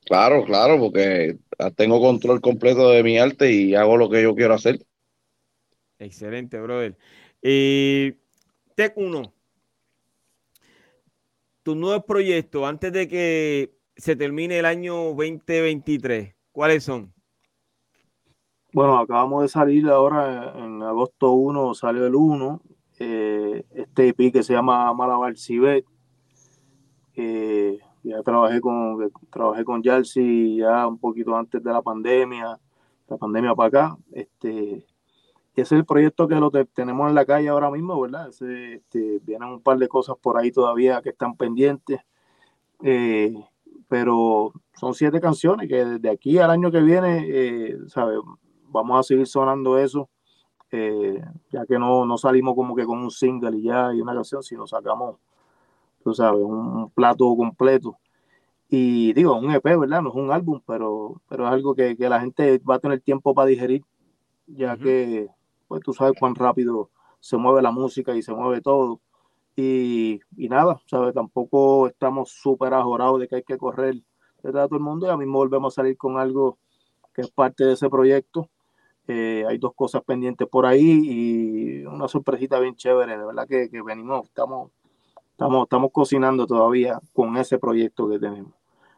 Claro, 0.08 0.42
claro, 0.46 0.78
porque 0.78 1.38
tengo 1.76 2.00
control 2.00 2.40
completo 2.40 2.88
de 2.88 3.02
mi 3.02 3.18
arte 3.18 3.52
y 3.52 3.74
hago 3.74 3.98
lo 3.98 4.08
que 4.08 4.22
yo 4.22 4.34
quiero 4.34 4.54
hacer. 4.54 4.78
Excelente, 5.98 6.58
brother. 6.58 6.96
Eh, 7.42 8.16
Tec 8.74 8.96
1, 8.96 9.34
tus 11.62 11.76
nuevos 11.76 12.04
proyectos 12.06 12.64
antes 12.64 12.90
de 12.90 13.06
que 13.06 13.74
se 13.96 14.16
termine 14.16 14.60
el 14.60 14.64
año 14.64 14.94
2023, 15.12 16.34
¿cuáles 16.52 16.84
son? 16.84 17.12
Bueno, 18.72 18.98
acabamos 18.98 19.42
de 19.42 19.48
salir 19.48 19.86
ahora 19.88 20.54
en 20.56 20.82
agosto 20.82 21.32
1, 21.32 21.74
salió 21.74 22.06
el 22.06 22.14
1, 22.14 22.62
eh, 23.00 23.62
este 23.74 24.08
EP 24.08 24.32
que 24.32 24.42
se 24.42 24.54
llama 24.54 24.90
Malabar 24.94 25.36
Cibet. 25.36 25.84
Eh, 27.14 27.78
ya 28.08 28.22
trabajé 28.22 28.60
con, 28.60 29.10
trabajé 29.30 29.64
con 29.64 29.82
Yalsi 29.82 30.56
ya 30.56 30.86
un 30.86 30.98
poquito 30.98 31.36
antes 31.36 31.62
de 31.62 31.72
la 31.72 31.82
pandemia, 31.82 32.58
la 33.08 33.16
pandemia 33.16 33.54
para 33.54 33.68
acá. 33.68 33.98
Este, 34.12 34.86
ese 35.54 35.62
es 35.62 35.72
el 35.72 35.84
proyecto 35.84 36.28
que 36.28 36.36
lo 36.36 36.50
tenemos 36.50 37.08
en 37.08 37.14
la 37.14 37.24
calle 37.24 37.48
ahora 37.48 37.70
mismo, 37.70 38.00
¿verdad? 38.00 38.28
este, 38.28 39.20
vienen 39.24 39.48
un 39.48 39.60
par 39.60 39.78
de 39.78 39.88
cosas 39.88 40.16
por 40.20 40.38
ahí 40.38 40.52
todavía 40.52 41.02
que 41.02 41.10
están 41.10 41.36
pendientes. 41.36 42.00
Eh, 42.82 43.34
pero 43.88 44.52
son 44.74 44.94
siete 44.94 45.20
canciones 45.20 45.68
que 45.68 45.84
desde 45.84 46.10
aquí 46.10 46.38
al 46.38 46.50
año 46.50 46.70
que 46.70 46.80
viene, 46.80 47.24
eh, 47.26 47.78
Vamos 48.70 49.00
a 49.00 49.02
seguir 49.02 49.26
sonando 49.26 49.78
eso, 49.78 50.10
eh, 50.70 51.22
ya 51.50 51.64
que 51.64 51.78
no, 51.78 52.04
no, 52.04 52.18
salimos 52.18 52.54
como 52.54 52.76
que 52.76 52.84
con 52.84 52.98
un 52.98 53.10
single 53.10 53.56
y 53.56 53.62
ya 53.62 53.94
y 53.94 54.02
una 54.02 54.12
canción, 54.12 54.42
sino 54.42 54.66
sacamos, 54.66 55.16
tú 56.08 56.14
sabes, 56.14 56.40
un, 56.42 56.90
plato 56.90 57.36
completo. 57.36 57.98
Y 58.68 59.12
digo, 59.14 59.36
un 59.38 59.50
EP, 59.50 59.64
¿verdad? 59.76 60.02
No 60.02 60.10
es 60.10 60.14
un 60.14 60.30
álbum, 60.32 60.60
pero, 60.66 61.20
pero 61.28 61.46
es 61.46 61.52
algo 61.52 61.74
que, 61.74 61.96
que 61.96 62.08
la 62.08 62.20
gente 62.20 62.58
va 62.58 62.76
a 62.76 62.78
tener 62.78 63.00
tiempo 63.00 63.34
para 63.34 63.48
digerir, 63.48 63.84
ya 64.46 64.76
que 64.76 65.28
pues 65.68 65.82
tú 65.82 65.92
sabes 65.92 66.18
cuán 66.18 66.34
rápido 66.34 66.90
se 67.20 67.36
mueve 67.36 67.62
la 67.62 67.70
música 67.70 68.14
y 68.14 68.22
se 68.22 68.32
mueve 68.32 68.60
todo. 68.60 69.00
Y, 69.56 70.20
y 70.36 70.48
nada, 70.48 70.80
¿sabes? 70.86 71.14
Tampoco 71.14 71.88
estamos 71.88 72.30
súper 72.30 72.72
ajorados 72.74 73.20
de 73.20 73.28
que 73.28 73.36
hay 73.36 73.42
que 73.42 73.58
correr 73.58 73.96
detrás 74.42 74.64
de 74.64 74.68
todo 74.68 74.76
el 74.76 74.84
mundo. 74.84 75.06
Y 75.06 75.10
a 75.10 75.16
mismo 75.16 75.38
volvemos 75.38 75.74
a 75.74 75.76
salir 75.76 75.96
con 75.96 76.18
algo 76.18 76.58
que 77.12 77.22
es 77.22 77.30
parte 77.30 77.64
de 77.64 77.72
ese 77.74 77.90
proyecto. 77.90 78.48
Eh, 79.08 79.44
hay 79.48 79.58
dos 79.58 79.74
cosas 79.74 80.02
pendientes 80.04 80.46
por 80.48 80.66
ahí 80.66 81.00
y 81.04 81.86
una 81.86 82.08
sorpresita 82.08 82.60
bien 82.60 82.76
chévere. 82.76 83.18
De 83.18 83.24
verdad 83.24 83.48
que, 83.48 83.68
que 83.68 83.82
venimos, 83.82 84.26
estamos, 84.26 84.70
estamos, 85.38 85.62
estamos 85.66 85.92
cocinando 85.92 86.48
todavía 86.48 86.98
con 87.12 87.36
ese 87.36 87.58
proyecto 87.58 88.08
que 88.08 88.18
tenemos. 88.18 88.52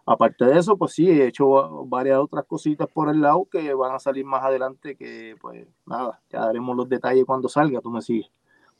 Aparte 0.06 0.46
de 0.46 0.58
eso, 0.58 0.74
pues 0.78 0.92
sí, 0.92 1.06
he 1.06 1.26
hecho 1.26 1.84
varias 1.84 2.18
otras 2.18 2.46
cositas 2.46 2.88
por 2.88 3.10
el 3.10 3.20
lado 3.20 3.44
que 3.44 3.74
van 3.74 3.94
a 3.94 3.98
salir 3.98 4.24
más 4.24 4.42
adelante, 4.42 4.96
que 4.96 5.36
pues 5.38 5.66
nada, 5.84 6.18
ya 6.30 6.40
daremos 6.40 6.74
los 6.74 6.88
detalles 6.88 7.26
cuando 7.26 7.46
salga, 7.50 7.82
tú 7.82 7.90
me 7.90 8.00
sigues. 8.00 8.30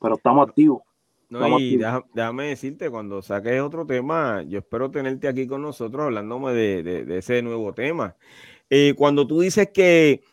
Pero 0.01 0.15
estamos 0.15 0.47
activos. 0.47 0.81
No, 1.29 1.59
y 1.59 1.77
déjame 1.77 2.47
decirte, 2.47 2.89
cuando 2.89 3.21
saques 3.21 3.61
otro 3.61 3.85
tema, 3.85 4.41
yo 4.41 4.57
espero 4.57 4.89
tenerte 4.89 5.27
aquí 5.27 5.45
con 5.47 5.61
nosotros 5.61 6.07
hablándome 6.07 6.53
de, 6.53 7.17
ese 7.19 7.43
nuevo 7.43 7.73
tema. 7.73 8.15
Eh, 8.71 8.95
cuando 8.97 9.27
tú 9.27 9.39
dices 9.39 9.69
que 9.71 10.23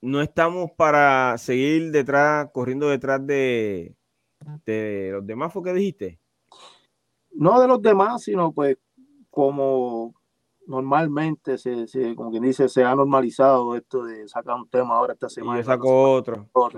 no 0.00 0.22
estamos 0.22 0.70
para 0.70 1.36
seguir 1.36 1.90
detrás, 1.90 2.48
corriendo 2.52 2.88
detrás 2.88 3.26
de, 3.26 3.96
de 4.64 5.10
los 5.12 5.26
demás, 5.26 5.52
¿fue 5.52 5.64
que 5.64 5.74
dijiste? 5.74 6.19
No 7.32 7.60
de 7.60 7.68
los 7.68 7.80
demás, 7.80 8.22
sino 8.22 8.52
pues 8.52 8.76
como 9.30 10.14
normalmente 10.66 11.58
se, 11.58 11.86
se, 11.88 12.14
como 12.14 12.30
quien 12.30 12.44
dice, 12.44 12.68
se 12.68 12.84
ha 12.84 12.94
normalizado 12.94 13.74
esto 13.74 14.04
de 14.04 14.28
sacar 14.28 14.54
un 14.54 14.68
tema 14.68 14.94
ahora 14.94 15.14
esta 15.14 15.28
semana. 15.28 15.58
Y 15.58 15.62
yo 15.62 15.66
saco 15.66 16.12
otro. 16.12 16.48
o 16.52 16.70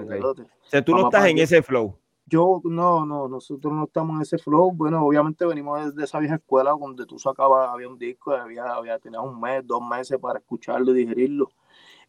sea, 0.65 0.83
tú 0.85 0.93
no 0.93 1.05
estás 1.05 1.27
en 1.27 1.39
ese 1.39 1.63
flow. 1.63 1.99
Yo, 2.25 2.63
no, 2.65 3.05
no, 3.05 3.29
nosotros 3.29 3.73
no 3.75 3.85
estamos 3.85 4.17
en 4.17 4.23
ese 4.23 4.39
flow. 4.39 4.73
Bueno, 4.73 5.05
obviamente 5.05 5.45
venimos 5.45 5.95
de, 5.95 6.05
esa 6.05 6.19
vieja 6.19 6.37
escuela 6.37 6.71
donde 6.71 7.05
tú 7.05 7.19
sacabas, 7.19 7.69
había 7.69 7.89
un 7.89 7.99
disco, 7.99 8.33
había, 8.33 8.65
había 8.73 8.99
tenías 8.99 9.23
un 9.23 9.39
mes, 9.39 9.67
dos 9.67 9.83
meses 9.87 10.19
para 10.19 10.39
escucharlo 10.39 10.93
y 10.93 11.01
digerirlo. 11.01 11.51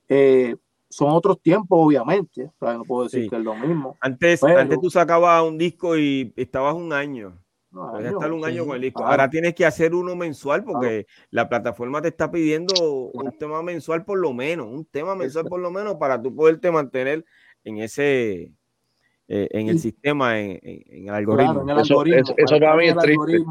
Eh, 0.08 0.56
son 0.90 1.10
otros 1.10 1.42
tiempos, 1.42 1.78
obviamente. 1.82 2.52
no 2.62 2.84
puedo 2.84 3.04
decir 3.04 3.30
que 3.30 3.36
es 3.36 3.44
lo 3.44 3.56
mismo. 3.56 3.98
Antes, 4.00 4.44
antes 4.44 4.80
tú 4.80 4.90
sacabas 4.90 5.44
un 5.44 5.58
disco 5.58 5.98
y 5.98 6.32
estabas 6.38 6.76
un 6.76 6.94
año. 6.94 7.38
No, 7.74 7.98
estar 7.98 8.32
un 8.32 8.46
año 8.46 8.66
con 8.66 8.76
el 8.76 8.84
disco. 8.84 9.04
Ahora 9.04 9.30
tienes 9.30 9.56
que 9.56 9.66
hacer 9.66 9.96
uno 9.96 10.16
mensual 10.16 10.64
porque 10.64 11.08
la 11.32 11.50
plataforma 11.50 12.02
te 12.02 12.10
está 12.10 12.30
pidiendo 12.30 13.10
un 13.12 13.36
tema 13.38 13.64
mensual 13.64 14.06
por 14.06 14.20
lo 14.20 14.32
menos, 14.32 14.68
un 14.68 14.86
tema 14.86 15.16
mensual 15.16 15.46
por 15.46 15.60
lo 15.60 15.72
menos 15.72 15.96
para 15.96 16.22
tú 16.22 16.36
poderte 16.36 16.70
mantener 16.70 17.26
en 17.64 17.80
ese 17.80 18.54
eh, 19.28 19.48
en 19.52 19.70
el 19.70 19.80
sistema, 19.80 20.40
en, 20.40 20.60
el 20.62 21.10
algoritmo. 21.10 21.66
eso, 21.80 22.04
eso, 22.38 22.60
para 22.60 22.76
mí 22.76 22.86
es 22.88 22.98
triste. 22.98 23.44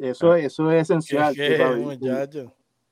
Eso, 0.00 0.34
eso 0.34 0.70
es 0.70 0.82
esencial. 0.82 1.34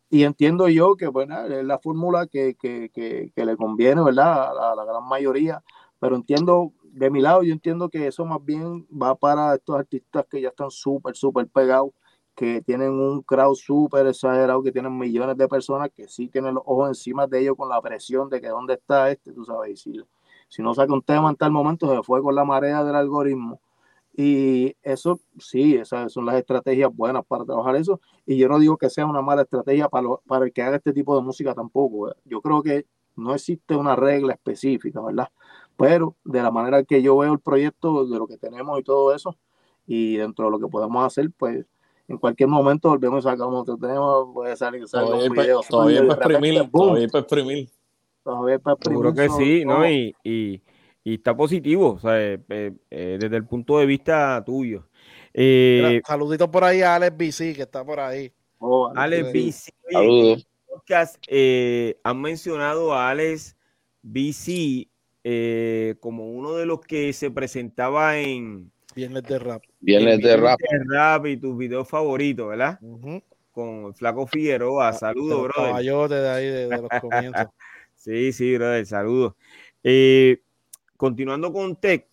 y 0.09 0.25
entiendo 0.25 0.69
yo 0.69 0.97
que 0.97 1.07
bueno, 1.07 1.45
es 1.45 1.65
la 1.65 1.79
fórmula 1.79 2.27
que, 2.27 2.57
que, 2.57 2.91
que, 2.93 3.31
que, 3.33 3.45
le 3.45 3.57
conviene 3.57 4.03
¿verdad? 4.03 4.51
A, 4.51 4.75
la, 4.75 4.85
gran 4.85 5.07
mayoría, 5.07 5.63
pero 6.01 6.17
entiendo, 6.17 6.73
de 6.93 7.11
mi 7.11 7.21
lado, 7.21 7.43
yo 7.43 7.53
entiendo 7.53 7.89
que 7.89 8.07
eso 8.07 8.25
más 8.25 8.45
bien 8.45 8.87
va 8.91 9.15
para 9.15 9.55
estos 9.55 9.77
artistas 9.77 10.25
que 10.31 10.41
ya 10.41 10.49
están 10.49 10.71
súper, 10.71 11.17
súper 11.17 11.47
pegados, 11.49 11.91
que 12.35 12.63
tienen 12.63 12.91
un 12.91 13.23
crowd 13.23 13.55
súper 13.55 14.07
exagerado, 14.07 14.63
que 14.63 14.73
tienen 14.73 14.97
millones 14.99 15.37
de 15.37 15.49
personas 15.49 15.91
que 15.95 16.09
sí 16.09 16.29
tienen 16.29 16.55
los 16.55 16.65
ojos 16.67 16.89
encima 16.89 17.27
de 17.27 17.41
ellos 17.41 17.57
con 17.57 17.69
la 17.69 17.81
presión 17.81 18.29
de 18.29 18.41
que 18.41 18.49
dónde 18.49 18.75
está 18.75 19.11
este, 19.11 19.33
tú 19.33 19.45
sabes, 19.45 19.73
y 19.73 19.77
si, 19.77 20.01
si 20.49 20.63
no 20.63 20.75
saca 20.75 20.93
un 20.93 21.03
tema 21.03 21.31
en 21.31 21.37
tal 21.37 21.53
momento, 21.53 21.95
se 21.95 22.03
fue 22.03 22.23
con 22.23 22.35
la 22.35 22.45
marea 22.45 22.83
del 22.85 22.97
algoritmo. 22.97 23.61
Y 24.17 24.77
eso 24.83 25.21
sí, 25.39 25.77
esas 25.77 26.13
son 26.13 26.27
las 26.27 26.35
estrategias 26.37 26.95
buenas 26.95 27.25
para 27.25 27.45
trabajar 27.45 27.77
eso. 27.77 28.01
Y 28.27 28.37
yo 28.37 28.49
no 28.49 28.59
digo 28.59 28.77
que 28.77 28.91
sea 28.91 29.07
una 29.07 29.23
mala 29.23 29.43
estrategia 29.43 29.89
para, 29.89 30.09
para 30.27 30.47
el 30.47 30.53
que 30.53 30.63
haga 30.63 30.77
este 30.77 30.93
tipo 30.93 31.17
de 31.17 31.23
música 31.23 31.55
tampoco. 31.55 32.13
Yo 32.25 32.41
creo 32.43 32.63
que 32.63 32.87
no 33.17 33.35
existe 33.35 33.77
una 33.77 33.97
regla 33.97 34.35
específica, 34.35 35.01
¿verdad? 35.01 35.29
Pero 35.81 36.15
de 36.25 36.43
la 36.43 36.51
manera 36.51 36.85
que 36.85 37.01
yo 37.01 37.17
veo 37.17 37.33
el 37.33 37.41
proyecto, 37.41 38.07
de 38.07 38.19
lo 38.19 38.27
que 38.27 38.37
tenemos 38.37 38.79
y 38.79 38.83
todo 38.83 39.15
eso, 39.15 39.39
y 39.87 40.19
dentro 40.19 40.45
de 40.45 40.51
lo 40.51 40.61
que 40.61 40.67
podemos 40.67 41.07
hacer, 41.07 41.31
pues 41.39 41.65
en 42.07 42.19
cualquier 42.19 42.51
momento 42.51 42.91
volvemos 42.91 43.25
a 43.25 43.31
sacar 43.31 43.47
otro 43.47 43.79
tema, 43.79 44.31
puede 44.31 44.55
salir, 44.57 44.87
salir 44.87 45.31
un 45.31 45.35
video. 45.35 45.63
Todavía 45.67 46.07
para 46.07 46.35
exprimir, 46.35 46.71
todavía 46.71 47.09
para 47.09 47.23
exprimir. 47.23 47.69
Seguro 48.83 49.15
que 49.15 49.29
sí, 49.31 49.65
¿no? 49.65 49.89
Y, 49.89 50.15
y, 50.23 50.63
y, 51.03 51.15
está 51.15 51.35
positivo, 51.35 51.93
o 51.95 51.99
sea, 51.99 52.21
eh, 52.21 52.39
eh, 52.51 52.73
eh, 52.91 53.17
desde 53.19 53.37
el 53.37 53.47
punto 53.47 53.79
de 53.79 53.87
vista 53.87 54.43
tuyo. 54.45 54.87
Eh, 55.33 56.03
saluditos 56.07 56.49
por 56.49 56.63
ahí 56.63 56.83
a 56.83 56.97
Alex 56.97 57.17
BC, 57.17 57.55
que 57.57 57.63
está 57.63 57.83
por 57.83 58.01
ahí. 58.01 58.31
Oh, 58.59 58.93
Alex 58.95 59.33
BC. 59.33 59.73
Saludos. 59.91 60.47
Podcast, 60.69 61.17
han 62.05 62.21
mencionado 62.21 62.93
a 62.93 63.09
Alex 63.09 63.57
BC 64.03 64.91
como 66.01 66.31
uno 66.31 66.55
de 66.55 66.67
los 66.67 66.81
que 66.81 67.13
se 67.13 67.31
presentaba 67.31 68.19
en 68.19 68.71
Viernes 68.95 69.23
de 69.23 69.39
Rap. 69.39 69.63
Viernes 69.81 70.21
de 70.21 70.37
Rap. 70.37 70.59
De 70.61 70.85
rap 70.89 71.27
y 71.27 71.37
tus 71.37 71.57
videos 71.57 71.89
favoritos, 71.89 72.49
¿verdad? 72.49 72.79
Con 73.53 73.95
Flaco 73.95 74.27
Figueroa. 74.27 74.89
Ah, 74.89 74.93
Saludos, 74.93 75.45
bro. 75.45 75.53
Caballote 75.55 76.15
de 76.15 76.29
ahí, 76.29 76.47
de, 76.47 76.69
de 76.69 76.79
los 76.79 76.89
comienzos. 77.01 77.47
Sí, 77.95 78.33
sí, 78.33 78.55
brother, 78.57 78.87
saludos. 78.87 79.35
Eh, 79.85 80.43
continuando 80.97 81.53
con 81.53 81.77
Tech, 81.77 82.07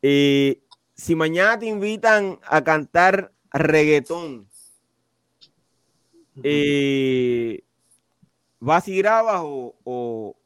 eh, 0.00 0.60
si 0.94 1.14
mañana 1.16 1.58
te 1.58 1.66
invitan 1.66 2.38
a 2.44 2.62
cantar 2.62 3.32
reggaetón, 3.52 4.48
eh, 6.44 7.62
¿vas 8.60 8.86
y 8.88 8.98
grabas 8.98 9.42
o, 9.44 10.36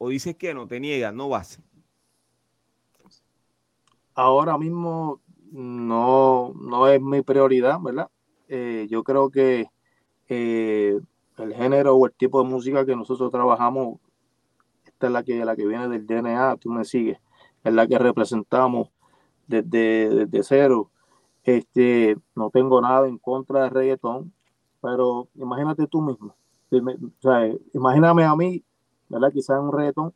dices 0.00 0.36
que 0.36 0.54
no, 0.54 0.66
te 0.66 0.80
niegas, 0.80 1.14
no 1.14 1.28
vas? 1.28 1.60
Ahora 4.14 4.56
mismo 4.56 5.20
no, 5.50 6.52
no 6.54 6.88
es 6.88 7.00
mi 7.00 7.22
prioridad, 7.22 7.80
¿verdad? 7.80 8.10
yo 8.88 9.02
creo 9.02 9.30
que 9.30 9.68
el 10.28 11.54
género 11.54 11.96
o 11.96 12.06
el 12.06 12.12
tipo 12.12 12.42
de 12.42 12.48
música 12.48 12.86
que 12.86 12.94
nosotros 12.94 13.30
trabajamos 13.30 13.98
esta 14.96 15.08
es 15.08 15.12
la 15.12 15.22
que, 15.22 15.44
la 15.44 15.54
que 15.54 15.66
viene 15.66 15.88
del 15.88 16.06
DNA, 16.06 16.56
tú 16.56 16.70
me 16.70 16.84
sigues, 16.84 17.18
es 17.62 17.72
la 17.74 17.86
que 17.86 17.98
representamos 17.98 18.88
desde, 19.46 20.08
desde 20.08 20.42
cero. 20.42 20.90
Este, 21.44 22.16
no 22.34 22.48
tengo 22.48 22.80
nada 22.80 23.06
en 23.06 23.18
contra 23.18 23.64
del 23.64 23.70
reggaetón, 23.72 24.32
pero 24.80 25.28
imagínate 25.34 25.86
tú 25.86 26.00
mismo. 26.00 26.34
O 26.70 27.20
sea, 27.20 27.54
imagíname 27.74 28.24
a 28.24 28.34
mí, 28.34 28.64
¿verdad? 29.08 29.32
Quizás 29.32 29.60
un 29.60 29.72
reggaetón, 29.72 30.12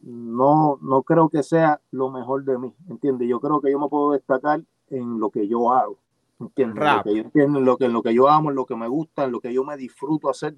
no, 0.00 0.78
no 0.80 1.02
creo 1.02 1.28
que 1.28 1.42
sea 1.42 1.80
lo 1.90 2.10
mejor 2.10 2.44
de 2.44 2.58
mí, 2.58 2.74
¿entiendes? 2.88 3.28
Yo 3.28 3.40
creo 3.40 3.60
que 3.60 3.70
yo 3.70 3.78
me 3.78 3.88
puedo 3.88 4.12
destacar 4.12 4.62
en 4.90 5.20
lo 5.20 5.30
que 5.30 5.46
yo 5.46 5.72
hago, 5.72 5.98
¿entiendes? 6.40 6.84
Lo 6.84 7.02
que 7.02 7.14
yo 7.14 7.22
entiendo, 7.22 7.58
en 7.58 7.64
lo 7.64 7.76
que, 7.76 7.84
en 7.84 7.92
lo 7.92 8.02
que 8.02 8.14
yo 8.14 8.28
amo, 8.28 8.50
en 8.50 8.56
lo 8.56 8.66
que 8.66 8.76
me 8.76 8.88
gusta, 8.88 9.24
en 9.24 9.32
lo 9.32 9.40
que 9.40 9.52
yo 9.52 9.64
me 9.64 9.76
disfruto 9.76 10.28
hacer 10.28 10.56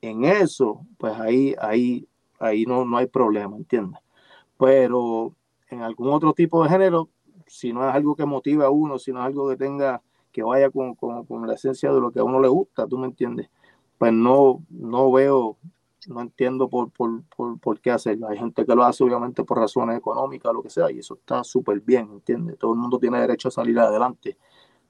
en 0.00 0.24
eso, 0.24 0.80
pues 0.98 1.18
ahí, 1.18 1.54
ahí, 1.60 2.06
ahí 2.38 2.64
no, 2.64 2.84
no 2.84 2.96
hay 2.96 3.06
problema, 3.06 3.56
¿entiendes? 3.56 4.00
Pero 4.58 5.34
en 5.68 5.82
algún 5.82 6.12
otro 6.12 6.32
tipo 6.32 6.62
de 6.62 6.68
género, 6.68 7.08
si 7.46 7.72
no 7.72 7.88
es 7.88 7.94
algo 7.94 8.14
que 8.14 8.24
motive 8.24 8.64
a 8.64 8.70
uno, 8.70 8.98
si 8.98 9.12
no 9.12 9.20
es 9.20 9.26
algo 9.26 9.48
que 9.48 9.56
tenga, 9.56 10.02
que 10.32 10.42
vaya 10.42 10.70
con, 10.70 10.94
con, 10.94 11.46
la 11.46 11.54
esencia 11.54 11.92
de 11.92 12.00
lo 12.00 12.10
que 12.10 12.20
a 12.20 12.24
uno 12.24 12.40
le 12.40 12.48
gusta, 12.48 12.86
¿tú 12.86 12.98
me 12.98 13.06
entiendes? 13.06 13.48
Pues 13.98 14.12
no, 14.12 14.62
no 14.70 15.10
veo, 15.10 15.56
no 16.08 16.20
entiendo 16.20 16.68
por, 16.68 16.90
por, 16.90 17.22
por, 17.24 17.58
por 17.58 17.80
qué 17.80 17.90
hacerlo. 17.90 18.28
Hay 18.28 18.38
gente 18.38 18.64
que 18.64 18.74
lo 18.74 18.84
hace 18.84 19.04
obviamente 19.04 19.44
por 19.44 19.58
razones 19.58 19.98
económicas, 19.98 20.52
lo 20.52 20.62
que 20.62 20.70
sea, 20.70 20.90
y 20.90 20.98
eso 20.98 21.14
está 21.14 21.44
súper 21.44 21.80
bien, 21.80 22.08
¿entiendes? 22.12 22.58
Todo 22.58 22.72
el 22.74 22.78
mundo 22.78 22.98
tiene 22.98 23.20
derecho 23.20 23.48
a 23.48 23.50
salir 23.50 23.78
adelante. 23.78 24.36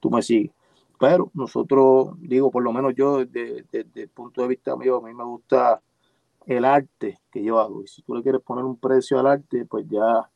Tú 0.00 0.10
me 0.10 0.22
sigues. 0.22 0.52
Pero 0.98 1.30
nosotros, 1.34 2.14
digo, 2.20 2.50
por 2.50 2.62
lo 2.62 2.72
menos 2.72 2.94
yo, 2.94 3.24
desde, 3.24 3.66
el 3.72 4.08
punto 4.08 4.42
de 4.42 4.48
vista 4.48 4.76
mío, 4.76 4.96
a 4.96 5.06
mí 5.06 5.12
me 5.12 5.24
gusta 5.24 5.82
el 6.46 6.64
arte 6.64 7.18
que 7.30 7.42
yo 7.42 7.58
hago. 7.58 7.82
Y 7.82 7.86
si 7.86 8.02
tú 8.02 8.14
le 8.14 8.22
quieres 8.22 8.40
poner 8.40 8.64
un 8.64 8.76
precio 8.78 9.18
al 9.18 9.26
arte, 9.26 9.66
pues 9.66 9.86
ya, 9.88 10.30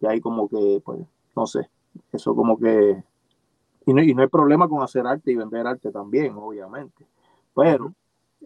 ya 0.00 0.10
hay 0.10 0.20
como 0.20 0.48
que, 0.48 0.82
pues, 0.84 1.00
no 1.34 1.46
sé, 1.46 1.70
eso 2.12 2.34
como 2.34 2.58
que... 2.58 3.02
Y 3.86 3.92
no, 3.92 4.02
y 4.02 4.14
no 4.14 4.22
hay 4.22 4.28
problema 4.28 4.68
con 4.68 4.82
hacer 4.82 5.06
arte 5.06 5.32
y 5.32 5.36
vender 5.36 5.66
arte 5.66 5.90
también, 5.90 6.34
obviamente. 6.36 7.06
Pero 7.54 7.94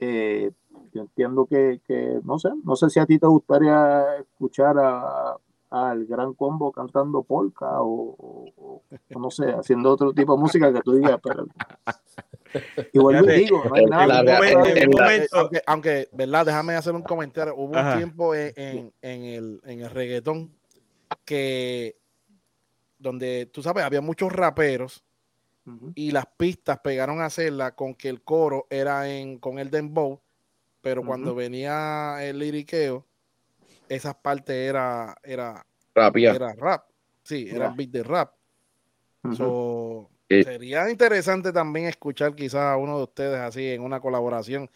eh, 0.01 0.51
yo 0.93 1.03
entiendo 1.03 1.47
que, 1.47 1.81
que, 1.87 2.21
no 2.25 2.39
sé, 2.39 2.51
no 2.65 2.77
sé 2.77 2.91
si 2.91 3.01
a 3.01 3.07
ti 3.07 3.19
te 3.19 3.27
gustaría 3.27 4.17
escuchar 4.19 4.77
a, 4.79 5.37
al 5.71 6.07
gran 6.07 6.35
combo 6.35 6.73
cantando 6.73 7.23
polka 7.23 7.67
o, 7.81 8.83
no 9.11 9.31
sé, 9.31 9.51
haciendo 9.51 9.93
otro 9.93 10.13
tipo 10.13 10.35
de 10.35 10.41
música 10.41 10.73
que 10.73 10.81
tú 10.81 10.95
digas, 10.95 11.19
pero 11.23 11.47
igual 12.93 13.27
digo, 13.27 13.63
no 13.69 13.75
hay 13.75 13.85
nada. 13.87 14.41
aunque, 15.67 16.09
¿verdad? 16.13 16.47
Déjame 16.47 16.75
hacer 16.75 16.95
un 16.95 17.03
comentario. 17.03 17.55
Hubo 17.55 17.79
un 17.79 17.97
tiempo 17.97 18.35
en, 18.35 18.93
en, 19.03 19.25
el, 19.25 19.61
en 19.65 19.81
el 19.81 19.91
reggaetón 19.91 20.51
que 21.25 21.97
donde, 22.99 23.47
tú 23.53 23.63
sabes, 23.63 23.85
había 23.85 24.01
muchos 24.01 24.33
raperos 24.33 25.05
y 25.95 26.11
las 26.11 26.27
pistas 26.27 26.79
pegaron 26.81 27.21
a 27.21 27.27
hacerla 27.27 27.75
con 27.75 27.95
que 27.95 28.09
el 28.09 28.23
coro 28.23 28.67
era 28.71 29.09
en, 29.09 29.39
con 29.39 29.59
el 29.59 29.71
dembow, 29.71 30.21
pero 30.81 31.05
cuando 31.05 31.35
venía 31.35 32.19
el 32.21 32.39
liriqueo, 32.39 33.05
esas 33.89 34.15
partes 34.15 34.55
era, 34.57 35.17
era, 35.23 35.67
era 35.95 36.55
rap. 36.55 36.85
Sí, 37.23 37.49
era 37.51 37.71
beat 37.71 37.91
de 37.91 38.03
rap. 38.03 38.35
Eh. 40.31 40.45
Sería 40.45 40.91
interesante 40.91 41.53
también 41.53 41.87
escuchar 41.87 42.35
quizás 42.35 42.73
a 42.73 42.77
uno 42.77 42.99
de 42.99 43.03
ustedes 43.05 43.41
así 43.41 43.67
en 43.67 43.83
una 43.83 44.01
colaboración. 44.01 44.71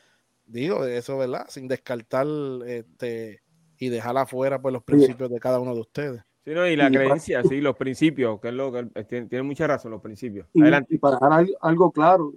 Digo, 0.46 0.84
eso, 0.86 1.18
¿verdad? 1.18 1.46
Sin 1.48 1.68
descartar 1.68 2.26
este 2.66 3.42
y 3.78 3.88
dejar 3.88 4.16
afuera 4.16 4.60
pues 4.60 4.72
los 4.72 4.82
principios 4.82 5.30
de 5.30 5.40
cada 5.40 5.58
uno 5.60 5.74
de 5.74 5.80
ustedes. 5.80 6.22
Sí, 6.44 6.50
no, 6.52 6.66
y 6.66 6.74
la 6.74 6.90
creencia, 6.90 7.42
sí, 7.44 7.60
los 7.60 7.76
principios, 7.76 8.40
que 8.40 8.48
es 8.48 8.54
lo 8.54 8.72
que 8.72 9.04
tiene, 9.04 9.42
mucha 9.42 9.66
razón, 9.66 9.92
los 9.92 10.00
principios. 10.00 10.46
Y, 10.52 10.62
Adelante. 10.62 10.94
y 10.94 10.98
para 10.98 11.16
dejar 11.16 11.46
algo, 11.60 11.92
claro, 11.92 12.32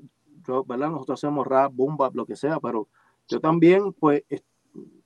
yo, 0.48 0.64
¿verdad? 0.64 0.91
Nosotros 0.91 1.19
hacemos 1.19 1.48
rap, 1.48 1.73
boom 1.73 1.98
lo 2.14 2.26
que 2.26 2.36
sea, 2.36 2.60
pero 2.60 2.88
yo 3.27 3.40
también, 3.40 3.94
pues, 3.94 4.23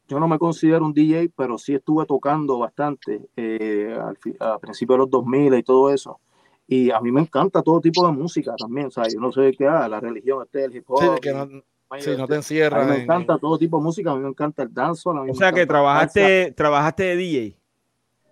yo 0.07 0.19
no 0.19 0.27
me 0.27 0.39
considero 0.39 0.85
un 0.85 0.93
DJ, 0.93 1.31
pero 1.35 1.57
sí 1.57 1.76
estuve 1.76 2.05
tocando 2.05 2.57
bastante 2.57 3.30
eh, 3.38 3.95
al, 3.95 4.17
a 4.39 4.57
principios 4.57 4.95
de 4.95 4.99
los 4.99 5.09
2000 5.11 5.53
y 5.53 5.63
todo 5.63 5.93
eso. 5.93 6.19
Y 6.67 6.91
a 6.91 6.99
mí 6.99 7.11
me 7.11 7.21
encanta 7.21 7.61
todo 7.61 7.80
tipo 7.80 8.05
de 8.05 8.11
música 8.11 8.53
también, 8.57 8.91
¿sabes? 8.91 9.13
Yo 9.13 9.19
no 9.19 9.31
sé 9.31 9.53
qué, 9.57 9.65
ah, 9.65 9.88
la 9.88 9.99
religión, 9.99 10.43
este, 10.43 10.65
el 10.65 10.76
hip 10.76 10.84
hop. 10.88 11.01
Sí, 11.01 11.21
que 11.21 11.34
no, 11.34 11.45
no 11.45 12.27
te 12.27 12.35
encierra. 12.35 12.81
A 12.81 12.85
mí 12.85 12.91
me 12.91 13.03
encanta 13.03 13.38
todo 13.38 13.57
tipo 13.57 13.77
de 13.77 13.84
música, 13.84 14.11
a 14.11 14.15
mí 14.15 14.21
me 14.21 14.30
encanta 14.30 14.63
el 14.63 14.73
dance. 14.73 15.07
o 15.07 15.34
sea 15.34 15.51
que 15.51 15.65
trabajaste, 15.65 16.51
trabajaste 16.51 17.03
de 17.03 17.15
DJ. 17.15 17.59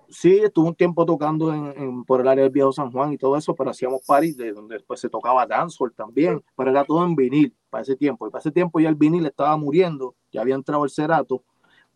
Sí, 0.10 0.38
estuve 0.38 0.70
un 0.70 0.76
tiempo 0.76 1.06
tocando 1.06 1.54
en, 1.54 2.06
por 2.06 2.22
el 2.22 2.28
área 2.30 2.44
del 2.44 2.52
Viejo 2.52 2.72
San 2.72 2.92
Juan 2.92 3.12
y 3.12 3.18
todo 3.18 3.36
eso, 3.36 3.54
pero 3.56 3.72
hacíamos 3.72 4.06
parties 4.06 4.38
de 4.38 4.54
donde 4.54 4.76
después 4.76 5.02
se 5.02 5.10
tocaba 5.10 5.46
dancehall 5.46 5.94
también, 5.94 6.42
pero 6.56 6.72
era 6.72 6.86
todo 6.86 7.06
en 7.06 7.14
vinil 7.16 7.54
para 7.70 7.82
ese 7.82 7.96
tiempo. 7.98 8.26
Y 8.26 8.32
para 8.32 8.40
ese 8.40 8.52
tiempo 8.52 8.80
ya 8.80 8.88
el 8.88 8.96
vinil 8.96 9.26
estaba 9.26 9.58
muriendo, 9.58 10.16
ya 10.32 10.42
había 10.42 10.56
entrado 10.56 10.86
el 10.86 10.90
cerato, 10.92 11.44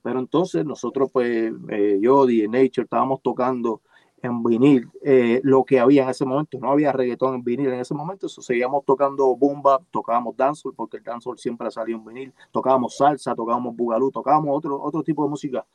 pero 0.01 0.19
entonces 0.19 0.65
nosotros, 0.65 1.09
pues, 1.13 1.53
eh, 1.69 1.99
yo, 2.01 2.29
y 2.29 2.47
Nature, 2.47 2.83
estábamos 2.83 3.21
tocando 3.21 3.81
en 4.21 4.43
vinil 4.43 4.89
eh, 5.03 5.39
lo 5.43 5.63
que 5.63 5.79
había 5.79 6.03
en 6.03 6.09
ese 6.09 6.25
momento. 6.25 6.59
No 6.59 6.71
había 6.71 6.91
reggaetón 6.91 7.35
en 7.35 7.43
vinil 7.43 7.67
en 7.67 7.79
ese 7.79 7.93
momento, 7.93 8.27
eso 8.27 8.41
seguíamos 8.41 8.83
tocando 8.85 9.35
bomba, 9.35 9.79
tocábamos 9.89 10.35
dancehall, 10.35 10.75
porque 10.75 10.97
el 10.97 11.03
dancehall 11.03 11.37
siempre 11.37 11.71
salió 11.71 11.95
en 11.95 12.05
vinil, 12.05 12.33
tocábamos 12.51 12.97
salsa, 12.97 13.33
tocábamos 13.35 13.75
bugalú, 13.75 14.11
tocábamos 14.11 14.57
otro, 14.57 14.81
otro 14.81 15.01
tipo 15.01 15.23
de 15.23 15.29
música 15.29 15.65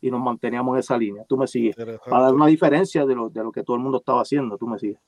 y 0.00 0.10
nos 0.10 0.20
manteníamos 0.20 0.74
en 0.74 0.80
esa 0.80 0.96
línea. 0.96 1.24
Tú 1.28 1.36
me 1.36 1.46
sigues. 1.46 1.76
Para 1.76 2.24
dar 2.24 2.34
una 2.34 2.46
diferencia 2.46 3.04
de 3.06 3.14
lo, 3.14 3.28
de 3.28 3.42
lo 3.42 3.52
que 3.52 3.62
todo 3.62 3.76
el 3.76 3.82
mundo 3.82 3.98
estaba 3.98 4.22
haciendo, 4.22 4.56
tú 4.58 4.66
me 4.66 4.78
sigues. 4.78 4.98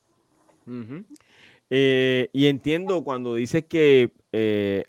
Eh, 1.69 2.29
y 2.33 2.47
entiendo 2.47 3.03
cuando 3.03 3.35
dices 3.35 3.65
que 3.65 4.11
eh, 4.31 4.85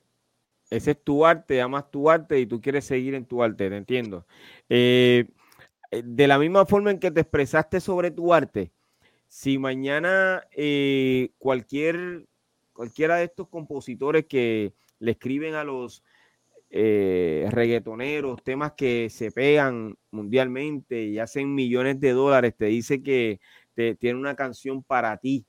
ese 0.71 0.93
es 0.93 1.05
tu 1.05 1.27
arte, 1.27 1.61
amas 1.61 1.91
tu 1.91 2.09
arte 2.09 2.41
y 2.41 2.47
tú 2.47 2.61
quieres 2.61 2.85
seguir 2.85 3.15
en 3.15 3.27
tu 3.27 3.43
arte, 3.43 3.69
te 3.69 3.77
entiendo. 3.77 4.27
Eh, 4.69 5.27
de 5.91 6.29
la 6.29 6.39
misma 6.39 6.67
forma 6.67 6.91
en 6.91 6.99
que 6.99 7.11
te 7.11 7.21
expresaste 7.21 7.81
sobre 7.81 8.11
tu 8.11 8.33
arte, 8.33 8.71
si 9.27 9.59
mañana 9.59 10.45
cualquier, 11.39 12.27
cualquiera 12.73 13.17
de 13.17 13.25
estos 13.25 13.49
compositores 13.49 14.27
que 14.27 14.73
le 15.01 15.11
escriben 15.13 15.55
a 15.55 15.65
los 15.65 16.05
eh, 16.73 17.49
reggaetoneros, 17.51 18.45
temas 18.45 18.73
que 18.73 19.11
se 19.11 19.33
pegan 19.33 19.97
mundialmente 20.13 21.03
y 21.03 21.19
hacen 21.19 21.53
millones 21.53 21.99
de 21.99 22.13
dólares, 22.13 22.55
te 22.57 22.67
dice 22.67 23.03
que 23.03 23.41
te, 23.75 23.97
tiene 23.97 24.21
una 24.21 24.37
canción 24.37 24.85
para 24.85 25.17
ti. 25.17 25.45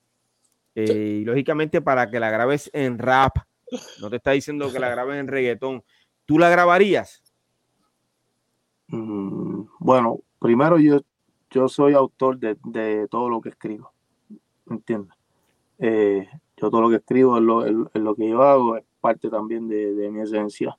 Eh, 0.73 1.19
y 1.22 1.26
lógicamente 1.26 1.80
para 1.80 2.10
que 2.10 2.19
la 2.19 2.31
grabes 2.31 2.72
en 2.73 2.98
rap, 2.98 3.38
no 4.02 4.10
te 4.10 4.15
está 4.15 4.31
diciendo 4.31 4.72
que 4.72 4.80
la 4.80 4.89
grabes 4.89 5.19
en 5.19 5.27
reggaetón. 5.27 5.84
¿Tú 6.26 6.39
la 6.39 6.49
grabarías? 6.49 7.22
Mm, 8.88 9.65
bueno, 9.80 10.22
primero 10.39 10.80
yo, 10.80 11.02
yo 11.52 11.68
soy 11.68 11.93
autor 11.93 12.39
de, 12.39 13.07
todo 13.10 13.30
lo 13.30 13.41
que 13.41 13.49
escribo, 13.49 13.93
¿entiendes? 14.68 15.15
Eh, 15.77 16.27
yo 16.57 16.69
todo 16.69 16.81
lo 16.81 16.89
que 16.89 16.95
escribo 16.95 17.38
es 17.38 17.43
lo, 17.43 18.15
que 18.15 18.27
yo 18.27 18.41
hago, 18.41 18.77
es 18.77 18.85
parte 18.99 19.30
también 19.30 19.68
de, 19.68 19.93
de 19.93 20.10
mi 20.10 20.22
esencia. 20.22 20.77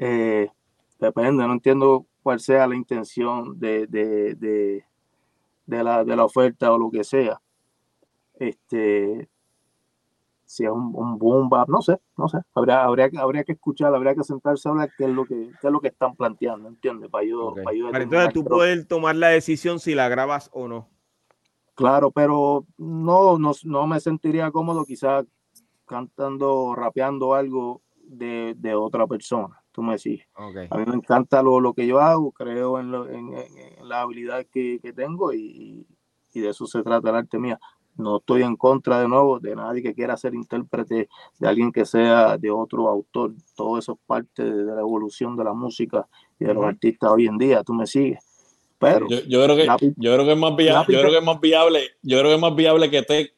Eh, 0.00 0.48
depende, 1.00 1.44
no 1.44 1.52
entiendo 1.52 2.06
cuál 2.22 2.38
sea 2.38 2.68
la 2.68 2.76
intención 2.76 3.58
de, 3.58 3.88
de, 3.88 4.36
de, 4.36 4.84
de, 5.66 5.82
la, 5.82 6.04
de 6.04 6.14
la 6.14 6.24
oferta 6.24 6.72
o 6.72 6.78
lo 6.78 6.88
que 6.88 7.02
sea. 7.02 7.40
Este, 8.34 9.28
si 10.44 10.64
es 10.64 10.70
un, 10.70 10.92
un 10.94 11.18
boom 11.18 11.50
no 11.66 11.82
sé, 11.82 11.98
no 12.16 12.28
sé. 12.28 12.38
Habría, 12.54 12.84
habría, 12.84 13.10
habría 13.18 13.42
que 13.42 13.52
escuchar, 13.52 13.92
habría 13.92 14.14
que 14.14 14.22
sentarse 14.22 14.68
a 14.68 14.70
hablar 14.70 14.90
qué 14.96 15.04
es 15.04 15.10
lo 15.10 15.24
que, 15.24 15.50
qué 15.60 15.66
es 15.66 15.72
lo 15.72 15.80
que 15.80 15.88
están 15.88 16.14
planteando, 16.14 16.68
¿entiendes? 16.68 17.10
Para 17.10 17.24
yo, 17.26 17.56
para 17.90 18.02
entonces 18.04 18.32
tú 18.32 18.44
puedes 18.44 18.86
tomar 18.86 19.16
la 19.16 19.28
decisión 19.28 19.80
si 19.80 19.96
la 19.96 20.08
grabas 20.08 20.48
o 20.52 20.68
no. 20.68 20.88
Claro, 21.74 22.12
pero 22.12 22.66
no, 22.76 23.36
no, 23.36 23.50
no 23.64 23.86
me 23.88 23.98
sentiría 23.98 24.52
cómodo 24.52 24.84
quizás 24.84 25.26
cantando, 25.86 26.76
rapeando 26.76 27.34
algo 27.34 27.82
de, 28.04 28.54
de 28.56 28.74
otra 28.76 29.06
persona 29.08 29.60
tú 29.78 29.82
me 29.84 29.92
decís. 29.92 30.22
A 30.34 30.76
mí 30.76 30.84
me 30.88 30.96
encanta 30.96 31.40
lo, 31.40 31.60
lo, 31.60 31.72
que 31.72 31.86
yo 31.86 32.00
hago, 32.00 32.32
creo 32.32 32.80
en, 32.80 32.90
lo, 32.90 33.08
en, 33.08 33.32
la 33.84 34.00
habilidad 34.00 34.44
que, 34.52 34.80
que 34.82 34.92
tengo 34.92 35.32
y, 35.32 35.86
y, 36.34 36.40
de 36.40 36.48
eso 36.48 36.66
se 36.66 36.82
trata 36.82 37.10
el 37.10 37.14
arte 37.14 37.38
mía. 37.38 37.60
No 37.96 38.16
estoy 38.16 38.42
en 38.42 38.56
contra 38.56 39.00
de 39.00 39.06
nuevo 39.06 39.38
de 39.38 39.54
nadie 39.54 39.80
que 39.80 39.94
quiera 39.94 40.16
ser 40.16 40.34
intérprete 40.34 41.08
de 41.38 41.48
alguien 41.48 41.70
que 41.70 41.84
sea 41.84 42.36
de 42.38 42.50
otro 42.50 42.88
autor. 42.88 43.34
Todo 43.54 43.78
eso 43.78 43.92
es 43.92 43.98
parte 44.04 44.42
de, 44.42 44.64
la 44.64 44.80
evolución 44.80 45.36
de 45.36 45.44
la 45.44 45.52
música 45.52 46.08
y 46.40 46.46
de 46.46 46.54
los 46.54 46.64
artistas 46.64 47.12
hoy 47.12 47.26
en 47.28 47.38
día. 47.38 47.62
Tú 47.62 47.72
me 47.72 47.86
sigues. 47.86 48.18
Pero 48.80 49.06
yo, 49.08 49.20
yo 49.28 49.44
creo 49.44 49.56
que 49.56 49.66
yo 49.96 50.12
creo 50.12 50.24
que 50.24 50.32
es 50.32 50.38
más 50.38 50.56
viable, 50.56 50.92
yo 50.92 51.00
creo 51.00 51.12
que 51.12 51.18
es 51.18 51.24
más 51.24 51.40
viable, 51.40 51.90
yo 52.02 52.18
creo 52.18 52.30
que 52.30 52.34
es 52.34 52.40
más 52.40 52.56
viable 52.56 52.90
que 52.90 53.02
te 53.02 53.32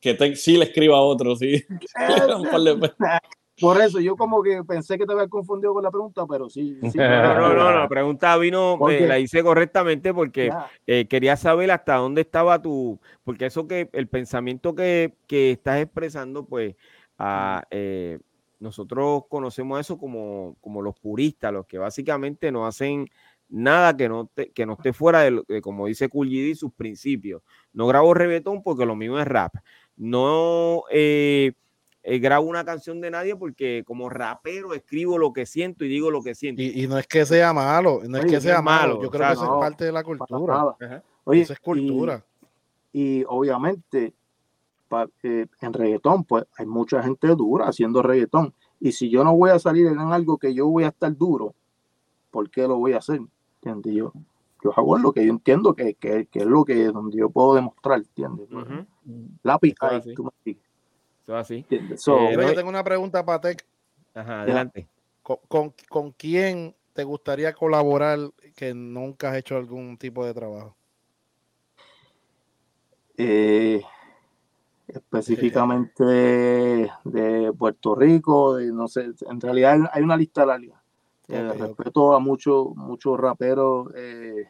que 0.00 0.14
te 0.14 0.34
sí 0.34 0.56
le 0.56 0.64
escriba 0.64 0.96
a 0.96 1.02
otro, 1.02 1.36
sí. 1.36 1.64
Por 3.60 3.80
eso 3.80 4.00
yo 4.00 4.16
como 4.16 4.42
que 4.42 4.62
pensé 4.64 4.98
que 4.98 5.06
te 5.06 5.12
había 5.12 5.28
confundido 5.28 5.74
con 5.74 5.82
la 5.82 5.90
pregunta, 5.90 6.26
pero 6.28 6.48
sí. 6.48 6.78
no, 6.82 7.34
no, 7.34 7.54
no, 7.54 7.72
la 7.72 7.88
pregunta 7.88 8.36
vino, 8.36 8.78
eh, 8.88 9.06
la 9.06 9.18
hice 9.18 9.42
correctamente 9.42 10.14
porque 10.14 10.52
eh, 10.86 11.06
quería 11.06 11.36
saber 11.36 11.70
hasta 11.70 11.96
dónde 11.96 12.20
estaba 12.22 12.60
tu, 12.62 13.00
porque 13.24 13.46
eso 13.46 13.66
que 13.66 13.88
el 13.92 14.08
pensamiento 14.08 14.74
que, 14.74 15.14
que 15.26 15.52
estás 15.52 15.80
expresando, 15.80 16.44
pues 16.44 16.76
a, 17.18 17.64
eh, 17.70 18.18
nosotros 18.60 19.24
conocemos 19.28 19.80
eso 19.80 19.98
como, 19.98 20.56
como 20.60 20.82
los 20.82 20.98
puristas, 20.98 21.52
los 21.52 21.66
que 21.66 21.78
básicamente 21.78 22.52
no 22.52 22.66
hacen 22.66 23.08
nada 23.48 23.96
que 23.96 24.08
no, 24.08 24.30
que 24.54 24.66
no 24.66 24.74
esté 24.74 24.92
fuera 24.92 25.22
de, 25.22 25.62
como 25.62 25.86
dice 25.86 26.08
Cool 26.08 26.54
sus 26.54 26.72
principios. 26.72 27.42
No 27.72 27.86
grabo 27.86 28.14
reggaetón 28.14 28.62
porque 28.62 28.86
lo 28.86 28.94
mío 28.94 29.18
es 29.18 29.26
rap. 29.26 29.54
No... 29.96 30.84
Eh, 30.90 31.52
eh, 32.02 32.18
grabo 32.18 32.46
una 32.46 32.64
canción 32.64 33.00
de 33.00 33.10
nadie 33.10 33.36
porque 33.36 33.82
como 33.86 34.08
rapero 34.08 34.72
escribo 34.74 35.18
lo 35.18 35.32
que 35.32 35.46
siento 35.46 35.84
y 35.84 35.88
digo 35.88 36.10
lo 36.10 36.22
que 36.22 36.34
siento. 36.34 36.62
Y, 36.62 36.86
no 36.86 36.98
es 36.98 37.06
que 37.06 37.26
sea 37.26 37.52
malo, 37.52 38.00
no 38.06 38.18
es 38.18 38.26
que 38.26 38.40
sea 38.40 38.62
malo, 38.62 39.02
yo 39.02 39.10
creo 39.10 39.26
que 39.26 39.32
eso 39.34 39.44
es 39.44 39.60
parte 39.60 39.84
de 39.84 39.92
la 39.92 40.02
cultura. 40.02 40.76
Oye, 41.24 41.42
es 41.42 41.60
cultura. 41.60 42.24
Y, 42.92 43.24
obviamente 43.28 44.14
eh, 45.22 45.46
en 45.60 45.72
reggaetón, 45.72 46.24
pues 46.24 46.44
hay 46.56 46.66
mucha 46.66 47.02
gente 47.02 47.28
dura 47.28 47.66
haciendo 47.66 48.02
reggaetón. 48.02 48.54
Y 48.80 48.92
si 48.92 49.10
yo 49.10 49.24
no 49.24 49.36
voy 49.36 49.50
a 49.50 49.58
salir 49.58 49.86
en 49.86 49.98
algo 49.98 50.38
que 50.38 50.54
yo 50.54 50.66
voy 50.68 50.84
a 50.84 50.88
estar 50.88 51.14
duro, 51.16 51.54
¿por 52.30 52.48
qué 52.48 52.62
lo 52.62 52.76
voy 52.76 52.94
a 52.94 52.98
hacer? 52.98 53.20
¿Entiendes? 53.56 53.94
Yo, 53.94 54.12
yo 54.62 54.72
hago 54.74 54.98
lo 54.98 55.12
que 55.12 55.26
yo 55.26 55.32
entiendo 55.32 55.74
que, 55.74 55.94
que, 55.94 56.28
es 56.32 56.46
lo 56.46 56.64
que 56.64 56.86
donde 56.86 57.18
yo 57.18 57.28
puedo 57.28 57.54
demostrar, 57.54 57.98
¿entiendes? 57.98 58.48
Lápiz, 59.42 59.74
tú 60.14 60.24
me 60.24 60.30
así. 61.36 61.64
Eh, 61.70 61.96
yo 61.98 62.54
tengo 62.54 62.68
una 62.68 62.84
pregunta 62.84 63.24
para 63.24 63.40
Tech. 63.40 63.64
adelante. 64.14 64.88
¿Con, 65.22 65.74
con, 65.88 66.12
quién 66.12 66.74
te 66.94 67.04
gustaría 67.04 67.52
colaborar 67.52 68.18
que 68.56 68.72
nunca 68.72 69.30
has 69.30 69.36
hecho 69.36 69.56
algún 69.56 69.98
tipo 69.98 70.24
de 70.24 70.32
trabajo? 70.32 70.74
Eh, 73.18 73.82
específicamente 74.86 76.04
de, 76.04 77.52
Puerto 77.58 77.94
Rico, 77.94 78.58
no 78.60 78.88
sé, 78.88 79.10
en 79.28 79.40
realidad 79.40 79.90
hay 79.92 80.02
una 80.02 80.16
lista 80.16 80.46
larga. 80.46 80.80
Eh, 81.28 81.52
respeto 81.58 82.14
a 82.14 82.20
muchos 82.20 82.74
muchos 82.74 83.20
raperos 83.20 83.92
eh, 83.94 84.48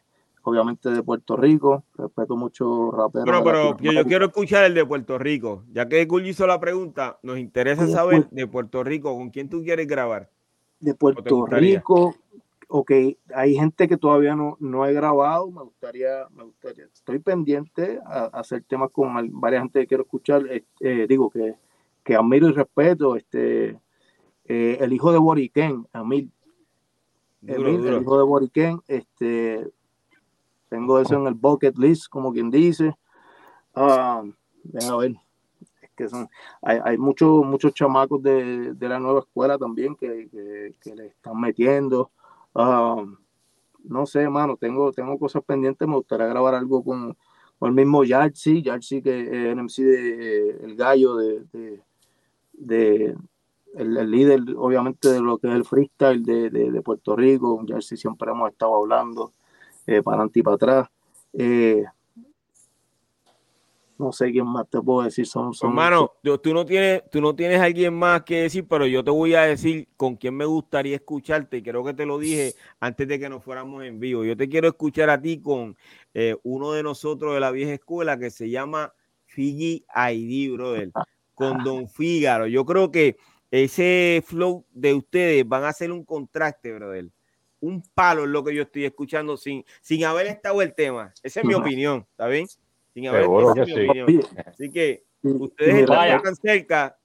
obviamente 0.48 0.90
de 0.90 1.02
Puerto 1.02 1.36
Rico. 1.36 1.84
Respeto 1.96 2.36
mucho 2.36 2.90
raperos. 2.90 3.26
Pero, 3.26 3.44
pero 3.44 3.76
yo, 3.78 4.04
quiero 4.04 4.26
escuchar 4.26 4.64
el 4.64 4.74
de 4.74 4.84
Puerto 4.84 5.18
Rico. 5.18 5.64
Ya 5.72 5.88
que 5.88 6.04
Gulli 6.04 6.30
hizo 6.30 6.46
la 6.46 6.60
pregunta, 6.60 7.18
nos 7.22 7.38
interesa 7.38 7.86
saber 7.86 8.28
de 8.30 8.46
Puerto 8.46 8.84
Rico, 8.84 9.14
¿con 9.16 9.30
quién 9.30 9.48
tú 9.48 9.62
quieres 9.62 9.86
grabar? 9.86 10.30
De 10.80 10.94
Puerto 10.94 11.46
Rico, 11.46 12.14
ok, 12.68 12.92
hay 13.34 13.54
gente 13.54 13.88
que 13.88 13.96
todavía 13.96 14.36
no, 14.36 14.56
no 14.60 14.86
he 14.86 14.92
grabado, 14.92 15.50
me 15.50 15.62
gustaría, 15.62 16.28
me 16.30 16.44
gustaría, 16.44 16.84
estoy 16.84 17.18
pendiente 17.18 17.98
a, 18.04 18.26
hacer 18.26 18.62
temas 18.62 18.90
con 18.90 19.12
varias 19.40 19.62
gente 19.62 19.80
que 19.80 19.86
quiero 19.86 20.04
escuchar, 20.04 20.42
eh, 20.80 21.06
digo 21.08 21.30
que, 21.30 21.54
que 22.04 22.14
admiro 22.14 22.48
y 22.48 22.52
respeto, 22.52 23.16
este, 23.16 23.80
eh, 24.44 24.78
el 24.80 24.92
hijo 24.92 25.10
de 25.10 25.18
Boriken, 25.18 25.86
Amil, 25.92 26.30
el 27.46 28.02
hijo 28.02 28.18
de 28.18 28.24
Boriken, 28.24 28.80
este, 28.86 29.70
tengo 30.68 30.98
eso 31.00 31.14
en 31.14 31.26
el 31.26 31.34
bucket 31.34 31.76
list, 31.78 32.08
como 32.08 32.32
quien 32.32 32.50
dice. 32.50 32.96
Ah, 33.74 34.22
a 34.90 34.96
ver, 34.96 35.14
es 35.82 35.90
que 35.96 36.08
son, 36.08 36.28
hay, 36.62 36.78
hay 36.84 36.98
muchos 36.98 37.44
muchos 37.44 37.72
chamacos 37.74 38.22
de, 38.22 38.74
de, 38.74 38.88
la 38.88 38.98
nueva 38.98 39.20
escuela 39.20 39.56
también 39.58 39.94
que, 39.94 40.28
que, 40.80 40.94
le 40.94 41.06
están 41.06 41.40
metiendo. 41.40 42.10
Ah, 42.54 43.04
no 43.84 44.06
sé, 44.06 44.22
hermano, 44.22 44.56
tengo, 44.56 44.92
tengo 44.92 45.18
cosas 45.18 45.42
pendientes. 45.44 45.86
Me 45.86 45.94
gustaría 45.94 46.26
grabar 46.26 46.54
algo 46.54 46.82
con, 46.84 47.16
con 47.58 47.68
el 47.68 47.74
mismo 47.74 48.04
Yarsi, 48.04 48.62
Yarsi 48.62 49.02
que 49.02 49.20
es 49.20 49.28
el 49.28 49.58
MC 49.58 49.82
de 49.82 50.50
El 50.64 50.76
Gallo, 50.76 51.16
de, 51.16 51.80
de, 52.52 53.16
el, 53.74 54.10
líder, 54.10 54.40
obviamente, 54.56 55.08
de 55.08 55.20
lo 55.20 55.38
que 55.38 55.48
es 55.48 55.54
el 55.54 55.64
freestyle 55.64 56.24
de, 56.24 56.50
de, 56.50 56.82
Puerto 56.82 57.16
Rico. 57.16 57.62
Yarsi 57.64 57.96
siempre 57.96 58.30
hemos 58.30 58.50
estado 58.50 58.76
hablando. 58.76 59.32
Eh, 59.90 60.02
para 60.02 60.16
adelante 60.18 60.38
y 60.38 60.42
para 60.42 60.54
atrás. 60.56 60.88
Eh, 61.32 61.82
no 63.96 64.12
sé 64.12 64.30
quién 64.30 64.46
más 64.46 64.68
te 64.68 64.80
puedo 64.82 65.02
decir. 65.02 65.26
Son, 65.26 65.54
son 65.54 65.70
Hermano, 65.70 66.12
yo- 66.22 66.38
tú 66.38 66.52
no 66.52 66.66
tienes, 66.66 67.08
tú 67.10 67.22
no 67.22 67.34
tienes 67.34 67.58
alguien 67.58 67.94
más 67.94 68.22
que 68.22 68.42
decir, 68.42 68.66
pero 68.68 68.86
yo 68.86 69.02
te 69.02 69.10
voy 69.10 69.34
a 69.34 69.42
decir 69.42 69.88
con 69.96 70.16
quién 70.16 70.36
me 70.36 70.44
gustaría 70.44 70.94
escucharte. 70.96 71.56
Y 71.56 71.62
creo 71.62 71.82
que 71.82 71.94
te 71.94 72.04
lo 72.04 72.18
dije 72.18 72.54
antes 72.80 73.08
de 73.08 73.18
que 73.18 73.30
nos 73.30 73.42
fuéramos 73.42 73.82
en 73.82 73.98
vivo. 73.98 74.24
Yo 74.26 74.36
te 74.36 74.46
quiero 74.46 74.68
escuchar 74.68 75.08
a 75.08 75.20
ti 75.20 75.40
con 75.40 75.74
eh, 76.12 76.36
uno 76.42 76.72
de 76.72 76.82
nosotros 76.82 77.32
de 77.32 77.40
la 77.40 77.50
vieja 77.50 77.72
escuela 77.72 78.18
que 78.18 78.30
se 78.30 78.50
llama 78.50 78.92
Fiji 79.24 79.86
ID, 80.12 80.52
brother. 80.52 80.92
Con 81.34 81.58
Don 81.64 81.88
Fígaro. 81.88 82.46
Yo 82.46 82.66
creo 82.66 82.90
que 82.90 83.16
ese 83.50 84.22
flow 84.26 84.66
de 84.70 84.92
ustedes 84.92 85.48
van 85.48 85.64
a 85.64 85.68
hacer 85.68 85.90
un 85.90 86.04
contraste, 86.04 86.74
brother. 86.74 87.08
Un 87.60 87.82
palo 87.94 88.22
es 88.24 88.28
lo 88.30 88.44
que 88.44 88.54
yo 88.54 88.62
estoy 88.62 88.84
escuchando 88.84 89.36
sin, 89.36 89.64
sin 89.80 90.04
haber 90.04 90.26
estado 90.28 90.62
el 90.62 90.74
tema. 90.74 91.12
Esa 91.22 91.40
es 91.40 91.46
mi 91.46 91.54
opinión, 91.54 92.06
¿está 92.10 92.26
bien? 92.28 92.46
Sin 92.94 93.08
haber 93.08 93.22
Seguro 93.22 93.54
que 93.54 93.64
sí. 93.66 93.72
opinión. 93.72 94.20
Así 94.46 94.70
que 94.70 95.04
ustedes 95.22 95.74
están 95.80 95.96
Vaya. 95.96 96.22
tan 96.22 96.36
cerca. 96.36 96.96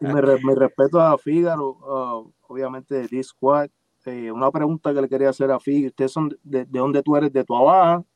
Y 0.00 0.06
me, 0.06 0.20
re- 0.20 0.38
me 0.42 0.54
respeto 0.54 1.00
a 1.00 1.16
Fígaro, 1.18 1.78
ah, 1.86 2.22
obviamente 2.48 2.94
de 2.94 3.08
D-Squad. 3.08 3.68
Eh, 4.06 4.30
una 4.30 4.50
pregunta 4.52 4.94
que 4.94 5.00
le 5.02 5.08
quería 5.08 5.30
hacer 5.30 5.50
a 5.50 5.58
Fígaro, 5.58 5.88
¿ustedes 5.88 6.12
son 6.12 6.28
de, 6.42 6.64
de 6.64 6.78
dónde 6.78 7.02
tú 7.02 7.16
eres? 7.16 7.32
¿De 7.32 7.44
tu 7.44 7.56
abajo? 7.56 8.06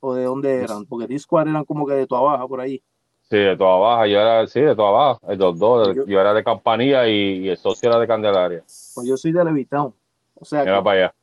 ¿O 0.00 0.14
de 0.14 0.24
dónde 0.24 0.62
eran? 0.62 0.84
Porque 0.86 1.06
D-Squad 1.06 1.48
eran 1.48 1.64
como 1.64 1.86
que 1.86 1.94
de 1.94 2.06
tu 2.06 2.14
abajo, 2.16 2.48
por 2.48 2.60
ahí. 2.60 2.82
Sí, 3.22 3.36
de 3.36 3.56
toda 3.56 3.76
baja, 3.78 4.06
yo 4.08 4.18
era, 4.20 4.46
sí, 4.48 4.60
de 4.60 4.74
toda 4.74 4.90
baja, 4.90 5.20
el 5.28 5.38
dos, 5.38 5.56
dos, 5.58 5.94
Yo- 5.94 6.04
yo 6.06 6.20
era 6.20 6.34
de 6.34 6.42
Campanilla 6.42 7.06
y, 7.08 7.44
y 7.44 7.48
el 7.48 7.56
socio 7.56 7.88
era 7.88 7.98
de 8.00 8.06
Candelaria. 8.06 8.64
Pues 8.94 9.06
yo 9.06 9.16
soy 9.16 9.30
de 9.32 9.44
Levitown. 9.44 9.94
O 10.40 10.44
sea, 10.44 10.60
Mira 10.64 10.78
que 10.78 10.82
para 10.84 10.98
allá. 10.98 11.14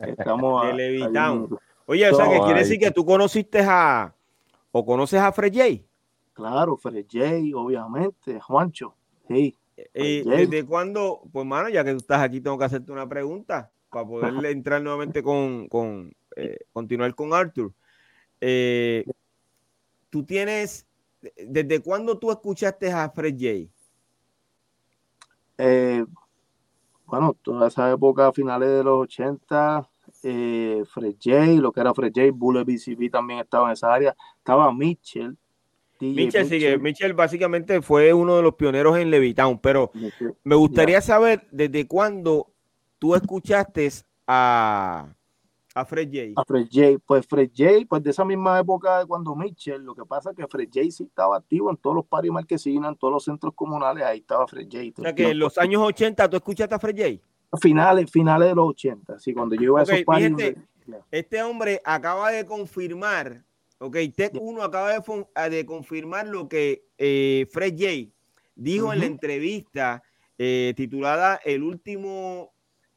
estamos 0.00 0.64
a- 0.66 0.72
Levitown. 0.74 1.48
ahí. 1.50 1.58
Oye, 1.86 2.10
o 2.10 2.14
sea, 2.14 2.26
que 2.28 2.38
quiere 2.38 2.52
ahí. 2.54 2.58
decir 2.60 2.78
que 2.78 2.90
tú 2.90 3.04
conociste 3.06 3.60
a 3.60 4.14
o 4.72 4.84
conoces 4.84 5.20
a 5.20 5.32
Fred 5.32 5.52
J. 5.54 5.84
Claro, 6.34 6.76
Fred 6.76 7.06
J, 7.10 7.26
obviamente, 7.56 8.38
Juancho. 8.40 8.94
Sí, 9.28 9.56
Eh, 9.94 10.22
J. 10.24 10.36
¿Desde 10.36 10.66
cuándo? 10.66 11.22
Pues, 11.32 11.46
mano, 11.46 11.68
ya 11.70 11.82
que 11.84 11.92
tú 11.92 11.96
estás 11.98 12.20
aquí, 12.20 12.40
tengo 12.40 12.58
que 12.58 12.64
hacerte 12.66 12.92
una 12.92 13.08
pregunta 13.08 13.70
para 13.90 14.06
poder 14.06 14.44
entrar 14.46 14.82
nuevamente 14.82 15.22
con, 15.22 15.68
con 15.68 16.12
eh, 16.36 16.58
continuar 16.72 17.14
con 17.14 17.32
Arthur. 17.32 17.72
Eh, 18.40 19.04
tú 20.10 20.22
tienes, 20.24 20.86
¿desde 21.36 21.80
cuándo 21.80 22.18
tú 22.18 22.30
escuchaste 22.30 22.92
a 22.92 23.08
Fred 23.10 23.34
J? 23.34 23.70
Eh, 25.58 26.04
bueno, 27.10 27.36
toda 27.42 27.66
esa 27.66 27.90
época, 27.90 28.32
finales 28.32 28.68
de 28.68 28.84
los 28.84 29.02
80, 29.02 29.88
eh, 30.22 30.84
Fred 30.88 31.16
J, 31.22 31.60
lo 31.60 31.72
que 31.72 31.80
era 31.80 31.92
Fred 31.92 32.12
J, 32.14 32.28
Bullet 32.32 32.64
BCB 32.64 33.10
también 33.10 33.40
estaba 33.40 33.66
en 33.66 33.72
esa 33.72 33.92
área. 33.92 34.16
Estaba 34.38 34.72
Mitchell. 34.72 35.36
DJ 35.98 36.14
Mitchell, 36.24 36.46
sí, 36.46 36.58
que 36.60 36.78
Mitchell 36.78 37.12
básicamente 37.12 37.82
fue 37.82 38.14
uno 38.14 38.36
de 38.36 38.42
los 38.42 38.54
pioneros 38.54 38.96
en 38.96 39.10
Levitown, 39.10 39.58
pero 39.58 39.90
Mitchell. 39.92 40.34
me 40.44 40.54
gustaría 40.54 41.00
saber 41.00 41.46
desde 41.50 41.86
cuándo 41.86 42.52
tú 42.98 43.16
escuchaste 43.16 43.90
a, 44.26 45.12
a 45.74 45.84
Fred 45.84 46.08
J. 46.12 46.32
A 46.36 46.44
Fred 46.44 46.66
J, 46.70 46.98
pues 47.06 47.26
Fred 47.26 47.50
J, 47.56 47.86
pues 47.88 48.02
de 48.02 48.10
esa 48.10 48.24
misma 48.24 48.58
época 48.58 48.98
de 48.98 49.06
cuando 49.06 49.34
Mitchell, 49.36 49.82
lo 49.82 49.94
que 49.94 50.04
pasa 50.04 50.30
es 50.30 50.36
que 50.36 50.46
Fred 50.48 50.68
J 50.72 50.90
sí 50.90 51.04
estaba 51.04 51.36
activo 51.36 51.70
en 51.70 51.76
todos 51.76 51.96
los 51.96 52.06
paris 52.06 52.30
marquesinas, 52.32 52.90
en 52.92 52.96
todos 52.98 53.12
los 53.14 53.24
centros 53.24 53.54
comunales, 53.54 54.02
ahí 54.04 54.18
estaba 54.18 54.46
Fred 54.48 54.66
J. 54.70 54.78
O 54.98 55.02
sea 55.02 55.14
que 55.14 55.30
en 55.30 55.38
los 55.38 55.56
años 55.58 55.82
80 55.82 56.28
tú 56.28 56.36
escuchaste 56.36 56.74
a 56.74 56.78
Fred 56.78 56.96
J. 56.96 57.58
finales, 57.60 58.10
finales 58.10 58.48
de 58.48 58.54
los 58.54 58.68
80, 58.70 59.18
sí, 59.18 59.32
cuando 59.32 59.54
yo 59.54 59.62
iba 59.62 59.80
a 59.80 59.82
esos 59.84 60.04
paris. 60.04 60.24
Este 61.12 61.42
hombre 61.42 61.80
acaba 61.84 62.30
de 62.32 62.44
confirmar, 62.44 63.44
ok, 63.78 63.96
Tech 64.16 64.32
1 64.40 64.62
acaba 64.62 64.92
de, 64.92 64.98
fon- 65.00 65.28
a- 65.36 65.48
de 65.48 65.64
confirmar 65.64 66.26
lo 66.26 66.48
que 66.48 66.82
eh, 66.98 67.46
Fred 67.52 67.74
J 67.78 68.12
dijo 68.56 68.92
en 68.92 68.98
la 68.98 69.06
entrevista 69.06 70.02
eh, 70.36 70.72
titulada 70.76 71.38
El 71.44 71.62
último 71.62 72.52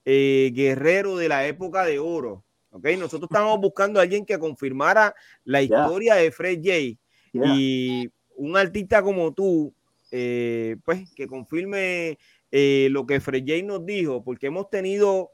eh, 0.06 0.52
guerrero 0.56 1.18
de 1.18 1.28
la 1.30 1.46
época 1.46 1.84
de 1.86 2.00
oro. 2.00 2.44
Ok, 2.74 2.88
nosotros 2.98 3.30
estábamos 3.30 3.60
buscando 3.60 4.00
a 4.00 4.04
alguien 4.04 4.26
que 4.26 4.40
confirmara 4.40 5.14
la 5.46 5.62
historia 5.62 6.16
de 6.16 6.32
Fred 6.32 6.58
J 6.58 7.00
Yeah. 7.36 7.56
y 7.56 8.12
un 8.36 8.56
artista 8.56 9.02
como 9.02 9.34
tú, 9.34 9.74
eh, 10.12 10.78
pues 10.86 11.12
que 11.16 11.26
confirme 11.26 12.20
eh, 12.52 12.90
lo 12.92 13.08
que 13.08 13.20
Fred 13.20 13.44
J 13.44 13.64
nos 13.66 13.84
dijo, 13.84 14.24
porque 14.24 14.48
hemos 14.48 14.70
tenido 14.70 15.32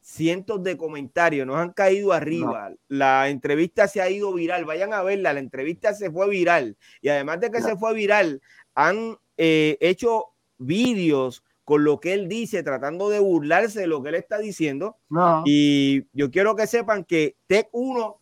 cientos 0.00 0.62
de 0.62 0.76
comentarios, 0.76 1.44
nos 1.44 1.56
han 1.56 1.72
caído 1.72 2.12
arriba. 2.12 2.72
La 2.86 3.28
entrevista 3.28 3.88
se 3.88 4.00
ha 4.00 4.08
ido 4.08 4.32
viral, 4.34 4.64
vayan 4.64 4.92
a 4.92 5.02
verla, 5.02 5.32
la 5.32 5.40
entrevista 5.40 5.94
se 5.94 6.10
fue 6.12 6.28
viral. 6.28 6.76
Y 7.00 7.08
además 7.08 7.40
de 7.40 7.50
que 7.50 7.60
se 7.60 7.76
fue 7.76 7.94
viral, 7.94 8.40
han 8.74 9.16
eh, 9.36 9.78
hecho 9.80 10.26
vídeos 10.58 11.42
con 11.72 11.84
lo 11.84 11.98
que 12.00 12.12
él 12.12 12.28
dice, 12.28 12.62
tratando 12.62 13.08
de 13.08 13.18
burlarse 13.18 13.80
de 13.80 13.86
lo 13.86 14.02
que 14.02 14.10
él 14.10 14.16
está 14.16 14.36
diciendo. 14.36 14.98
No, 15.08 15.42
Y 15.46 16.04
yo 16.12 16.30
quiero 16.30 16.54
que 16.54 16.66
sepan 16.66 17.02
que 17.02 17.36
Tech 17.46 17.68
1 17.72 18.20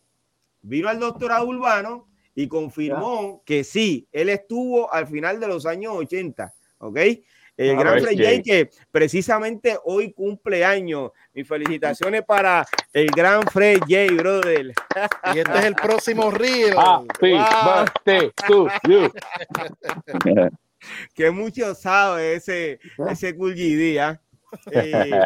vino 0.62 0.88
al 0.88 1.00
doctorado 1.00 1.48
urbano 1.48 2.06
y 2.32 2.46
confirmó 2.46 3.42
que 3.44 3.64
sí, 3.64 4.06
él 4.12 4.28
estuvo 4.28 4.92
al 4.94 5.08
final 5.08 5.40
de 5.40 5.48
los 5.48 5.66
años 5.66 5.94
80, 5.96 6.54
¿ok? 6.78 6.96
El 7.56 7.70
Ah, 7.76 7.80
gran 7.80 7.92
Fred 7.94 8.04
Fred 8.04 8.18
J. 8.18 8.30
J 8.36 8.42
que 8.44 8.70
precisamente 8.92 9.76
hoy 9.82 10.12
cumple 10.12 10.64
años. 10.64 11.10
Mis 11.34 11.48
felicitaciones 11.48 12.22
para 12.22 12.64
el 12.92 13.08
gran 13.10 13.42
Fred 13.48 13.80
J, 13.80 14.14
brother. 14.14 14.72
Y 15.34 15.38
este 15.40 15.58
es 15.58 15.64
el 15.64 15.74
próximo 15.74 16.30
reel. 16.30 16.76
Happy 16.78 17.32
Wow. 17.32 17.84
birthday 18.04 18.30
to 18.46 18.68
you. 18.88 19.10
Que 21.14 21.30
mucho 21.30 21.74
sabe 21.74 22.34
ese, 22.34 22.80
ese 23.08 23.36
Cool 23.36 23.54
GD, 23.54 23.98
¿ah? 24.00 24.20
Eh, 24.72 25.20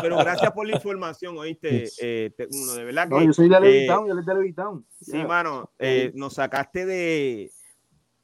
pero 0.00 0.18
gracias 0.18 0.50
por 0.52 0.66
la 0.66 0.74
información, 0.74 1.38
oíste, 1.38 1.88
eh, 2.00 2.32
1, 2.50 2.74
de 2.74 2.84
verdad 2.84 3.04
que... 3.04 3.14
no, 3.14 3.22
yo 3.22 3.32
soy 3.32 3.48
de 3.48 3.56
eh, 3.56 3.60
Levitown, 3.60 4.08
yo 4.08 4.14
soy 4.14 4.24
de 4.24 4.34
Levitown. 4.34 4.86
Sí, 5.00 5.12
Yeah. 5.12 5.26
mano, 5.26 5.70
eh, 5.78 6.10
nos 6.14 6.34
sacaste 6.34 6.86
de. 6.86 7.50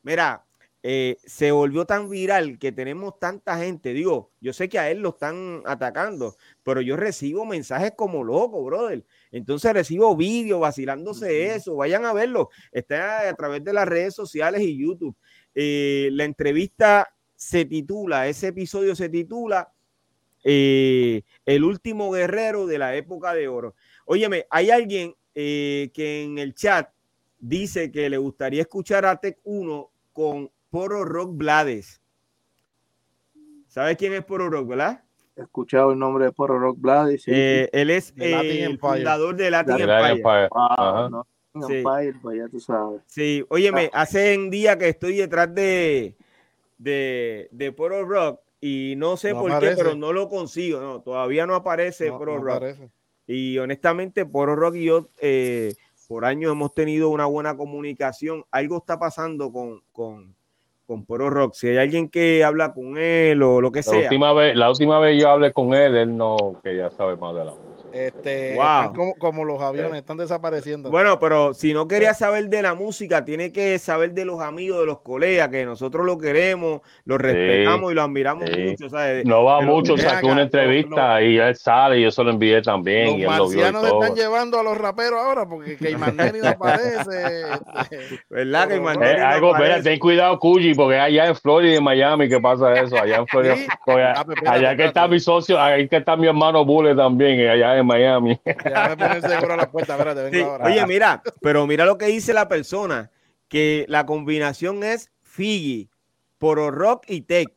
Mira, 0.02 0.44
eh, 0.82 1.16
se 1.24 1.50
volvió 1.50 1.84
tan 1.86 2.08
viral 2.08 2.58
que 2.58 2.70
tenemos 2.70 3.18
tanta 3.18 3.58
gente. 3.58 3.92
Digo, 3.92 4.30
yo 4.40 4.52
sé 4.52 4.68
que 4.68 4.78
a 4.78 4.90
él 4.90 5.00
lo 5.00 5.10
están 5.10 5.62
atacando, 5.66 6.36
pero 6.62 6.80
yo 6.80 6.96
recibo 6.96 7.44
mensajes 7.44 7.92
como 7.96 8.22
loco, 8.22 8.62
brother. 8.64 9.04
Entonces 9.32 9.72
recibo 9.72 10.16
vídeos 10.16 10.60
vacilándose 10.60 11.54
eso. 11.54 11.74
Vayan 11.76 12.04
a 12.04 12.12
verlo. 12.12 12.50
Está 12.70 13.28
a 13.28 13.34
través 13.34 13.64
de 13.64 13.72
las 13.72 13.88
redes 13.88 14.14
sociales 14.14 14.60
y 14.62 14.78
YouTube. 14.78 15.16
Eh, 15.60 16.10
la 16.12 16.22
entrevista 16.22 17.12
se 17.34 17.64
titula, 17.64 18.28
ese 18.28 18.46
episodio 18.46 18.94
se 18.94 19.08
titula 19.08 19.72
eh, 20.44 21.22
El 21.44 21.64
último 21.64 22.12
guerrero 22.12 22.64
de 22.68 22.78
la 22.78 22.94
época 22.94 23.34
de 23.34 23.48
oro. 23.48 23.74
Óyeme, 24.04 24.46
hay 24.50 24.70
alguien 24.70 25.16
eh, 25.34 25.90
que 25.92 26.22
en 26.22 26.38
el 26.38 26.54
chat 26.54 26.90
dice 27.40 27.90
que 27.90 28.08
le 28.08 28.18
gustaría 28.18 28.62
escuchar 28.62 29.04
a 29.04 29.16
Tech 29.16 29.38
1 29.42 29.90
con 30.12 30.48
Poro 30.70 31.04
Rock 31.04 31.36
Blades. 31.36 32.00
¿Sabes 33.66 33.96
quién 33.96 34.12
es 34.12 34.24
Poro 34.24 34.50
Rock, 34.50 34.68
verdad? 34.68 35.02
He 35.34 35.42
escuchado 35.42 35.90
el 35.90 35.98
nombre 35.98 36.26
de 36.26 36.30
Poro 36.30 36.56
Rock 36.60 36.78
Blades. 36.78 37.24
Sí, 37.24 37.32
Eh, 37.34 37.68
él 37.72 37.90
es 37.90 38.14
eh, 38.16 38.62
el 38.62 38.78
fundador 38.78 39.34
de 39.34 39.50
Latin 39.50 39.72
Latin 39.72 39.90
Empire. 39.90 40.12
Empire. 40.12 40.48
Wow, 40.52 40.62
Ajá. 40.68 41.10
no, 41.10 41.26
Sí. 41.66 41.74
Empire, 41.76 42.14
pues 42.22 42.38
ya 42.38 42.48
tú 42.48 42.60
sabes. 42.60 43.00
Sí, 43.06 43.44
óyeme, 43.48 43.90
hace 43.92 44.36
un 44.36 44.50
día 44.50 44.78
que 44.78 44.88
estoy 44.88 45.16
detrás 45.16 45.54
de, 45.54 46.14
de, 46.78 47.48
de 47.50 47.72
Poro 47.72 48.04
Rock 48.04 48.40
y 48.60 48.94
no 48.96 49.16
sé 49.16 49.32
No 49.32 49.40
por 49.40 49.52
aparece. 49.52 49.76
qué, 49.76 49.82
pero 49.82 49.96
no 49.96 50.12
lo 50.12 50.28
consigo. 50.28 50.80
No, 50.80 51.00
todavía 51.00 51.46
no 51.46 51.54
aparece 51.54 52.08
No, 52.10 52.18
Poro 52.18 52.38
no 52.38 52.44
Rock. 52.44 52.64
Y 53.26 53.58
honestamente, 53.58 54.24
Poro 54.26 54.56
Rock 54.56 54.76
y 54.76 54.84
yo 54.84 55.08
eh, 55.20 55.74
por 56.08 56.24
años 56.24 56.52
hemos 56.52 56.74
tenido 56.74 57.10
una 57.10 57.26
buena 57.26 57.56
comunicación. 57.56 58.44
Algo 58.50 58.78
está 58.78 58.98
pasando 58.98 59.52
con, 59.52 59.82
con, 59.92 60.34
con 60.86 61.04
Poro 61.04 61.28
Rock. 61.28 61.52
Si 61.54 61.68
hay 61.68 61.76
alguien 61.76 62.08
que 62.08 62.42
habla 62.42 62.72
con 62.72 62.96
él 62.96 63.42
o 63.42 63.60
lo 63.60 63.70
que 63.70 63.80
La 63.80 63.82
sea. 63.82 63.98
última, 64.04 64.32
vez, 64.32 64.56
la 64.56 64.70
última 64.70 64.98
vez 64.98 65.20
yo 65.20 65.28
hablé 65.28 65.52
con 65.52 65.74
él, 65.74 65.94
él 65.96 66.16
no 66.16 66.36
quería 66.64 66.90
saber 66.90 67.18
más 67.18 67.34
de 67.34 67.44
la. 67.44 67.54
Este, 68.06 68.54
Wow. 68.54 68.64
están 68.64 68.94
como, 68.94 69.14
como 69.16 69.44
los 69.44 69.60
aviones, 69.60 69.94
están 69.94 70.16
desapareciendo. 70.18 70.90
Bueno, 70.90 71.18
pero 71.18 71.52
si 71.54 71.72
no 71.74 71.88
quería 71.88 72.14
saber 72.14 72.48
de 72.48 72.62
la 72.62 72.74
música, 72.74 73.24
tiene 73.24 73.52
que 73.52 73.78
saber 73.78 74.12
de 74.12 74.24
los 74.24 74.40
amigos, 74.40 74.80
de 74.80 74.86
los 74.86 75.00
colegas, 75.00 75.48
que 75.48 75.64
nosotros 75.64 76.06
lo 76.06 76.16
queremos, 76.18 76.80
lo 77.04 77.18
respetamos 77.18 77.90
y 77.90 77.94
lo 77.94 78.02
admiramos 78.02 78.44
sí. 78.52 78.60
mucho. 78.60 78.88
¿sabes? 78.88 79.24
No 79.24 79.44
va 79.44 79.58
Pero 79.60 79.72
mucho, 79.72 79.94
acá, 79.94 80.20
una 80.24 80.36
lo- 80.36 80.42
entrevista 80.42 81.22
y 81.22 81.38
él 81.38 81.56
sale 81.56 81.98
y 81.98 82.02
yo 82.02 82.10
se 82.10 82.22
lo 82.22 82.30
envié 82.30 82.62
también 82.62 83.06
los 83.06 83.16
y 83.18 83.22
él 83.22 83.26
lo 83.36 83.48
vio 83.48 83.58
y 83.58 83.62
marcianos 83.62 83.88
todo. 83.88 84.02
están 84.02 84.16
llevando 84.16 84.58
a 84.60 84.62
los 84.62 84.78
raperos 84.78 85.20
ahora 85.20 85.48
porque 85.48 85.76
Cayman 85.76 86.16
Neri 86.16 86.40
no 86.40 86.48
aparece. 86.48 87.42
este, 87.80 88.22
¿Verdad? 88.30 88.68
Manuel 88.80 89.08
Eh, 89.08 89.18
no 89.18 89.26
algo, 89.26 89.48
espera, 89.52 89.66
aparece. 89.74 89.90
ten 89.90 89.98
cuidado, 89.98 90.38
Cuyi, 90.38 90.74
porque 90.74 90.98
allá 90.98 91.26
en 91.26 91.34
Florida 91.36 91.72
y 91.72 91.76
en 91.76 91.84
Miami 91.84 92.28
que 92.28 92.40
pasa 92.40 92.72
eso, 92.80 92.96
allá 92.96 93.16
en 93.16 93.26
Florida. 93.26 93.56
Sí. 93.56 93.66
porque 93.84 94.02
Ah, 94.02 94.22
pues 94.24 94.38
allá 94.46 94.76
que 94.76 94.84
está 94.84 95.08
mi 95.08 95.18
socio, 95.20 95.60
ahí 95.60 95.88
que 95.88 95.96
está 95.96 96.16
mi 96.16 96.26
hermano 96.26 96.64
Bule 96.64 96.94
también, 96.94 97.48
allá 97.48 97.76
en 97.76 97.86
Miami. 97.88 98.40
Déjame 98.44 98.96
poner 98.96 99.22
seguro 99.28 99.54
a 99.54 99.56
la 99.56 99.70
puerta, 99.70 99.94
espérate, 99.94 100.22
vengo 100.22 100.36
Sí, 100.36 100.42
ahora. 100.42 100.64
Oye, 100.66 100.86
mira, 100.86 101.22
pero 101.40 101.66
mira 101.66 101.84
lo 101.84 101.98
que 101.98 102.06
dice 102.06 102.32
la 102.32 102.46
persona, 102.48 103.10
que 103.48 103.84
la 103.88 104.06
combinación 104.06 104.84
es 104.84 105.10
Figgy, 105.22 105.90
Poro 106.38 106.70
Rock 106.70 107.04
y 107.08 107.22
Tech. 107.22 107.48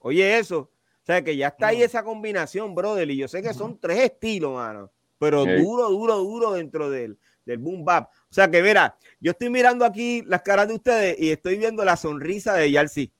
Oye, 0.00 0.38
eso. 0.38 0.58
O 1.02 1.06
sea, 1.08 1.22
que 1.22 1.36
ya 1.36 1.48
está 1.48 1.68
ahí 1.68 1.82
esa 1.82 2.02
combinación, 2.02 2.74
brother. 2.74 3.08
Y 3.10 3.16
yo 3.16 3.28
sé 3.28 3.40
que 3.42 3.54
son 3.54 3.78
tres 3.78 3.98
estilos, 4.00 4.54
mano. 4.54 4.90
Pero 5.18 5.44
Sí. 5.44 5.50
duro, 5.62 5.88
duro, 5.88 6.16
duro 6.18 6.52
dentro 6.52 6.90
del, 6.90 7.18
del 7.44 7.58
boom 7.58 7.84
bap. 7.84 8.10
O 8.10 8.32
sea, 8.34 8.50
que 8.50 8.62
mira, 8.62 8.96
yo 9.20 9.30
estoy 9.32 9.48
mirando 9.50 9.84
aquí 9.84 10.22
las 10.26 10.42
caras 10.42 10.68
de 10.68 10.74
ustedes 10.74 11.18
y 11.18 11.30
estoy 11.30 11.56
viendo 11.58 11.84
la 11.84 11.96
sonrisa 11.96 12.54
de 12.54 12.70
Yalsi. 12.70 13.12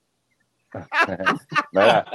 Mira, 1.71 2.05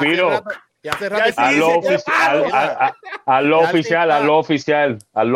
Piro, 0.00 0.30
rato- 0.30 0.50
y 0.86 0.88
hace 0.88 1.08
rato 1.08 1.24
hazlo 1.36 1.68
Ya 1.68 1.76
oficial, 1.78 2.44
está. 2.44 2.96
hazlo 3.26 3.58
oficial, 3.60 4.08
ya 4.08 4.16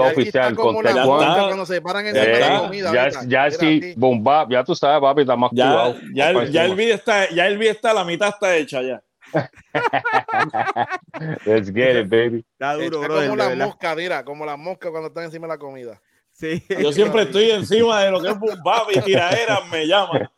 aquí 0.08 0.20
oficial 0.20 0.54
con 0.54 0.84
la 0.84 0.90
One. 0.92 1.04
mosca 1.06 1.28
Está. 1.30 1.44
cuando 1.46 1.66
se 1.66 1.82
paran 1.82 2.06
en 2.06 2.16
Eh, 2.16 2.38
la 2.40 2.58
comida. 2.60 2.92
ya, 2.92 3.00
ahorita. 3.02 3.20
ya 3.26 3.50
sí, 3.50 3.56
así. 3.82 3.94
boom 3.96 4.22
bap, 4.22 4.50
ya 4.52 4.62
tú 4.62 4.76
sabes, 4.76 5.00
papi, 5.00 5.22
está 5.22 5.34
más 5.36 5.50
Ya, 5.52 5.64
activado. 5.64 5.94
ya, 6.14 6.30
el, 6.30 6.52
ya 6.52 6.64
el 6.64 6.70
encima. 6.70 6.74
video 6.76 6.94
está, 6.94 7.28
ya 7.30 7.46
el 7.48 7.58
video 7.58 7.72
está, 7.72 7.92
la 7.92 8.04
mitad 8.04 8.28
está 8.28 8.56
hecha 8.56 8.80
ya. 8.82 9.02
Let's 11.46 11.70
get 11.72 11.96
it, 12.00 12.08
baby. 12.08 12.44
Está 12.52 12.74
duro, 12.74 13.02
Está 13.02 13.06
brother. 13.08 13.28
como 13.30 13.42
verdad. 13.48 13.66
moscas, 13.66 13.96
mira, 13.96 14.24
como 14.24 14.46
las 14.46 14.58
moscas 14.58 14.90
cuando 14.90 15.08
están 15.08 15.24
encima 15.24 15.46
de 15.46 15.52
la 15.54 15.58
comida. 15.58 16.00
Sí. 16.32 16.64
Yo 16.80 16.92
siempre 16.92 17.22
estoy 17.22 17.50
encima 17.50 18.02
de 18.04 18.10
lo 18.12 18.20
que 18.22 18.28
es 18.28 18.38
boom 18.38 18.58
bap 18.64 18.86
y 18.94 19.00
tiraera 19.00 19.60
me 19.70 19.86
llama. 19.86 20.30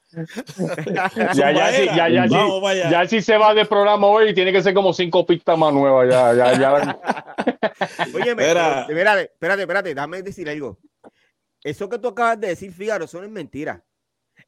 Ya, 1.34 1.52
ya, 1.52 1.72
sí, 1.72 1.86
ya, 1.86 2.08
ya, 2.08 2.28
sí, 2.28 2.34
Vamos 2.34 2.74
ya 2.74 3.08
sí 3.08 3.22
se 3.22 3.38
va 3.38 3.54
de 3.54 3.64
programa 3.64 4.06
hoy 4.06 4.30
y 4.30 4.34
tiene 4.34 4.52
que 4.52 4.62
ser 4.62 4.74
como 4.74 4.92
cinco 4.92 5.24
pistas 5.24 5.56
más 5.56 5.72
nuevas. 5.72 6.08
Ya, 6.10 6.34
ya, 6.34 6.58
ya. 6.58 6.72
Oye, 8.14 8.30
Espera. 8.30 8.82
espérate, 8.82 9.22
espérate, 9.22 9.62
espérate, 9.62 9.94
déjame 9.94 10.22
decir 10.22 10.48
algo. 10.48 10.78
Eso 11.62 11.88
que 11.88 11.98
tú 11.98 12.08
acabas 12.08 12.40
de 12.40 12.48
decir, 12.48 12.72
Fígaro, 12.72 13.04
eso 13.04 13.18
no 13.18 13.24
es 13.24 13.30
mentira. 13.30 13.84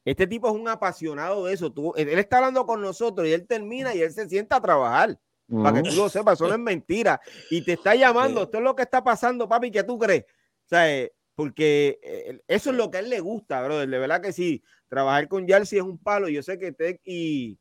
Este 0.04 0.26
tipo 0.26 0.48
es 0.48 0.54
un 0.54 0.68
apasionado 0.68 1.46
de 1.46 1.54
eso. 1.54 1.72
Tú, 1.72 1.94
él 1.96 2.08
está 2.18 2.38
hablando 2.38 2.66
con 2.66 2.82
nosotros 2.82 3.26
y 3.26 3.32
él 3.32 3.46
termina 3.46 3.94
y 3.94 4.02
él 4.02 4.12
se 4.12 4.28
sienta 4.28 4.56
a 4.56 4.60
trabajar. 4.60 5.18
Para 5.46 5.82
que 5.82 5.90
tú 5.90 5.94
lo 5.96 6.08
sepas, 6.08 6.34
eso 6.34 6.48
no 6.48 6.54
es 6.54 6.60
mentira. 6.60 7.20
Y 7.50 7.62
te 7.62 7.74
está 7.74 7.94
llamando, 7.94 8.44
esto 8.44 8.58
es 8.58 8.64
lo 8.64 8.74
que 8.74 8.82
está 8.82 9.04
pasando, 9.04 9.46
papi, 9.46 9.70
¿qué 9.70 9.84
tú 9.84 9.98
crees? 9.98 10.24
O 10.24 10.68
sea, 10.68 10.90
eh, 10.90 11.12
porque 11.34 12.00
eh, 12.02 12.40
eso 12.48 12.70
es 12.70 12.76
lo 12.76 12.90
que 12.90 12.98
a 12.98 13.00
él 13.00 13.10
le 13.10 13.20
gusta, 13.20 13.62
brother. 13.62 13.88
De 13.88 13.98
verdad 13.98 14.22
que 14.22 14.32
sí, 14.32 14.62
trabajar 14.94 15.28
con 15.28 15.46
Yalsi 15.46 15.76
es 15.76 15.82
un 15.82 15.98
palo. 15.98 16.28
Yo 16.28 16.42
sé 16.42 16.58
que 16.58 16.72
Tech 16.72 17.00
y, 17.04 17.58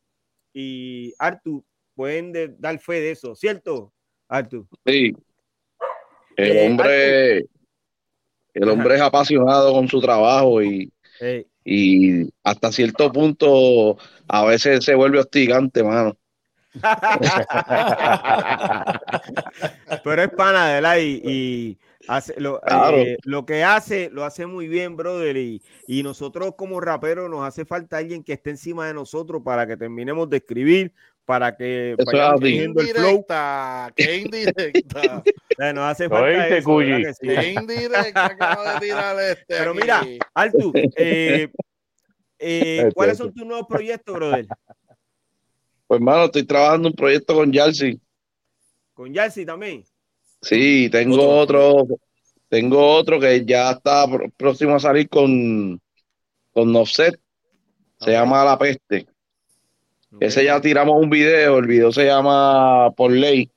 y 0.53 1.13
Artu 1.17 1.65
pueden 1.95 2.31
de- 2.31 2.55
dar 2.59 2.77
fe 2.79 3.01
de 3.01 3.11
eso, 3.11 3.35
¿cierto, 3.35 3.91
Artu? 4.27 4.67
Sí. 4.85 5.13
El 6.35 6.51
Eh, 6.57 6.67
hombre, 6.67 7.37
el 8.53 8.69
hombre 8.69 8.95
es 8.95 9.01
apasionado 9.01 9.71
con 9.73 9.87
su 9.87 10.01
trabajo 10.01 10.61
y, 10.63 10.91
Eh, 11.21 11.45
y 11.63 12.27
hasta 12.43 12.71
cierto 12.71 13.11
punto 13.11 13.97
a 14.27 14.45
veces 14.45 14.83
se 14.83 14.95
vuelve 14.95 15.19
hostigante, 15.19 15.83
mano. 15.83 16.17
Pero 20.03 20.23
es 20.23 20.29
pana, 20.29 20.67
de 20.69 20.73
verdad, 20.75 20.97
y, 20.97 21.21
y 21.23 21.77
hace, 22.07 22.39
lo, 22.39 22.59
Claro. 22.61 22.97
eh, 22.97 23.17
lo 23.23 23.45
que 23.45 23.63
hace, 23.63 24.09
lo 24.11 24.23
hace 24.25 24.45
muy 24.45 24.67
bien, 24.67 24.95
brother, 24.95 25.37
y, 25.37 25.61
y 25.87 26.03
nosotros 26.03 26.53
como 26.57 26.79
raperos 26.81 27.29
nos 27.29 27.45
hace 27.47 27.65
falta 27.65 27.97
alguien 27.97 28.23
que 28.23 28.33
esté 28.33 28.51
encima 28.51 28.87
de 28.87 28.93
nosotros 28.93 29.41
para 29.43 29.65
que 29.67 29.77
terminemos 29.77 30.29
de 30.29 30.37
escribir, 30.37 30.93
para 31.25 31.55
que 31.55 31.95
Eso 31.97 32.05
vayamos 32.11 32.41
cogiendo 32.41 32.81
el 32.81 32.87
flow. 32.87 33.03
Indirecta, 33.05 33.93
qué 33.95 34.17
indirecta. 34.17 35.23
Eh, 35.59 35.71
Nos 35.71 35.83
hace 35.85 36.05
¿Lo 36.05 36.09
falta 36.09 36.25
oíste, 36.25 36.63
que 37.03 37.13
sí? 37.13 37.27
qué 37.27 37.53
indirecta 37.53 38.25
acaba 38.25 38.73
de 38.73 38.79
tirar 38.87 39.15
este. 39.19 39.45
Pero 39.47 39.71
aquí. 39.71 39.79
mira, 39.81 40.01
Artu, 40.33 40.71
eh, 40.75 41.47
eh, 42.39 42.77
Este, 42.79 42.91
¿cuáles 42.93 43.13
este. 43.13 43.23
son 43.23 43.33
tus 43.35 43.45
nuevos 43.45 43.67
proyectos, 43.69 44.15
brother? 44.15 44.47
Pues, 45.85 45.99
hermano, 45.99 46.25
estoy 46.25 46.43
trabajando 46.43 46.87
un 46.89 46.95
proyecto 46.95 47.35
con 47.35 47.51
Yalsi. 47.53 48.01
Con 48.95 49.13
Yalsi 49.13 49.45
también. 49.45 49.83
Sí, 50.43 50.89
tengo 50.91 51.27
otro, 51.27 51.87
tengo 52.49 52.85
otro 52.95 53.19
que 53.19 53.43
ya 53.45 53.71
está 53.71 54.05
pr- 54.05 54.31
próximo 54.37 54.75
a 54.75 54.79
salir 54.79 55.09
con, 55.09 55.79
con 56.51 56.71
Nofset. 56.71 57.19
Se 57.99 58.11
llama 58.11 58.43
La 58.43 58.57
Peste. 58.57 59.07
Ese 60.19 60.43
ya 60.45 60.61
tiramos 60.61 61.01
un 61.01 61.09
video, 61.09 61.57
el 61.57 61.65
video 61.65 61.91
se 61.91 62.05
llama 62.05 62.91
Por 62.95 63.11
Ley. 63.11 63.49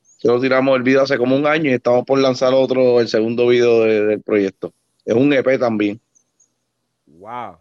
Se 0.00 0.26
lo 0.26 0.40
tiramos 0.40 0.74
el 0.76 0.82
video 0.82 1.02
hace 1.02 1.18
como 1.18 1.36
un 1.36 1.46
año 1.46 1.70
y 1.70 1.74
estamos 1.74 2.04
por 2.04 2.18
lanzar 2.18 2.52
otro, 2.54 3.00
el 3.00 3.08
segundo 3.08 3.46
video 3.46 3.82
de- 3.82 4.06
del 4.06 4.22
proyecto. 4.22 4.72
Es 5.04 5.14
un 5.14 5.32
EP 5.32 5.58
también. 5.58 6.00
Wow. 7.06 7.58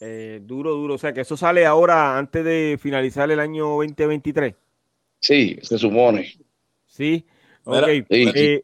Eh, 0.00 0.40
duro, 0.42 0.72
duro. 0.74 0.94
O 0.94 0.98
sea, 0.98 1.12
que 1.12 1.22
eso 1.22 1.36
sale 1.36 1.64
ahora 1.64 2.18
antes 2.18 2.44
de 2.44 2.76
finalizar 2.80 3.30
el 3.30 3.40
año 3.40 3.68
2023. 3.68 4.54
Sí, 5.20 5.56
se 5.62 5.78
supone. 5.78 6.32
Sí. 6.86 7.24
Mira, 7.68 7.86
Ok. 7.86 8.06
sí. 8.10 8.30
eh, 8.34 8.62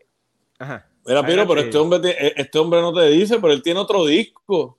ajá. 0.58 0.88
Mira, 1.06 1.26
Piro, 1.26 1.46
pero 1.46 1.60
este 1.60 1.76
hombre, 1.78 1.98
te- 2.00 2.40
este 2.40 2.58
hombre 2.58 2.80
no 2.80 2.92
te 2.94 3.08
dice, 3.10 3.38
pero 3.38 3.52
él 3.52 3.62
tiene 3.62 3.78
otro 3.80 4.06
disco. 4.06 4.78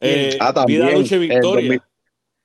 Eh, 0.00 0.36
Ah, 0.40 0.52
también, 0.52 0.82
Vida, 0.86 0.96
Lucha 0.98 1.16
y 1.16 1.18
Victoria. 1.20 1.84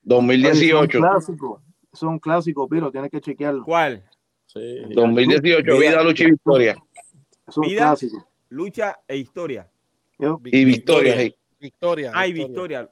2018. 0.03 0.85
Es 0.89 0.95
un 0.95 1.01
clásico. 1.01 1.61
Es 1.93 2.01
un 2.03 2.19
clásico, 2.19 2.67
Piro, 2.69 2.91
tienes 2.91 3.11
que 3.11 3.21
chequearlo. 3.21 3.63
¿Cuál? 3.63 4.03
Sí. 4.47 4.83
2018, 4.95 5.77
Vida, 5.77 6.01
Lucha 6.03 6.23
y 6.23 6.31
Victoria. 6.31 6.75
Es 7.47 7.57
un 7.57 7.67
Vida. 7.67 7.77
clásico. 7.81 8.27
Lucha 8.49 8.99
e 9.07 9.17
historia. 9.17 9.69
Yo- 10.17 10.39
Y 10.45 10.63
Victoria. 10.65 11.15
Victoria. 11.59 12.11
Ay, 12.13 12.33
Victoria. 12.33 12.89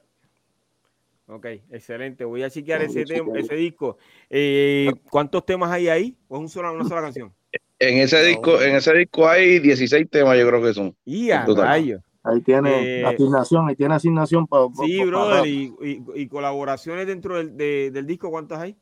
Ok, 1.26 1.46
excelente. 1.70 2.24
Voy 2.24 2.42
a 2.42 2.50
chequear 2.50 2.80
No, 2.80 2.86
ese, 3.36 3.54
disco. 3.56 3.96
Eh, 4.28 4.90
¿Cuántos 5.10 5.46
temas 5.46 5.70
hay 5.70 5.88
ahí? 5.88 6.16
¿O 6.28 6.36
es 6.36 6.40
un 6.42 6.48
sola- 6.48 6.72
una 6.72 6.84
sola 6.84 7.00
canción? 7.00 7.32
En 7.84 7.98
ese 7.98 8.22
disco, 8.24 8.62
en 8.62 8.76
ese 8.76 8.94
disco 8.94 9.28
hay 9.28 9.58
16 9.58 10.08
temas, 10.08 10.38
yo 10.38 10.46
creo 10.46 10.62
que 10.62 10.72
son. 10.72 10.94
Y 11.04 11.32
a 11.32 11.44
Total. 11.44 11.66
rayos. 11.66 12.00
Ahí 12.22 12.40
tiene 12.40 13.00
Eh, 13.00 13.04
asignación, 13.04 13.68
ahí 13.68 13.74
tiene 13.74 13.94
asignación 13.96 14.46
para. 14.46 14.66
Sí, 14.86 15.04
brother. 15.04 15.44
Y, 15.44 15.74
y- 15.82 16.02
y 16.14 16.28
colaboraciones 16.28 17.08
dentro 17.08 17.38
del, 17.38 17.56
de- 17.56 17.90
del 17.90 18.06
disco, 18.06 18.30
¿cuántas 18.30 18.60
hay? 18.60 18.76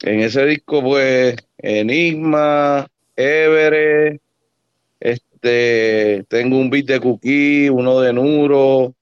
En 0.00 0.18
ese 0.18 0.44
disco, 0.46 0.82
pues, 0.82 1.36
Enigma, 1.58 2.88
Everest, 3.14 4.20
este, 4.98 6.24
tengo 6.28 6.58
un 6.58 6.70
beat 6.70 6.86
de 6.86 6.98
Cookie, 6.98 7.68
uno 7.70 8.00
de 8.00 8.12
Nuro, 8.12 8.94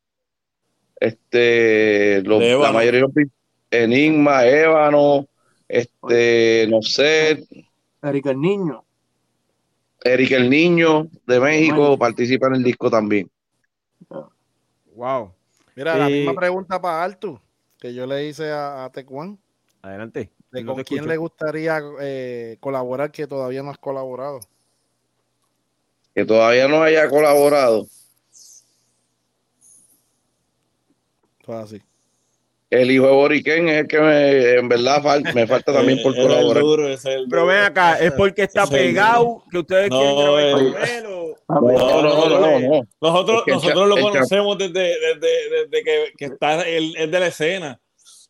este, 1.01 2.22
los- 2.22 2.40
De 2.40 2.59
la 2.59 2.72
mayoría 2.72 2.98
de 2.98 3.06
los 3.06 3.14
beats, 3.14 3.32
Enigma, 3.70 4.44
Ébano, 4.47 5.27
este, 5.68 6.66
no 6.68 6.82
sé, 6.82 7.44
Erika 8.02 8.31
el 8.31 8.40
Niño. 8.40 8.85
Eric 10.02 10.31
el 10.32 10.48
Niño 10.51 11.09
de 11.27 11.40
México 11.40 11.98
participa 11.98 12.47
en 12.48 12.55
el 12.56 12.62
disco 12.64 12.90
también. 12.90 13.31
Wow. 14.94 15.32
Mira, 15.77 15.97
la 15.97 16.09
Eh, 16.09 16.12
misma 16.12 16.35
pregunta 16.35 16.81
para 16.81 17.05
Artu 17.05 17.39
que 17.78 17.94
yo 17.94 18.06
le 18.06 18.27
hice 18.27 18.51
a, 18.51 18.85
a 18.85 18.93
Tecuan. 18.93 19.39
Adelante. 19.82 20.31
De 20.51 20.62
No 20.64 20.74
con 20.74 20.85
quién 20.85 20.98
escucho. 21.01 21.10
le 21.12 21.16
gustaría 21.16 21.81
eh, 22.01 22.56
colaborar 22.60 23.10
que 23.12 23.27
todavía 23.27 23.62
no 23.62 23.70
has 23.70 23.78
colaborado. 23.78 24.40
Que 26.14 26.24
todavía 26.24 26.66
no 26.68 26.82
haya 26.82 27.09
colaborado. 27.09 27.86
Todo 31.44 31.59
así. 31.59 31.81
El 32.70 32.90
hijo 32.90 33.06
de 33.06 33.12
Boriquén 33.12 33.68
es 33.68 33.80
el 33.80 33.86
que 33.88 33.98
me, 33.98 34.51
en 34.55 34.68
verdad 34.68 35.02
fal- 35.02 35.34
me 35.34 35.47
falta 35.47 35.72
también 35.72 35.98
por 36.02 36.16
el 36.16 36.22
colaborar. 36.22 36.62
el 37.05 37.26
Pero 37.28 37.47
ven 37.47 37.59
acá, 37.64 37.98
¿es 37.98 38.12
porque 38.12 38.42
está 38.42 38.62
es 38.62 38.70
el 38.70 38.76
pegado 38.78 39.42
que 39.51 39.59
ustedes 39.59 39.90
No, 39.90 39.98
quieren 39.98 40.16
grabar 40.16 40.52
con 40.52 40.88
él 40.88 41.06
o- 41.06 41.36
No, 41.48 42.02
no, 42.02 42.02
no, 42.28 42.38
no, 42.40 42.60
no. 42.60 42.82
Nosotros, 43.01 43.38
Es 43.38 43.44
que 43.44 43.51
el 43.51 43.56
nosotros 43.56 43.88
lo 43.88 43.97
el 43.97 44.02
conocemos 44.02 44.56
desde, 44.59 44.72
desde, 44.80 45.51
desde 45.51 45.82
que, 45.84 46.05
que 46.16 46.24
está 46.26 46.62
él 46.68 46.94
es 46.97 47.10
de 47.10 47.20
la 47.20 47.26
escena 47.26 47.80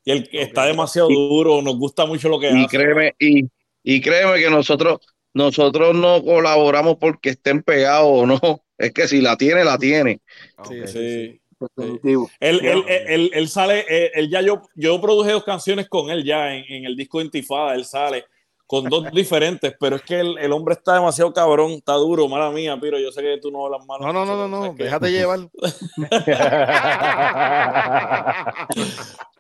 y 0.05 0.11
el 0.13 0.29
que 0.29 0.41
está 0.41 0.65
demasiado 0.65 1.09
duro, 1.11 1.61
nos 1.61 1.77
gusta 1.77 2.07
mucho 2.07 2.31
lo 2.31 2.41
que 2.41 2.51
Y 2.51 2.65
hace. 2.65 2.77
créeme, 2.79 3.15
y, 3.19 3.45
y 3.85 4.01
créeme 4.01 4.39
que 4.41 4.49
nosotros, 4.49 5.01
nosotros 5.35 5.95
no 5.95 6.25
colaboramos 6.25 6.97
porque 6.99 7.29
estén 7.31 7.63
pegados 7.63 8.09
o 8.11 8.27
no. 8.27 8.41
Es 8.79 8.93
que 8.93 9.07
si 9.07 9.21
la 9.21 9.37
tiene, 9.37 9.63
la 9.63 9.77
tiene. 9.77 10.21
Sí. 10.67 10.87
Sí. 10.87 11.41
Definitivo. 11.77 12.31
Él, 12.41 12.61
él, 12.65 12.85
él, 12.89 13.05
él- 13.09 13.31
él 13.35 13.49
sale, 13.49 13.85
él, 13.89 14.11
él 14.15 14.31
ya 14.31 14.41
yo, 14.41 14.63
yo 14.75 15.01
produje 15.01 15.33
dos 15.33 15.45
canciones 15.45 15.89
con 15.89 16.11
él 16.11 16.25
ya 16.25 16.55
en, 16.55 16.65
en 16.69 16.85
el 16.87 16.97
disco 16.97 17.21
Intifada, 17.21 17.75
él 17.75 17.85
sale 17.85 18.25
con 18.67 18.85
dos 18.85 19.11
diferentes, 19.13 19.75
pero 19.81 19.97
es 19.97 20.03
que 20.03 20.21
el, 20.21 20.39
el 20.39 20.53
hombre 20.53 20.75
está 20.75 20.95
demasiado 20.95 21.33
cabrón, 21.33 21.73
está 21.73 21.95
duro, 21.95 22.29
mala 22.29 22.51
mía, 22.51 22.79
Piro, 22.81 22.99
yo 23.01 23.11
sé 23.13 23.21
que 23.21 23.39
tú 23.43 23.51
no 23.51 23.67
hablas 23.67 23.85
malo. 23.85 24.07
No, 24.07 24.13
no, 24.13 24.25
no, 24.25 24.49
no, 24.49 24.67
no. 24.67 24.75
Déjate 24.75 25.11
llevar. 25.11 25.41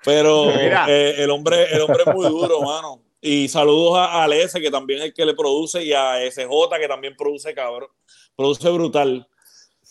Pero 0.05 0.51
eh, 0.51 1.14
el 1.22 1.30
hombre, 1.30 1.72
el 1.74 1.80
hombre 1.82 2.02
es 2.06 2.14
muy 2.14 2.26
duro, 2.28 2.62
mano. 2.62 3.02
Y 3.20 3.48
saludos 3.48 3.98
a, 3.98 4.24
a 4.24 4.34
S, 4.34 4.59
que 4.60 4.70
también 4.70 5.01
es 5.01 5.06
el 5.06 5.14
que 5.14 5.26
le 5.26 5.34
produce, 5.34 5.84
y 5.84 5.92
a 5.92 6.18
SJ, 6.30 6.48
que 6.80 6.88
también 6.88 7.14
produce 7.16 7.55
cabrón. 7.55 7.90
Produce 8.34 8.68
brutal. 8.70 9.26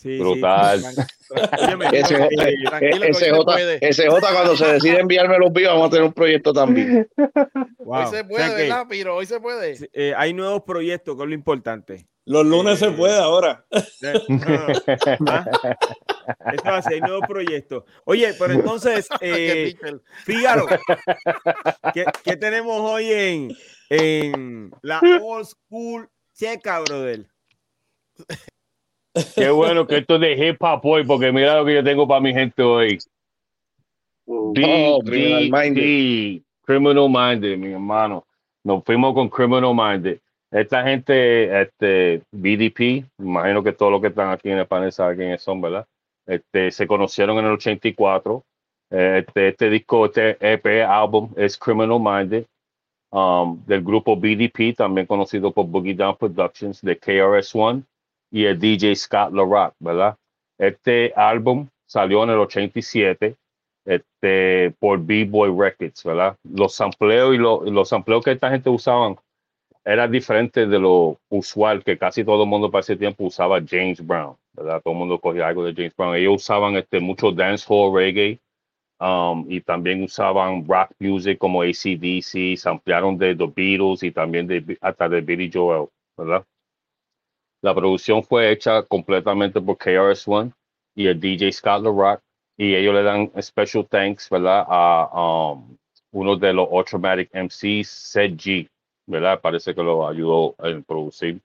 Sí. 0.02 0.18
Brutal. 0.18 0.82
Eh, 1.36 2.04
SJ. 2.06 3.92
SJ, 3.92 4.08
cuando 4.34 4.56
se 4.56 4.66
decide 4.74 5.00
enviarme 5.02 5.38
los 5.40 5.52
videos, 5.52 5.74
vamos 5.74 5.88
a 5.88 5.90
tener 5.90 6.06
un 6.06 6.14
proyecto 6.14 6.54
también. 6.54 7.06
wow. 7.80 8.00
Hoy 8.00 8.08
se 8.10 8.22
O 8.22 8.28
puede, 8.28 8.46
sea 8.48 8.56
que, 8.56 8.62
¿verdad, 8.64 8.88
Piro? 8.88 9.16
Hoy 9.18 9.26
se 9.26 9.40
puede. 9.42 9.78
eh, 9.92 10.14
hay 10.16 10.34
nuevos 10.34 10.64
proyectos, 10.64 11.18
que 11.18 11.24
es 11.24 11.28
lo 11.28 11.36
importante. 11.36 12.08
Los 12.24 12.46
lunes 12.46 12.82
Eh, 12.82 12.86
se 12.86 12.92
puede 12.92 13.18
ahora. 13.20 13.66
Eh, 14.02 14.24
no, 14.30 14.68
no. 15.20 15.32
Ah, 15.32 15.46
Esto 16.54 16.70
va 16.70 16.78
a 16.78 16.82
ser 16.82 17.02
nuevo 17.02 17.20
proyecto. 17.28 17.86
Oye, 18.06 18.34
pero 18.40 18.54
entonces, 18.54 19.10
eh. 19.22 19.76
Fígaro, 20.24 20.66
¿qué, 21.94 22.06
qué 22.24 22.38
tenemos 22.38 22.80
hoy 22.80 23.12
en, 23.12 23.52
en 23.90 24.72
la 24.82 25.02
old 25.22 25.46
school 25.46 26.08
checa, 26.34 26.80
brother? 26.80 27.26
Qué 29.36 29.50
bueno 29.50 29.86
que 29.88 29.98
esto 29.98 30.16
es 30.16 30.22
de 30.22 30.48
hip 30.50 30.58
hop 30.62 30.82
hoy, 30.84 31.04
porque 31.06 31.32
mira 31.32 31.58
lo 31.58 31.66
que 31.66 31.76
yo 31.76 31.84
tengo 31.84 32.08
para 32.08 32.22
mi 32.22 32.34
gente 32.34 32.62
hoy. 32.64 32.98
D- 34.28 34.64
Oh, 34.66 35.02
Criminal 35.04 35.44
D- 35.44 35.52
Minded. 35.52 35.82
D- 35.82 36.42
Criminal 36.66 37.10
Minded, 37.10 37.58
mi 37.58 37.72
hermano. 37.74 38.26
Nos 38.64 38.84
fuimos 38.84 39.14
con 39.14 39.30
Criminal 39.30 39.74
Minded. 39.74 40.20
Esta 40.52 40.84
gente, 40.84 41.62
este, 41.62 42.22
BDP, 42.32 43.06
imagino 43.20 43.64
que 43.64 43.72
todos 43.74 43.92
los 43.92 44.02
que 44.02 44.08
están 44.08 44.30
aquí 44.32 44.50
en 44.50 44.60
el 44.60 44.68
panel 44.68 44.92
saben 44.92 45.18
quiénes 45.18 45.42
son, 45.42 45.62
¿verdad? 45.62 45.86
Este, 46.28 46.72
se 46.72 46.86
conocieron 46.88 47.38
en 47.40 47.46
el 47.46 47.52
84. 47.54 48.44
Eh, 48.92 49.24
Este, 49.26 49.50
este 49.50 49.70
disco, 49.70 50.06
este 50.06 50.38
EP, 50.42 50.84
álbum, 50.84 51.32
es 51.36 51.58
Criminal 51.58 52.00
Minded. 52.00 52.46
um, 53.12 53.64
del 53.66 53.82
grupo 53.82 54.16
BDP, 54.16 54.74
también 54.76 55.08
conocido 55.08 55.52
por 55.52 55.66
Boogie 55.66 55.96
Down 55.96 56.16
Productions, 56.16 56.80
de 56.82 56.96
KRS-One 56.96 57.84
y 58.32 58.46
el 58.46 58.60
DJ 58.60 58.96
Scott 58.96 59.34
LaRock, 59.34 59.74
¿verdad? 59.80 60.16
Este 60.58 61.14
álbum 61.16 61.68
salió 61.88 62.24
en 62.24 62.32
el 62.32 62.40
87 62.40 63.36
este, 63.86 64.72
por 64.80 65.00
B-Boy 65.04 65.52
Records, 65.58 66.04
¿verdad? 66.04 66.36
Los 66.44 66.76
sampleos 66.76 67.34
y 67.34 67.38
lo- 67.38 67.64
los 67.64 67.90
sampleos 67.90 68.24
que 68.24 68.32
esta 68.32 68.50
gente 68.52 68.70
usaban 68.70 69.16
eran 69.86 70.12
diferentes 70.12 70.70
de 70.70 70.80
lo 70.80 71.18
usual, 71.30 71.84
que 71.84 71.98
casi 71.98 72.24
todo 72.24 72.44
el 72.44 72.50
mundo 72.50 72.70
para 72.70 72.82
ese 72.82 72.96
tiempo 72.98 73.26
usaba 73.26 73.60
James 73.68 74.06
Brown, 74.06 74.36
¿verdad? 74.54 74.82
Todo 74.84 74.94
el 74.94 75.00
mundo 75.00 75.20
cogía 75.20 75.48
algo 75.48 75.64
de 75.66 75.74
James 75.74 75.96
Brown. 75.96 76.16
Ellos 76.16 76.36
usaban 76.44 76.76
este, 76.76 77.00
mucho 77.00 77.32
dancehall 77.32 77.94
reggae, 77.96 78.40
um, 79.00 79.46
y 79.50 79.62
también 79.62 80.04
usaban 80.04 80.66
rock 80.68 80.92
music 81.00 81.38
como 81.38 81.62
ACDC, 81.64 82.58
se 82.58 82.70
ampliaron 82.70 83.18
de 83.18 83.36
The 83.36 83.48
Beatles 83.48 84.04
y 84.04 84.12
también 84.12 84.48
de, 84.48 84.78
hasta 84.82 85.10
de 85.10 85.22
Billy 85.22 85.50
Joel, 85.54 85.88
¿verdad? 86.18 86.46
La 87.62 87.76
producción 87.76 88.24
fue 88.24 88.52
hecha 88.52 88.84
completamente 88.84 89.60
por 89.60 89.78
KRS-One 89.78 90.52
y 90.96 91.08
el 91.08 91.20
DJ 91.20 91.52
Scott 91.52 91.84
LaRock 91.84 92.22
y 92.58 92.76
ellos 92.76 92.94
le 92.94 93.04
dan 93.04 93.32
special 93.42 93.86
thanks, 93.86 94.30
¿verdad? 94.30 94.66
A 94.68 95.52
um, 95.54 95.78
uno 96.12 96.36
de 96.36 96.54
los 96.54 96.68
Ultramatic 96.70 97.30
MCs, 97.34 97.88
Seth 97.88 98.34
G, 98.34 98.70
¿verdad? 99.08 99.40
Parece 99.42 99.74
que 99.74 99.84
lo 99.84 100.08
ayudó 100.08 100.56
en 100.60 100.84
producir 100.84 101.40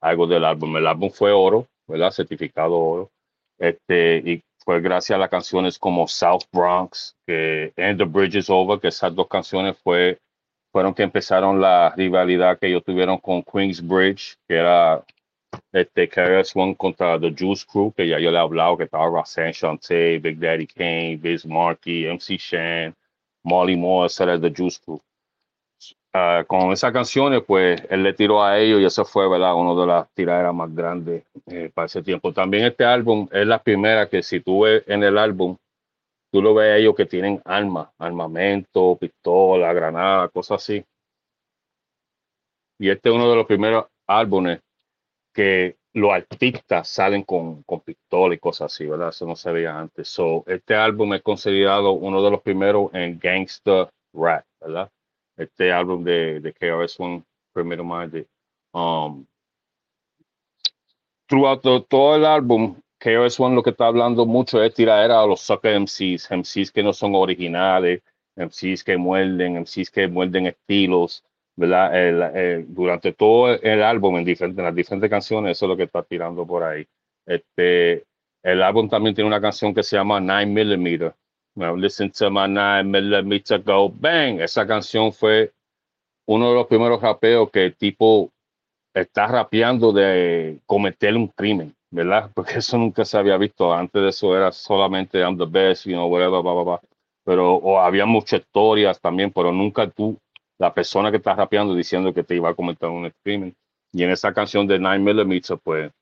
algo 0.00 0.26
del 0.26 0.44
álbum. 0.44 0.76
El 0.76 0.86
álbum 0.86 1.10
fue 1.10 1.32
oro, 1.32 1.66
¿verdad? 1.86 2.10
Certificado 2.10 2.78
oro. 2.78 3.10
Este, 3.58 4.18
y 4.24 4.42
fue 4.64 4.80
gracias 4.80 5.16
a 5.16 5.20
las 5.20 5.30
canciones 5.30 5.78
como 5.78 6.08
South 6.08 6.44
Bronx, 6.52 7.14
que 7.26 7.72
And 7.76 7.98
the 7.98 8.04
Bridge 8.04 8.36
is 8.36 8.50
Over, 8.50 8.80
que 8.80 8.88
esas 8.88 9.14
dos 9.14 9.28
canciones 9.28 9.76
fue, 9.82 10.18
fueron 10.72 10.94
que 10.94 11.02
empezaron 11.02 11.60
la 11.60 11.92
rivalidad 11.96 12.58
que 12.58 12.68
ellos 12.68 12.84
tuvieron 12.84 13.18
con 13.18 13.42
Queens 13.42 13.86
Bridge, 13.86 14.36
que 14.48 14.56
era 14.56 15.04
este 15.72 16.08
KRS 16.08 16.54
One 16.56 16.76
contra 16.76 17.18
The 17.18 17.34
Juice 17.36 17.64
Crew, 17.70 17.92
que 17.96 18.08
ya 18.08 18.18
yo 18.18 18.30
le 18.30 18.38
he 18.38 18.40
hablado, 18.40 18.76
que 18.76 18.84
estaba 18.84 19.06
Roxanne 19.06 19.52
Shante, 19.52 20.18
Big 20.18 20.38
Daddy 20.38 20.66
Kane, 20.66 21.16
Biz 21.16 21.46
Markie, 21.46 22.06
MC 22.06 22.36
Shan, 22.38 22.94
Molly 23.42 23.76
Moore, 23.76 24.12
era 24.20 24.40
The 24.40 24.52
Juice 24.54 24.80
Crew. 24.84 25.00
Ah, 26.16 26.44
con 26.46 26.72
esas 26.72 26.92
canciones, 26.92 27.42
pues 27.44 27.82
él 27.90 28.04
le 28.04 28.12
tiró 28.12 28.42
a 28.42 28.56
ellos 28.58 28.80
y 28.80 28.84
eso 28.84 29.04
fue, 29.04 29.28
¿verdad? 29.28 29.56
Uno 29.56 29.78
de 29.80 29.86
las 29.86 30.08
tiraderas 30.14 30.54
más 30.54 30.72
grandes 30.72 31.24
eh, 31.46 31.70
para 31.74 31.86
ese 31.86 32.02
tiempo. 32.04 32.32
También 32.32 32.66
este 32.66 32.84
álbum 32.84 33.28
es 33.32 33.44
la 33.44 33.60
primera 33.60 34.08
que 34.08 34.22
si 34.22 34.40
tú 34.40 34.60
ves 34.62 34.84
en 34.86 35.02
el 35.02 35.18
álbum, 35.18 35.56
tú 36.30 36.40
lo 36.40 36.54
ves 36.54 36.66
a 36.72 36.76
ellos 36.76 36.94
que 36.94 37.06
tienen 37.06 37.42
armas, 37.44 37.88
armamento, 37.98 38.96
pistola, 38.96 39.72
granada, 39.72 40.28
cosas 40.28 40.62
así. 40.62 40.84
Y 42.78 42.90
este 42.90 43.08
es 43.08 43.14
uno 43.14 43.28
de 43.28 43.36
los 43.36 43.46
primeros 43.46 43.86
álbumes 44.06 44.60
que 45.34 45.76
los 45.94 46.12
artistas 46.12 46.88
salen 46.88 47.24
con, 47.24 47.62
con 47.64 47.80
pistola 47.82 48.34
y 48.34 48.38
cosas 48.38 48.72
así, 48.72 48.86
¿verdad? 48.86 49.10
Eso 49.10 49.26
no 49.26 49.36
se 49.36 49.52
veía 49.52 49.78
antes. 49.78 50.08
So, 50.08 50.44
este 50.46 50.74
álbum 50.76 51.14
es 51.14 51.22
considerado 51.22 51.92
uno 51.92 52.22
de 52.22 52.30
los 52.30 52.42
primeros 52.42 52.94
en 52.94 53.18
gangster 53.18 53.88
rap, 54.14 54.46
¿verdad? 54.60 54.90
Este 55.36 55.72
álbum 55.72 56.04
de, 56.04 56.40
de 56.40 56.52
KRS-One, 56.54 57.24
Primero 57.52 57.84
Minded. 57.84 58.26
Um, 58.72 59.26
throughout 61.28 61.62
the- 61.62 61.84
todo 61.88 62.16
el 62.16 62.24
álbum, 62.24 62.76
KRS-One 62.98 63.54
lo 63.54 63.62
que 63.62 63.70
está 63.70 63.86
hablando 63.86 64.26
mucho 64.26 64.62
es 64.62 64.74
tiradera 64.74 65.20
a 65.22 65.26
los 65.26 65.40
sucker 65.40 65.74
MCs, 65.74 66.30
MCs 66.30 66.70
que 66.72 66.82
no 66.82 66.92
son 66.92 67.14
originales, 67.14 68.02
MCs 68.36 68.82
que 68.84 68.96
muerden, 68.96 69.56
MCs 69.58 69.90
que 69.90 70.08
muerden 70.08 70.46
estilos, 70.46 71.24
¿verdad? 71.56 71.94
El- 71.96 72.22
el- 72.36 72.74
durante 72.74 73.12
todo 73.12 73.54
el 73.54 73.82
álbum, 73.82 74.18
en, 74.18 74.28
en 74.28 74.56
las 74.56 74.74
diferentes 74.74 75.10
canciones, 75.10 75.52
eso 75.52 75.66
es 75.66 75.68
lo 75.70 75.76
que 75.76 75.84
está 75.84 76.02
tirando 76.02 76.46
por 76.46 76.62
ahí. 76.64 76.86
Este, 77.26 78.04
el 78.42 78.62
álbum 78.62 78.88
también 78.88 79.14
tiene 79.14 79.28
una 79.28 79.40
canción 79.40 79.74
que 79.74 79.82
se 79.82 79.96
llama 79.96 80.20
9mm. 80.20 81.14
Now 81.56 81.76
listen 81.76 82.10
to 82.10 82.30
my 82.30 82.48
9mm 82.48 83.64
go 83.64 83.88
bang. 83.88 84.40
Esa 84.40 84.66
canción 84.66 85.12
fue 85.12 85.52
uno 86.26 86.48
de 86.50 86.54
los 86.54 86.66
primeros 86.66 87.00
rapeos 87.00 87.50
que 87.50 87.70
tipo 87.72 88.30
está 88.94 89.26
rapeando 89.26 89.92
de 89.92 90.60
cometer 90.66 91.16
un 91.16 91.28
crimen, 91.28 91.74
¿verdad? 91.90 92.30
Porque 92.34 92.58
eso 92.58 92.78
nunca 92.78 93.04
se 93.04 93.18
había 93.18 93.36
visto. 93.36 93.72
Antes 93.72 94.02
de 94.02 94.08
eso 94.08 94.36
era 94.36 94.52
solamente 94.52 95.20
I'm 95.20 95.38
the 95.38 95.46
best, 95.46 95.86
you 95.86 95.92
know, 95.92 96.08
whatever, 96.08 96.42
blah, 96.42 96.52
blah, 96.52 96.64
blah. 96.64 96.80
Pero 97.24 97.54
o 97.54 97.78
había 97.80 98.04
muchas 98.06 98.40
historias 98.40 99.00
también, 99.00 99.32
pero 99.32 99.50
nunca 99.52 99.88
tú, 99.88 100.18
la 100.58 100.72
persona 100.72 101.10
que 101.10 101.18
está 101.18 101.34
rapeando 101.34 101.74
diciendo 101.74 102.12
que 102.12 102.24
te 102.24 102.36
iba 102.36 102.50
a 102.50 102.54
cometer 102.54 102.88
un 102.88 103.12
crimen. 103.22 103.54
Y 103.92 104.02
en 104.02 104.10
esa 104.10 104.32
canción 104.32 104.66
de 104.66 104.80
9mm, 104.80 105.60
pues 105.62 105.92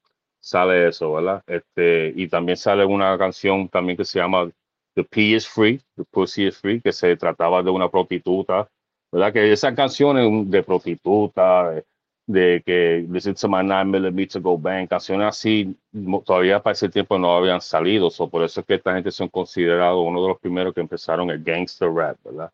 sale 0.40 0.88
eso, 0.88 1.12
¿verdad? 1.12 1.42
Este, 1.46 2.12
y 2.16 2.28
también 2.28 2.56
sale 2.56 2.84
una 2.84 3.16
canción 3.16 3.68
también 3.68 3.96
que 3.96 4.04
se 4.04 4.18
llama 4.18 4.50
The 4.94 5.04
P 5.04 5.20
is 5.22 5.46
Free, 5.48 5.80
The 5.96 6.04
Pussy 6.10 6.46
is 6.46 6.58
Free, 6.58 6.80
que 6.80 6.92
se 6.92 7.16
trataba 7.16 7.62
de 7.62 7.70
una 7.70 7.88
prostituta, 7.88 8.68
¿verdad? 9.10 9.32
Que 9.32 9.52
esas 9.52 9.74
canciones 9.74 10.50
de 10.50 10.62
prostituta, 10.62 11.82
de, 12.26 12.62
que 12.64 13.06
Listen 13.10 13.34
to 13.34 13.48
my 13.48 13.62
9mm 13.62 14.40
go 14.40 14.58
bang, 14.58 14.88
canciones 14.88 15.28
así, 15.28 15.76
todavía 16.24 16.62
para 16.62 16.72
ese 16.72 16.88
tiempo 16.88 17.18
no 17.18 17.36
habían 17.36 17.60
salido, 17.60 18.10
so 18.10 18.28
por 18.28 18.42
eso 18.42 18.60
es 18.60 18.66
que 18.66 18.74
esta 18.74 18.94
gente 18.94 19.10
son 19.10 19.28
considerados 19.28 20.04
uno 20.06 20.22
de 20.22 20.28
los 20.28 20.38
primeros 20.40 20.74
que 20.74 20.80
empezaron 20.80 21.30
el 21.30 21.42
gangster 21.42 21.90
rap, 21.92 22.16
¿verdad? 22.24 22.50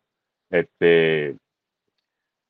Este, 0.49 1.37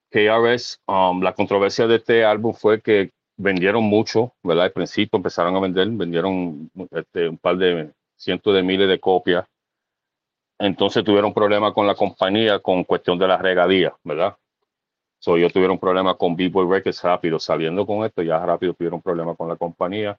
KRS, 0.10 0.81
um, 0.88 1.22
la 1.22 1.34
controversia 1.34 1.88
de 1.88 1.95
este 1.98 2.26
álbum 2.26 2.53
fue 2.53 2.81
que 2.81 3.11
vendieron 3.38 3.84
mucho, 3.84 4.34
¿verdad? 4.44 4.65
Al 4.65 4.72
principio 4.72 5.18
empezaron 5.18 5.56
a 5.56 5.60
vender, 5.60 5.88
vendieron 5.90 6.69
este, 6.91 7.30
un 7.30 7.38
par 7.38 7.57
de 7.57 7.91
cientos 8.15 8.53
de 8.53 8.64
miles 8.64 8.88
de 8.90 8.99
copias. 8.99 9.45
Entonces 10.60 11.03
tuvieron 11.03 11.34
problemas 11.34 11.73
con 11.73 11.88
la 11.88 11.95
compañía 11.95 12.60
con 12.60 12.84
cuestión 12.84 13.18
de 13.18 13.27
las 13.27 13.41
regadías, 13.41 13.94
¿verdad? 14.03 14.36
So, 15.19 15.38
ellos 15.38 15.52
tuvieron 15.52 15.77
problemas 15.77 16.15
con 16.15 16.36
B-Boy 16.36 16.68
Records 16.69 17.02
rápido, 17.03 17.40
saliendo 17.40 17.86
con 17.86 18.06
esto, 18.06 18.22
ya 18.22 18.40
rápido 18.40 18.73
tuvieron 18.73 19.02
problemas 19.02 19.36
con 19.38 19.49
la 19.49 19.57
compañía 19.57 20.18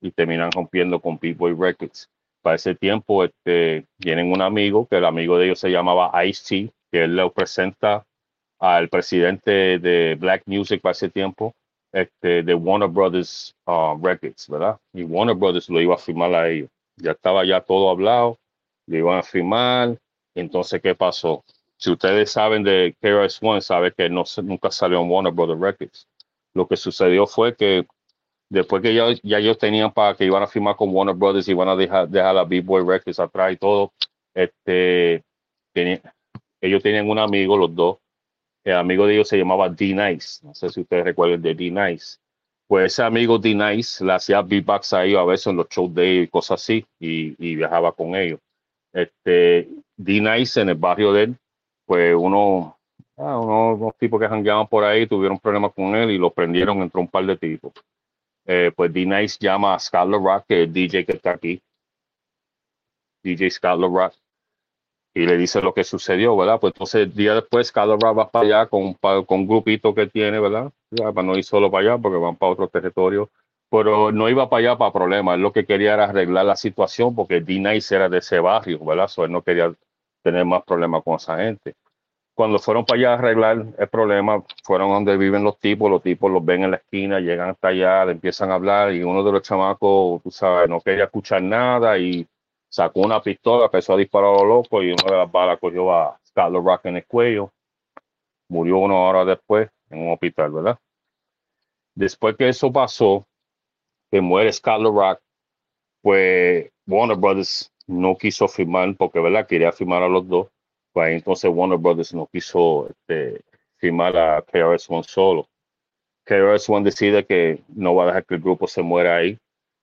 y 0.00 0.10
terminan 0.10 0.50
rompiendo 0.52 1.00
con 1.00 1.18
B-Boy 1.18 1.54
Records. 1.58 2.10
Para 2.42 2.56
ese 2.56 2.74
tiempo, 2.74 3.24
este, 3.24 3.86
tienen 3.98 4.30
un 4.30 4.42
amigo, 4.42 4.86
que 4.86 4.96
el 4.96 5.04
amigo 5.04 5.38
de 5.38 5.46
ellos 5.46 5.58
se 5.58 5.70
llamaba 5.70 6.12
Ice-T, 6.24 6.72
que 6.90 7.04
él 7.04 7.16
le 7.16 7.30
presenta 7.30 8.04
al 8.62 8.88
presidente 8.88 9.80
de 9.80 10.14
Black 10.14 10.44
Music 10.46 10.80
ese 10.84 11.08
tiempo, 11.08 11.52
este, 11.92 12.44
de 12.44 12.54
Warner 12.54 12.88
Brothers 12.88 13.52
uh, 13.66 13.98
Records, 14.00 14.48
¿verdad? 14.48 14.78
Y 14.92 15.02
Warner 15.02 15.34
Brothers 15.34 15.68
lo 15.68 15.80
iba 15.80 15.96
a 15.96 15.98
firmar 15.98 16.32
a 16.32 16.48
ellos. 16.48 16.70
Ya 16.96 17.10
estaba 17.10 17.44
ya 17.44 17.60
todo 17.60 17.90
hablado, 17.90 18.38
lo 18.86 18.96
iban 18.96 19.18
a 19.18 19.22
firmar. 19.24 19.98
Entonces, 20.36 20.80
¿qué 20.80 20.94
pasó? 20.94 21.42
Si 21.76 21.90
ustedes 21.90 22.30
saben 22.30 22.62
de 22.62 22.94
KRS-One, 23.00 23.62
saben 23.62 23.92
que 23.96 24.08
no, 24.08 24.22
nunca 24.44 24.70
salió 24.70 25.02
en 25.02 25.10
Warner 25.10 25.32
Brothers 25.32 25.60
Records. 25.60 26.06
Lo 26.54 26.68
que 26.68 26.76
sucedió 26.76 27.26
fue 27.26 27.56
que 27.56 27.84
después 28.48 28.80
que 28.80 28.94
ya, 28.94 29.06
ya 29.24 29.38
ellos 29.38 29.58
tenían 29.58 29.92
para 29.92 30.14
que 30.14 30.24
iban 30.24 30.44
a 30.44 30.46
firmar 30.46 30.76
con 30.76 30.94
Warner 30.94 31.16
Brothers 31.16 31.48
y 31.48 31.50
iban 31.50 31.68
a 31.68 31.74
dejar, 31.74 32.08
dejar 32.08 32.36
la 32.36 32.44
B-Boy 32.44 32.84
Records 32.86 33.18
atrás 33.18 33.54
y 33.54 33.56
todo, 33.56 33.92
este, 34.34 35.24
ellos 35.74 36.80
tenían 36.80 37.10
un 37.10 37.18
amigo, 37.18 37.56
los 37.56 37.74
dos, 37.74 37.98
El 38.64 38.74
amigo 38.76 39.06
de 39.06 39.14
ellos 39.14 39.28
se 39.28 39.38
llamaba 39.38 39.68
D-Nice. 39.68 40.46
No 40.46 40.54
sé 40.54 40.68
si 40.70 40.80
ustedes 40.82 41.04
recuerdan 41.04 41.42
de 41.42 41.54
D-Nice. 41.54 42.18
Pues 42.68 42.92
ese 42.92 43.02
amigo 43.02 43.38
D-Nice 43.38 44.04
le 44.04 44.12
hacía 44.12 44.42
beatbox 44.42 44.92
a 44.94 45.04
ellos 45.04 45.20
a 45.20 45.24
veces 45.24 45.48
en 45.48 45.56
los 45.56 45.68
shows 45.68 45.94
de 45.94 46.10
ellos 46.12 46.24
y 46.24 46.28
cosas 46.28 46.62
así, 46.62 46.86
y, 47.00 47.56
viajaba 47.56 47.92
con 47.92 48.14
ellos. 48.14 48.40
Este, 48.92 49.68
D-Nice 49.96 50.60
en 50.60 50.68
el 50.70 50.76
barrio 50.76 51.12
de 51.12 51.22
él, 51.24 51.36
pues 51.86 52.14
uno, 52.18 52.78
ah, 53.16 53.38
uno- 53.40 53.74
unos 53.74 53.96
tipos 53.98 54.20
que 54.20 54.28
jangueaban 54.28 54.66
por 54.68 54.84
ahí 54.84 55.06
tuvieron 55.06 55.38
problemas 55.38 55.72
con 55.74 55.94
él 55.96 56.10
y 56.12 56.18
lo 56.18 56.30
prendieron 56.30 56.80
entre 56.82 57.00
un 57.00 57.08
par 57.08 57.26
de 57.26 57.36
tipos. 57.36 57.72
Eh, 58.46 58.72
pues 58.74 58.92
D-Nice 58.92 59.38
llama 59.40 59.74
a 59.74 59.78
Scarlet 59.78 60.20
Rock, 60.20 60.44
que 60.48 60.62
es 60.62 60.68
el 60.68 60.72
DJ 60.72 61.04
que 61.04 61.12
está 61.12 61.32
aquí, 61.32 61.60
DJ 63.24 63.50
Scarlet 63.50 63.90
Rock, 63.90 64.14
y 65.14 65.26
le 65.26 65.36
dice 65.36 65.60
lo 65.60 65.74
que 65.74 65.84
sucedió, 65.84 66.36
¿verdad? 66.36 66.58
Pues 66.60 66.72
entonces 66.74 67.14
día 67.14 67.34
después 67.34 67.72
Rock 67.74 68.18
va 68.18 68.30
para 68.30 68.44
allá 68.46 68.66
con, 68.66 68.82
un 68.82 68.94
pa- 68.94 69.24
con 69.24 69.40
un 69.40 69.46
grupito 69.46 69.94
que 69.94 70.06
tiene, 70.06 70.40
¿verdad? 70.40 70.72
Ya, 70.90 71.12
para 71.12 71.26
no 71.26 71.36
ir 71.36 71.44
solo 71.44 71.70
para 71.70 71.92
allá 71.92 71.98
porque 72.02 72.18
van 72.18 72.36
para 72.36 72.52
otro 72.52 72.68
territorio. 72.68 73.30
Pero 73.70 74.12
no 74.12 74.28
iba 74.28 74.48
para 74.50 74.60
allá 74.60 74.78
para 74.78 74.92
problemas, 74.92 75.36
él 75.36 75.42
lo 75.42 75.52
que 75.52 75.64
quería 75.66 75.94
era 75.94 76.04
arreglar 76.04 76.44
la 76.44 76.56
situación 76.56 77.14
porque 77.14 77.40
D-Nice 77.40 77.94
era 77.94 78.08
de 78.08 78.18
ese 78.18 78.38
barrio, 78.38 78.84
¿verdad? 78.84 79.08
So, 79.08 79.24
él 79.24 79.32
no 79.32 79.42
quería 79.42 79.72
tener 80.22 80.44
más 80.44 80.62
problemas 80.64 81.02
con 81.02 81.16
esa 81.16 81.38
gente. 81.38 81.74
Cuando 82.34 82.58
fueron 82.58 82.84
para 82.86 82.98
allá 82.98 83.10
a 83.12 83.14
arreglar 83.14 83.66
el 83.78 83.88
problema, 83.88 84.42
fueron 84.64 84.90
donde 84.90 85.16
viven 85.18 85.44
los 85.44 85.58
tipos, 85.58 85.90
los 85.90 86.02
tipos 86.02 86.30
los 86.30 86.44
ven 86.44 86.64
en 86.64 86.70
la 86.72 86.78
esquina, 86.78 87.20
llegan 87.20 87.50
hasta 87.50 87.68
allá, 87.68 88.04
le 88.06 88.12
empiezan 88.12 88.50
a 88.50 88.54
hablar 88.54 88.92
y 88.94 89.02
uno 89.02 89.22
de 89.22 89.32
los 89.32 89.42
chamacos, 89.42 90.22
tú 90.22 90.30
sabes, 90.30 90.68
no 90.68 90.80
quería 90.80 91.04
escuchar 91.04 91.42
nada 91.42 91.98
y 91.98 92.26
sacó 92.72 93.00
una 93.00 93.20
pistola, 93.20 93.66
empezó 93.66 93.92
a 93.92 93.98
disparar 93.98 94.30
a 94.30 94.38
lo 94.38 94.44
loco 94.46 94.82
y 94.82 94.92
una 94.92 95.04
de 95.04 95.16
las 95.18 95.30
balas 95.30 95.58
cogió 95.60 95.92
a 95.92 96.18
Scarlet 96.26 96.64
Rock 96.64 96.86
en 96.86 96.96
el 96.96 97.06
cuello. 97.06 97.52
Murió 98.48 98.78
una 98.78 98.94
hora 98.94 99.26
después 99.26 99.68
en 99.90 99.98
un 100.00 100.12
hospital, 100.12 100.52
¿verdad? 100.52 100.78
Después 101.94 102.34
que 102.34 102.48
eso 102.48 102.72
pasó, 102.72 103.26
que 104.10 104.22
muere 104.22 104.50
Scarlet 104.50 104.90
Rock, 104.90 105.20
pues 106.00 106.70
Warner 106.86 107.18
Brothers 107.18 107.70
no 107.86 108.16
quiso 108.16 108.48
firmar 108.48 108.96
porque, 108.96 109.20
¿verdad? 109.20 109.46
Quería 109.46 109.70
firmar 109.72 110.02
a 110.02 110.08
los 110.08 110.26
dos. 110.26 110.48
Pues 110.92 111.10
entonces 111.10 111.50
Warner 111.52 111.78
Brothers 111.78 112.14
no 112.14 112.26
quiso 112.26 112.88
este, 112.88 113.42
firmar 113.76 114.16
a 114.16 114.42
KRS-One 114.42 115.04
solo. 115.04 115.46
KRS-One 116.24 116.84
decide 116.84 117.26
que 117.26 117.62
no 117.68 117.94
va 117.94 118.04
a 118.04 118.06
dejar 118.06 118.24
que 118.24 118.34
el 118.36 118.40
grupo 118.40 118.66
se 118.66 118.80
muera 118.80 119.16
ahí. 119.16 119.38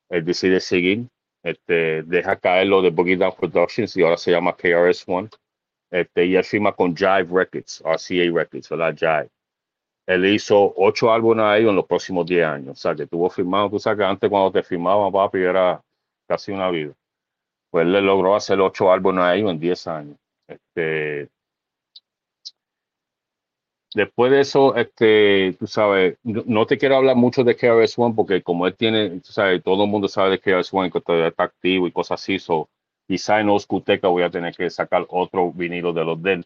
Él 0.09 0.25
decide 0.25 0.59
seguir. 0.59 1.07
Este, 1.43 2.03
deja 2.03 2.35
caer 2.35 2.67
lo 2.67 2.81
de 2.81 2.89
Boogie 2.89 3.17
Down 3.17 3.33
Productions 3.39 3.95
y 3.95 4.03
ahora 4.03 4.17
se 4.17 4.31
llama 4.31 4.55
KRS-One. 4.55 5.29
Este, 5.91 6.25
y 6.25 6.35
él 6.35 6.43
firma 6.43 6.73
con 6.73 6.95
Jive 6.95 7.27
Records, 7.31 7.81
RCA 7.83 8.31
Records, 8.33 8.69
¿verdad? 8.69 8.95
Jive. 8.95 9.29
Él 10.05 10.25
hizo 10.25 10.73
ocho 10.75 11.11
álbumes 11.13 11.45
ahí 11.45 11.67
en 11.67 11.75
los 11.75 11.85
próximos 11.85 12.25
10 12.25 12.45
años. 12.45 12.71
O 12.71 12.75
sea, 12.75 12.95
que 12.95 13.07
tuvo 13.07 13.29
firmado, 13.29 13.69
tú 13.69 13.79
sabes 13.79 13.99
que 13.99 14.05
antes 14.05 14.29
cuando 14.29 14.51
te 14.51 14.63
firmaban, 14.63 15.11
papi, 15.11 15.39
era 15.39 15.81
casi 16.27 16.51
una 16.51 16.69
vida. 16.69 16.93
Pues 17.69 17.85
él 17.85 17.91
le 17.91 18.01
logró 18.01 18.35
hacer 18.35 18.59
ocho 18.59 18.91
álbumes 18.91 19.23
ahí 19.23 19.41
en 19.41 19.59
10 19.59 19.87
años. 19.87 20.17
Este, 20.47 21.29
después 23.93 24.31
de 24.31 24.41
eso, 24.41 24.75
este, 24.75 25.55
tú 25.59 25.67
sabes, 25.67 26.17
no, 26.23 26.65
te 26.65 26.77
quiero 26.77 26.97
hablar 26.97 27.15
mucho 27.15 27.43
de 27.43 27.55
KRS-One 27.55 28.15
porque 28.15 28.41
como 28.41 28.67
él 28.67 28.75
tiene, 28.75 29.19
tú 29.21 29.31
sabes, 29.31 29.63
todo 29.63 29.83
el 29.83 29.89
mundo 29.89 30.07
sabe 30.07 30.31
de 30.31 30.39
KRS-One 30.39 30.91
que 30.91 31.01
todavía 31.01 31.27
está 31.27 31.43
activo 31.43 31.87
y 31.87 31.91
cosas 31.91 32.21
así, 32.21 32.39
so, 32.39 32.69
quizá 33.07 33.39
en 33.39 33.49
Oscuteca 33.49 34.07
voy 34.07 34.23
a 34.23 34.29
tener 34.29 34.55
que 34.55 34.69
sacar 34.69 35.05
otro 35.09 35.51
vinilo 35.51 35.93
de 35.93 36.05
los 36.05 36.21
de 36.21 36.33
él. 36.33 36.45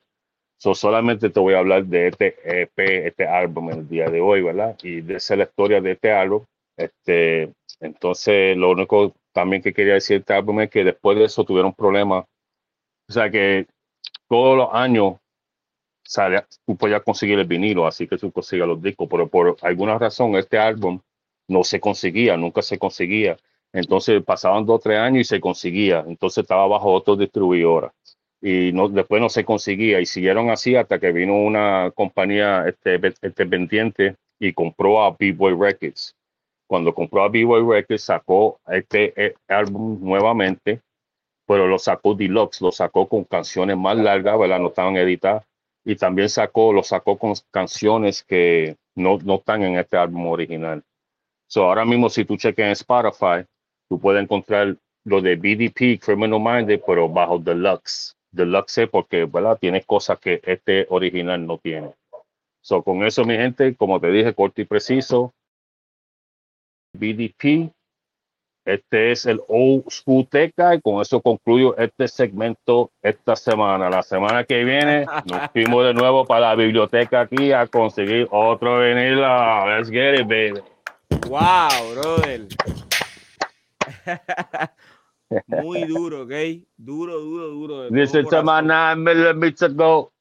So, 0.58 0.74
solamente 0.74 1.30
te 1.30 1.40
voy 1.40 1.56
a 1.56 1.60
hablar 1.60 1.86
de 1.86 2.08
este 2.08 2.36
EP, 2.46 2.80
este 3.08 3.28
álbum 3.28 3.72
en 3.72 3.80
el 3.80 3.90
día 3.90 4.10
de 4.10 4.22
hoy, 4.22 4.42
¿verdad? 4.42 4.78
Y 4.82 5.02
de 5.02 5.16
esa 5.16 5.34
es 5.34 5.38
la 5.40 5.44
historia 5.44 5.82
de 5.82 5.92
este 5.92 6.14
álbum. 6.14 6.46
Este, 6.78 7.52
entonces, 7.82 8.56
lo 8.56 8.72
único 8.72 9.14
también 9.34 9.62
que 9.62 9.74
quería 9.74 9.96
decir 9.96 10.18
de 10.18 10.20
este 10.22 10.34
álbum 10.34 10.62
es 10.62 10.70
que 10.70 10.86
después 10.86 11.18
de 11.18 11.26
eso 11.26 11.44
tuvieron 11.44 11.74
problemas. 11.74 12.26
O 13.10 13.12
sea 13.12 13.30
que 13.30 13.68
todos 14.30 14.58
los 14.58 14.70
años 14.72 15.16
sale, 16.04 16.46
tú 16.66 16.76
podías 16.76 17.02
conseguir 17.02 17.40
el 17.40 17.48
vinilo, 17.48 17.88
así 17.88 18.08
que 18.08 18.18
tú 18.18 18.32
consigues 18.32 18.68
los 18.68 18.82
discos, 18.82 19.08
pero 19.10 19.28
por 19.28 19.58
alguna 19.62 19.98
razón 19.98 20.36
este 20.36 20.58
álbum 20.58 21.00
no 21.48 21.64
se 21.64 21.80
conseguía, 21.80 22.38
nunca 22.38 22.62
se 22.62 22.78
conseguía. 22.78 23.38
Entonces 23.72 24.24
pasaban 24.24 24.66
dos 24.66 24.76
o 24.78 24.80
tres 24.80 25.00
años 25.00 25.22
y 25.22 25.24
se 25.24 25.40
conseguía. 25.42 26.04
Entonces 26.08 26.44
estaba 26.44 26.68
bajo 26.68 26.92
otra 26.92 27.16
distribuidora 27.16 27.92
y 28.42 28.74
no, 28.74 28.90
después 28.90 29.22
no 29.22 29.30
se 29.30 29.46
conseguía 29.46 30.02
y 30.02 30.06
siguieron 30.06 30.50
así 30.50 30.76
hasta 30.76 31.00
que 31.00 31.14
vino 31.14 31.34
una 31.36 31.92
compañía 31.96 32.68
este, 32.68 33.00
este 33.22 33.46
pendiente 33.46 34.18
y 34.38 34.52
compró 34.52 35.02
a 35.02 35.16
B-Boy 35.18 35.56
Records. 35.58 36.14
Cuando 36.68 36.94
compró 36.94 37.24
a 37.24 37.30
B-Boy 37.30 37.64
Records 37.66 38.04
sacó 38.04 38.60
este 38.68 39.14
eh, 39.16 39.36
álbum 39.48 39.98
nuevamente, 40.02 40.82
pero 41.48 41.68
lo 41.68 41.80
sacó 41.80 42.16
deluxe, 42.16 42.62
lo 42.62 42.72
sacó 42.74 43.08
con 43.08 43.24
canciones 43.24 43.78
más 43.78 43.98
largas, 43.98 44.38
¿verdad? 44.38 44.60
No 44.60 44.68
estaban 44.68 44.98
editadas 44.98 45.46
y 45.86 45.96
también 45.96 46.30
sacó, 46.30 46.72
lo 46.74 46.84
sacó 46.84 47.18
con 47.18 47.34
canciones 47.52 48.24
que 48.24 48.78
no, 48.96 49.18
no 49.24 49.36
están 49.36 49.64
en 49.64 49.78
este 49.78 49.98
álbum 49.98 50.28
original. 50.28 50.84
So 51.48 51.66
ahora 51.66 51.86
mismo 51.86 52.10
si 52.10 52.26
tú 52.26 52.38
cheques 52.38 52.66
en 52.66 52.72
Spotify, 52.72 53.46
tú 53.90 54.00
puedes 54.00 54.24
encontrar 54.24 54.78
lo 55.06 55.22
de 55.22 55.36
BDP, 55.36 56.00
Criminal 56.00 56.40
Minded, 56.40 56.82
pero 56.86 57.10
bajo 57.10 57.38
Deluxe. 57.38 58.16
Deluxe 58.32 58.88
porque, 58.90 59.26
¿verdad? 59.26 59.58
Tiene 59.60 59.84
cosas 59.84 60.18
que 60.20 60.42
este 60.44 60.88
original 60.90 61.46
no 61.46 61.58
tiene. 61.58 61.94
So 62.62 62.82
con 62.82 63.04
eso, 63.04 63.26
mi 63.26 63.36
gente, 63.36 63.76
como 63.76 64.00
te 64.00 64.10
dije, 64.10 64.34
corto 64.34 64.62
y 64.62 64.66
preciso, 64.66 65.34
BDP, 66.94 67.72
este 68.66 69.12
es 69.12 69.26
el 69.26 69.42
Old 69.48 69.84
School 69.90 70.28
Teca 70.30 70.76
y 70.76 70.82
con 70.82 71.02
eso 71.02 71.22
concluyo 71.22 71.76
este 71.78 72.08
segmento 72.08 72.92
esta 73.02 73.36
semana. 73.36 73.90
La 73.90 74.04
semana 74.04 74.44
que 74.44 74.64
viene 74.64 75.06
nos 75.26 75.52
fuimos 75.52 75.86
de 75.86 75.94
nuevo 75.94 76.26
para 76.26 76.50
la 76.50 76.56
biblioteca 76.56 77.22
aquí 77.22 77.52
a 77.52 77.68
conseguir 77.68 78.28
otro 78.32 78.80
vinilo. 78.80 79.68
Let's 79.68 79.90
get 79.90 80.20
it, 80.20 80.28
baby. 80.28 80.62
Wow, 81.28 81.94
brother. 81.94 82.48
Muy 85.48 85.86
duro, 85.86 86.24
¿ok? 86.24 86.32
Duro, 86.78 87.20
duro, 87.20 87.48
duro. 87.50 87.90
This 87.90 88.10
is 88.10 88.24
my 88.24 88.30
corazón. 88.30 88.68
nine 88.68 89.04
millimeter 89.04 89.66
ago. 89.66 90.12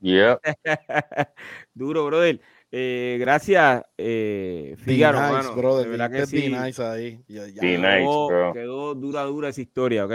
Yeah. 0.00 0.36
duro, 1.74 2.06
brother. 2.06 2.40
Eh, 2.72 3.16
gracias, 3.18 3.82
eh, 3.98 4.76
Figaro, 4.84 5.18
hermano. 5.18 5.54
brother. 5.56 5.84
de 5.86 5.90
verdad 5.90 6.10
que 6.10 6.26
sí. 6.26 6.48
D-Nice 6.48 6.82
ahí. 6.82 7.20
Ya, 7.26 7.46
ya. 7.48 7.60
D-Nice. 7.60 7.98
Quedó, 7.98 8.26
bro. 8.28 8.52
quedó 8.52 8.94
dura, 8.94 9.22
dura 9.24 9.48
esa 9.48 9.60
historia, 9.60 10.04
¿ok? 10.06 10.12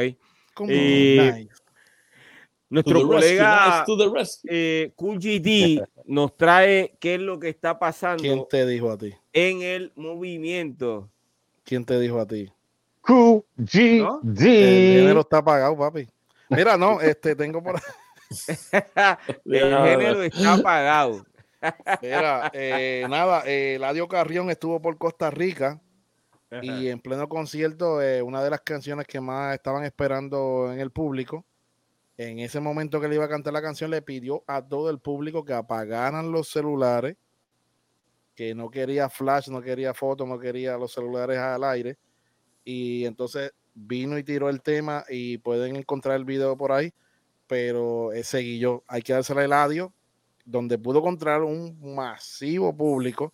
Eh. 0.69 1.47
Nuestro 2.69 2.99
To 3.01 3.07
the 3.09 3.15
rescue, 3.15 3.37
colega 3.37 3.65
nice 3.67 3.83
to 3.85 3.97
the 3.97 4.09
rescue. 4.17 4.49
eh, 4.51 4.91
Cool 4.95 5.19
GD 5.19 5.83
nos 6.05 6.35
trae 6.35 6.95
qué 6.99 7.15
es 7.15 7.21
lo 7.21 7.39
que 7.39 7.49
está 7.49 7.77
pasando 7.77 8.23
¿Quién 8.23 8.43
te 8.49 8.65
dijo 8.65 8.89
a 8.89 8.97
ti? 8.97 9.13
en 9.33 9.61
el 9.61 9.91
movimiento. 9.95 11.09
¿Quién 11.63 11.83
te 11.85 11.99
dijo 11.99 12.19
a 12.19 12.25
ti? 12.25 12.51
QGD. 13.01 14.41
El 14.41 14.99
género 14.99 15.19
está 15.21 15.37
apagado, 15.37 15.77
papi. 15.77 16.07
Mira, 16.49 16.75
no, 16.77 17.01
este 17.01 17.35
tengo 17.35 17.61
por 17.61 17.75
el 19.45 19.61
género 19.61 20.23
está 20.23 20.53
apagado. 20.53 21.25
Mira, 22.01 22.51
eh, 22.53 23.05
nada, 23.09 23.43
eh, 23.45 23.75
Eladio 23.75 24.07
Carrión 24.07 24.49
estuvo 24.49 24.81
por 24.81 24.97
Costa 24.97 25.31
Rica 25.31 25.81
y 26.61 26.87
en 26.87 26.99
pleno 26.99 27.27
concierto, 27.27 28.01
eh, 28.01 28.21
una 28.21 28.43
de 28.43 28.49
las 28.49 28.61
canciones 28.61 29.07
que 29.07 29.19
más 29.19 29.55
estaban 29.55 29.83
esperando 29.83 30.71
en 30.71 30.79
el 30.79 30.91
público, 30.91 31.45
en 32.17 32.39
ese 32.39 32.59
momento 32.59 33.01
que 33.01 33.07
le 33.07 33.15
iba 33.15 33.25
a 33.25 33.29
cantar 33.29 33.53
la 33.53 33.61
canción, 33.61 33.91
le 33.91 34.01
pidió 34.01 34.43
a 34.47 34.65
todo 34.65 34.89
el 34.89 34.99
público 34.99 35.43
que 35.43 35.53
apagaran 35.53 36.31
los 36.31 36.49
celulares, 36.49 37.17
que 38.35 38.55
no 38.55 38.69
quería 38.69 39.09
flash, 39.09 39.49
no 39.49 39.61
quería 39.61 39.93
fotos, 39.93 40.27
no 40.27 40.39
quería 40.39 40.77
los 40.77 40.93
celulares 40.93 41.37
al 41.37 41.63
aire. 41.63 41.97
Y 42.63 43.05
entonces 43.05 43.51
vino 43.73 44.17
y 44.17 44.23
tiró 44.23 44.49
el 44.49 44.61
tema 44.61 45.05
y 45.09 45.37
pueden 45.37 45.75
encontrar 45.75 46.15
el 46.15 46.25
video 46.25 46.55
por 46.55 46.71
ahí, 46.71 46.93
pero 47.47 48.13
eh, 48.13 48.23
seguí 48.23 48.59
yo. 48.59 48.83
Hay 48.87 49.01
que 49.01 49.13
dársela 49.13 49.41
a 49.41 49.45
Eladio, 49.45 49.93
donde 50.45 50.77
pudo 50.77 50.99
encontrar 50.99 51.41
un 51.43 51.95
masivo 51.95 52.75
público 52.75 53.33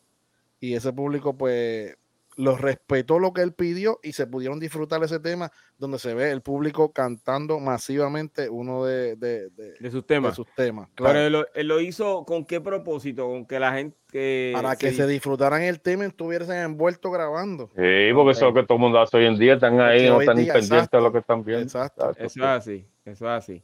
y 0.59 0.73
ese 0.75 0.93
público 0.93 1.35
pues 1.37 1.95
lo 2.37 2.55
respetó 2.55 3.19
lo 3.19 3.33
que 3.33 3.41
él 3.41 3.51
pidió 3.51 3.99
y 4.01 4.13
se 4.13 4.25
pudieron 4.25 4.57
disfrutar 4.57 5.03
ese 5.03 5.19
tema 5.19 5.51
donde 5.77 5.99
se 5.99 6.13
ve 6.13 6.31
el 6.31 6.41
público 6.41 6.93
cantando 6.93 7.59
masivamente 7.59 8.47
uno 8.49 8.85
de, 8.85 9.17
de- 9.17 9.49
de- 9.49 9.73
de 9.77 9.91
sus 9.91 10.01
de 10.03 10.07
temas. 10.07 10.35
sus 10.37 10.47
temas. 10.55 10.87
Pero 10.95 11.09
claro. 11.09 11.19
él 11.19 11.33
lo, 11.33 11.45
él 11.53 11.67
lo 11.67 11.81
hizo 11.81 12.23
con 12.23 12.45
qué 12.45 12.61
propósito? 12.61 13.27
Con 13.27 13.45
que 13.45 13.59
la 13.59 13.73
gente. 13.73 13.97
que 14.09 14.53
para 14.55 14.77
que 14.77 14.91
se 14.93 15.05
disfrutaran 15.07 15.61
el 15.61 15.81
tema 15.81 16.05
y 16.05 16.07
estuviesen 16.07 16.55
envueltos 16.55 17.11
grabando. 17.11 17.67
Sí, 17.75 18.13
porque 18.15 18.31
eso 18.31 18.47
es 18.47 18.53
lo 18.53 18.53
que 18.53 18.63
todo 18.63 18.75
el 18.77 18.81
mundo 18.81 18.99
hace 19.01 19.17
hoy 19.17 19.25
en 19.25 19.37
día. 19.37 19.55
Están 19.55 19.79
ahí, 19.81 20.07
Porque 20.07 20.09
no 20.09 20.19
están 20.21 20.35
pendientes 20.37 20.89
de 20.91 21.01
lo 21.01 21.11
que 21.11 21.17
están 21.19 21.43
viendo. 21.43 21.63
exacto. 21.63 22.11
Eso 22.11 22.39
es 22.39 22.45
así. 22.45 22.85
Eso 23.03 23.25
es 23.25 23.31
así. 23.31 23.63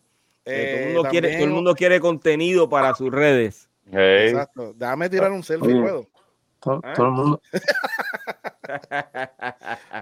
Eh, 0.49 0.65
todo, 0.72 0.78
el 0.78 0.82
Eh, 0.82 0.86
mundo 0.94 1.10
quiere, 1.10 1.28
todo 1.28 1.34
el 1.34 1.40
también- 1.40 1.52
mundo 1.56 1.76
quiere 1.76 1.99
contenido 1.99 2.69
para 2.69 2.94
sus 2.95 3.11
redes. 3.11 3.69
Hey. 3.91 4.30
Exacto. 4.30 4.74
Déjame 4.76 5.10
tirar 5.10 5.32
un 5.32 5.44
selfie, 5.44 5.74
Oye. 5.74 5.82
¿puedo? 5.82 6.07
Todo, 6.60 6.82
Ah. 6.84 6.94
todo 6.95 7.06
el 7.07 7.11
mundo, 7.14 7.41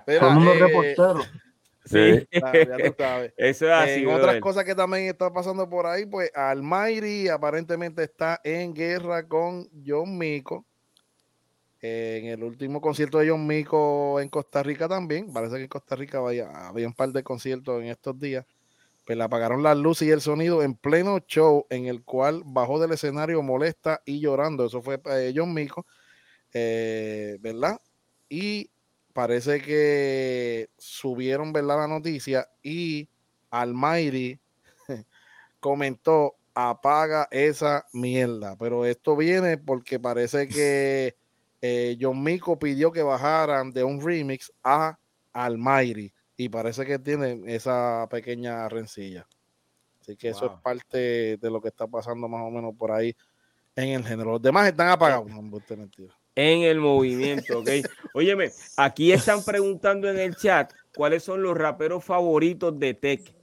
Mira, 0.08 0.20
todo 0.20 0.30
el 0.30 0.36
mundo 0.36 0.54
eh, 0.54 0.60
reportero. 0.60 1.20
Sí, 1.86 2.28
ah, 2.42 2.52
ya 2.54 2.78
tú 2.78 2.96
sabes. 2.98 3.34
eso 3.38 3.66
es 3.68 3.72
así. 3.72 4.02
en 4.04 4.10
otras 4.10 4.40
cosas 4.40 4.64
que 4.64 4.74
también 4.74 5.06
está 5.06 5.32
pasando 5.32 5.70
por 5.70 5.86
ahí, 5.86 6.06
pues 6.06 6.32
Almighty 6.34 7.28
aparentemente 7.30 8.04
está 8.04 8.42
en 8.44 8.74
guerra 8.74 9.28
con 9.28 9.70
John 9.86 10.18
Mico. 10.18 10.66
Eh, 11.82 12.22
en 12.24 12.28
el 12.32 12.44
último 12.44 12.82
concierto 12.82 13.20
de 13.20 13.30
John 13.30 13.46
Mico 13.46 14.20
en 14.20 14.30
Costa 14.30 14.64
Rica 14.64 14.88
también, 14.88 15.32
parece 15.32 15.58
que 15.58 15.62
en 15.64 15.68
Costa 15.68 15.96
Rica 15.96 16.20
vaya, 16.20 16.50
había 16.68 16.88
un 16.88 16.94
par 16.94 17.10
de 17.10 17.22
conciertos 17.22 17.80
en 17.84 17.90
estos 17.90 18.20
días, 18.20 18.44
pues 19.06 19.18
le 19.18 19.24
apagaron 19.24 19.62
las 19.62 19.78
luces 19.78 20.08
y 20.08 20.12
el 20.12 20.22
sonido 20.22 20.64
en 20.64 20.76
pleno 20.76 21.20
show 21.20 21.68
en 21.70 21.86
el 21.86 22.04
cual 22.04 22.42
bajó 22.44 22.80
del 22.80 22.92
escenario 22.92 23.42
molesta 23.44 24.02
y 24.04 24.20
llorando. 24.20 24.66
Eso 24.66 24.82
fue 24.82 25.00
eh, 25.06 25.32
John 25.36 25.54
Mico, 25.54 25.86
eh, 26.54 27.38
¿verdad? 27.40 27.80
Y 28.28 28.72
parece 29.14 29.62
que 29.62 30.70
subieron, 30.78 31.54
¿verdad? 31.54 31.78
La 31.78 31.88
noticia 31.88 32.50
y 32.64 33.08
Almighty 33.52 34.40
comentó, 35.60 36.36
apaga 36.56 37.28
esa 37.30 37.86
mierda. 37.94 38.56
Pero 38.58 38.86
esto 38.86 39.16
viene 39.16 39.60
porque 39.60 40.00
parece 40.00 40.48
que 40.48 41.16
eh, 41.62 41.96
John 42.02 42.24
Mico 42.24 42.58
pidió 42.58 42.92
que 42.92 43.04
bajaran 43.04 43.72
de 43.72 43.84
un 43.84 44.02
remix 44.02 44.52
a 44.64 44.98
Almighty 45.32 46.15
y 46.38 46.50
parece 46.50 46.86
que 46.86 47.00
tienen 47.00 47.48
esa 47.48 48.08
pequeña 48.10 48.68
rencilla. 48.70 49.28
Así 50.02 50.16
que 50.16 50.30
eso 50.30 50.46
es 50.46 50.62
parte 50.62 51.38
de 51.38 51.50
lo 51.50 51.62
que 51.62 51.70
está 51.70 51.88
pasando 51.88 52.28
más 52.28 52.42
o 52.44 52.52
menos 52.52 52.76
por 52.76 52.92
ahí 52.92 53.16
en 53.76 53.90
el 53.90 54.06
género. 54.06 54.32
Los 54.34 54.42
demás 54.42 54.68
están 54.68 54.90
apagados. 54.90 55.28
No, 55.30 55.40
embuste, 55.40 55.76
mentira. 55.76 56.14
en 56.36 56.62
el 56.64 56.80
movimiento, 56.80 57.60
¿ok? 57.60 57.70
Óyeme, 58.14 58.52
aquí 58.78 59.12
están 59.12 59.44
preguntando 59.44 60.10
en 60.10 60.20
el 60.20 60.36
chat 60.36 60.72
cuáles 60.96 61.24
son 61.24 61.42
los 61.42 61.58
raperos 61.58 62.04
favoritos 62.04 62.78
de 62.78 62.94
Tech 62.94 63.34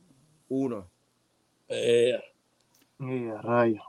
1. 0.48 0.90
Eh, 1.68 2.20
Y 3.00 3.28
a 3.28 3.40
rayo. 3.42 3.82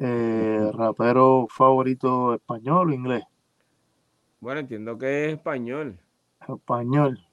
Eh, 0.00 0.70
rapero 0.74 1.46
favorito 1.48 2.34
español 2.34 2.90
o 2.90 2.94
inglés? 2.94 3.24
Bueno, 4.40 4.60
entiendo 4.60 4.98
que 4.98 5.26
es 5.26 5.32
español. 5.34 5.98
Español. 6.48 7.25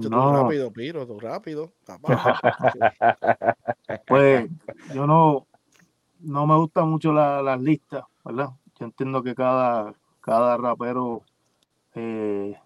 Tú 0.00 0.10
No. 0.10 0.42
rápido, 0.42 0.72
Piro, 0.72 1.06
tú 1.06 1.20
rápido. 1.20 1.72
Pues 4.06 4.48
yo 4.94 5.06
no, 5.06 5.46
no 6.20 6.46
me 6.46 6.56
gustan 6.56 6.88
mucho 6.88 7.12
la- 7.12 7.42
las 7.42 7.60
listas, 7.60 8.04
¿verdad? 8.24 8.50
Yo 8.78 8.86
entiendo 8.86 9.22
que 9.22 9.34
cada, 9.34 9.94
cada 10.20 10.56
rapero 10.56 11.22
eh, 11.94 12.56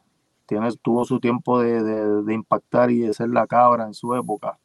tiene, 0.47 0.71
tuvo 0.83 1.05
su 1.05 1.19
tiempo 1.21 1.61
de, 1.61 1.83
de- 1.83 2.23
de 2.23 2.35
impactar 2.35 2.91
y 2.91 3.01
de 3.01 3.15
ser 3.15 3.29
la 3.31 3.47
cabra 3.47 3.85
en 3.87 3.95
su 3.95 4.15
época. 4.15 4.59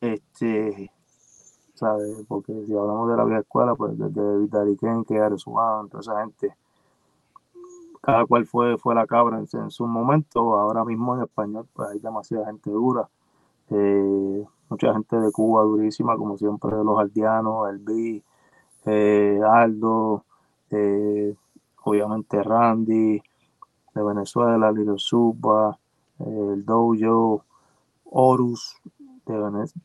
Este, 0.00 0.90
¿sabes? 1.74 2.24
Porque 2.26 2.52
si 2.66 2.72
hablamos 2.76 3.10
de 3.10 3.16
la 3.16 3.24
vieja 3.24 3.40
escuela, 3.40 3.74
pues 3.74 3.96
desde 3.98 4.38
Vitali 4.38 4.76
que 5.06 5.18
Ares 5.18 5.46
toda 5.88 6.00
esa 6.00 6.20
gente, 6.20 6.54
cada 8.00 8.24
cual 8.26 8.46
fue, 8.46 8.78
fue 8.78 8.94
la 8.94 9.06
cabra 9.06 9.38
en, 9.38 9.70
su 9.70 9.86
momento. 9.86 10.58
Ahora 10.58 10.84
mismo 10.84 11.16
en 11.16 11.22
español, 11.22 11.66
pues 11.72 11.90
hay 11.90 11.98
demasiada 11.98 12.46
gente 12.46 12.70
dura. 12.70 13.08
Eh, 13.70 14.44
mucha 14.68 14.92
gente 14.92 15.16
de 15.16 15.32
Cuba 15.32 15.62
durísima, 15.62 16.16
como 16.16 16.38
siempre, 16.38 16.70
los 16.84 16.98
aldeanos, 16.98 17.68
el 17.68 17.78
B, 17.78 18.22
eh, 18.86 19.40
Aldo, 19.46 20.24
eh, 20.70 21.34
obviamente 21.84 22.42
Randy, 22.42 23.22
de 23.94 24.02
Venezuela, 24.02 24.72
Little 24.72 24.98
Suba, 24.98 25.78
eh, 26.20 26.50
el 26.54 26.64
Dojo, 26.64 27.44
Horus, 28.04 28.76
de, 29.26 29.34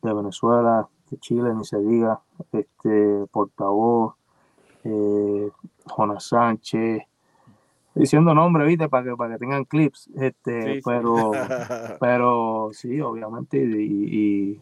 de 0.02 0.14
Venezuela, 0.14 0.88
de 1.10 1.18
Chile, 1.18 1.54
ni 1.54 1.64
se 1.64 1.78
diga, 1.78 2.20
este, 2.52 3.26
portavoz, 3.30 4.14
Jonas 5.96 6.28
Sánchez, 6.28 7.02
diciendo 7.96 8.34
nombres, 8.34 8.66
viste, 8.68 8.88
para 8.88 9.04
que, 9.10 9.16
para 9.16 9.34
que 9.34 9.38
tengan 9.38 9.64
clips, 9.64 10.08
este, 10.16 10.74
Sí, 10.74 10.80
pero, 10.84 11.32
pero 12.00 12.70
sí, 12.72 13.00
obviamente, 13.00 13.58
y, 13.58 14.08
y 14.54 14.60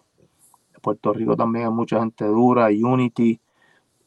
Puerto 0.80 1.12
Rico 1.12 1.36
también 1.36 1.66
hay 1.66 1.72
mucha 1.72 2.00
gente 2.00 2.24
dura, 2.24 2.66
Unity, 2.68 3.38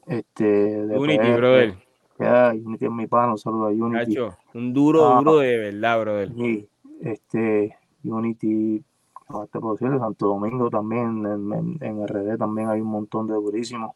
este, 0.06 0.44
de 0.86 0.98
Unity, 0.98 1.18
PR, 1.20 1.36
brother. 1.38 1.76
ya, 2.20 2.52
Unity 2.54 2.86
es 2.86 2.92
mi 2.92 3.08
pana, 3.08 3.32
un 3.34 3.38
saludo 3.38 3.66
a 3.68 3.70
Unity. 3.70 4.16
Cacho, 4.16 4.38
un 4.54 4.74
duro, 4.74 5.08
Ah. 5.08 5.20
duro 5.20 5.38
de 5.40 5.58
verdad, 5.58 6.00
brother. 6.02 6.32
Sí, 6.34 6.68
este, 7.02 7.76
Unity, 8.04 8.84
puedo 9.28 9.74
decir, 9.74 9.90
Santo 10.00 10.28
Domingo 10.28 10.70
también, 10.70 11.26
en, 11.26 11.54
en, 11.54 11.78
en 11.82 12.08
RD 12.08 12.38
también 12.38 12.70
hay 12.70 12.80
un 12.82 12.88
montón 12.88 13.28
de 13.28 13.34
durísimos. 13.34 13.92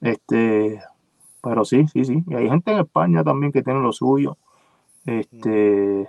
Este, 0.00 0.80
pero 1.42 1.64
sí, 1.64 1.86
sí, 1.88 2.04
sí. 2.04 2.22
Y 2.26 2.34
hay 2.34 2.48
gente 2.48 2.72
en 2.72 2.80
España 2.80 3.24
también 3.24 3.52
que 3.52 3.62
tiene 3.62 3.80
lo 3.80 3.92
suyo. 3.92 4.36
Este, 5.06 6.08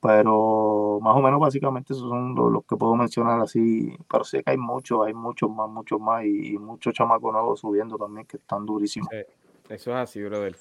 pero 0.00 0.98
más 1.00 1.16
o 1.16 1.22
menos 1.22 1.40
básicamente 1.40 1.92
esos 1.92 2.08
son 2.08 2.34
los, 2.34 2.64
que 2.64 2.76
puedo 2.76 2.94
mencionar 2.96 3.40
así. 3.40 3.96
Pero 4.10 4.24
sé 4.24 4.42
que 4.42 4.50
hay 4.50 4.58
muchos, 4.58 5.06
hay 5.06 5.14
muchos 5.14 5.50
más, 5.50 5.68
muchos 5.68 6.00
más 6.00 6.24
y, 6.24 6.54
y 6.54 6.58
muchos 6.58 6.94
chamacos 6.94 7.32
nuevos 7.32 7.60
subiendo 7.60 7.96
también 7.96 8.26
que 8.26 8.36
están 8.36 8.66
durísimos. 8.66 9.08
Eso 9.68 9.90
es 9.90 9.96
así, 9.96 10.22
brother. 10.22 10.56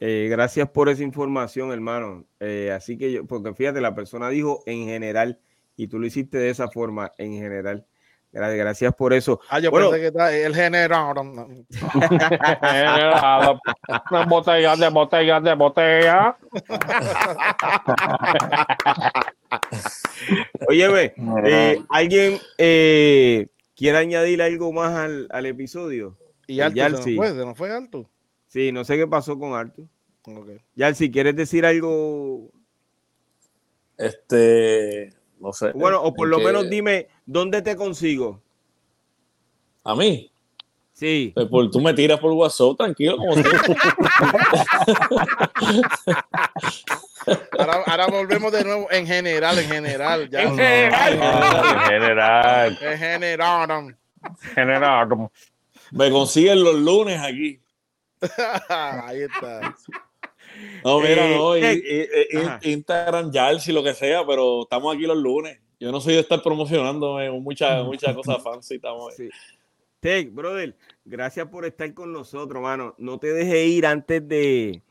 Eh, 0.00 0.28
gracias 0.30 0.70
por 0.70 0.88
esa 0.88 1.02
información, 1.02 1.72
hermano. 1.72 2.24
Eh, 2.38 2.70
así 2.72 2.96
que 2.96 3.12
yo, 3.12 3.26
porque 3.26 3.52
fíjate, 3.52 3.80
la 3.80 3.94
persona 3.94 4.28
dijo 4.28 4.62
en 4.66 4.84
general 4.84 5.40
y 5.76 5.88
tú 5.88 5.98
lo 5.98 6.06
hiciste 6.06 6.38
de 6.38 6.50
esa 6.50 6.68
forma, 6.68 7.12
en 7.18 7.32
general. 7.32 7.86
Gra- 8.32 8.54
Gracias 8.56 8.94
por 8.94 9.12
eso. 9.14 9.40
Ah, 9.48 9.58
yo 9.58 9.70
Bueno. 9.70 9.90
pensé 9.90 10.00
que 10.02 10.06
está 10.08 10.32
el 10.36 10.54
general. 10.54 11.14
botellas 14.28 14.78
de 14.80 14.88
botellas 14.90 15.42
de 15.42 15.54
botella. 15.54 16.36
Óyeme, 20.68 21.14
eh, 21.46 21.82
¿alguien 21.88 22.38
eh, 22.58 23.46
quiere 23.76 23.98
añadir 23.98 24.42
algo 24.42 24.72
más 24.72 24.92
al, 24.94 25.26
al 25.30 25.46
episodio? 25.46 26.16
Y 26.46 26.60
alto, 26.60 26.76
se 26.76 26.88
nos 26.90 26.92
Yalsi. 26.98 27.16
fue, 27.16 27.28
se 27.30 27.36
nos 27.44 27.56
fue 27.58 27.70
alto. 27.72 28.10
Sí, 28.48 28.72
no 28.72 28.84
sé 28.84 28.96
qué 28.96 29.06
pasó 29.06 29.38
con 29.38 29.54
Arthur. 29.54 29.86
Ok. 30.26 30.50
Ya, 30.74 30.92
si 30.94 31.10
quieres 31.10 31.36
decir 31.36 31.64
algo, 31.64 32.50
este, 33.96 35.12
no 35.40 35.52
sé. 35.52 35.72
bueno, 35.72 36.02
o 36.02 36.12
por 36.14 36.28
lo 36.28 36.38
que- 36.38 36.44
menos 36.44 36.68
dime 36.70 37.08
dónde 37.28 37.60
te 37.62 37.76
consigo. 37.76 38.40
A 39.84 39.94
mí, 39.94 40.30
Sí, 40.94 41.30
pues, 41.32 41.46
por- 41.46 41.70
tú 41.70 41.80
me 41.80 41.94
tiras 41.94 42.18
por 42.18 42.32
WhatsApp, 42.32 42.76
tranquilo, 42.76 43.18
como. 43.18 43.32
Ahora, 47.58 47.82
ahora 47.86 48.06
volvemos 48.08 48.50
de 48.52 48.64
nuevo 48.64 48.88
en 48.90 49.06
general, 49.06 49.58
en 49.58 49.68
general. 49.68 50.28
Ya, 50.30 50.42
En 50.42 50.56
general. 50.56 51.12
En 51.12 51.20
general, 52.00 52.78
En 52.80 52.98
general. 52.98 53.96
general. 54.54 55.08
Me 55.92 56.10
consiguen 56.10 56.64
los 56.64 56.74
lunes 56.76 57.20
aquí. 57.20 57.60
Ahí 58.68 59.22
está. 59.22 59.76
No, 60.84 60.98
mira, 61.00 61.26
Eh, 61.26 61.36
no, 61.36 61.54
eh, 61.54 62.28
ajá. 62.44 62.58
Instagram, 62.62 63.30
Yalsi, 63.30 63.70
lo 63.72 63.84
que 63.84 63.94
sea, 63.94 64.26
pero 64.26 64.62
estamos 64.62 64.94
aquí 64.94 65.04
los 65.06 65.16
lunes. 65.16 65.60
Yo 65.80 65.92
no 65.92 66.00
soy 66.00 66.14
de 66.14 66.20
estar 66.20 66.42
promocionándome 66.42 67.30
muchas 67.30 67.84
muchas 67.86 68.14
cosas 68.14 68.42
fancy. 68.42 68.76
Estamos 68.76 69.14
sí. 69.14 69.28
Tech, 70.00 70.32
brother, 70.32 70.76
gracias 71.04 71.48
por 71.48 71.64
estar 71.64 71.92
con 71.92 72.12
nosotros, 72.12 72.62
mano. 72.62 72.94
No 72.98 73.18
te 73.18 73.32
dejes 73.32 73.66
ir 73.68 73.86
antes 73.86 74.26
de 74.26 74.82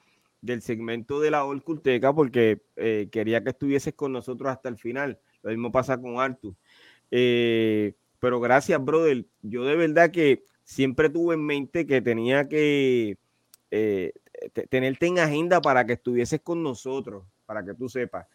del 0.41 0.61
segmento 0.61 1.19
de 1.19 1.31
la 1.31 1.45
Olculteca 1.45 2.13
porque 2.13 2.61
eh, 2.75 3.07
quería 3.11 3.43
que 3.43 3.49
estuvieses 3.49 3.93
con 3.93 4.11
nosotros 4.13 4.49
hasta 4.49 4.69
el 4.69 4.77
final. 4.77 5.19
Lo 5.41 5.49
mismo 5.49 5.71
pasa 5.71 5.99
con 5.99 6.19
Artu. 6.19 6.55
Eh, 7.11 7.93
pero 8.19 8.39
gracias, 8.39 8.83
brother. 8.83 9.25
Yo 9.41 9.63
de 9.63 9.75
verdad 9.75 10.11
que 10.11 10.43
siempre 10.63 11.09
tuve 11.09 11.35
en 11.35 11.45
mente 11.45 11.87
que 11.87 12.01
tenía 12.01 12.47
que 12.47 13.17
eh, 13.71 14.11
te- 14.53 14.67
tenerte 14.67 15.07
en 15.07 15.19
agenda 15.19 15.61
para 15.61 15.85
que 15.85 15.93
estuvieses 15.93 16.41
con 16.41 16.61
nosotros, 16.63 17.23
para 17.45 17.63
que 17.63 17.73
tú 17.73 17.89
sepas. 17.89 18.27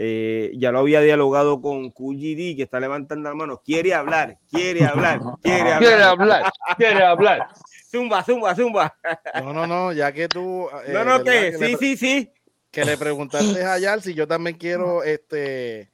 Eh, 0.00 0.52
ya 0.54 0.70
lo 0.70 0.78
había 0.78 1.00
dialogado 1.00 1.60
con 1.60 1.90
QGD, 1.90 2.54
que 2.56 2.62
está 2.62 2.78
levantando 2.78 3.28
la 3.28 3.34
mano. 3.34 3.60
Quiere 3.64 3.94
hablar, 3.94 4.38
quiere 4.48 4.84
hablar, 4.84 5.18
quiere 5.42 5.72
hablar. 5.72 5.80
Quiere 5.80 6.02
hablar, 6.04 6.52
quiere 6.76 7.04
hablar. 7.04 7.48
Zumba, 7.90 8.22
zumba, 8.22 8.54
zumba. 8.54 8.94
No, 9.42 9.52
no, 9.52 9.66
no, 9.66 9.92
ya 9.92 10.12
que 10.12 10.28
tú. 10.28 10.68
eh, 10.86 10.92
No, 10.92 11.02
no, 11.04 11.24
que 11.24 11.52
sí, 11.58 11.76
sí, 11.80 11.96
sí. 11.96 12.32
que 12.70 12.84
le 12.84 12.96
preguntaste 12.96 13.64
a 13.64 13.76
Yalsi, 13.78 14.14
yo 14.14 14.28
también 14.28 14.56
quiero 14.56 15.02
este 15.02 15.90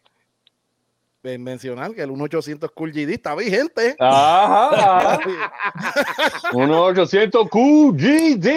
mencionar 1.39 1.95
que 1.95 2.03
el 2.03 2.11
1800 2.13 2.71
Cool 2.73 2.93
GD 2.93 3.15
está 3.15 3.35
vigente. 3.35 3.97
Ajá. 3.99 5.19
1800 6.53 7.49
QGD. 7.49 8.49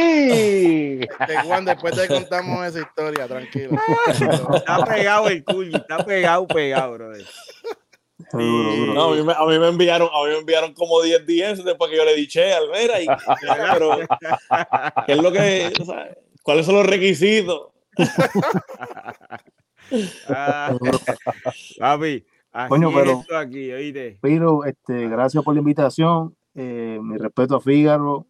Juan, 1.45 1.65
después 1.65 1.95
te 1.95 2.07
contamos 2.07 2.65
esa 2.65 2.81
historia, 2.81 3.27
tranquilo. 3.27 3.80
Está 4.53 4.85
pegado 4.85 5.30
el 5.30 5.44
Cool, 5.44 5.73
está 5.76 6.06
pegado, 6.06 6.45
pegado, 6.48 6.94
brother. 6.94 7.26
No, 8.34 9.11
a 9.11 9.15
mí, 9.15 9.23
me, 9.23 9.31
a 9.31 9.45
mí 9.45 9.60
me 9.60 9.69
enviaron, 9.69 10.10
a 10.11 10.23
mí 10.26 10.31
me 10.31 10.39
enviaron 10.39 10.73
como 10.73 11.02
10 11.02 11.26
días 11.26 11.64
después 11.64 11.89
que 11.89 11.98
yo 11.98 12.03
le 12.03 12.15
dije 12.15 12.52
al 12.53 12.69
Mera 12.69 12.99
y 12.99 13.07
pero 13.69 13.99
¿qué 15.06 15.14
es 15.14 15.22
lo 15.22 15.31
que 15.31 15.72
o 15.80 15.85
sea, 15.85 16.18
cuáles 16.41 16.65
son 16.65 16.76
los 16.76 16.85
requisitos? 16.85 17.69
Ah, 20.27 20.76
papi, 21.80 22.26
así 22.64 22.70
Coño, 22.70 22.92
pero- 22.94 23.12
esto 23.20 23.38
aquí, 23.38 23.72
oíste. 23.72 24.18
Pero 24.22 24.66
este, 24.66 25.08
gracias 25.10 25.44
por 25.44 25.54
la 25.54 25.60
invitación. 25.60 26.36
Eh, 26.56 27.00
mi 27.02 27.18
respeto 27.18 27.56
a 27.58 27.62
Fígaro, 27.62 28.26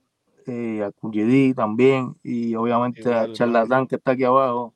eh, 0.45 0.83
a 0.83 0.91
Cuyedí 0.91 1.53
también, 1.53 2.15
y 2.23 2.55
obviamente 2.55 3.01
Igual, 3.01 3.31
a 3.31 3.33
Charlatán 3.33 3.87
que 3.87 3.95
está 3.95 4.11
aquí 4.11 4.23
abajo. 4.25 4.73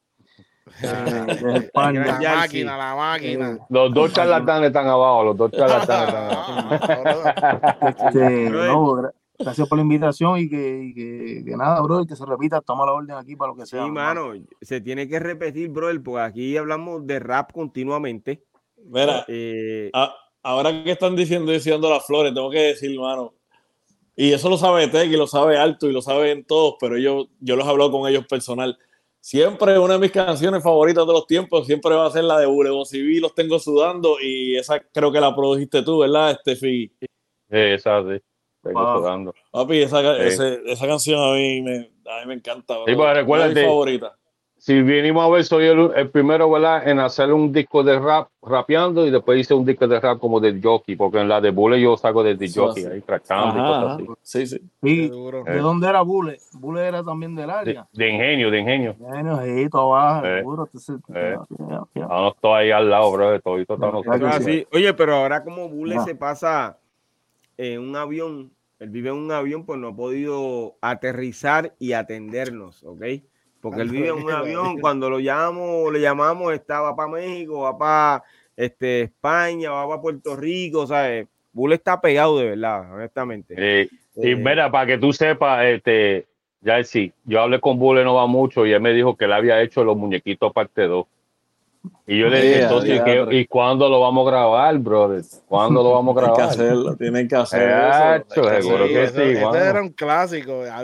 eh. 0.83 1.69
La 1.73 2.19
máquina, 2.31 2.77
la 2.77 2.95
máquina. 2.95 3.59
Los 3.69 3.93
dos 3.93 4.13
charlatanes 4.13 4.67
están 4.67 4.87
abajo, 4.87 5.23
los 5.25 5.37
dos 5.37 5.51
charlatanes 5.51 6.07
están 6.07 6.25
abajo. 6.31 7.81
Este, 8.07 8.49
Brother. 8.49 8.71
no, 8.71 8.85
gra- 8.93 9.11
gracias 9.39 9.67
por 9.67 9.77
la 9.77 9.81
invitación 9.81 10.37
y 10.39 10.49
que, 10.49 10.83
y 10.83 10.93
que, 10.93 11.43
que 11.45 11.57
nada, 11.57 11.81
bro, 11.81 12.05
que 12.05 12.15
se 12.15 12.25
repita, 12.25 12.61
toma 12.61 12.85
la 12.85 12.93
orden 12.93 13.17
aquí 13.17 13.35
para 13.35 13.51
lo 13.51 13.57
que 13.57 13.65
Sí, 13.65 13.71
sea. 13.71 13.85
hermano. 13.85 14.27
mano, 14.29 14.45
se 14.61 14.79
tiene 14.81 15.07
que 15.09 15.19
repetir, 15.19 15.69
brother, 15.69 16.01
porque 16.01 16.21
aquí 16.21 16.55
hablamos 16.57 17.05
de 17.05 17.19
rap 17.19 17.51
continuamente. 17.51 18.43
Mira, 18.85 19.25
Eh, 19.27 19.89
a- 19.93 20.15
ahora 20.43 20.83
que 20.83 20.91
están 20.91 21.15
diciendo 21.15 21.51
y 21.51 21.55
diciendo 21.55 21.89
las 21.89 22.05
flores, 22.05 22.33
tengo 22.33 22.49
que 22.49 22.59
decir, 22.59 22.97
mano, 22.99 23.33
y 24.15 24.33
eso 24.33 24.49
lo 24.49 24.57
sabe 24.57 24.87
Tech 24.87 25.09
y 25.11 25.15
lo 25.17 25.27
sabe 25.27 25.57
Alto 25.57 25.87
y 25.89 25.93
lo 25.93 26.01
saben 26.01 26.43
todos, 26.45 26.75
pero 26.79 26.97
yo, 26.97 27.27
yo 27.39 27.55
los 27.55 27.65
he 27.65 27.69
hablado 27.69 27.91
con 27.91 28.09
ellos 28.09 28.25
personal. 28.27 28.77
Siempre 29.19 29.77
una 29.77 29.93
de 29.93 29.99
mis 29.99 30.11
canciones 30.11 30.63
favoritas 30.63 31.05
de 31.05 31.13
los 31.13 31.27
tiempos 31.27 31.67
siempre 31.67 31.93
va 31.93 32.07
a 32.07 32.11
ser 32.11 32.23
la 32.23 32.39
de 32.39 32.47
Bulevo 32.47 32.85
Civil, 32.85 33.21
los 33.21 33.35
tengo 33.35 33.59
sudando, 33.59 34.17
y 34.21 34.55
esa 34.57 34.79
creo 34.79 35.11
que 35.11 35.21
la 35.21 35.35
produjiste 35.35 35.83
tú, 35.83 35.99
¿verdad, 35.99 36.31
Estefi? 36.31 36.91
Sí, 36.99 37.07
esa 37.51 38.01
sí. 38.01 38.19
Vengo 38.63 38.79
Wow. 38.83 38.97
sudando. 38.99 39.33
Papi, 39.51 39.81
esa, 39.81 40.01
Sí. 40.01 40.21
ese- 40.27 40.61
esa 40.65 40.87
canción 40.87 41.19
a 41.19 41.33
mí 41.35 41.61
me, 41.61 41.77
a 42.05 42.19
mí 42.21 42.27
me 42.27 42.33
encanta. 42.35 42.75
Sí, 42.85 42.95
pues, 42.95 43.13
recuérdate- 43.15 43.55
mis 43.55 43.63
favoritas. 43.65 44.11
Si 44.63 44.79
vinimos 44.83 45.25
a 45.25 45.29
ver, 45.29 45.43
soy 45.43 45.65
el, 45.65 45.89
el 45.95 46.11
primero, 46.11 46.47
¿verdad? 46.51 46.87
En 46.87 46.99
hacer 46.99 47.33
un 47.33 47.51
disco 47.51 47.83
de 47.83 47.97
rap, 47.97 48.27
rapeando, 48.43 49.07
y 49.07 49.09
después 49.09 49.39
hice 49.39 49.55
un 49.55 49.65
disco 49.65 49.87
de 49.87 49.99
rap 49.99 50.19
como 50.19 50.39
de 50.39 50.61
jockey, 50.61 50.95
porque 50.95 51.19
en 51.19 51.27
la 51.29 51.41
de 51.41 51.49
Bule 51.49 51.81
yo 51.81 51.97
saco 51.97 52.23
Eso 52.23 52.67
jockey, 52.67 52.85
ahí 52.85 53.01
crackando 53.01 53.57
y 53.57 53.59
cosas 53.59 53.83
ajá. 53.85 53.93
así. 53.95 54.05
Sí, 54.21 54.45
sí. 54.45 54.61
Y. 54.83 55.09
¿De 55.09 55.57
dónde 55.57 55.87
era 55.87 56.03
Bule? 56.03 56.37
Bule 56.53 56.85
era 56.87 57.03
también 57.03 57.33
del 57.35 57.47
De, 57.47 57.51
área. 57.53 57.87
de 57.91 58.09
ingenio, 58.11 58.51
de 58.51 58.59
ingenio. 58.59 58.95
Bueno, 58.99 59.37
ahí, 59.37 59.67
todo 59.67 59.95
abajo, 59.95 60.27
Eh, 60.27 60.37
seguro. 60.37 60.69
eh. 61.15 61.37
todos 62.39 62.55
ahí 62.55 62.69
al 62.69 62.87
lado, 62.87 63.11
bro, 63.13 63.31
de 63.31 63.39
todo. 63.39 63.59
y 63.59 63.65
todo 63.65 63.79
Ya, 63.79 63.85
estamos 63.87 64.05
ya 64.05 64.11
Eso 64.11 64.19
que 64.19 64.29
es 64.29 64.35
sí. 64.45 64.51
así. 64.51 64.67
Oye, 64.77 64.93
pero 64.93 65.15
ahora 65.15 65.43
como 65.43 65.69
Bule 65.69 65.95
No. 65.95 66.05
se 66.05 66.13
pasa 66.13 66.77
en 67.57 67.79
un 67.81 67.95
avión, 67.95 68.51
él 68.77 68.89
vive 68.91 69.09
en 69.09 69.15
un 69.15 69.31
avión, 69.31 69.65
pues 69.65 69.79
no 69.79 69.87
ha 69.87 69.95
podido 69.95 70.75
aterrizar 70.81 71.73
y 71.79 71.93
atendernos, 71.93 72.83
¿ok? 72.83 73.01
Porque 73.61 73.81
él 73.81 73.89
vive 73.89 74.07
en 74.09 74.15
un 74.15 74.31
avión, 74.31 74.79
cuando 74.79 75.09
lo 75.09 75.19
llamamos, 75.19 75.91
le 75.93 76.01
llamamos, 76.01 76.53
está, 76.53 76.81
va 76.81 76.95
para 76.95 77.09
México, 77.09 77.61
va 77.61 77.77
para 77.77 78.23
este, 78.57 79.01
España, 79.03 79.71
va 79.71 79.87
para 79.87 80.01
Puerto 80.01 80.35
Rico, 80.35 80.85
¿sabes? 80.87 81.27
Bule 81.53 81.75
está 81.75 81.99
pegado 82.01 82.37
de 82.39 82.49
verdad, 82.51 82.93
honestamente. 82.93 83.53
Eh, 83.57 83.87
y 84.15 84.31
Eh, 84.31 84.35
mira, 84.35 84.69
para 84.71 84.85
que 84.85 84.97
tú 84.97 85.13
sepas, 85.13 85.63
este, 85.65 86.25
ya 86.61 86.83
sí, 86.83 87.11
yo 87.25 87.41
hablé 87.41 87.59
con 87.59 87.77
Bule 87.79 88.03
no 88.03 88.15
va 88.15 88.27
mucho 88.27 88.65
y 88.65 88.71
él 88.71 88.81
me 88.81 88.93
dijo 88.93 89.15
que 89.15 89.25
él 89.25 89.33
había 89.33 89.61
hecho 89.61 89.83
los 89.83 89.95
muñequitos 89.97 90.51
parte 90.53 90.83
2. 90.83 91.05
Y 92.05 92.19
yo 92.19 92.27
le 92.29 92.41
dije, 92.41 92.55
Yeah, 92.57 92.63
entonces, 92.63 92.89
¿y 92.91 93.03
qué- 93.03 93.13
diadre. 93.13 93.35
¿y 93.37 93.45
cuándo 93.47 93.89
lo 93.89 93.99
vamos 94.01 94.27
a 94.27 94.31
grabar, 94.31 94.77
brother? 94.77 95.23
¿Cuándo 95.47 95.81
lo 95.81 95.91
vamos 95.93 96.15
a 96.15 96.19
Tienen 96.19 96.35
que 96.35 96.37
grabar? 96.37 96.53
hacerlo, 96.53 96.95
tienen 96.95 97.27
que 97.27 97.35
hacer 97.35 97.67
Gacho, 97.69 98.23
eso. 98.31 98.49
hay 98.49 98.55
que 98.57 98.61
seguro 98.61 98.83
hacerlo. 98.85 99.23
que 99.23 99.35
sí, 99.37 99.43
mano. 99.43 99.55
era 99.57 99.81
un 99.81 99.89
clásico. 99.89 100.61
A 100.71 100.83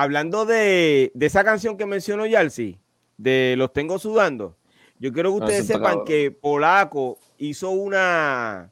hablando 0.00 0.44
de, 0.44 1.10
de 1.14 1.26
esa 1.26 1.42
canción 1.42 1.76
que 1.76 1.86
mencionó 1.86 2.26
Yalsi, 2.26 2.78
de 3.16 3.54
Los 3.56 3.72
Tengo 3.72 3.98
Sudando, 3.98 4.56
yo 5.00 5.12
quiero 5.12 5.30
que 5.32 5.40
Ah, 5.40 5.44
ustedes 5.46 5.66
sepan 5.66 6.04
que 6.04 6.30
Polaco 6.30 7.18
hizo 7.38 7.70
una, 7.70 8.70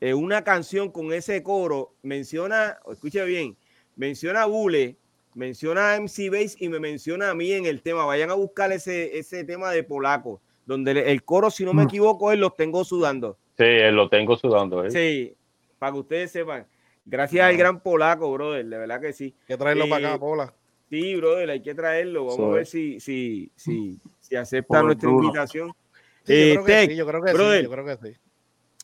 eh, 0.00 0.14
una 0.14 0.42
canción 0.44 0.90
con 0.90 1.12
ese 1.12 1.42
coro, 1.42 1.92
menciona, 2.02 2.78
escuche 2.90 3.24
bien, 3.24 3.56
menciona 3.96 4.42
a 4.42 4.46
Bule, 4.46 4.96
menciona 5.34 5.92
a 5.92 5.96
MC 5.96 6.30
Bass 6.30 6.56
y 6.58 6.68
me 6.68 6.78
menciona 6.78 7.30
a 7.30 7.34
mí 7.34 7.52
en 7.52 7.66
el 7.66 7.82
tema. 7.82 8.04
Vayan 8.04 8.30
a 8.30 8.34
buscar 8.34 8.70
ese, 8.72 9.18
ese 9.18 9.44
tema 9.44 9.70
de 9.72 9.82
Polaco, 9.82 10.40
donde 10.66 10.94
le- 10.94 11.10
el 11.10 11.24
coro, 11.24 11.50
si 11.50 11.64
no 11.64 11.72
me 11.74 11.82
Mm. 11.82 11.88
equivoco, 11.88 12.30
es 12.32 12.38
Los 12.38 12.54
Tengo 12.56 12.84
Sudando. 12.84 13.36
Sí, 13.58 13.64
él 13.64 13.94
lo 13.96 14.08
tengo 14.08 14.36
sudando. 14.36 14.84
¿eh? 14.84 14.90
Sí, 14.90 15.34
para 15.78 15.92
que 15.92 15.98
ustedes 15.98 16.30
sepan. 16.32 16.64
Gracias 17.04 17.44
al 17.44 17.56
gran 17.56 17.80
Polaco, 17.82 18.32
brother, 18.32 18.64
de 18.64 18.78
verdad 18.78 19.00
que 19.00 19.12
sí. 19.12 19.34
Hay 19.42 19.46
que 19.48 19.56
traerlo 19.56 19.88
para 19.88 20.02
Eh, 20.02 20.08
acá, 20.10 20.18
Pola. 20.20 20.54
Sí, 20.88 21.16
brother, 21.16 21.50
hay 21.50 21.60
que 21.62 21.74
traerlo. 21.74 22.26
Vamos 22.26 22.52
a 22.52 22.54
ver 22.56 22.66
si, 22.66 23.00
si, 23.00 23.50
si, 23.56 23.98
si 24.20 24.36
acepta 24.36 24.78
Por 24.78 24.84
nuestra 24.84 25.08
duro. 25.10 25.24
invitación. 25.24 25.72
Sí, 26.24 26.32
Eh, 26.34 26.48
yo 26.54 26.54
creo 26.54 26.64
que 26.64 26.72
Tech, 26.72 26.90
sí, 26.90 26.96
yo 26.96 27.06
creo 27.06 27.22
que 27.22 27.32
brother. 27.32 27.58
sí, 27.58 27.64
yo 27.64 27.70
creo 27.70 27.84
que 27.98 28.06
sí. 28.12 28.16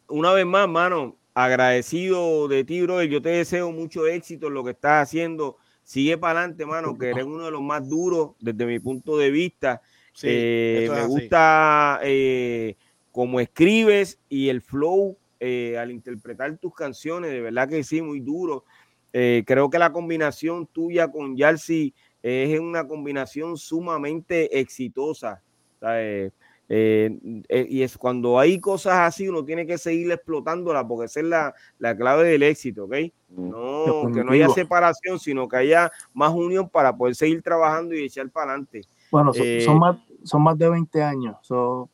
Una 0.09 0.33
vez 0.33 0.47
más, 0.47 0.69
mano, 0.69 1.17
agradecido 1.35 2.49
de 2.49 2.65
ti, 2.65 2.81
brother. 2.83 3.09
Yo 3.09 3.21
te 3.23 3.29
deseo 3.29 3.71
mucho 3.73 4.07
éxito 4.07 4.49
en 4.49 4.55
lo 4.55 4.65
que 4.65 4.71
estás 4.71 5.03
haciendo. 5.09 5.57
Sigue 5.85 6.19
para 6.19 6.41
adelante, 6.41 6.67
mano, 6.67 6.97
que 6.99 7.11
eres 7.11 7.25
uno 7.25 7.45
de 7.45 7.51
los 7.51 7.63
más 7.63 7.89
duros 7.89 8.31
desde 8.41 8.67
mi 8.67 8.79
punto 8.81 9.17
de 9.17 9.31
vista. 9.31 9.81
Sí, 10.13 10.27
Eh, 10.31 10.89
me 10.91 11.05
gusta 11.07 12.01
eh, 12.03 12.77
cómo 13.13 13.39
escribes 13.41 14.19
y 14.29 14.49
el 14.49 14.61
flow 14.63 15.17
eh, 15.41 15.77
al 15.79 15.91
interpretar 15.91 16.57
tus 16.59 16.75
canciones, 16.75 17.31
de 17.31 17.41
verdad 17.41 17.69
que 17.69 17.83
sí, 17.85 18.03
muy 18.03 18.21
duro. 18.21 18.65
Eh, 19.13 19.45
creo 19.47 19.71
que 19.71 19.79
la 19.79 19.93
combinación 19.93 20.67
tuya 20.67 21.11
con 21.11 21.37
Yalsi 21.37 21.95
es 22.23 22.61
una 22.61 22.87
combinación 22.87 23.57
sumamente 23.57 24.59
exitosa. 24.59 25.43
¿sabes? 25.81 26.33
Eh, 26.71 27.19
eh, 27.49 27.67
y 27.71 27.83
es 27.83 27.97
cuando 27.97 28.39
hay 28.39 28.61
cosas 28.61 28.99
así, 28.99 29.27
uno 29.27 29.43
tiene 29.43 29.67
que 29.67 29.79
seguir 29.79 30.11
explotándolas 30.13 30.85
porque 30.85 31.07
esa 31.07 31.21
es 31.21 31.27
la, 31.27 31.55
la 31.79 31.97
clave 31.97 32.29
del 32.29 32.43
éxito, 32.43 32.85
¿ok? 32.85 32.95
No, 33.31 34.11
que 34.13 34.23
no 34.23 34.33
haya 34.33 34.51
separación, 34.51 35.19
sino 35.19 35.49
que 35.49 35.57
haya 35.57 35.91
más 36.13 36.31
unión 36.33 36.69
para 36.69 36.95
poder 36.95 37.15
seguir 37.15 37.43
trabajando 37.43 37.95
y 37.95 38.05
echar 38.05 38.29
para 38.29 38.53
adelante. 38.53 38.83
Bueno, 39.11 39.33
son, 39.33 39.47
Eh, 39.47 39.63
son 39.63 39.79
más, 39.79 39.97
son 40.25 40.43
más 40.43 40.59
de 40.59 40.69
20 40.69 41.03
años. 41.03 41.37
Son 41.41 41.89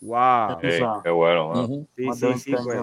Wow. 0.00 0.58
Sí, 0.60 0.82
qué 1.02 1.10
bueno. 1.10 1.66
Sí, 1.96 2.08
sí, 2.12 2.20
de 2.20 2.26
20 2.26 2.38
sí, 2.38 2.54
pues. 2.64 2.80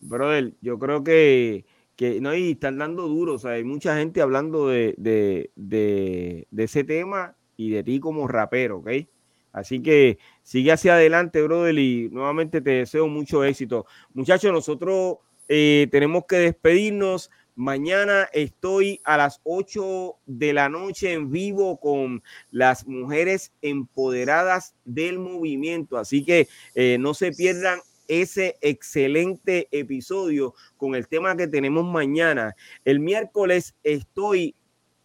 Brother, 0.00 0.52
yo 0.60 0.78
creo 0.78 1.02
que, 1.02 1.64
que 1.96 2.20
no, 2.20 2.34
y 2.34 2.52
están 2.52 2.78
dando 2.78 3.08
duro, 3.08 3.34
o 3.34 3.38
sea, 3.38 3.52
hay 3.52 3.64
mucha 3.64 3.96
gente 3.96 4.22
hablando 4.22 4.68
de, 4.68 4.94
de, 4.96 5.50
de, 5.56 6.46
de 6.50 6.64
ese 6.64 6.84
tema 6.84 7.34
y 7.56 7.70
de 7.70 7.82
ti 7.82 8.00
como 8.00 8.28
rapero, 8.28 8.78
¿ok? 8.78 8.90
Así 9.52 9.80
que 9.80 10.18
sigue 10.42 10.72
hacia 10.72 10.94
adelante, 10.94 11.40
brother, 11.40 11.78
y 11.78 12.08
nuevamente 12.10 12.60
te 12.60 12.70
deseo 12.70 13.06
mucho 13.06 13.44
éxito. 13.44 13.86
Muchachos, 14.12 14.52
nosotros 14.52 15.18
eh, 15.48 15.86
tenemos 15.92 16.24
que 16.26 16.36
despedirnos. 16.36 17.30
Mañana 17.56 18.28
estoy 18.32 19.00
a 19.04 19.16
las 19.16 19.40
8 19.44 20.16
de 20.26 20.52
la 20.52 20.68
noche 20.68 21.12
en 21.12 21.30
vivo 21.30 21.78
con 21.78 22.22
las 22.50 22.84
mujeres 22.86 23.52
empoderadas 23.62 24.74
del 24.84 25.20
movimiento. 25.20 25.96
Así 25.96 26.24
que 26.24 26.48
eh, 26.74 26.96
no 26.98 27.14
se 27.14 27.30
pierdan 27.30 27.78
ese 28.08 28.56
excelente 28.60 29.68
episodio 29.70 30.54
con 30.76 30.96
el 30.96 31.06
tema 31.06 31.36
que 31.36 31.46
tenemos 31.46 31.84
mañana. 31.84 32.56
El 32.84 32.98
miércoles 32.98 33.76
estoy, 33.84 34.56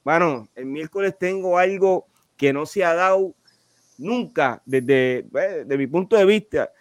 bueno, 0.04 0.50
el 0.56 0.66
miércoles 0.66 1.16
tengo 1.20 1.60
algo 1.60 2.08
que 2.36 2.52
no 2.52 2.66
se 2.66 2.84
ha 2.84 2.96
dado 2.96 3.36
nunca 4.00 4.64
desde, 4.66 5.28
eh, 5.36 5.78
mi 5.78 5.86
punto 5.86 6.16
de 6.16 6.26
vista. 6.26 6.72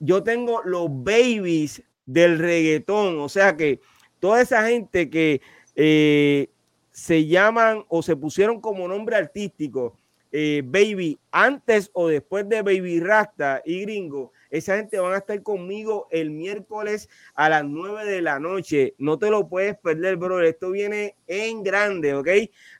Yo 0.00 0.22
tengo 0.24 0.62
los 0.64 0.88
babies 0.90 1.82
del 2.06 2.38
reggaetón, 2.38 3.20
o 3.20 3.28
sea 3.28 3.56
que 3.56 3.80
toda 4.20 4.40
esa 4.40 4.66
gente 4.68 5.10
que 5.10 5.40
eh, 5.74 6.48
se 6.90 7.26
llaman 7.26 7.84
o 7.88 8.02
se 8.02 8.16
pusieron 8.16 8.60
como 8.60 8.88
nombre 8.88 9.16
artístico 9.16 9.96
eh, 10.30 10.62
Baby 10.64 11.18
antes 11.30 11.90
o 11.94 12.08
después 12.08 12.48
de 12.48 12.62
Baby 12.62 13.00
Rasta 13.00 13.62
y 13.64 13.82
Gringo, 13.82 14.32
esa 14.50 14.76
gente 14.76 14.98
van 14.98 15.14
a 15.14 15.18
estar 15.18 15.42
conmigo 15.42 16.06
el 16.10 16.30
miércoles 16.30 17.08
a 17.34 17.48
las 17.48 17.64
9 17.64 18.04
de 18.04 18.22
la 18.22 18.38
noche. 18.38 18.94
No 18.98 19.18
te 19.18 19.30
lo 19.30 19.48
puedes 19.48 19.78
perder, 19.78 20.16
bro. 20.16 20.40
Esto 20.42 20.70
viene 20.70 21.16
en 21.26 21.62
grande, 21.62 22.14
¿ok? 22.14 22.28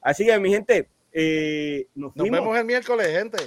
Así 0.01 0.27
que, 0.27 0.39
mi 0.39 0.51
gente, 0.51 0.89
eh, 1.13 1.87
nos, 1.95 2.15
Nos 2.17 2.31
vemos 2.31 2.57
el 2.57 2.65
miércoles, 2.65 3.09
gente. 3.09 3.39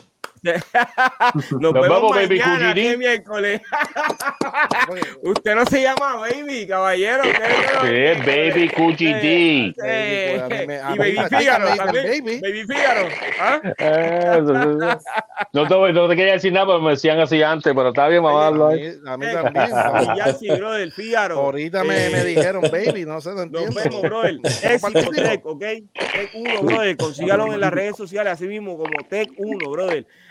Nos, 1.60 1.74
vemos, 1.74 1.74
vemos, 1.74 2.16
baby 2.16 2.40
mañana, 2.40 2.70
este 2.72 2.98
miércoles. 2.98 3.62
Usted 5.22 5.56
no 5.56 5.66
se 5.68 5.84
llama 5.84 6.16
Baby, 6.16 6.66
caballero. 6.66 7.24
no- 7.24 7.82
Sí, 7.82 8.22
Baby 8.26 8.72
Baby, 8.72 8.74
pues, 8.76 9.02
y 9.02 10.98
Baby 10.98 11.18
Fígaro 11.30 11.66
baby. 11.94 12.40
Baby 12.42 12.64
Fígaro. 12.66 13.08
¿ah? 13.40 13.62
No, 15.54 15.68
te, 15.68 15.94
no 15.94 16.08
te 16.10 16.16
quería 16.16 16.34
decir 16.34 16.52
nada, 16.54 16.66
pero 16.66 16.82
me 16.82 16.92
decían 16.92 17.20
así 17.20 17.44
antes, 17.44 17.72
pero 17.76 17.90
está 17.90 18.08
bien, 18.08 18.24
vamos 18.24 18.44
a 18.44 18.76
mí, 18.76 18.84
a 19.06 19.18
mí 19.18 19.26
también. 19.32 19.70
Y 20.14 20.18
ya 20.18 20.34
sí, 20.34 20.50
bro, 20.50 20.74
del 20.74 20.92
Fígaro. 20.92 21.38
Ahorita 21.40 21.84
me, 21.84 22.08
Eh, 22.08 22.10
me 22.10 22.24
dijeron, 22.24 22.64
baby, 22.72 23.06
no 23.06 23.22
sé, 23.22 23.32
no 23.34 23.46
Nos 23.46 23.76
vemos, 23.76 24.02
brother. 24.02 24.40
Éxito 24.44 25.12
Tech, 25.12 25.46
¿ok? 25.46 25.60
Tech 25.60 26.32
1, 26.34 26.62
brother. 26.64 26.98
Consígalo 26.98 27.54
en 27.54 27.60
las 27.60 27.72
redes 27.72 27.96
sociales, 27.96 28.34
así 28.34 28.48
mismo 28.48 28.76
como 28.78 28.92
Tech 29.08 29.30
1, 29.38 29.70
brother. 29.70 30.06